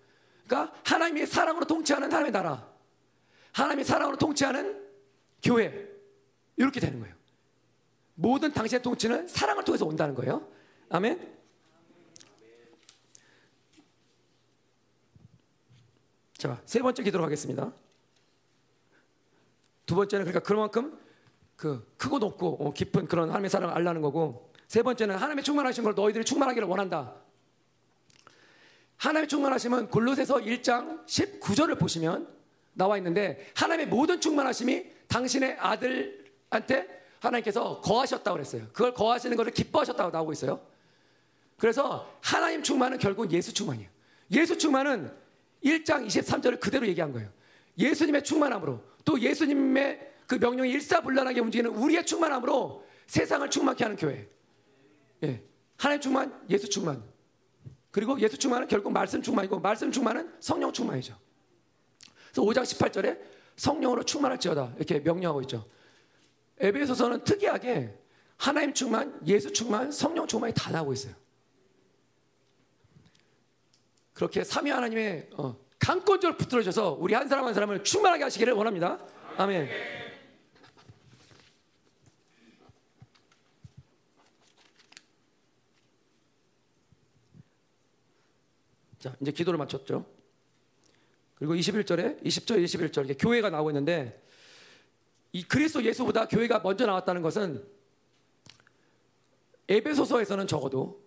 그러니까 0.46 0.74
하나님이 0.84 1.26
사랑으로 1.26 1.64
통치하는 1.66 2.08
하나님의 2.08 2.32
나라. 2.32 2.68
하나님이 3.52 3.84
사랑으로 3.84 4.16
통치하는 4.16 4.82
교회. 5.42 5.88
이렇게 6.56 6.80
되는 6.80 7.00
거예요. 7.00 7.14
모든 8.14 8.52
당신의 8.52 8.82
통치는 8.82 9.28
사랑을 9.28 9.64
통해서 9.64 9.84
온다는 9.84 10.14
거예요. 10.14 10.48
아멘. 10.88 11.34
자, 16.36 16.60
세 16.64 16.80
번째 16.80 17.02
기도로 17.02 17.24
하겠습니다. 17.24 17.72
두 19.86 19.94
번째는 19.94 20.26
그러니까 20.26 20.46
그만큼 20.46 20.98
그 21.56 21.94
크고 21.96 22.18
높고 22.18 22.56
어, 22.60 22.72
깊은 22.72 23.06
그런 23.06 23.28
하나님의 23.28 23.50
사랑을 23.50 23.74
알라는 23.74 24.00
거고 24.02 24.52
세 24.68 24.82
번째는 24.82 25.16
하나님의 25.16 25.44
충만하신 25.44 25.84
걸 25.84 25.94
너희들이 25.94 26.24
충만하기를 26.24 26.68
원한다. 26.68 27.14
하나님의 29.04 29.28
충만하심은 29.28 29.88
골로새서 29.88 30.36
1장 30.36 31.04
19절을 31.04 31.78
보시면 31.78 32.26
나와 32.72 32.96
있는데 32.96 33.50
하나님의 33.54 33.88
모든 33.88 34.18
충만하심이 34.18 34.82
당신의 35.08 35.58
아들한테 35.58 36.88
하나님께서 37.20 37.82
거하셨다고 37.82 38.34
그랬어요. 38.34 38.66
그걸 38.72 38.94
거하시는 38.94 39.36
것을 39.36 39.52
기뻐하셨다고 39.52 40.10
나오고 40.10 40.32
있어요. 40.32 40.66
그래서 41.58 42.10
하나님 42.22 42.62
충만은 42.62 42.96
결국 42.96 43.30
예수 43.30 43.52
충만이에요. 43.52 43.90
예수 44.30 44.56
충만은 44.56 45.12
1장 45.62 46.06
23절을 46.06 46.58
그대로 46.58 46.86
얘기한 46.86 47.12
거예요. 47.12 47.28
예수님의 47.78 48.24
충만함으로 48.24 48.82
또 49.04 49.20
예수님의 49.20 50.12
그 50.26 50.36
명령이 50.36 50.70
일사불란하게 50.70 51.40
움직이는 51.40 51.70
우리의 51.72 52.06
충만함으로 52.06 52.86
세상을 53.06 53.50
충만케 53.50 53.84
하는 53.84 53.96
교회. 53.98 54.26
예. 55.24 55.42
하나님 55.76 56.00
충만, 56.00 56.46
예수 56.48 56.70
충만. 56.70 57.13
그리고 57.94 58.18
예수 58.18 58.36
충만은 58.36 58.66
결국 58.66 58.92
말씀 58.92 59.22
충만이고 59.22 59.60
말씀 59.60 59.92
충만은 59.92 60.28
성령 60.40 60.72
충만이죠. 60.72 61.16
그래서 62.32 62.42
5장 62.42 62.64
18절에 62.64 63.20
성령으로 63.54 64.02
충만할지어다 64.02 64.72
이렇게 64.78 64.98
명령하고 64.98 65.42
있죠. 65.42 65.64
에베소서는 66.58 67.22
특이하게 67.22 67.96
하나님 68.36 68.74
충만, 68.74 69.16
예수 69.26 69.52
충만, 69.52 69.92
성령 69.92 70.26
충만이 70.26 70.52
다 70.54 70.72
나오고 70.72 70.92
있어요. 70.92 71.14
그렇게 74.12 74.42
삼위 74.42 74.72
하나님의 74.72 75.30
어, 75.36 75.56
강권적으로 75.78 76.36
붙들어져서 76.36 76.96
우리 76.98 77.14
한 77.14 77.28
사람 77.28 77.44
한 77.44 77.54
사람을 77.54 77.84
충만하게 77.84 78.24
하시기를 78.24 78.54
원합니다. 78.54 78.98
아멘. 79.36 79.68
자, 89.04 89.14
이제 89.20 89.32
기도를 89.32 89.58
마쳤죠. 89.58 90.06
그리고 91.34 91.54
21절에 91.54 92.22
20절, 92.22 92.64
21절 92.64 93.04
이게 93.04 93.12
교회가 93.12 93.50
나오고 93.50 93.68
있는데 93.68 94.24
이 95.32 95.42
그리스도 95.42 95.84
예수보다 95.84 96.26
교회가 96.26 96.60
먼저 96.60 96.86
나왔다는 96.86 97.20
것은 97.20 97.62
에베소서에서는 99.68 100.46
적어도 100.46 101.04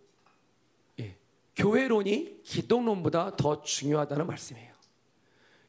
예, 1.00 1.18
교회론이 1.56 2.44
기독론보다 2.44 3.36
더 3.36 3.64
중요하다는 3.64 4.28
말씀이에요. 4.28 4.76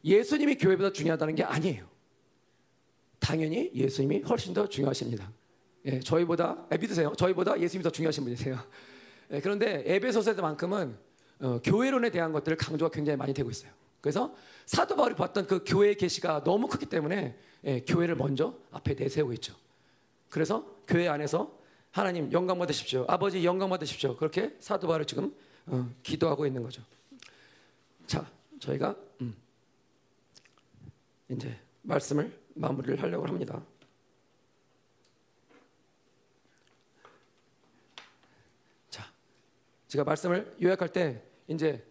예수님이 0.05 0.57
교회보다 0.57 0.93
중요하다는 0.93 1.35
게 1.35 1.45
아니에요. 1.45 1.89
당연히 3.21 3.71
예수님이 3.75 4.21
훨씬 4.21 4.53
더 4.53 4.69
중요하십니다. 4.69 5.33
예, 5.87 6.01
저희보다 6.01 6.67
예, 6.73 6.77
믿으세요. 6.77 7.15
저희보다 7.17 7.59
예수님이 7.59 7.85
더 7.85 7.89
중요하신 7.89 8.25
분이세요. 8.25 8.59
예, 9.31 9.41
그런데 9.41 9.83
에베소서에만큼은 9.87 11.08
어, 11.41 11.61
교회론에 11.63 12.11
대한 12.11 12.33
것들을 12.33 12.57
강조가 12.57 12.91
굉장히 12.91 13.17
많이 13.17 13.33
되고 13.33 13.51
있어요. 13.51 13.71
그래서 14.01 14.35
사도 14.67 14.97
바울이 14.97 15.15
봤던 15.15 15.47
그 15.47 15.65
교회의 15.65 15.97
계시가 15.97 16.45
너무 16.45 16.69
크기 16.69 16.87
때문에 16.87 17.39
예, 17.65 17.81
교회를 17.81 18.17
먼저 18.17 18.55
앞에 18.71 18.95
내세우고 18.95 19.33
있죠. 19.35 19.55
그래서 20.29 20.65
교회 20.87 21.09
안에서 21.09 21.59
하나님 21.91 22.31
영광 22.33 22.59
받으십시오. 22.59 23.05
아버지 23.09 23.45
영광 23.45 23.71
받으십시오. 23.71 24.17
그렇게 24.17 24.57
사도 24.61 24.87
바울을 24.87 25.05
지금 25.07 25.35
어, 25.67 25.89
기도하고 26.03 26.47
있는 26.47 26.63
거죠. 26.63 26.83
자, 28.07 28.31
저희가 28.61 28.97
음, 29.21 29.35
이제 31.29 31.59
말씀을 31.83 32.33
마무리를 32.55 33.03
하려고 33.03 33.27
합니다. 33.27 33.63
자, 38.91 39.11
제가 39.89 40.05
말씀을 40.05 40.57
요약할 40.63 40.93
때 40.93 41.28
이제 41.49 41.85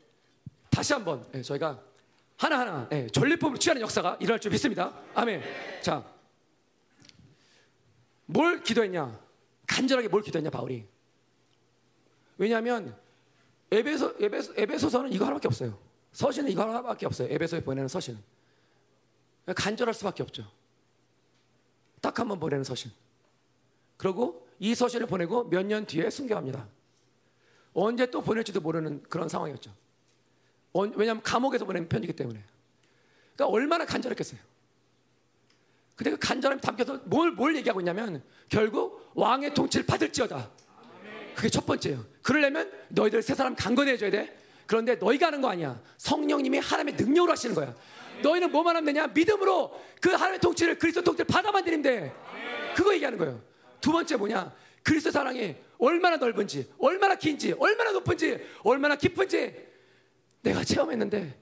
다시 0.69 0.93
한번 0.93 1.27
예, 1.33 1.41
저희가 1.41 1.83
하나하나 2.37 2.87
예, 2.91 3.07
전리품을 3.07 3.57
취하는 3.57 3.81
역사가 3.81 4.17
일어날 4.19 4.39
줄 4.39 4.51
믿습니다. 4.51 4.93
아멘. 5.15 5.41
자, 5.81 6.05
뭘 8.25 8.61
기도했냐? 8.63 9.19
간절하게 9.67 10.07
뭘 10.07 10.21
기도했냐 10.21 10.49
바울이? 10.49 10.85
왜냐하면 12.37 12.95
에베소, 13.71 14.15
에베소, 14.19 14.53
에베소서는 14.55 15.11
이거 15.11 15.25
하나밖에 15.25 15.47
없어요. 15.47 15.77
서신은 16.13 16.51
이거 16.51 16.61
하나밖에 16.61 17.05
없어요. 17.05 17.27
에베소에 17.33 17.61
보내는 17.63 17.87
서신은. 17.87 18.21
간절할 19.55 19.93
수밖에 19.93 20.23
없죠. 20.23 20.49
딱 22.01 22.19
한 22.19 22.27
번 22.27 22.39
보내는 22.39 22.63
서신. 22.63 22.91
그리고 23.97 24.47
이 24.59 24.75
서신을 24.75 25.07
보내고 25.07 25.45
몇 25.45 25.63
년 25.65 25.85
뒤에 25.85 26.09
순교합니다. 26.09 26.67
언제 27.79 28.07
또 28.07 28.21
보낼지도 28.21 28.59
모르는 28.59 29.03
그런 29.03 29.29
상황이었죠. 29.29 29.71
왜냐하면 30.95 31.21
감옥에서 31.21 31.63
보낸 31.63 31.87
편이기 31.87 32.13
때문에. 32.13 32.43
그러니까 33.35 33.53
얼마나 33.55 33.85
간절했겠어요. 33.85 34.39
근데 35.95 36.11
그 36.11 36.17
간절함이 36.17 36.61
담겨서 36.61 36.99
뭘, 37.05 37.31
뭘 37.31 37.55
얘기하고 37.55 37.79
있냐면 37.81 38.23
결국 38.49 39.11
왕의 39.13 39.53
통치를 39.53 39.85
받을지어다. 39.85 40.49
그게 41.35 41.49
첫 41.49 41.65
번째예요. 41.67 42.03
그러려면 42.23 42.71
너희들 42.89 43.21
세 43.21 43.35
사람 43.35 43.55
강건해져야 43.55 44.09
돼. 44.09 44.37
그런데 44.65 44.95
너희가 44.95 45.27
하는 45.27 45.41
거 45.41 45.49
아니야. 45.49 45.79
성령님이 45.97 46.57
하나님의 46.57 46.95
능력으로 46.95 47.31
하시는 47.31 47.53
거야. 47.53 47.75
너희는 48.23 48.51
뭐만 48.51 48.75
하면 48.75 48.85
되냐? 48.91 49.07
믿음으로 49.07 49.79
그 50.01 50.09
하나님의 50.09 50.39
통치를 50.39 50.79
그리스도 50.79 51.03
통치를 51.03 51.25
받아만 51.27 51.63
돼. 51.63 52.13
그거 52.75 52.93
얘기하는 52.93 53.19
거예요. 53.19 53.39
두 53.79 53.91
번째 53.91 54.15
뭐냐? 54.15 54.51
그리스도 54.83 55.11
사랑이 55.11 55.55
얼마나 55.79 56.17
넓은지, 56.17 56.71
얼마나 56.79 57.15
긴지, 57.15 57.53
얼마나 57.53 57.91
높은지, 57.91 58.39
얼마나 58.63 58.95
깊은지 58.95 59.67
내가 60.41 60.63
체험했는데 60.63 61.39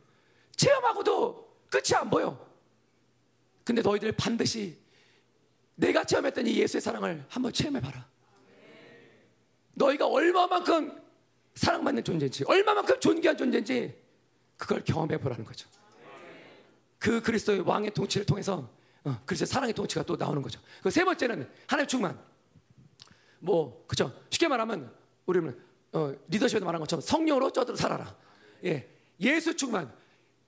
체험하고도 0.56 1.58
끝이 1.70 1.96
안 1.96 2.10
보여. 2.10 2.44
근데 3.64 3.82
너희들 3.82 4.12
반드시 4.14 4.78
내가 5.76 6.04
체험했던 6.04 6.48
이 6.48 6.58
예수의 6.58 6.82
사랑을 6.82 7.26
한번 7.30 7.52
체험해봐라. 7.54 8.08
너희가 9.74 10.08
얼마만큼 10.08 11.02
사랑받는 11.56 12.04
존재인지, 12.04 12.44
얼마만큼 12.46 13.00
존귀한 13.00 13.38
존재인지 13.38 13.96
그걸 14.58 14.84
경험해보라는 14.84 15.44
거죠. 15.46 15.68
그 16.98 17.22
그리스도의 17.22 17.62
왕의 17.62 17.92
통치를 17.92 18.26
통해서 18.26 18.70
어, 19.04 19.22
그리스도의 19.26 19.48
사랑의 19.48 19.74
통치가 19.74 20.04
또 20.04 20.16
나오는 20.16 20.42
거죠. 20.42 20.60
그 20.82 20.90
세 20.90 21.04
번째는 21.04 21.48
하나님 21.68 21.88
충만. 21.88 22.20
뭐 23.46 23.86
그죠? 23.88 24.12
쉽게 24.30 24.48
말하면 24.48 24.92
우리는 25.26 25.58
어, 25.94 26.14
리더십에도 26.28 26.66
말한 26.66 26.80
것처럼 26.82 27.02
성령으로 27.02 27.52
쪄들어 27.52 27.76
살아라. 27.78 28.16
예, 28.66 28.90
예수 29.22 29.56
충만. 29.56 29.94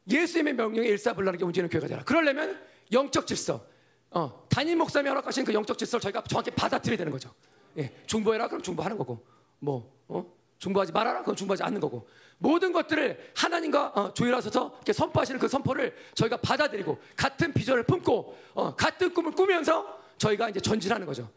예수님의 0.10 0.56
명령에 0.56 0.88
일사불란하게 0.88 1.44
움직이는 1.46 1.70
교회가 1.70 1.88
되라. 1.88 2.04
그러려면 2.04 2.60
영적 2.92 3.28
질서, 3.28 3.66
어, 4.10 4.46
담임 4.50 4.78
목사님이 4.80 5.10
허락하신 5.10 5.46
그 5.46 5.54
영적 5.54 5.78
질서를 5.78 6.02
저희가 6.02 6.24
정확히 6.24 6.50
받아들여야 6.52 6.98
되는 6.98 7.12
거죠. 7.12 7.34
예, 7.78 7.94
중보해라 8.08 8.48
그럼 8.48 8.62
중보하는 8.62 8.98
거고, 8.98 9.24
뭐 9.60 9.94
어? 10.08 10.26
중보하지 10.58 10.92
말아라 10.92 11.22
그럼 11.22 11.36
중보하지 11.36 11.64
않는 11.64 11.80
거고, 11.80 12.08
모든 12.40 12.72
것들을 12.72 13.32
하나님과 13.36 13.88
어, 13.96 14.14
조율하셔서 14.14 14.74
이렇게 14.78 14.94
선포하시는 14.94 15.40
그 15.40 15.48
선포를 15.48 15.96
저희가 16.16 16.38
받아들이고 16.38 16.98
같은 17.16 17.54
비전을 17.54 17.84
품고 17.84 18.38
어, 18.54 18.76
같은 18.76 19.14
꿈을 19.14 19.32
꾸면서 19.32 20.00
저희가 20.18 20.50
이제 20.50 20.60
전진하는 20.60 21.06
거죠. 21.06 21.30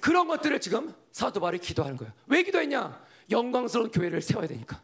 그런 0.00 0.28
것들을 0.28 0.60
지금 0.60 0.94
사도 1.12 1.40
바울이 1.40 1.58
기도하는 1.58 1.96
거예요. 1.96 2.12
왜 2.26 2.42
기도했냐? 2.42 3.04
영광스러운 3.30 3.90
교회를 3.90 4.20
세워야 4.20 4.46
되니까. 4.46 4.80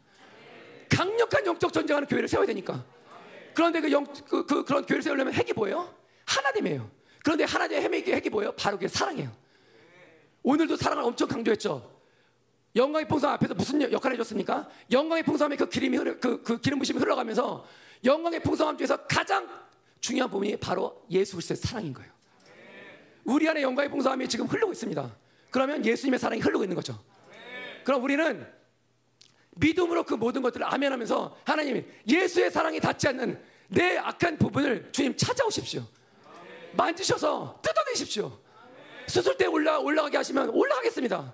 강력한 0.89 1.45
영적 1.45 1.73
전쟁하는 1.73 2.07
교회를 2.07 2.27
세워야 2.27 2.47
되니까. 2.47 2.83
그런데 3.53 3.81
그, 3.81 3.91
영, 3.91 4.05
그, 4.05 4.45
그 4.45 4.63
그런 4.63 4.85
교회를 4.85 5.01
세우려면 5.01 5.33
핵이 5.33 5.53
뭐예요? 5.53 5.93
하나님이에요. 6.25 6.89
그런데 7.23 7.43
하나님의 7.43 7.81
핵이, 7.81 8.13
핵이 8.13 8.29
뭐예요? 8.29 8.51
바로 8.53 8.77
그게 8.77 8.87
사랑이에요. 8.87 9.31
오늘도 10.43 10.77
사랑을 10.77 11.03
엄청 11.03 11.27
강조했죠. 11.27 11.97
영광의 12.75 13.07
풍성 13.07 13.31
앞에서 13.31 13.53
무슨 13.55 13.91
역할을 13.91 14.15
해줬습니까? 14.15 14.69
영광의 14.91 15.23
풍성함의 15.23 15.57
그 15.57 15.67
기름이 15.67 15.97
흐르, 15.97 16.19
그, 16.19 16.41
그 16.43 16.59
기름 16.59 16.79
부심이 16.79 16.99
흘러가면서 16.99 17.65
영광의 18.05 18.41
풍성함 18.41 18.77
중에서 18.77 18.97
가장 19.07 19.47
중요한 19.99 20.29
부분이 20.29 20.57
바로 20.57 21.03
예수 21.09 21.33
그리스도의 21.33 21.57
사랑인 21.57 21.93
거예요. 21.93 22.11
우리 23.27 23.47
안에 23.47 23.61
영광의 23.61 23.91
풍성함이 23.91 24.27
지금 24.29 24.45
흐르고 24.45 24.71
있습니다. 24.71 25.15
그러면 25.51 25.85
예수님의 25.85 26.17
사랑이 26.17 26.41
흐르고 26.41 26.63
있는 26.63 26.75
거죠. 26.75 26.97
그럼 27.83 28.01
우리는 28.03 28.47
믿음으로 29.51 30.03
그 30.03 30.13
모든 30.13 30.41
것들을 30.41 30.65
아멘하면서 30.65 31.37
하나님이 31.43 31.83
예수의 32.07 32.49
사랑이 32.49 32.79
닿지 32.79 33.09
않는 33.09 33.39
내 33.67 33.97
악한 33.97 34.37
부분을 34.37 34.89
주님 34.93 35.15
찾아오십시오. 35.17 35.83
만지셔서 36.73 37.59
뜯어내십시오. 37.61 38.39
수술대 39.07 39.45
올라 39.47 39.77
올라가게 39.77 40.15
하시면 40.17 40.49
올라가겠습니다. 40.49 41.33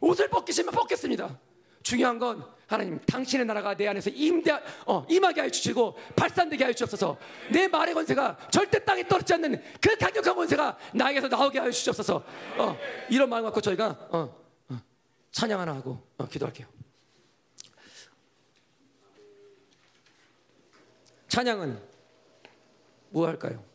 옷을 0.00 0.28
벗기시면 0.28 0.72
벗겠습니다. 0.72 1.38
중요한 1.82 2.18
건 2.18 2.44
하나님 2.66 3.00
당신의 3.00 3.46
나라가 3.46 3.74
내 3.74 3.88
안에서 3.88 4.10
임대 4.10 4.52
어, 4.86 5.04
임하게 5.08 5.40
하여 5.40 5.50
주시고 5.50 5.96
발산되게 6.14 6.62
하여 6.64 6.72
주옵소서. 6.72 7.18
내 7.50 7.66
말의 7.66 7.94
권세가 7.94 8.48
절대 8.50 8.84
땅에 8.84 9.06
떨어지지 9.06 9.34
않는 9.34 9.60
그 9.80 9.96
강력한 9.96 10.36
권세가 10.36 10.78
나에게서 10.94 11.28
나오게 11.28 11.58
하여 11.58 11.70
주옵소서. 11.70 12.22
어, 12.58 12.78
이런 13.08 13.28
마음 13.28 13.42
갖고 13.42 13.60
저희가 13.60 14.08
어, 14.10 14.42
어, 14.68 14.80
찬양 15.32 15.58
하나 15.58 15.74
하고 15.74 16.06
어, 16.16 16.28
기도할게요. 16.28 16.68
찬양은 21.26 21.80
뭐 23.10 23.26
할까요? 23.26 23.69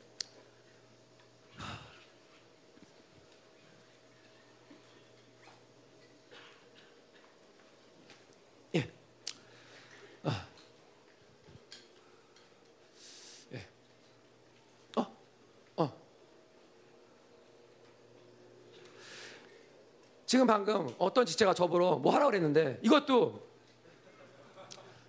지금 20.26 20.48
방금 20.48 20.88
어떤 20.98 21.26
지체가 21.26 21.54
저보러 21.54 21.98
뭐 21.98 22.14
하라고 22.14 22.32
그랬는데 22.32 22.80
이것도 22.82 23.46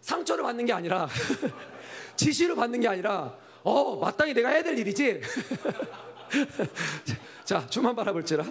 상처를 0.00 0.44
받는 0.44 0.66
게 0.66 0.72
아니라 0.72 1.08
지시를 2.16 2.54
받는 2.54 2.80
게 2.80 2.88
아니라 2.88 3.36
어 3.62 3.96
마땅히 3.96 4.34
내가 4.34 4.50
해야 4.50 4.62
될 4.62 4.78
일이지? 4.78 5.20
자 7.44 7.66
주만 7.68 7.96
바라볼지라. 7.96 8.44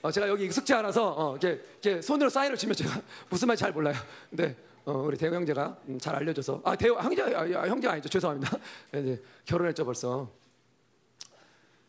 어, 0.00 0.10
제가 0.12 0.28
여기 0.28 0.44
익숙지 0.44 0.72
않아서 0.74 1.10
어, 1.10 1.36
이렇게, 1.36 1.60
이렇게 1.82 2.00
손으로 2.00 2.30
사인을 2.30 2.56
치면 2.56 2.74
제가 2.74 3.00
무슨 3.28 3.48
말인지 3.48 3.60
잘 3.60 3.72
몰라요. 3.72 3.96
근데 4.30 4.56
어, 4.84 4.92
우리 4.92 5.16
대호 5.18 5.34
형제가 5.34 5.76
음, 5.88 5.98
잘 5.98 6.14
알려줘서. 6.14 6.62
아 6.64 6.74
대호 6.76 6.96
형제 7.00 7.22
아, 7.22 7.66
형제 7.66 7.88
아니죠. 7.88 8.08
죄송합니다. 8.08 8.56
이제 8.94 9.22
결혼했죠 9.44 9.84
벌써 9.84 10.30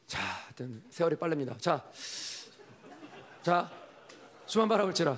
자, 0.09 0.19
세월이 0.89 1.17
빠릅니다. 1.17 1.55
자, 1.59 1.85
자, 3.43 3.69
주만 4.47 4.67
바라볼지라. 4.67 5.15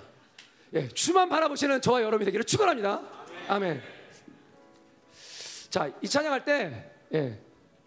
예, 0.73 0.89
주만 0.89 1.29
바라보시는 1.29 1.81
저와 1.81 2.01
여러분이 2.01 2.25
되기를 2.25 2.43
축원합니다. 2.43 3.01
아멘. 3.47 3.81
자, 5.69 5.89
이 6.01 6.09
찬양할 6.09 6.43
때, 6.43 6.91
예, 7.13 7.41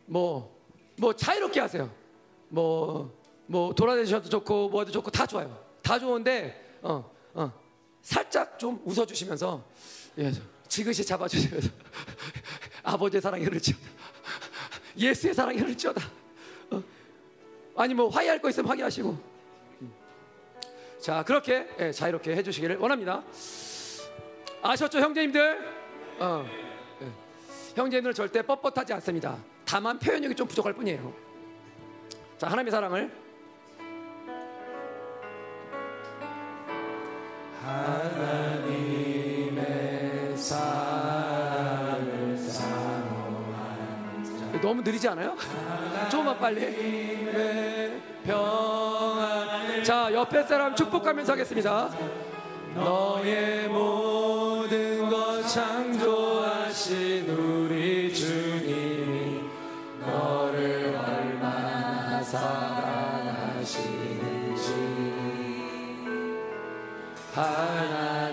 뭐, 0.07 0.59
뭐 0.97 1.15
자유롭게 1.15 1.61
하세요. 1.61 1.95
뭐, 2.49 3.15
뭐 3.47 3.75
돌아다니셔도 3.75 4.31
좋고 4.31 4.71
뭐도 4.71 4.91
좋고 4.91 5.11
다 5.11 5.27
좋아요. 5.27 5.63
다 5.83 5.99
좋은데, 5.99 6.79
어, 6.81 7.15
어, 7.35 7.53
살짝 8.01 8.59
좀 8.59 8.81
웃어주시면서, 8.83 9.63
예, 10.21 10.33
지그시 10.69 11.05
잡아주시면서 11.05 11.69
아버지의 12.83 13.21
사랑이 13.21 13.45
흐르지어다. 13.45 13.83
예수의 14.97 15.35
사랑이 15.35 15.59
흐르지어다. 15.59 16.24
아니 17.77 17.95
뭐 17.95 18.09
화해할 18.09 18.41
거 18.41 18.49
있으면 18.49 18.69
화해하시고. 18.71 19.35
자 21.01 21.23
그렇게 21.23 21.69
예, 21.81 21.93
자유롭게 21.93 22.35
해주시기를 22.37 22.77
원합니다. 22.77 23.23
아셨죠 24.63 25.01
형제님들? 25.01 25.59
어, 26.21 26.47
예. 27.03 27.07
형제님들은 27.77 28.15
절대 28.15 28.41
뻣뻣하지 28.43 28.93
않습니다. 28.93 29.37
다만 29.65 29.99
표현력이 29.99 30.35
좀 30.35 30.47
부족할 30.47 30.73
뿐이에요. 30.73 31.13
자 32.39 32.47
하나님의 32.49 32.71
사랑을. 32.71 33.11
하나님의 39.45 40.37
사랑 40.37 40.74
너무 44.65 44.81
느리지 44.81 45.07
않아요? 45.09 45.37
조금만 46.11 46.39
빨리. 46.39 47.29
자, 49.85 50.11
옆에 50.11 50.43
사람 50.45 50.75
축복하면서 50.75 51.33
하겠습니다. 51.33 51.91
너의 52.75 53.69
모든 53.69 55.11
것 55.11 55.43
창조하신 55.47 57.29
우리 57.29 58.15
주님이 58.15 59.43
너를 60.01 60.97
얼마나 60.97 62.23
사랑하시는지 62.23 63.75
하나 67.35 68.24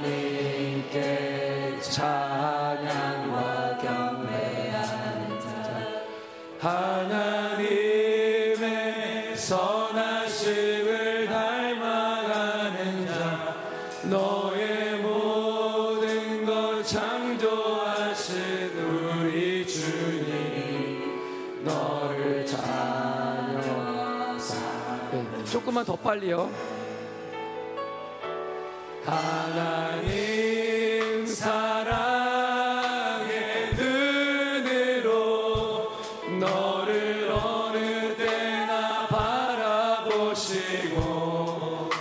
조금만 25.82 25.86
더 25.86 25.96
빨리요. 25.96 26.50
하나님 29.06 30.12
사랑의 31.26 32.06
눈으로 33.76 35.12
너를 36.40 37.32
어느 37.32 38.16
때나 38.16 39.08
바라보시고 39.08 40.60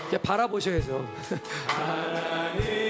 이제 0.08 0.18
바라보셔야죠. 0.18 1.04
하나님 1.66 2.89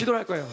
기도를 0.00 0.18
할 0.18 0.26
거예요 0.26 0.48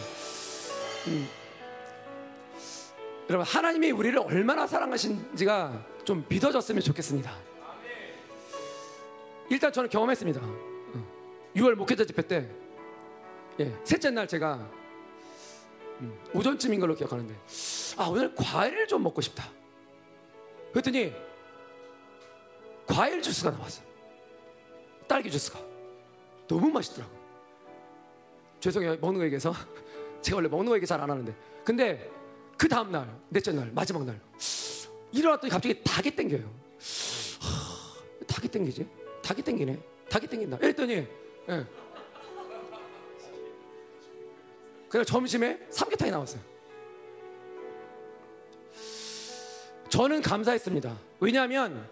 여러분 3.28 3.46
하나님이 3.46 3.90
우리를 3.90 4.18
얼마나 4.18 4.66
사랑하신지가 4.66 5.86
좀 6.04 6.24
믿어졌으면 6.28 6.80
좋겠습니다. 6.80 7.36
일단 9.50 9.70
저는 9.70 9.90
경험했습니다. 9.90 10.40
6월 11.54 11.74
목회자 11.74 12.06
집회 12.06 12.22
때 12.22 12.48
예, 13.60 13.74
셋째 13.84 14.10
날 14.10 14.26
제가 14.26 14.54
음, 16.00 16.18
오전쯤인 16.32 16.80
걸로 16.80 16.94
기억하는데 16.94 17.34
아 17.98 18.04
오늘 18.04 18.34
과일을 18.34 18.86
좀 18.86 19.02
먹고 19.02 19.20
싶다. 19.20 19.50
그랬더니 20.72 21.12
과일 22.86 23.20
주스가 23.20 23.50
나왔어요. 23.50 23.86
딸기 25.06 25.30
주스가 25.30 25.58
너무 26.46 26.70
맛있더라고. 26.70 27.17
요 28.58 28.60
죄송해요 28.60 28.96
먹는 29.00 29.18
거 29.20 29.24
얘기해서 29.24 29.54
제가 30.20 30.36
원래 30.36 30.48
먹는 30.48 30.70
거 30.70 30.76
얘기 30.76 30.86
잘 30.86 31.00
안 31.00 31.08
하는데 31.10 31.34
근데 31.64 32.10
그 32.56 32.68
다음 32.68 32.90
날 32.90 33.08
넷째 33.28 33.52
날 33.52 33.70
마지막 33.72 34.04
날 34.04 34.20
일어났더니 35.12 35.50
갑자기 35.50 35.80
닭이 35.82 36.10
땡겨요. 36.16 36.42
하, 37.40 38.24
닭이 38.26 38.48
땡기지? 38.48 38.86
닭이 39.22 39.42
땡기네. 39.42 39.78
닭이 40.10 40.26
땡긴다. 40.26 40.56
이랬더니 40.58 41.06
예. 41.48 41.66
그냥 44.88 45.04
점심에 45.04 45.60
삼계탕이 45.70 46.10
나왔어요. 46.10 46.40
저는 49.88 50.20
감사했습니다. 50.22 50.96
왜냐하면 51.20 51.88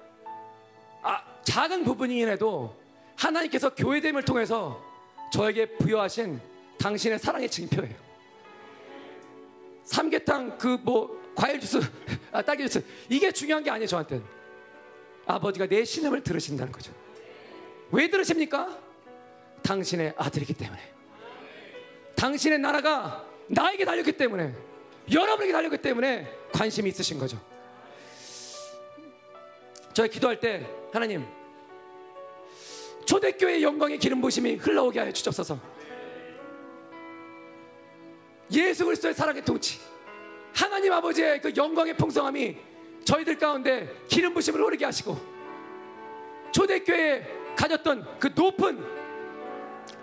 아, 1.02 1.22
작은 1.44 1.84
부분이긴 1.84 2.28
해도 2.28 2.74
하나님께서 3.16 3.74
교회됨을 3.74 4.24
통해서 4.24 4.82
저에게 5.32 5.76
부여하신 5.76 6.40
당신의 6.78 7.18
사랑의 7.18 7.48
징표예요. 7.48 7.94
삼계탕 9.84 10.58
그 10.58 10.78
뭐 10.82 11.26
과일 11.36 11.60
주스, 11.60 11.78
아, 12.32 12.42
딸기 12.42 12.64
주스 12.64 12.82
이게 13.10 13.30
중요한 13.30 13.62
게 13.62 13.70
아니에요 13.70 13.86
저한테는. 13.86 14.24
아버지가 15.26 15.66
내 15.66 15.84
신음을 15.84 16.22
들으신다는 16.22 16.72
거죠. 16.72 16.92
왜 17.92 18.08
들으십니까? 18.08 18.78
당신의 19.62 20.14
아들이기 20.16 20.54
때문에. 20.54 20.80
당신의 22.16 22.58
나라가 22.58 23.24
나에게 23.48 23.84
달렸기 23.84 24.12
때문에 24.12 24.54
여러분에게 25.12 25.52
달렸기 25.52 25.78
때문에 25.78 26.26
관심이 26.52 26.88
있으신 26.88 27.18
거죠. 27.18 27.38
저희 29.92 30.08
기도할 30.08 30.40
때 30.40 30.66
하나님 30.92 31.26
초대교회의 33.04 33.62
영광의 33.62 33.98
기름 33.98 34.20
부심이 34.20 34.54
흘러오게 34.54 35.00
하여 35.00 35.12
주옵소서. 35.12 35.75
예수 38.50 38.84
그리스도의 38.84 39.14
사랑의 39.14 39.44
통치, 39.44 39.80
하나님 40.54 40.92
아버지의 40.92 41.40
그 41.40 41.52
영광의 41.56 41.96
풍성함이 41.96 42.56
저희들 43.04 43.38
가운데 43.38 43.88
기름 44.08 44.34
부심을 44.34 44.60
흐르게 44.60 44.84
하시고 44.84 45.16
초대교회에 46.52 47.26
가졌던 47.56 48.18
그 48.18 48.30
높은 48.34 48.84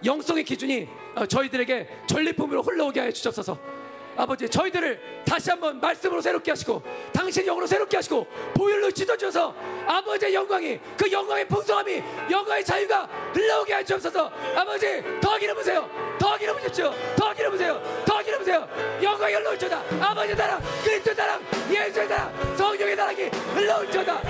영성의 0.06 0.44
기준이 0.44 0.88
어, 1.16 1.26
저희들에게 1.26 1.88
전리품으로 2.08 2.62
흘러오게 2.64 3.00
하여 3.00 3.12
주옵소서. 3.12 3.73
아버지 4.16 4.48
저희들을 4.48 5.24
다시 5.26 5.50
한번 5.50 5.80
말씀으로 5.80 6.22
새롭게 6.22 6.52
하시고 6.52 6.82
당신 7.12 7.46
영으로 7.46 7.66
새롭게 7.66 7.98
하시고 7.98 8.26
보혈로 8.54 8.92
찢어줘서 8.92 9.56
아버지의 9.88 10.34
영광이 10.34 10.80
그 10.98 11.12
영광의 11.12 11.48
풍성함이 11.48 12.04
영광의 12.30 12.64
자유가 12.64 13.04
흘러오게 13.34 13.74
하여 13.74 13.84
주옵소서. 13.84 14.32
아버지 14.56 15.04
더 15.22 15.38
기름 15.38 15.56
부세요. 15.56 15.90
더 16.20 16.38
기름 16.38 16.56
부십시오. 16.58 16.94
더 17.16 17.34
기름 17.34 17.52
부세요. 17.52 17.82
더 18.06 18.22
기름 18.24 18.40
부세요. 18.40 18.68
영광의 19.02 19.36
흘러올쳐다. 19.36 19.84
아버지 20.02 20.36
나라 20.36 20.60
그리스도 20.84 21.14
나라 21.16 21.40
예수의 21.70 22.08
나라 22.08 22.32
성령의 22.56 22.96
흘러올쳐다. 22.96 24.22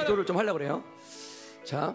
기도를 0.00 0.24
좀 0.24 0.38
하려고 0.38 0.58
그래요. 0.58 0.82
자 1.64 1.94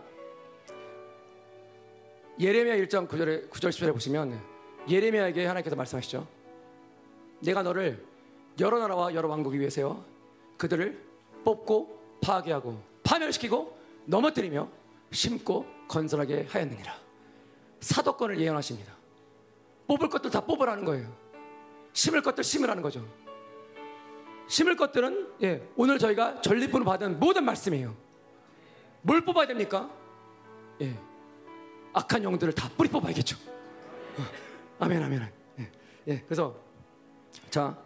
예레미야 2.39 2.76
1장 2.77 3.07
9절에 3.07 3.49
9절 3.49 3.69
10절에 3.69 3.93
보시면 3.93 4.41
예레미야에게 4.89 5.45
하나님께서 5.45 5.76
말씀하시죠. 5.76 6.27
내가 7.41 7.61
너를 7.61 8.03
여러 8.60 8.80
나라와 8.80 9.14
여러 9.14 9.27
왕국이 9.27 9.60
위해서요 9.60 10.03
그들을 10.57 10.99
뽑고 11.43 12.19
파괴하고 12.22 12.81
파멸시키고 13.03 13.77
넘어뜨리며 14.05 14.68
심고 15.11 15.65
건설하게 15.88 16.47
하였느니라. 16.49 16.95
사도권을 17.81 18.39
예언하십니다. 18.39 18.93
뽑을 19.88 20.10
것들 20.10 20.31
다 20.31 20.41
뽑으라는 20.41 20.85
거예요. 20.85 21.14
심을 21.91 22.22
것들 22.22 22.43
심으라는 22.43 22.81
거죠. 22.81 23.05
심을 24.47 24.76
것들은 24.76 25.34
예, 25.43 25.68
오늘 25.76 25.99
저희가 25.99 26.41
전리품을 26.41 26.85
받은 26.85 27.19
모든 27.19 27.45
말씀이에요. 27.45 27.95
뭘 29.01 29.22
뽑아야 29.23 29.45
됩니까? 29.47 29.89
예, 30.81 30.97
악한 31.93 32.23
영들을 32.23 32.53
다 32.53 32.69
뿌리 32.75 32.89
뽑아야겠죠 32.89 33.37
어, 34.17 34.23
아멘 34.79 35.01
아멘 35.03 35.31
예, 35.59 35.71
예, 36.07 36.19
그래서 36.21 36.55
자 37.49 37.77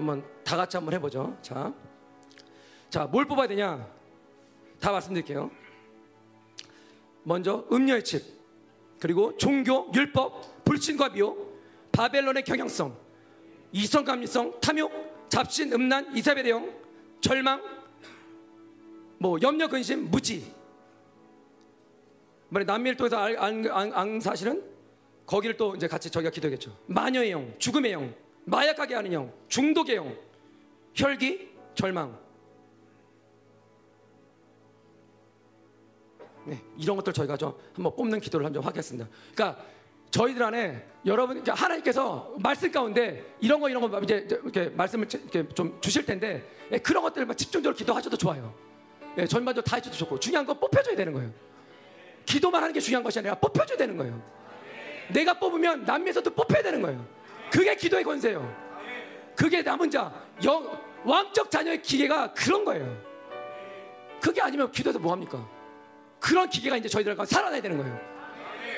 한번 0.00 0.24
다 0.42 0.56
같이 0.56 0.76
한번 0.76 0.94
해보죠. 0.94 1.36
자, 1.42 1.72
자, 2.88 3.04
뭘 3.04 3.26
뽑아야 3.26 3.46
되냐? 3.46 3.86
다 4.80 4.90
말씀드릴게요. 4.90 5.50
먼저 7.22 7.66
음녀의 7.70 8.02
집, 8.02 8.24
그리고 8.98 9.36
종교, 9.36 9.90
율법, 9.94 10.64
불신과 10.64 11.10
미혹, 11.10 11.60
바벨론의 11.92 12.44
경향성, 12.44 12.96
이성 13.72 14.04
감리성, 14.04 14.58
탐욕, 14.60 15.28
잡신, 15.28 15.72
음란, 15.72 16.16
이사벨의 16.16 16.50
영, 16.50 16.74
절망, 17.20 17.62
뭐 19.20 19.38
염려, 19.42 19.68
근심, 19.68 20.10
무지. 20.10 20.50
만약 22.48 22.64
남미를 22.64 22.96
통해서 22.96 23.18
알, 23.18 23.36
알, 23.36 23.70
알, 23.70 23.92
알 23.92 24.20
사실은 24.22 24.64
거기를 25.26 25.58
또 25.58 25.76
이제 25.76 25.86
같이 25.86 26.10
저희가 26.10 26.30
기도했죠. 26.30 26.74
마녀의 26.86 27.30
영, 27.30 27.54
죽음의 27.58 27.92
영, 27.92 28.14
마약하게 28.46 28.94
하는 28.94 29.12
영, 29.12 29.32
중독의 29.48 29.96
영, 29.96 30.16
혈기, 30.94 31.50
절망. 31.74 32.18
네, 36.46 36.58
이런 36.78 36.96
것들 36.96 37.12
저희가 37.12 37.36
좀 37.36 37.54
한번 37.74 37.94
뽑는 37.94 38.20
기도를 38.20 38.46
한번 38.46 38.64
하겠습니다. 38.64 39.06
그러니까 39.34 39.62
저희들 40.10 40.42
안에 40.42 40.88
여러분 41.04 41.44
하나님께서 41.46 42.34
말씀 42.38 42.72
가운데 42.72 43.36
이런 43.38 43.60
거 43.60 43.68
이런 43.68 43.88
거 43.88 44.00
이제 44.00 44.26
이렇게 44.30 44.70
말씀을 44.70 45.06
이렇게 45.12 45.46
좀 45.50 45.78
주실 45.82 46.06
텐데 46.06 46.42
예, 46.72 46.78
그런 46.78 47.02
것들만 47.02 47.36
집중적으로 47.36 47.76
기도하셔도 47.76 48.16
좋아요. 48.16 48.69
예, 49.18 49.26
전반적으로 49.26 49.64
다 49.64 49.76
해줘도 49.76 49.96
좋고 49.96 50.20
중요한 50.20 50.46
건 50.46 50.58
뽑혀줘야 50.58 50.96
되는 50.96 51.12
거예요. 51.12 51.30
기도만 52.24 52.62
하는 52.62 52.72
게 52.72 52.80
중요한 52.80 53.02
것이 53.02 53.18
아니라 53.18 53.34
뽑혀줘야 53.34 53.76
되는 53.76 53.96
거예요. 53.96 54.22
내가 55.08 55.38
뽑으면 55.38 55.84
남미에서도 55.84 56.30
뽑혀야 56.30 56.62
되는 56.62 56.80
거예요. 56.82 57.04
그게 57.50 57.74
기도의 57.74 58.04
권세예요. 58.04 58.70
그게 59.34 59.62
남은 59.62 59.90
자, 59.90 60.12
영, 60.44 60.78
왕적 61.04 61.50
자녀의 61.50 61.82
기계가 61.82 62.32
그런 62.32 62.64
거예요. 62.64 63.10
그게 64.20 64.40
아니면 64.40 64.70
기도해서 64.70 64.98
뭐합니까? 64.98 65.48
그런 66.20 66.48
기계가 66.48 66.76
이제 66.76 66.88
저희들과 66.88 67.24
살아나야 67.24 67.60
되는 67.60 67.78
거예요. 67.78 67.98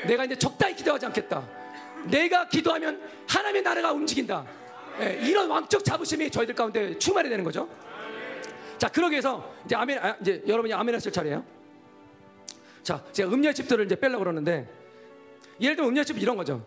내가 0.06 0.24
이제 0.24 0.36
적당히 0.36 0.74
기도하지 0.76 1.06
않겠다. 1.06 1.46
내가 2.04 2.48
기도하면 2.48 3.00
하나님의 3.28 3.62
나라가 3.62 3.92
움직인다. 3.92 4.46
예, 5.00 5.18
이런 5.22 5.50
왕적 5.50 5.84
자부심이 5.84 6.30
저희들 6.30 6.54
가운데 6.54 6.96
충만해야 6.98 7.30
되는 7.30 7.44
거죠. 7.44 7.68
자, 8.82 8.88
그러기 8.88 9.12
위해서 9.12 9.48
이제 9.64 9.76
아멘, 9.76 9.96
아, 10.00 10.16
이제 10.20 10.42
여러분이 10.44 10.74
아멘 10.74 10.92
하실 10.92 11.12
차례예요. 11.12 11.44
자, 12.82 13.00
제가 13.12 13.32
음료집들을 13.32 13.84
이제 13.86 13.94
빼려고 13.94 14.24
그러는데 14.24 14.68
예를 15.60 15.76
들면 15.76 15.90
음료집 15.92 16.18
이런 16.18 16.36
거죠. 16.36 16.66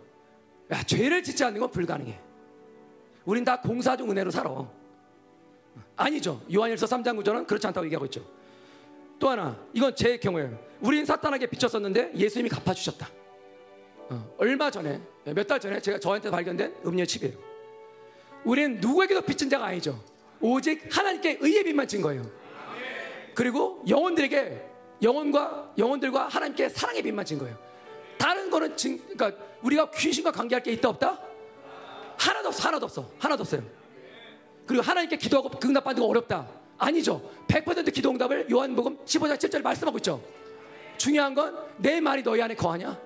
야, 0.71 0.81
죄를 0.81 1.21
짓지 1.23 1.43
않는 1.43 1.59
건 1.59 1.69
불가능해. 1.69 2.17
우린 3.25 3.43
다 3.43 3.59
공사 3.59 3.97
중 3.97 4.09
은혜로 4.09 4.31
살아. 4.31 4.65
아니죠. 5.97 6.41
요한일서 6.53 6.85
3장 6.85 7.21
9절은 7.21 7.47
그렇지 7.47 7.67
않다고 7.67 7.85
얘기하고 7.87 8.05
있죠. 8.05 8.25
또 9.19 9.27
하나, 9.27 9.59
이건 9.73 9.93
제 9.93 10.15
경우에요. 10.15 10.57
우린 10.79 11.05
사탄에게 11.05 11.47
비쳤었는데 11.47 12.13
예수님이 12.15 12.47
갚아주셨다. 12.47 13.09
어, 14.11 14.35
얼마 14.37 14.71
전에, 14.71 15.01
몇 15.25 15.45
달 15.45 15.59
전에 15.59 15.81
제가 15.81 15.99
저한테 15.99 16.31
발견된 16.31 16.75
음료칩이에요. 16.85 17.37
우린 18.45 18.79
누구에게도 18.79 19.21
빚진 19.23 19.49
자가 19.49 19.65
아니죠. 19.65 20.01
오직 20.41 20.87
하나님께 20.95 21.37
의의 21.41 21.63
빚만 21.63 21.87
진 21.87 22.01
거예요. 22.01 22.23
그리고 23.33 23.83
영혼들에게 23.87 24.69
영혼과 25.01 25.73
영혼들과 25.77 26.27
하나님께 26.27 26.69
사랑의 26.69 27.01
빚만 27.03 27.25
진 27.25 27.37
거예요. 27.37 27.57
다른 28.17 28.49
거는 28.49 28.77
진, 28.77 28.97
그러니까 29.15 29.31
우리가 29.61 29.91
귀신과 29.91 30.31
관계할 30.31 30.63
게 30.63 30.71
있다 30.73 30.89
없다? 30.89 31.19
하나도 32.17 32.47
없어, 32.47 32.67
하나도 32.67 32.85
없어, 32.85 33.11
하나도 33.19 33.41
없어요. 33.41 33.61
그리고 34.65 34.81
하나님께 34.81 35.17
기도하고 35.17 35.49
그 35.49 35.67
응답 35.67 35.83
받는 35.83 36.01
거 36.01 36.07
어렵다. 36.07 36.47
아니죠. 36.77 37.29
100% 37.47 37.93
기도 37.93 38.09
응답을 38.11 38.49
요한복음 38.49 38.97
15장 39.05 39.35
7절에 39.37 39.61
말씀하고 39.61 39.97
있죠. 39.97 40.21
중요한 40.97 41.33
건 41.33 41.65
내 41.77 41.99
말이 41.99 42.23
너희 42.23 42.41
안에 42.41 42.55
거하냐? 42.55 42.97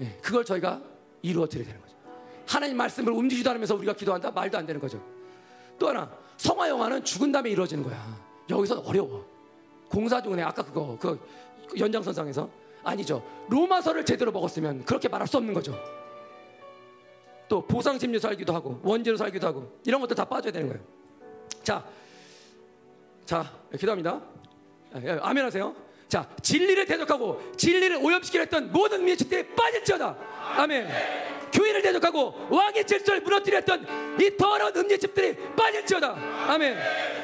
예, 0.00 0.18
그걸 0.22 0.44
저희가 0.44 0.80
이루어 1.22 1.46
드려야 1.48 1.66
되는 1.66 1.80
거죠. 1.80 1.94
하나님 2.46 2.76
말씀을 2.76 3.12
움직이지도 3.12 3.50
않으면서 3.50 3.74
우리가 3.74 3.94
기도한다? 3.94 4.30
말도 4.30 4.58
안 4.58 4.64
되는 4.66 4.80
거죠. 4.80 5.02
또 5.78 5.88
하나, 5.88 6.10
성화 6.42 6.68
영화는 6.68 7.04
죽은 7.04 7.30
다음에 7.30 7.50
이루어지는 7.50 7.84
거야. 7.84 8.18
여기서 8.50 8.80
어려워. 8.80 9.24
공사 9.88 10.20
중에 10.20 10.42
아까 10.42 10.64
그거, 10.64 10.98
그 10.98 11.16
연장선상에서 11.78 12.50
아니죠. 12.82 13.22
로마서를 13.48 14.04
제대로 14.04 14.32
먹었으면 14.32 14.84
그렇게 14.84 15.08
말할 15.08 15.28
수 15.28 15.36
없는 15.36 15.54
거죠. 15.54 15.78
또 17.48 17.64
보상 17.64 17.96
심리 17.96 18.18
살기도 18.18 18.52
하고 18.52 18.80
원죄로 18.82 19.16
살기도 19.16 19.46
하고 19.46 19.78
이런 19.84 20.00
것들 20.00 20.16
다 20.16 20.24
빠져야 20.24 20.50
되는 20.50 20.66
거예요. 20.66 20.82
자, 21.62 21.84
자 23.24 23.48
기도합니다. 23.78 24.20
예, 24.96 25.18
아멘 25.22 25.44
하세요. 25.44 25.72
자, 26.08 26.28
진리를 26.42 26.84
대적하고 26.86 27.40
진리를 27.56 27.98
오염시키려 28.02 28.42
했던 28.42 28.72
모든 28.72 29.04
미치들이 29.04 29.54
빠질지어다. 29.54 30.16
아멘. 30.56 30.88
교인을 31.52 31.82
대적하고 31.82 32.48
왕의 32.50 32.86
질서를 32.86 33.20
무너뜨려 33.20 33.58
했던 33.58 33.86
이 34.20 34.36
더러운 34.36 34.74
음료집들이 34.74 35.36
빠질지어다. 35.54 36.16
아멘. 36.48 36.78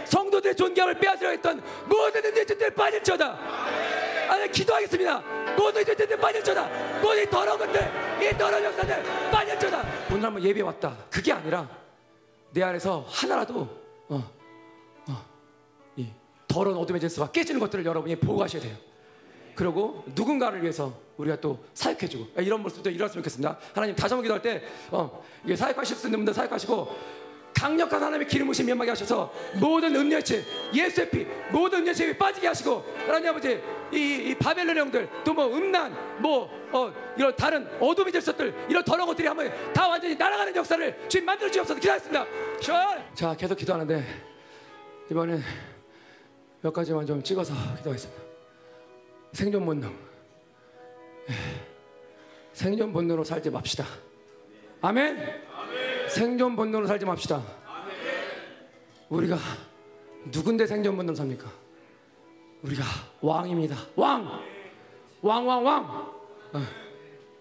성도들의 0.04 0.54
존경을 0.56 0.94
빼앗으려 0.98 1.30
했던 1.30 1.62
모든 1.86 2.24
음료집들이 2.24 2.74
빠질지어다. 2.74 3.38
아멘. 4.28 4.52
기도하겠습니다. 4.52 5.18
모든 5.56 5.82
음료집들이 5.82 6.20
빠질지어다. 6.20 7.00
모든 7.00 7.22
이 7.22 7.30
더러운 7.30 7.58
것들, 7.58 7.80
이 8.22 8.36
더러운 8.36 8.64
역사들 8.64 9.02
빠질지어다. 9.30 9.84
오늘 10.10 10.24
한번 10.24 10.42
예배 10.42 10.60
왔다. 10.60 10.96
그게 11.10 11.32
아니라 11.32 11.68
내 12.50 12.62
안에서 12.62 13.04
하나라도 13.08 13.68
어, 14.08 14.30
이 15.96 16.06
더러운 16.46 16.76
어둠의 16.76 17.00
질서가 17.00 17.30
깨지는 17.30 17.60
것들을 17.60 17.84
여러분이 17.84 18.16
보고 18.16 18.38
가셔야 18.38 18.62
돼요. 18.62 18.76
그리고 19.54 20.04
누군가를 20.14 20.62
위해서 20.62 21.07
우리가 21.18 21.40
또 21.40 21.58
사역해주고 21.74 22.40
이런 22.42 22.62
모습도 22.62 22.90
일어났으면 22.90 23.22
좋겠습니다. 23.22 23.58
하나님 23.74 23.94
다시 23.94 24.14
한번 24.14 24.22
기도할 24.22 24.40
때 24.42 24.62
어, 24.90 25.22
이게 25.44 25.54
사역하실 25.54 25.96
수 25.96 26.06
있는 26.06 26.20
분들 26.20 26.32
사역하시고 26.32 27.18
강력한 27.54 28.00
하나님의 28.00 28.28
기름 28.28 28.46
부심 28.46 28.68
임하게 28.68 28.90
하셔서 28.90 29.32
모든 29.58 29.94
음녀치 29.96 30.44
예수의 30.72 31.10
피 31.10 31.26
모든 31.50 31.80
음녀치 31.80 32.16
빠지게 32.16 32.46
하시고 32.46 32.84
하나님 33.04 33.30
아버지 33.30 33.60
이, 33.92 34.30
이 34.30 34.34
바벨론 34.38 34.76
형들 34.76 35.08
또 35.24 35.34
뭐 35.34 35.46
음란 35.48 35.92
뭐 36.22 36.48
어, 36.72 36.92
이런 37.16 37.34
다른 37.34 37.66
어둠의 37.80 38.12
질서들 38.12 38.66
이런 38.68 38.84
더러운 38.84 39.08
것들이 39.08 39.26
한번 39.26 39.50
다 39.72 39.88
완전히 39.88 40.14
날아가는 40.14 40.54
역사를 40.54 41.08
주님 41.08 41.26
만들어 41.26 41.50
주옵소서 41.50 41.80
기도하겠습니다. 41.80 42.26
자 43.14 43.34
계속 43.36 43.56
기도하는데 43.56 44.04
이번엔 45.10 45.42
몇 46.60 46.72
가지만 46.72 47.06
좀 47.06 47.22
찍어서 47.22 47.54
기도하겠습니다. 47.78 48.22
생존 49.32 49.64
본능. 49.64 50.07
예. 51.30 51.34
생존 52.52 52.92
본능으로 52.92 53.24
살지 53.24 53.50
맙시다. 53.50 53.84
아멘. 54.80 55.16
아멘. 55.18 56.08
생존 56.08 56.56
본능으로 56.56 56.86
살지 56.86 57.04
맙시다. 57.04 57.42
아멘. 57.66 57.96
우리가 59.08 59.38
누군데 60.26 60.66
생존 60.66 60.96
본능 60.96 61.14
삽니까? 61.14 61.50
우리가 62.62 62.82
왕입니다. 63.20 63.76
왕. 63.96 64.42
왕, 65.22 65.46
왕, 65.46 65.64
왕. 65.64 65.84
어. 66.52 66.62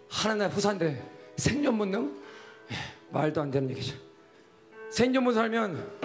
하나님의 0.09 0.49
후사인데 0.49 1.31
생존 1.35 1.77
본능? 1.77 2.21
예. 2.71 2.75
말도 3.09 3.41
안 3.41 3.51
되는 3.51 3.69
얘기죠. 3.71 3.95
생존 4.89 5.23
본능 5.23 5.39
살면 5.41 5.99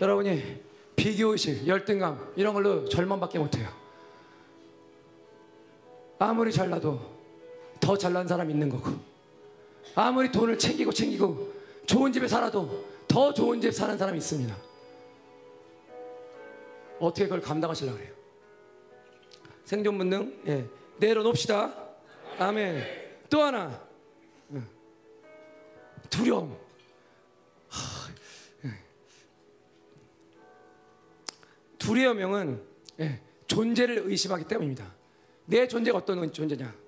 여러분이 0.00 0.62
비교의식, 0.96 1.66
열등감 1.66 2.32
이런 2.36 2.54
걸로 2.54 2.88
절망밖에 2.88 3.38
못해요. 3.38 3.68
아무리 6.18 6.52
잘나도 6.52 7.11
더 7.82 7.98
잘난 7.98 8.26
사람 8.28 8.48
있는 8.48 8.68
거고 8.68 8.92
아무리 9.96 10.30
돈을 10.30 10.56
챙기고 10.56 10.92
챙기고 10.92 11.52
좋은 11.84 12.12
집에 12.12 12.28
살아도 12.28 12.86
더 13.08 13.34
좋은 13.34 13.60
집 13.60 13.74
사는 13.74 13.98
사람이 13.98 14.18
있습니다. 14.18 14.56
어떻게 17.00 17.24
그걸 17.24 17.40
감당하시려고 17.40 17.98
그래요? 17.98 18.14
생존 19.64 19.98
본능 19.98 20.40
예. 20.46 20.64
내려놓읍시다. 20.98 21.74
아멘. 22.38 22.84
또 23.28 23.42
하나 23.42 23.82
예. 24.54 24.62
두려움. 26.08 26.56
예. 28.64 28.70
두려움은 31.78 32.62
예. 33.00 33.20
존재를 33.48 34.04
의심하기 34.06 34.44
때문입니다. 34.44 34.94
내 35.46 35.66
존재가 35.66 35.98
어떤 35.98 36.32
존재냐? 36.32 36.81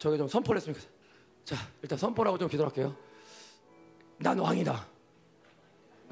예. 0.00 0.02
저게 0.02 0.16
좀 0.16 0.26
선포를 0.26 0.60
좋겠어요. 0.60 0.90
자, 1.44 1.56
일단 1.82 1.98
선포라고 1.98 2.38
좀 2.38 2.48
기도할게요. 2.48 2.96
난 4.18 4.38
왕이다. 4.38 4.86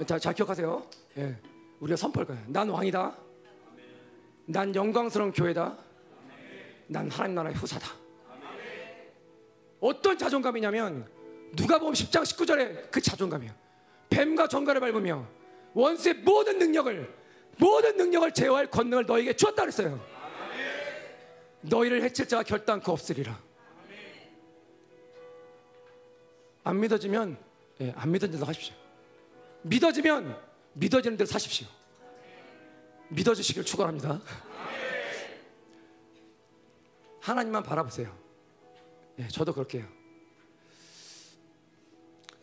자, 0.06 0.18
잘 0.18 0.34
기억하세요. 0.34 0.86
예. 1.16 1.36
우리가 1.80 1.96
선포할 1.96 2.26
거예요. 2.26 2.42
난 2.48 2.68
왕이다. 2.68 3.16
난 4.46 4.74
영광스러운 4.74 5.32
교회다. 5.32 5.76
난 6.86 7.10
하나님 7.10 7.34
나라의 7.34 7.54
후사다. 7.56 7.88
어떤 9.80 10.18
자존감이냐면 10.18 11.08
누가 11.56 11.78
보면 11.78 11.94
10장 11.94 12.22
19절에 12.22 12.90
그 12.90 13.00
자존감이에요. 13.00 13.52
뱀과 14.10 14.48
정갈을 14.48 14.80
밟으며 14.80 15.26
원수의 15.72 16.14
모든 16.16 16.58
능력을 16.58 17.14
모든 17.58 17.96
능력을 17.96 18.32
제어할 18.32 18.66
권능을 18.70 19.06
너에게 19.06 19.34
주었다 19.34 19.62
그랬어요. 19.62 20.00
너희를 21.60 22.02
해칠 22.02 22.26
자가 22.26 22.42
결단코 22.42 22.92
없으리라. 22.92 23.47
안 26.68 26.80
믿어지면 26.80 27.38
예, 27.80 27.92
안 27.96 28.12
믿어지는 28.12 28.38
대로 28.38 28.46
하십시오. 28.46 28.74
믿어지면 29.62 30.38
믿어지는 30.74 31.16
대로 31.16 31.26
사십시오. 31.26 31.66
믿어주시길 33.08 33.64
축원합니다. 33.64 34.20
하나님만 37.22 37.62
바라보세요. 37.62 38.14
예, 39.18 39.28
저도 39.28 39.54
그렇게 39.54 39.78
해요. 39.78 39.88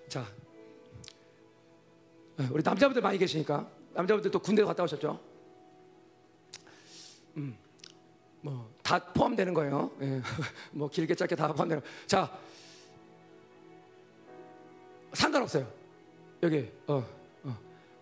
자, 0.07 0.25
예, 2.39 2.47
우리 2.49 2.63
남자분들 2.63 3.03
많이 3.03 3.19
계시니까 3.19 3.69
남자분들 3.93 4.31
또 4.31 4.39
군대 4.39 4.63
갔다 4.63 4.81
오셨죠? 4.81 5.21
음, 7.37 7.55
뭐 8.41 8.75
다 8.85 8.99
포함되는 8.99 9.51
거예요. 9.55 9.91
예, 10.01 10.21
뭐 10.71 10.87
길게 10.87 11.15
짧게 11.15 11.35
다 11.35 11.51
포함되는. 11.51 11.81
거. 11.81 11.89
자, 12.05 12.31
상관없어요. 15.15 15.67
여기 16.43 16.69
어, 16.87 17.03
어. 17.43 17.57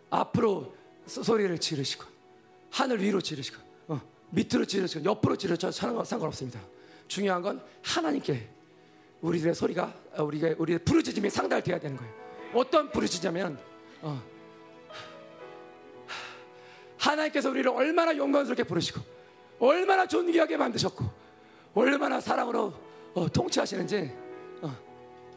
앞으로 0.10 0.74
소, 1.06 1.38
리를 1.38 1.58
지르시고 1.58 2.06
하늘 2.72 3.02
위로 3.02 3.22
지르시고 3.22 3.58
어, 3.88 4.02
밑으로 4.32 4.66
지르시고 4.66 5.06
옆으로 5.06 5.36
지르셔도 5.36 5.72
상관없습니다. 5.72 6.60
중요한 7.08 7.42
건 7.42 7.62
하나님께 7.82 8.50
우리들의 9.22 9.56
소리가 9.56 9.94
어, 10.18 10.24
우리가 10.24 10.56
우리의 10.58 10.80
부르짖음이 10.80 11.30
상달돼야 11.30 11.80
되는 11.80 11.96
거예요. 11.96 12.14
어떤 12.54 12.92
부르짖으면 12.92 13.58
어, 14.02 14.22
하나님께서 16.98 17.50
우리를 17.50 17.70
얼마나 17.72 18.16
영광스럽게 18.16 18.64
부르시고 18.64 19.02
얼마나 19.60 20.06
존귀하게 20.08 20.58
만드셨고 20.58 21.06
얼마나 21.74 22.20
사랑으로 22.20 22.74
어, 23.14 23.30
통치하시는지 23.30 24.12
어, 24.16 24.23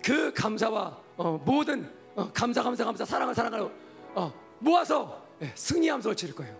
그 0.06 0.32
감사와 0.32 0.96
어, 1.16 1.42
모든 1.44 1.90
어, 2.14 2.30
감사 2.32 2.62
감사 2.62 2.84
감사 2.84 3.04
사랑을 3.04 3.34
사랑을 3.34 3.68
어, 4.14 4.32
모아서 4.60 5.20
예, 5.42 5.50
승리 5.56 5.88
함성을 5.88 6.14
지를 6.14 6.32
거예요. 6.32 6.56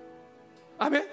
아멘. 0.78 1.08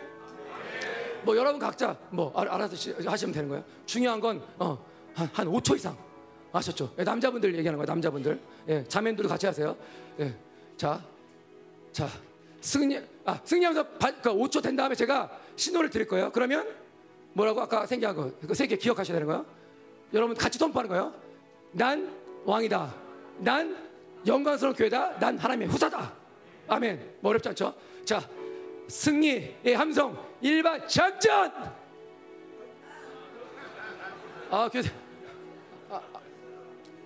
뭐 1.22 1.38
여러분 1.38 1.60
각자 1.60 1.96
뭐 2.10 2.34
알, 2.36 2.50
아서 2.50 2.76
하시면 3.06 3.32
되는 3.32 3.48
거예요. 3.50 3.64
중요한 3.86 4.20
건한 4.20 4.44
어, 4.58 4.84
한 5.14 5.48
5초 5.48 5.76
이상 5.76 5.96
아셨죠? 6.52 6.96
예, 6.98 7.04
남자분들 7.04 7.56
얘기하는 7.56 7.78
거예요. 7.78 7.86
남자분들 7.86 8.42
예, 8.70 8.84
자매들도 8.88 9.30
같이 9.30 9.46
하세요. 9.46 9.78
예, 10.20 10.36
자, 10.76 11.00
자 11.92 12.10
승리 12.62 13.00
아 13.26 13.40
승리 13.44 13.64
함성 13.64 13.86
그러니까 14.00 14.34
5초 14.34 14.64
된 14.64 14.76
다음에 14.76 14.96
제가 14.96 15.30
신호를 15.56 15.92
드릴 15.92 16.08
거예요. 16.08 16.32
그러면 16.32 16.68
뭐라고 17.34 17.62
아까 17.62 17.86
생각한 17.86 18.34
거그 18.42 18.54
기억하셔야 18.56 19.14
되는 19.14 19.28
거예요. 19.28 19.46
여러분 20.16 20.36
같이 20.36 20.58
선포하는 20.58 20.90
거예요. 20.90 21.14
난 21.74 22.23
왕이다. 22.46 22.94
난 23.40 23.78
영광스러운 24.26 24.76
교회다. 24.76 25.20
난 25.20 25.38
하나님의 25.38 25.68
후사다. 25.70 26.14
아멘. 26.68 27.16
뭐 27.20 27.30
어렵지 27.32 27.50
않죠? 27.50 27.74
자, 28.06 28.22
승리의 28.88 29.76
함성 29.76 30.18
일반 30.42 30.88
작전. 30.88 31.52
아, 34.50 34.70
교회. 34.72 34.84
아, 35.90 35.96
아, 36.14 36.20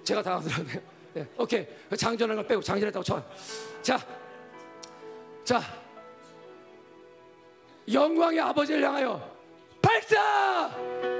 제가 0.04 0.22
당황스럽네요. 0.22 0.82
네, 1.14 1.28
오케이. 1.38 1.66
장전하는 1.98 2.36
걸 2.42 2.48
빼고 2.48 2.62
장전했다고 2.62 3.04
쳐. 3.04 3.24
자, 3.82 3.98
자, 5.44 5.62
영광의 7.92 8.40
아버지를 8.42 8.84
향하여 8.84 9.38
발사! 9.82 11.17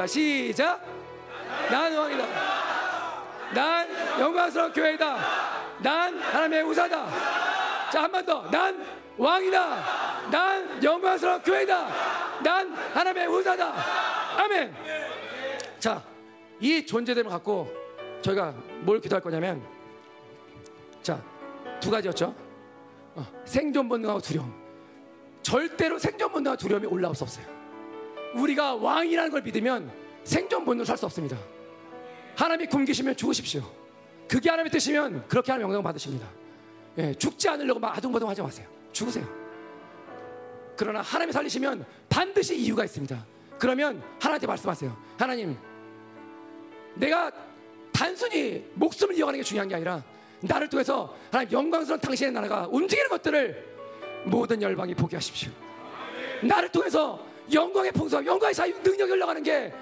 자 0.00 0.06
시작. 0.06 0.80
난 1.70 1.94
왕이다. 1.94 2.26
난 3.52 4.18
영광스러운 4.18 4.72
교회다. 4.72 5.18
난 5.82 6.18
하나님의 6.18 6.62
우사다. 6.62 7.06
자 7.92 8.00
한 8.00 8.10
번 8.10 8.24
더. 8.24 8.50
난 8.50 8.82
왕이다. 9.18 10.30
난 10.30 10.82
영광스러운 10.82 11.42
교회다. 11.42 11.86
난 12.42 12.72
하나님의 12.94 13.26
우사다. 13.28 13.74
아멘. 14.42 14.74
자이 15.78 16.86
존재됨을 16.86 17.30
갖고 17.30 17.70
저희가 18.22 18.54
뭘 18.80 19.02
기도할 19.02 19.20
거냐면 19.20 19.62
자 21.02 21.20
두 21.78 21.90
가지였죠. 21.90 22.34
어, 23.16 23.26
생존 23.44 23.86
본능하고 23.86 24.20
두려움. 24.22 24.50
절대로 25.42 25.98
생존 25.98 26.32
본능과 26.32 26.56
두려움이 26.56 26.86
올라올 26.86 27.14
수 27.14 27.24
없어요 27.24 27.59
우리가 28.34 28.74
왕이라는 28.76 29.30
걸 29.30 29.42
믿으면 29.42 29.90
생존 30.24 30.64
본능을 30.64 30.86
살수 30.86 31.06
없습니다. 31.06 31.36
하나님이 32.36 32.68
굶기시면 32.68 33.16
죽으십시오. 33.16 33.62
그게 34.28 34.48
하나님의 34.48 34.70
뜻이면 34.70 35.26
그렇게 35.28 35.50
하나님 35.50 35.68
영광 35.68 35.82
받으십니다. 35.82 36.28
예, 36.98 37.14
죽지 37.14 37.48
않으려고 37.48 37.80
막 37.80 37.96
아둥바둥 37.96 38.28
하지 38.28 38.42
마세요. 38.42 38.66
죽으세요. 38.92 39.26
그러나 40.76 41.00
하나님이 41.02 41.32
살리시면 41.32 41.84
반드시 42.08 42.56
이유가 42.56 42.84
있습니다. 42.84 43.24
그러면 43.58 44.02
하나님한테 44.18 44.46
말씀하세요. 44.46 44.96
하나님, 45.18 45.56
내가 46.94 47.30
단순히 47.92 48.64
목숨을 48.74 49.16
이어가는 49.16 49.38
게 49.38 49.44
중요한 49.44 49.68
게 49.68 49.74
아니라 49.74 50.02
나를 50.40 50.68
통해서 50.68 51.14
하나님 51.30 51.52
영광스러운 51.52 52.00
당신의 52.00 52.32
나라가 52.32 52.66
움직이는 52.70 53.10
것들을 53.10 53.70
모든 54.24 54.62
열방이 54.62 54.94
보게 54.94 55.16
하십시오. 55.16 55.50
나를 56.42 56.70
통해서 56.70 57.29
영광의 57.52 57.92
풍성, 57.92 58.24
영광의 58.24 58.54
자유, 58.54 58.72
능력이 58.80 59.12
흘러가는 59.12 59.42
게 59.42 59.72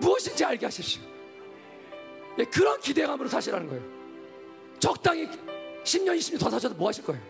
무엇인지 0.00 0.44
알게 0.44 0.66
하십시오. 0.66 1.02
네, 2.36 2.44
그런 2.44 2.78
기대감으로 2.80 3.28
사시라는 3.28 3.66
거예요. 3.68 3.82
적당히 4.78 5.28
10년, 5.84 6.16
20년 6.16 6.38
더 6.40 6.48
사셔도 6.50 6.74
뭐 6.74 6.88
하실 6.88 7.04
거예요? 7.04 7.20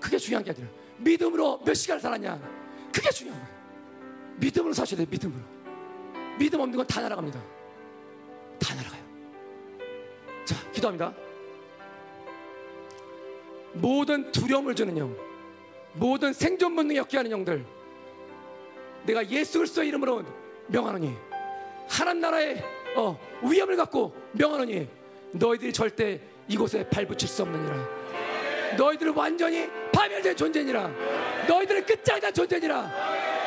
그게 0.00 0.18
중요한 0.18 0.44
게 0.44 0.50
아니라 0.50 0.66
믿음으로 0.98 1.60
몇 1.64 1.74
시간을 1.74 2.00
살았냐? 2.00 2.38
그게 2.92 3.10
중요한 3.10 3.40
거예요. 3.40 3.56
믿음으로 4.36 4.72
사셔야 4.74 4.98
돼요, 4.98 5.06
믿음으로. 5.10 5.42
믿음 6.38 6.60
없는 6.60 6.76
건 6.76 6.86
다 6.86 7.00
날아갑니다. 7.00 7.42
다 8.58 8.74
날아가요. 8.74 9.02
자, 10.44 10.54
기도합니다. 10.72 11.12
모든 13.72 14.30
두려움을 14.32 14.74
주는 14.74 14.96
영, 14.96 15.16
모든 15.94 16.32
생존 16.32 16.74
본능이 16.76 16.98
없게 17.00 17.16
하는 17.16 17.30
영들, 17.30 17.64
내가 19.06 19.26
예수 19.28 19.58
그리스도의 19.58 19.88
이름으로 19.88 20.24
명하노니 20.66 21.16
하나님 21.88 22.20
나라의 22.20 22.62
어, 22.96 23.18
위험을 23.42 23.76
갖고 23.76 24.14
명하노니 24.32 24.88
너희들이 25.32 25.72
절대 25.72 26.20
이곳에 26.48 26.88
발붙일 26.88 27.28
수 27.28 27.42
없느니라. 27.42 27.88
너희들은 28.76 29.14
완전히 29.14 29.68
파멸된 29.92 30.36
존재니라. 30.36 30.90
너희들은 31.48 31.84
끝장난 31.86 32.32
존재니라. 32.32 32.90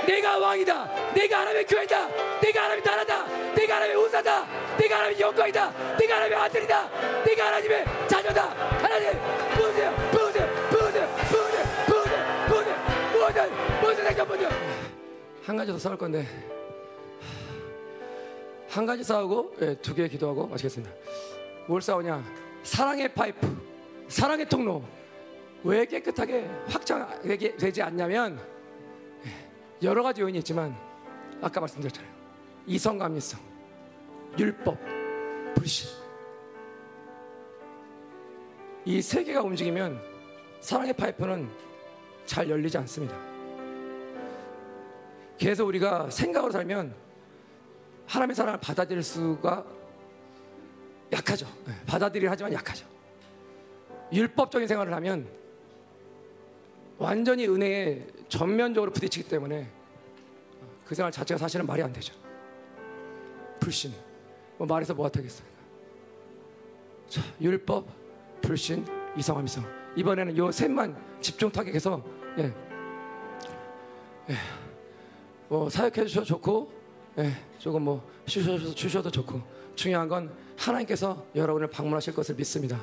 내가 0.06 0.38
왕이다. 0.38 1.14
내가 1.14 1.40
하나님의 1.42 1.66
교회다. 1.66 2.08
내가 2.40 2.64
하나님의 2.64 2.84
나라다. 2.84 3.54
내가 3.54 3.76
하나님의 3.76 4.04
우사다. 4.04 4.78
내가 4.78 4.96
하나님의 4.98 5.22
영광이다. 5.22 5.98
내가 5.98 6.16
하나님의 6.16 6.40
아들이다. 6.40 7.24
내가 7.24 7.46
하나님의 7.48 7.86
자녀다. 8.08 8.50
하나님 8.82 9.12
부으세요. 9.56 10.10
부으세요. 10.12 10.70
부으세요. 10.70 11.16
부으세요. 11.30 11.66
부으세요. 11.88 12.46
부으세요. 12.48 13.20
모든 13.20 13.82
모든 13.82 14.08
행정분들 14.08 14.89
한 15.50 15.58
가지 15.58 15.72
더 15.72 15.80
싸울 15.80 15.98
건데 15.98 16.28
한 18.70 18.86
가지 18.86 19.04
싸우고 19.04 19.56
예, 19.62 19.74
두개 19.82 20.08
기도하고 20.08 20.46
마치겠습니다. 20.46 20.94
뭘 21.68 21.82
싸우냐? 21.82 22.24
사랑의 22.62 23.12
파이프 23.12 23.58
사랑의 24.08 24.48
통로. 24.48 24.84
왜 25.64 25.86
깨끗하게 25.88 26.48
확장되지 26.68 27.82
않냐면 27.82 28.40
여러 29.82 30.04
가지 30.04 30.22
요인이 30.22 30.38
있지만 30.38 30.78
아까 31.42 31.60
말씀드렸잖아요. 31.62 32.14
이성감리성, 32.68 33.40
율법, 34.38 34.78
불신. 35.56 35.90
이 38.86 39.02
세 39.02 39.24
개가 39.24 39.42
움직이면 39.42 40.00
사랑의 40.60 40.94
파이프는 40.94 41.50
잘 42.28 42.48
열리지 42.48 42.78
않습니다. 42.78 43.29
그래서 45.40 45.64
우리가 45.66 46.10
생각으로 46.10 46.52
살면 46.52 46.94
하나님의 48.08 48.36
사랑을 48.36 48.60
받아들일 48.60 49.02
수가 49.02 49.66
약하죠. 51.12 51.48
받아들이려 51.88 52.30
하지만 52.30 52.54
약하죠. 52.54 52.86
율법적인 54.12 54.68
생활을 54.68 54.94
하면 54.96 55.28
완전히 56.98 57.48
은혜에 57.48 58.08
전면적으로 58.28 58.92
부딪히기 58.92 59.30
때문에 59.30 59.70
그 60.86 60.96
생활 60.96 61.12
자체가 61.12 61.38
사실은 61.38 61.66
말이 61.66 61.82
안 61.82 61.94
되죠. 61.94 62.14
불신. 63.60 63.94
뭐 64.58 64.68
말해서 64.68 64.94
뭐 64.94 65.06
하겠습니까? 65.06 65.60
자, 67.08 67.22
율법, 67.40 67.88
불신, 68.42 68.86
이성함 69.16 69.46
이성. 69.46 69.64
이번에는 69.96 70.38
요 70.38 70.52
셋만 70.52 70.98
집중 71.22 71.52
타격해서 71.52 72.04
예. 72.40 72.54
예. 74.30 74.36
뭐 75.50 75.70
사역해 75.70 76.06
주셔도 76.06 76.26
좋고 76.26 76.72
예. 77.18 77.34
조금 77.58 77.82
뭐 77.82 78.08
쉬셔도, 78.26 78.74
주셔도 78.74 79.12
좋고 79.12 79.42
중요한 79.76 80.08
건 80.08 80.32
하나님께서 80.58 81.26
여러분을 81.36 81.68
방문하실 81.68 82.14
것을 82.14 82.36
믿습니다. 82.36 82.80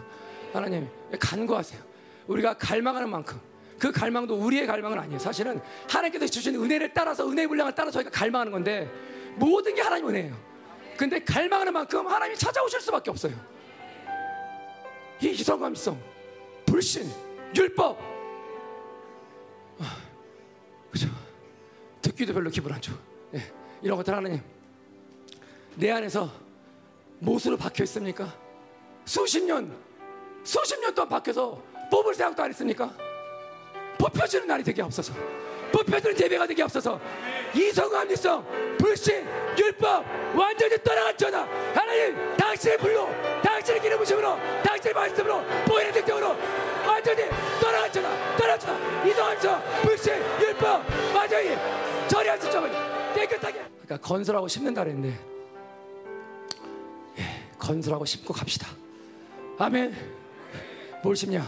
하나님 0.53 0.89
간구하세요. 1.19 1.81
우리가 2.27 2.55
갈망하는 2.55 3.09
만큼 3.09 3.41
그 3.79 3.93
갈망도 3.93 4.35
우리의 4.35 4.67
갈망은 4.67 4.99
아니에요. 4.99 5.19
사실은 5.19 5.61
하나님께서 5.89 6.27
주신 6.27 6.55
은혜를 6.57 6.93
따라서 6.93 7.29
은혜의 7.29 7.47
분량을 7.49 7.75
따라 7.75 7.91
저희가 7.91 8.11
갈망하는 8.11 8.53
건데 8.53 8.91
모든 9.37 9.75
게 9.75 9.83
하나님 9.83 10.09
은혜예요. 10.09 10.37
근데 10.97 11.23
갈망하는 11.23 11.73
만큼 11.73 12.07
하나님이 12.07 12.39
찾아오실 12.39 12.81
수밖에 12.81 13.11
없어요. 13.11 13.35
이 15.23 15.29
이성감성, 15.29 15.99
불신, 16.67 17.09
율법, 17.55 17.99
아, 19.79 19.97
그죠? 20.91 21.09
듣기도 22.07 22.33
별로 22.33 22.49
기분 22.51 22.73
안 22.73 22.81
좋아. 22.81 22.97
예, 23.35 23.53
이런 23.83 23.97
것들 23.97 24.15
하나님 24.15 24.41
내 25.75 25.91
안에서 25.91 26.31
못으로 27.19 27.57
박혀 27.57 27.83
있습니까? 27.85 28.33
수십 29.05 29.43
년, 29.45 29.77
수십 30.45 30.79
년 30.81 30.95
동안 30.95 31.09
박혀서 31.09 31.61
뽑을 31.91 32.15
생각도 32.15 32.45
안 32.45 32.51
했습니까? 32.51 32.95
뽑혀지는 33.99 34.47
날이 34.47 34.63
되게 34.63 34.83
없어서 34.83 35.13
뽑혀지는 35.73 36.21
예배가 36.21 36.47
되게 36.47 36.63
없어서 36.63 37.01
이성과 37.55 38.05
미성 38.05 38.77
불신 38.79 39.27
율법 39.59 40.05
완전히 40.37 40.77
떠나갔잖아 40.83 41.49
하나님 41.75 42.37
당신의 42.37 42.79
불로 42.79 43.09
당신의 43.43 43.81
기름 43.81 43.99
부심으로 43.99 44.37
당신의 44.63 44.95
말씀으로 44.95 45.43
보이는 45.67 45.93
능력으로 45.93 46.37
완전히 47.07 47.31
떠나갔잖아 47.61 48.37
떠나갔잖아 48.37 49.05
이성과 49.07 49.83
불신 49.83 50.15
율법 50.41 50.83
완전히 51.15 51.57
처리할 52.09 52.41
수 52.41 52.47
있죠 52.47 52.63
깨끗하게 53.15 53.61
그러니까 53.83 53.97
건설하고 53.99 54.49
심는다 54.49 54.83
그랬는데 54.83 55.19
예, 57.19 57.23
건설하고 57.59 58.05
심고 58.05 58.35
갑시다 58.35 58.69
아멘 59.59 59.95
뭘 61.03 61.15
심냐 61.15 61.47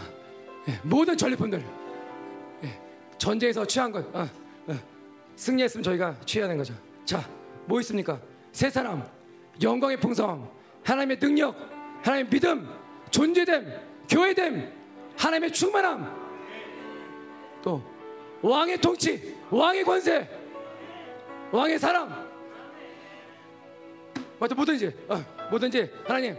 예, 0.69 0.79
모든 0.83 1.17
전리품들 1.17 1.79
전쟁에서 3.19 3.65
취한 3.65 3.91
것 3.91 4.03
어, 4.15 4.27
어. 4.67 4.79
승리했으면 5.35 5.83
저희가 5.83 6.15
취해야 6.25 6.47
되는 6.47 6.57
거죠. 6.57 6.73
자, 7.05 7.29
뭐 7.65 7.79
있습니까? 7.81 8.19
세 8.51 8.69
사람, 8.69 9.05
영광의 9.61 9.99
풍성, 9.99 10.49
하나님의 10.83 11.19
능력, 11.19 11.55
하나님의 12.01 12.29
믿음, 12.29 12.69
존재됨, 13.11 13.77
교회됨, 14.09 14.78
하나님의 15.19 15.51
충만함, 15.51 16.15
또 17.61 17.83
왕의 18.41 18.79
통치, 18.79 19.35
왕의 19.51 19.83
권세, 19.83 20.27
왕의 21.51 21.77
사랑. 21.77 22.29
맞아, 24.39 24.55
뭐든지, 24.55 24.93
어, 25.09 25.21
뭐든지 25.51 25.91
하나님 26.05 26.37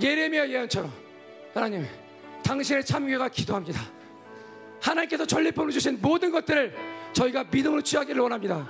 예레미야 0.00 0.48
예언처럼 0.48 0.90
하나님 1.54 1.86
당신의 2.42 2.84
참교가 2.84 3.28
기도합니다. 3.28 3.80
하나님께서 4.80 5.24
전리품으로 5.24 5.70
주신 5.70 6.00
모든 6.02 6.32
것들을 6.32 6.76
저희가 7.12 7.44
믿음으로 7.44 7.80
취하기를 7.82 8.20
원합니다. 8.20 8.68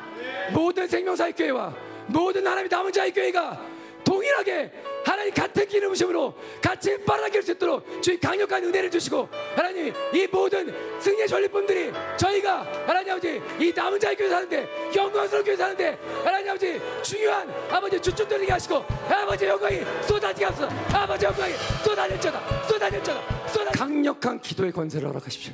모든 0.52 0.86
생명사의 0.86 1.32
교회와 1.32 1.74
모든 2.09 2.47
하나님의 2.47 2.69
남은 2.69 2.93
자의 2.93 3.10
교회가 3.10 3.59
동일하게 4.05 4.70
하나님 5.04 5.34
같은 5.34 5.66
기름으심으로 5.66 6.34
같이 6.60 6.96
빨아들일 7.04 7.42
수 7.42 7.52
있도록 7.52 8.02
주의 8.02 8.18
강력한 8.18 8.64
은혜를 8.64 8.90
주시고 8.90 9.28
하나님 9.54 9.92
이 10.14 10.26
모든 10.30 10.72
승리의 11.00 11.28
전리품들이 11.28 11.92
저희가 12.16 12.62
하나님 12.86 13.12
아버지 13.12 13.40
이 13.58 13.72
남은 13.74 13.98
자의 13.98 14.16
교회 14.16 14.28
사는데 14.28 14.68
영광스러운 14.94 15.44
교회 15.44 15.56
사는데 15.56 15.98
하나님 16.24 16.50
아버지 16.50 16.80
중요한 17.02 17.48
아버지 17.70 18.00
주춤들리게 18.00 18.52
하시고 18.52 18.84
아버지 19.08 19.46
영광이 19.46 19.80
쏟아지게 20.06 20.44
하소서. 20.46 20.68
아버지 20.94 21.24
영광이 21.24 21.52
쏟아질 21.84 22.20
자다. 22.20 22.62
쏟아질 22.68 23.02
자다. 23.02 23.48
쏟아 23.48 23.70
강력한 23.72 24.40
기도의 24.40 24.72
권세를 24.72 25.08
허락하십시오. 25.08 25.52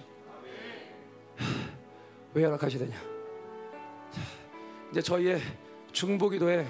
왜 2.35 2.45
허락하시느냐? 2.45 2.97
이제 4.91 5.03
저희의 5.03 5.41
중보기도의 5.93 6.67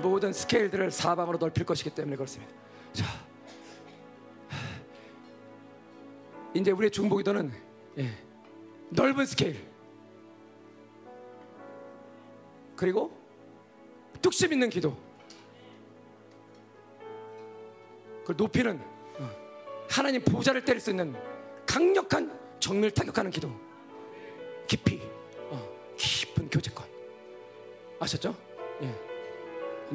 모든 0.00 0.32
스케일들을 0.32 0.90
사방으로 0.90 1.38
넓힐 1.38 1.64
것이기 1.66 1.90
때문에 1.90 2.16
그렇습니다. 2.16 2.52
자, 2.92 3.04
이제 6.54 6.70
우리의 6.70 6.90
중보기도는 6.90 7.52
예, 7.98 8.10
넓은 8.90 9.26
스케일 9.26 9.56
그리고 12.76 13.16
뚝심 14.20 14.52
있는 14.52 14.68
기도 14.68 14.96
그 18.24 18.34
높이는 18.36 18.80
어, 19.18 19.30
하나님 19.90 20.22
보좌를 20.22 20.64
때릴 20.64 20.80
수 20.80 20.90
있는 20.90 21.14
강력한 21.66 22.38
정밀 22.60 22.90
타격하는 22.90 23.30
기도 23.30 23.50
깊이 24.66 25.00
어, 25.50 25.68
깊은 25.96 26.50
교제권 26.50 26.86
아셨죠? 27.98 28.34
예. 28.82 29.11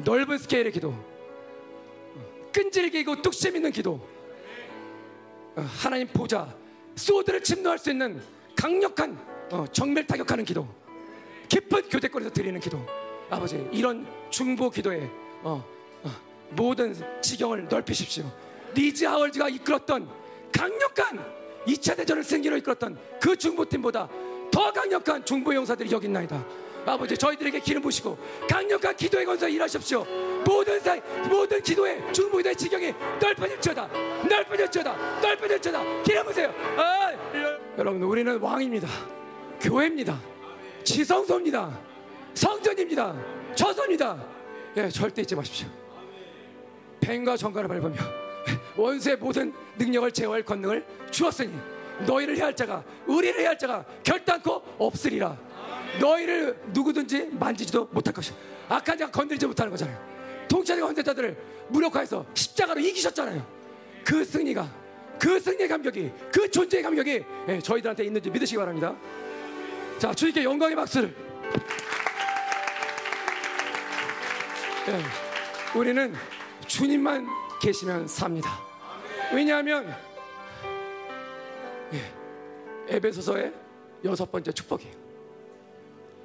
넓은 0.04 0.38
스케일의 0.38 0.72
기도 0.72 0.90
어, 0.90 2.50
끈질기고 2.52 3.22
뚝심 3.22 3.56
있는 3.56 3.70
기도 3.70 4.06
어, 5.56 5.60
하나님 5.60 6.06
보자 6.08 6.54
소드를 6.96 7.42
침노할 7.42 7.78
수 7.78 7.90
있는 7.90 8.20
강력한 8.56 9.18
어, 9.50 9.64
정밀 9.72 10.06
타격하는 10.06 10.44
기도 10.44 10.68
깊은 11.48 11.88
교제권에서 11.88 12.30
드리는 12.30 12.58
기도 12.60 12.84
아버지 13.30 13.66
이런 13.72 14.06
중보 14.30 14.70
기도에 14.70 15.08
어, 15.42 15.64
어, 16.02 16.10
모든 16.50 16.94
지경을 17.20 17.68
넓히십시오 17.68 18.24
리즈 18.74 19.04
하월즈가 19.04 19.48
이끌었던 19.48 20.08
강력한 20.52 21.38
2차 21.66 21.96
대전을 21.96 22.24
승리로 22.24 22.56
이끌었던 22.58 22.98
그 23.20 23.36
중보팀보다 23.36 24.08
더 24.50 24.72
강력한 24.72 25.24
중보 25.24 25.54
용사들이 25.54 25.90
여기 25.92 26.06
있나이다. 26.06 26.44
아버지 26.88 27.16
저희들에게 27.16 27.60
기름 27.60 27.82
부시고 27.82 28.18
강력한 28.48 28.96
기도의 28.96 29.24
건설 29.26 29.50
일하십시오. 29.50 30.04
모든 30.44 30.80
사 30.80 30.96
모든 31.28 31.60
기도의 31.60 32.12
중보기도의 32.12 32.56
지경이 32.56 32.94
넓어질지어다. 33.20 33.88
넓어질지어다. 34.28 35.20
넓어질지어다. 35.20 36.02
기름 36.02 36.24
부세요. 36.24 36.52
아, 36.76 37.12
여러분 37.76 38.02
우리는 38.02 38.38
왕입니다. 38.40 38.88
교회입니다. 39.60 40.18
지성소입니다. 40.84 41.78
성전입니다. 42.34 43.14
저소입니다. 43.54 44.24
예, 44.76 44.88
절대 44.88 45.22
잊지 45.22 45.34
마십시오. 45.34 45.68
뱀과 47.00 47.36
정갈을 47.36 47.68
밟으며 47.68 47.96
원수의 48.76 49.16
모든 49.16 49.52
능력을 49.76 50.10
제어할 50.12 50.42
권능을 50.44 50.86
주었으니 51.10 51.52
너희를 52.06 52.36
해할 52.36 52.54
자가 52.54 52.84
우리를 53.06 53.40
해할 53.40 53.58
자가 53.58 53.84
결단코 54.02 54.62
없으리라 54.78 55.36
너희를 56.00 56.58
누구든지 56.68 57.30
만지지도 57.32 57.86
못할 57.92 58.12
것이야. 58.14 58.36
악한 58.68 58.98
자가 58.98 59.10
건드리지 59.10 59.46
못하는 59.46 59.70
거잖아요. 59.70 60.18
헌된 60.88 61.04
자들을 61.04 61.36
무력화해서 61.68 62.24
십자가로 62.34 62.80
이기셨잖아요. 62.80 63.46
그 64.04 64.24
승리가 64.24 64.68
그 65.18 65.38
승리의 65.38 65.68
감격이 65.68 66.10
그 66.32 66.50
존재의 66.50 66.82
감격이 66.82 67.24
예, 67.48 67.58
저희들한테 67.60 68.04
있는지 68.04 68.30
믿으시기 68.30 68.56
바랍니다. 68.56 68.96
자 69.98 70.14
주님께 70.14 70.44
영광의 70.44 70.76
박수를. 70.76 71.14
예, 74.88 75.78
우리는 75.78 76.14
주님만 76.66 77.26
계시면 77.60 78.08
삽니다. 78.08 78.58
왜냐하면 79.32 79.94
예, 81.92 82.94
에베소서의 82.94 83.52
여섯 84.04 84.30
번째 84.30 84.52
축복이에요. 84.52 85.07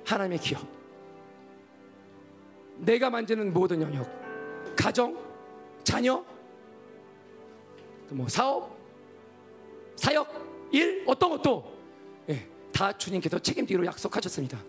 하나님의 0.06 0.40
기업. 0.40 0.68
내가 2.78 3.10
만지는 3.10 3.54
모든 3.54 3.82
영역, 3.82 4.10
가정, 4.76 5.18
자녀, 5.84 6.24
뭐 8.10 8.28
사업, 8.28 8.76
사역, 9.96 10.70
일, 10.72 11.04
어떤 11.08 11.30
것도 11.30 11.72
예, 12.30 12.48
다 12.72 12.98
주님께서 12.98 13.40
책임지기로 13.40 13.86
약속하셨습니다. 13.86 14.60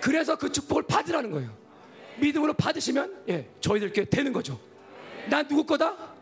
그래서 0.00 0.36
그 0.36 0.50
축복을 0.50 0.84
받으라는 0.84 1.30
거예요. 1.30 1.56
믿음으로 2.18 2.54
받으시면 2.54 3.24
예, 3.28 3.48
저희들께 3.60 4.06
되는 4.06 4.32
거죠. 4.32 4.58
난 5.28 5.46
누구 5.46 5.64
거다? 5.64 6.18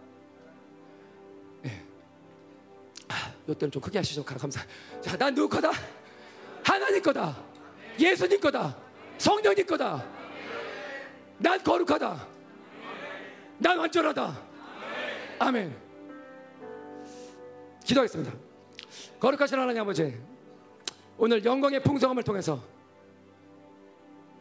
이때는 3.52 3.70
좀 3.70 3.80
크게 3.80 3.98
하시죠. 3.98 4.24
감사. 4.24 4.60
자, 5.00 5.16
난 5.16 5.34
누구 5.34 5.48
거다? 5.48 5.70
하나님 6.64 7.00
거다. 7.02 7.36
예수님 7.98 8.40
거다. 8.40 8.76
성령님 9.18 9.66
거다. 9.66 10.04
난 11.38 11.62
거룩하다. 11.62 12.26
난 13.58 13.78
완전하다. 13.78 14.42
아멘. 15.38 15.76
기도하겠습니다. 17.84 18.32
거룩하신 19.20 19.58
하나님 19.58 19.82
아버지, 19.82 20.18
오늘 21.16 21.44
영광의 21.44 21.82
풍성함을 21.82 22.22
통해서 22.22 22.60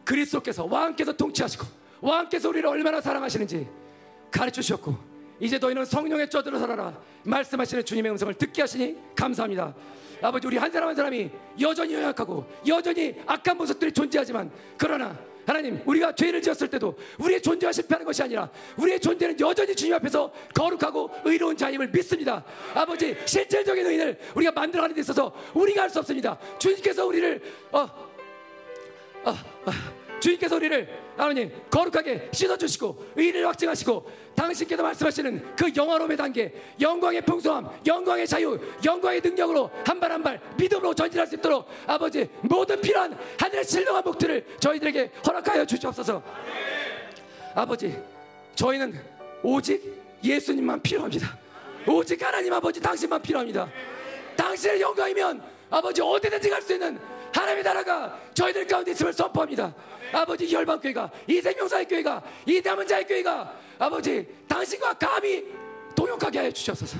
그리스도께서 0.04 0.64
왕께서 0.64 1.12
통치하시고 1.12 1.66
왕께서 2.00 2.48
우리를 2.48 2.68
얼마나 2.68 3.00
사랑하시는지 3.00 3.68
가르쳐 4.30 4.60
주셨고 4.60 4.96
이제 5.40 5.58
너희는 5.58 5.84
성령의 5.84 6.30
쪄들어 6.30 6.58
살아라. 6.58 6.98
말씀하시는 7.24 7.84
주님의 7.84 8.12
음성을 8.12 8.32
듣게 8.34 8.62
하시니 8.62 8.96
감사합니다. 9.14 9.74
아버지 10.22 10.46
우리 10.46 10.56
한 10.56 10.70
사람 10.70 10.88
한 10.88 10.96
사람이 10.96 11.30
여전히 11.60 11.94
연약하고 11.94 12.46
여전히 12.66 13.14
악한 13.26 13.56
모습들이 13.56 13.92
존재하지만 13.92 14.50
그러나 14.78 15.16
하나님 15.46 15.80
우리가 15.84 16.12
죄를 16.14 16.42
지었을 16.42 16.68
때도 16.68 16.96
우리의 17.18 17.40
존재가 17.40 17.70
실패하는 17.70 18.04
것이 18.04 18.22
아니라 18.22 18.50
우리의 18.78 18.98
존재는 18.98 19.38
여전히 19.38 19.76
주님 19.76 19.94
앞에서 19.94 20.32
거룩하고 20.54 21.10
의로운 21.24 21.56
자임을 21.56 21.88
믿습니다. 21.88 22.42
아버지 22.74 23.14
실질적인 23.26 23.86
의인을 23.86 24.18
우리가 24.34 24.52
만들어가는 24.52 24.94
데 24.94 25.00
있어서 25.02 25.32
우리가 25.54 25.82
할 25.82 25.90
수 25.90 26.00
없습니다. 26.00 26.36
주님께서 26.58 27.06
우리를 27.06 27.42
어, 27.72 27.80
어, 27.80 29.30
어, 29.30 29.70
주님께서 30.20 30.56
우리를 30.56 30.88
하나님 31.16 31.50
거룩하게 31.70 32.28
씻어주시고 32.32 33.12
의를 33.16 33.46
확증하시고 33.46 34.10
당신께서 34.34 34.82
말씀하시는 34.82 35.56
그 35.56 35.70
영화로움의 35.74 36.16
단계 36.16 36.52
영광의 36.80 37.22
풍성함 37.22 37.68
영광의 37.86 38.26
자유 38.26 38.58
영광의 38.84 39.20
능력으로 39.22 39.70
한 39.84 40.00
발 40.00 40.10
한 40.12 40.22
발 40.22 40.40
믿음으로 40.56 40.94
전진할 40.94 41.26
수 41.26 41.34
있도록 41.36 41.66
아버지 41.86 42.28
모든 42.42 42.80
필요한 42.80 43.16
하늘의 43.38 43.64
신령한 43.64 44.02
복들을 44.02 44.44
저희들에게 44.60 45.10
허락하여 45.26 45.64
주시옵소서. 45.64 46.22
아버지 47.54 47.96
저희는 48.54 48.98
오직 49.42 49.82
예수님만 50.22 50.80
필요합니다. 50.82 51.38
오직 51.86 52.22
하나님 52.22 52.52
아버지 52.52 52.80
당신만 52.80 53.22
필요합니다. 53.22 53.68
당신의 54.36 54.80
영광이면 54.80 55.42
아버지 55.70 56.00
어디든지 56.02 56.50
갈 56.50 56.60
수 56.62 56.72
있는 56.74 56.98
하나님의 57.32 57.62
나라가 57.62 58.18
저희들 58.34 58.66
가운데 58.66 58.92
있음을 58.92 59.12
선포합니다. 59.12 59.74
아버지 60.12 60.52
열방교회가 60.52 61.10
이 61.26 61.40
생명사의 61.40 61.86
교회가 61.86 62.22
이 62.46 62.60
남은 62.62 62.86
자의 62.86 63.06
교회가 63.06 63.54
아버지 63.78 64.26
당신과 64.48 64.94
감히 64.94 65.44
동역하게 65.94 66.38
하여 66.38 66.50
주시옵소서. 66.50 66.98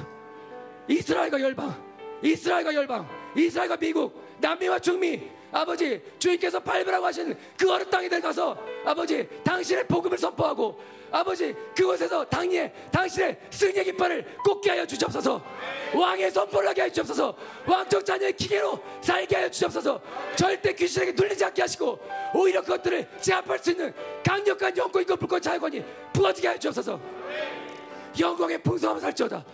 이스라엘과 0.88 1.40
열방 1.40 1.86
이스라엘과 2.22 2.74
열방 2.74 3.08
이스라엘과 3.36 3.76
미국 3.76 4.36
남미와 4.38 4.78
중미 4.78 5.20
아버지 5.52 6.02
주님께서 6.18 6.60
밟으라고 6.60 7.06
하신 7.06 7.36
그 7.56 7.72
어느 7.72 7.84
땅에들 7.84 8.20
가서 8.20 8.56
아버지 8.84 9.26
당신의 9.42 9.86
복음을 9.86 10.18
선포하고 10.18 10.80
아버지 11.10 11.54
그곳에서 11.74 12.24
당리에 12.24 12.72
당신의 12.92 13.38
승리의 13.50 13.84
깃발을 13.86 14.36
꽂게 14.44 14.70
하여 14.70 14.86
주시옵소서. 14.86 15.42
왕의 15.94 16.30
선포를 16.30 16.68
하게 16.68 16.82
하여 16.82 16.90
주시옵소서. 16.90 17.36
왕적 17.66 18.04
자녀의 18.04 18.32
기계로 18.34 18.78
살게 19.00 19.36
하여 19.36 19.50
주시옵소서. 19.50 20.00
절대 20.36 20.72
귀신에게 20.72 21.12
눌리지 21.12 21.44
않게 21.44 21.62
하시고 21.62 21.98
오히려 22.34 22.60
그것들을 22.60 23.08
제압할 23.20 23.58
수 23.58 23.70
있는 23.70 23.92
강력한 24.24 24.76
영권과 24.76 25.16
불꽃 25.16 25.40
자유권이 25.40 25.84
부어지게 26.12 26.48
하여 26.48 26.58
주옵소서. 26.58 27.00
영광의 28.18 28.62
풍성함을 28.62 29.00
살지어다. 29.00 29.44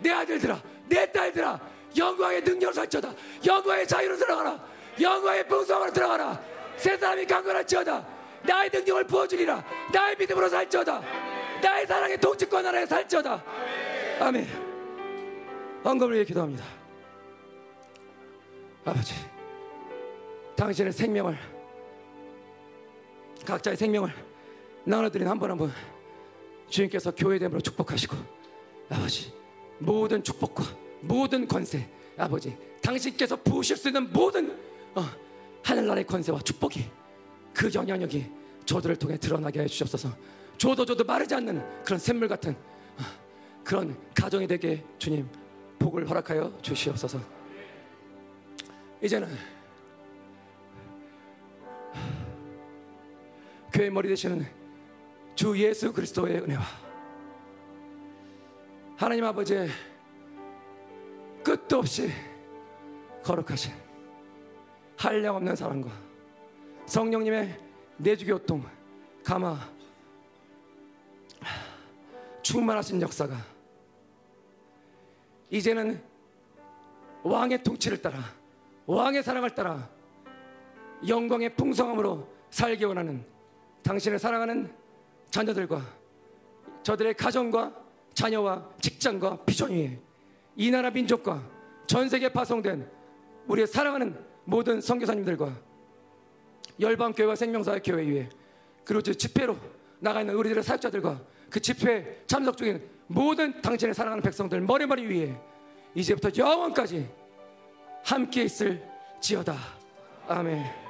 내 0.00 0.10
아들들아 0.10 0.60
내 0.88 1.10
딸들아 1.10 1.60
영광의 1.96 2.42
능력을 2.42 2.74
살지어다. 2.74 3.12
영광의 3.44 3.86
자유로 3.86 4.16
들어가라. 4.16 4.64
영광의 5.00 5.46
풍성함으로 5.48 5.92
들어가라. 5.92 6.40
세 6.76 6.96
사람이 6.96 7.26
강건할지어다 7.26 8.21
나의 8.46 8.70
능력을 8.72 9.06
부어주리라. 9.06 9.64
나의 9.92 10.16
믿음으로 10.16 10.48
살지어다. 10.48 11.02
나의 11.62 11.86
사랑의 11.86 12.20
통치권 12.20 12.64
하나에 12.66 12.86
살지어다. 12.86 13.44
아멘. 14.20 14.46
헌금을 15.84 16.14
위해 16.14 16.24
기도합니다. 16.24 16.64
아버지 18.84 19.14
당신의 20.56 20.92
생명을 20.92 21.38
각자의 23.46 23.76
생명을 23.76 24.12
나눠드린 24.84 25.28
한분한분 25.28 25.72
주님께서 26.68 27.12
교회됨으로 27.14 27.60
축복하시고 27.60 28.16
아버지 28.88 29.32
모든 29.78 30.22
축복과 30.22 30.64
모든 31.00 31.46
권세 31.46 31.88
아버지 32.16 32.56
당신께서 32.80 33.36
부으실 33.36 33.76
수 33.76 33.88
있는 33.88 34.12
모든 34.12 34.56
어, 34.94 35.02
하늘나라의 35.62 36.04
권세와 36.06 36.40
축복이 36.40 36.84
그 37.54 37.70
영향력이 37.72 38.26
저들을 38.64 38.96
통해 38.96 39.16
드러나게 39.16 39.60
해 39.60 39.66
주옵소서. 39.66 40.10
줘도 40.58 40.84
줘도 40.84 41.04
마르지 41.04 41.34
않는 41.34 41.82
그런 41.84 41.98
샘물 41.98 42.28
같은 42.28 42.52
어, 42.52 43.02
그런 43.64 43.96
가정이 44.14 44.46
되게 44.46 44.84
주님 44.98 45.28
복을 45.78 46.08
허락하여 46.08 46.52
주시옵소서. 46.62 47.20
이제는 49.02 49.28
교회 53.72 53.90
머리 53.90 54.08
되시는 54.08 54.46
주 55.34 55.58
예수 55.58 55.92
그리스도의 55.92 56.36
은혜와 56.42 56.62
하나님 58.96 59.24
아버지의 59.24 59.68
끝도 61.42 61.78
없이 61.78 62.10
거룩하신 63.24 63.72
한량없는 64.96 65.56
사랑과 65.56 65.90
성령님의 66.86 67.58
내주교통 67.98 68.64
감화 69.24 69.58
충만하신 72.42 73.00
역사가 73.00 73.36
이제는 75.50 76.02
왕의 77.22 77.62
통치를 77.62 78.02
따라 78.02 78.18
왕의 78.86 79.22
사랑을 79.22 79.50
따라 79.54 79.88
영광의 81.06 81.54
풍성함으로 81.56 82.28
살기 82.50 82.84
원하는 82.84 83.24
당신을 83.82 84.18
사랑하는 84.18 84.72
자녀들과 85.30 85.82
저들의 86.82 87.14
가정과 87.14 87.74
자녀와 88.14 88.70
직장과 88.80 89.44
비전 89.44 89.70
위에 89.70 89.98
이 90.56 90.70
나라 90.70 90.90
민족과 90.90 91.42
전 91.86 92.08
세계에 92.08 92.28
파송된 92.28 92.88
우리의 93.46 93.66
사랑하는 93.66 94.18
모든 94.44 94.80
선교사님들과 94.80 95.71
열방교회와 96.82 97.36
생명사의 97.36 97.80
교회 97.82 98.06
위에 98.06 98.28
그리고 98.84 99.02
저 99.02 99.14
집회로 99.14 99.56
나가 100.00 100.20
있는 100.20 100.34
우리들의 100.34 100.62
사역자들과 100.62 101.20
그 101.48 101.60
집회에 101.60 102.22
참석 102.26 102.56
중인 102.56 102.82
모든 103.06 103.60
당신의 103.62 103.94
사랑하는 103.94 104.22
백성들 104.22 104.60
머리머리 104.60 105.06
위에 105.06 105.36
이제부터 105.94 106.30
영원까지 106.36 107.08
함께 108.04 108.44
있을 108.44 108.82
지어다. 109.20 109.56
아멘 110.26 110.81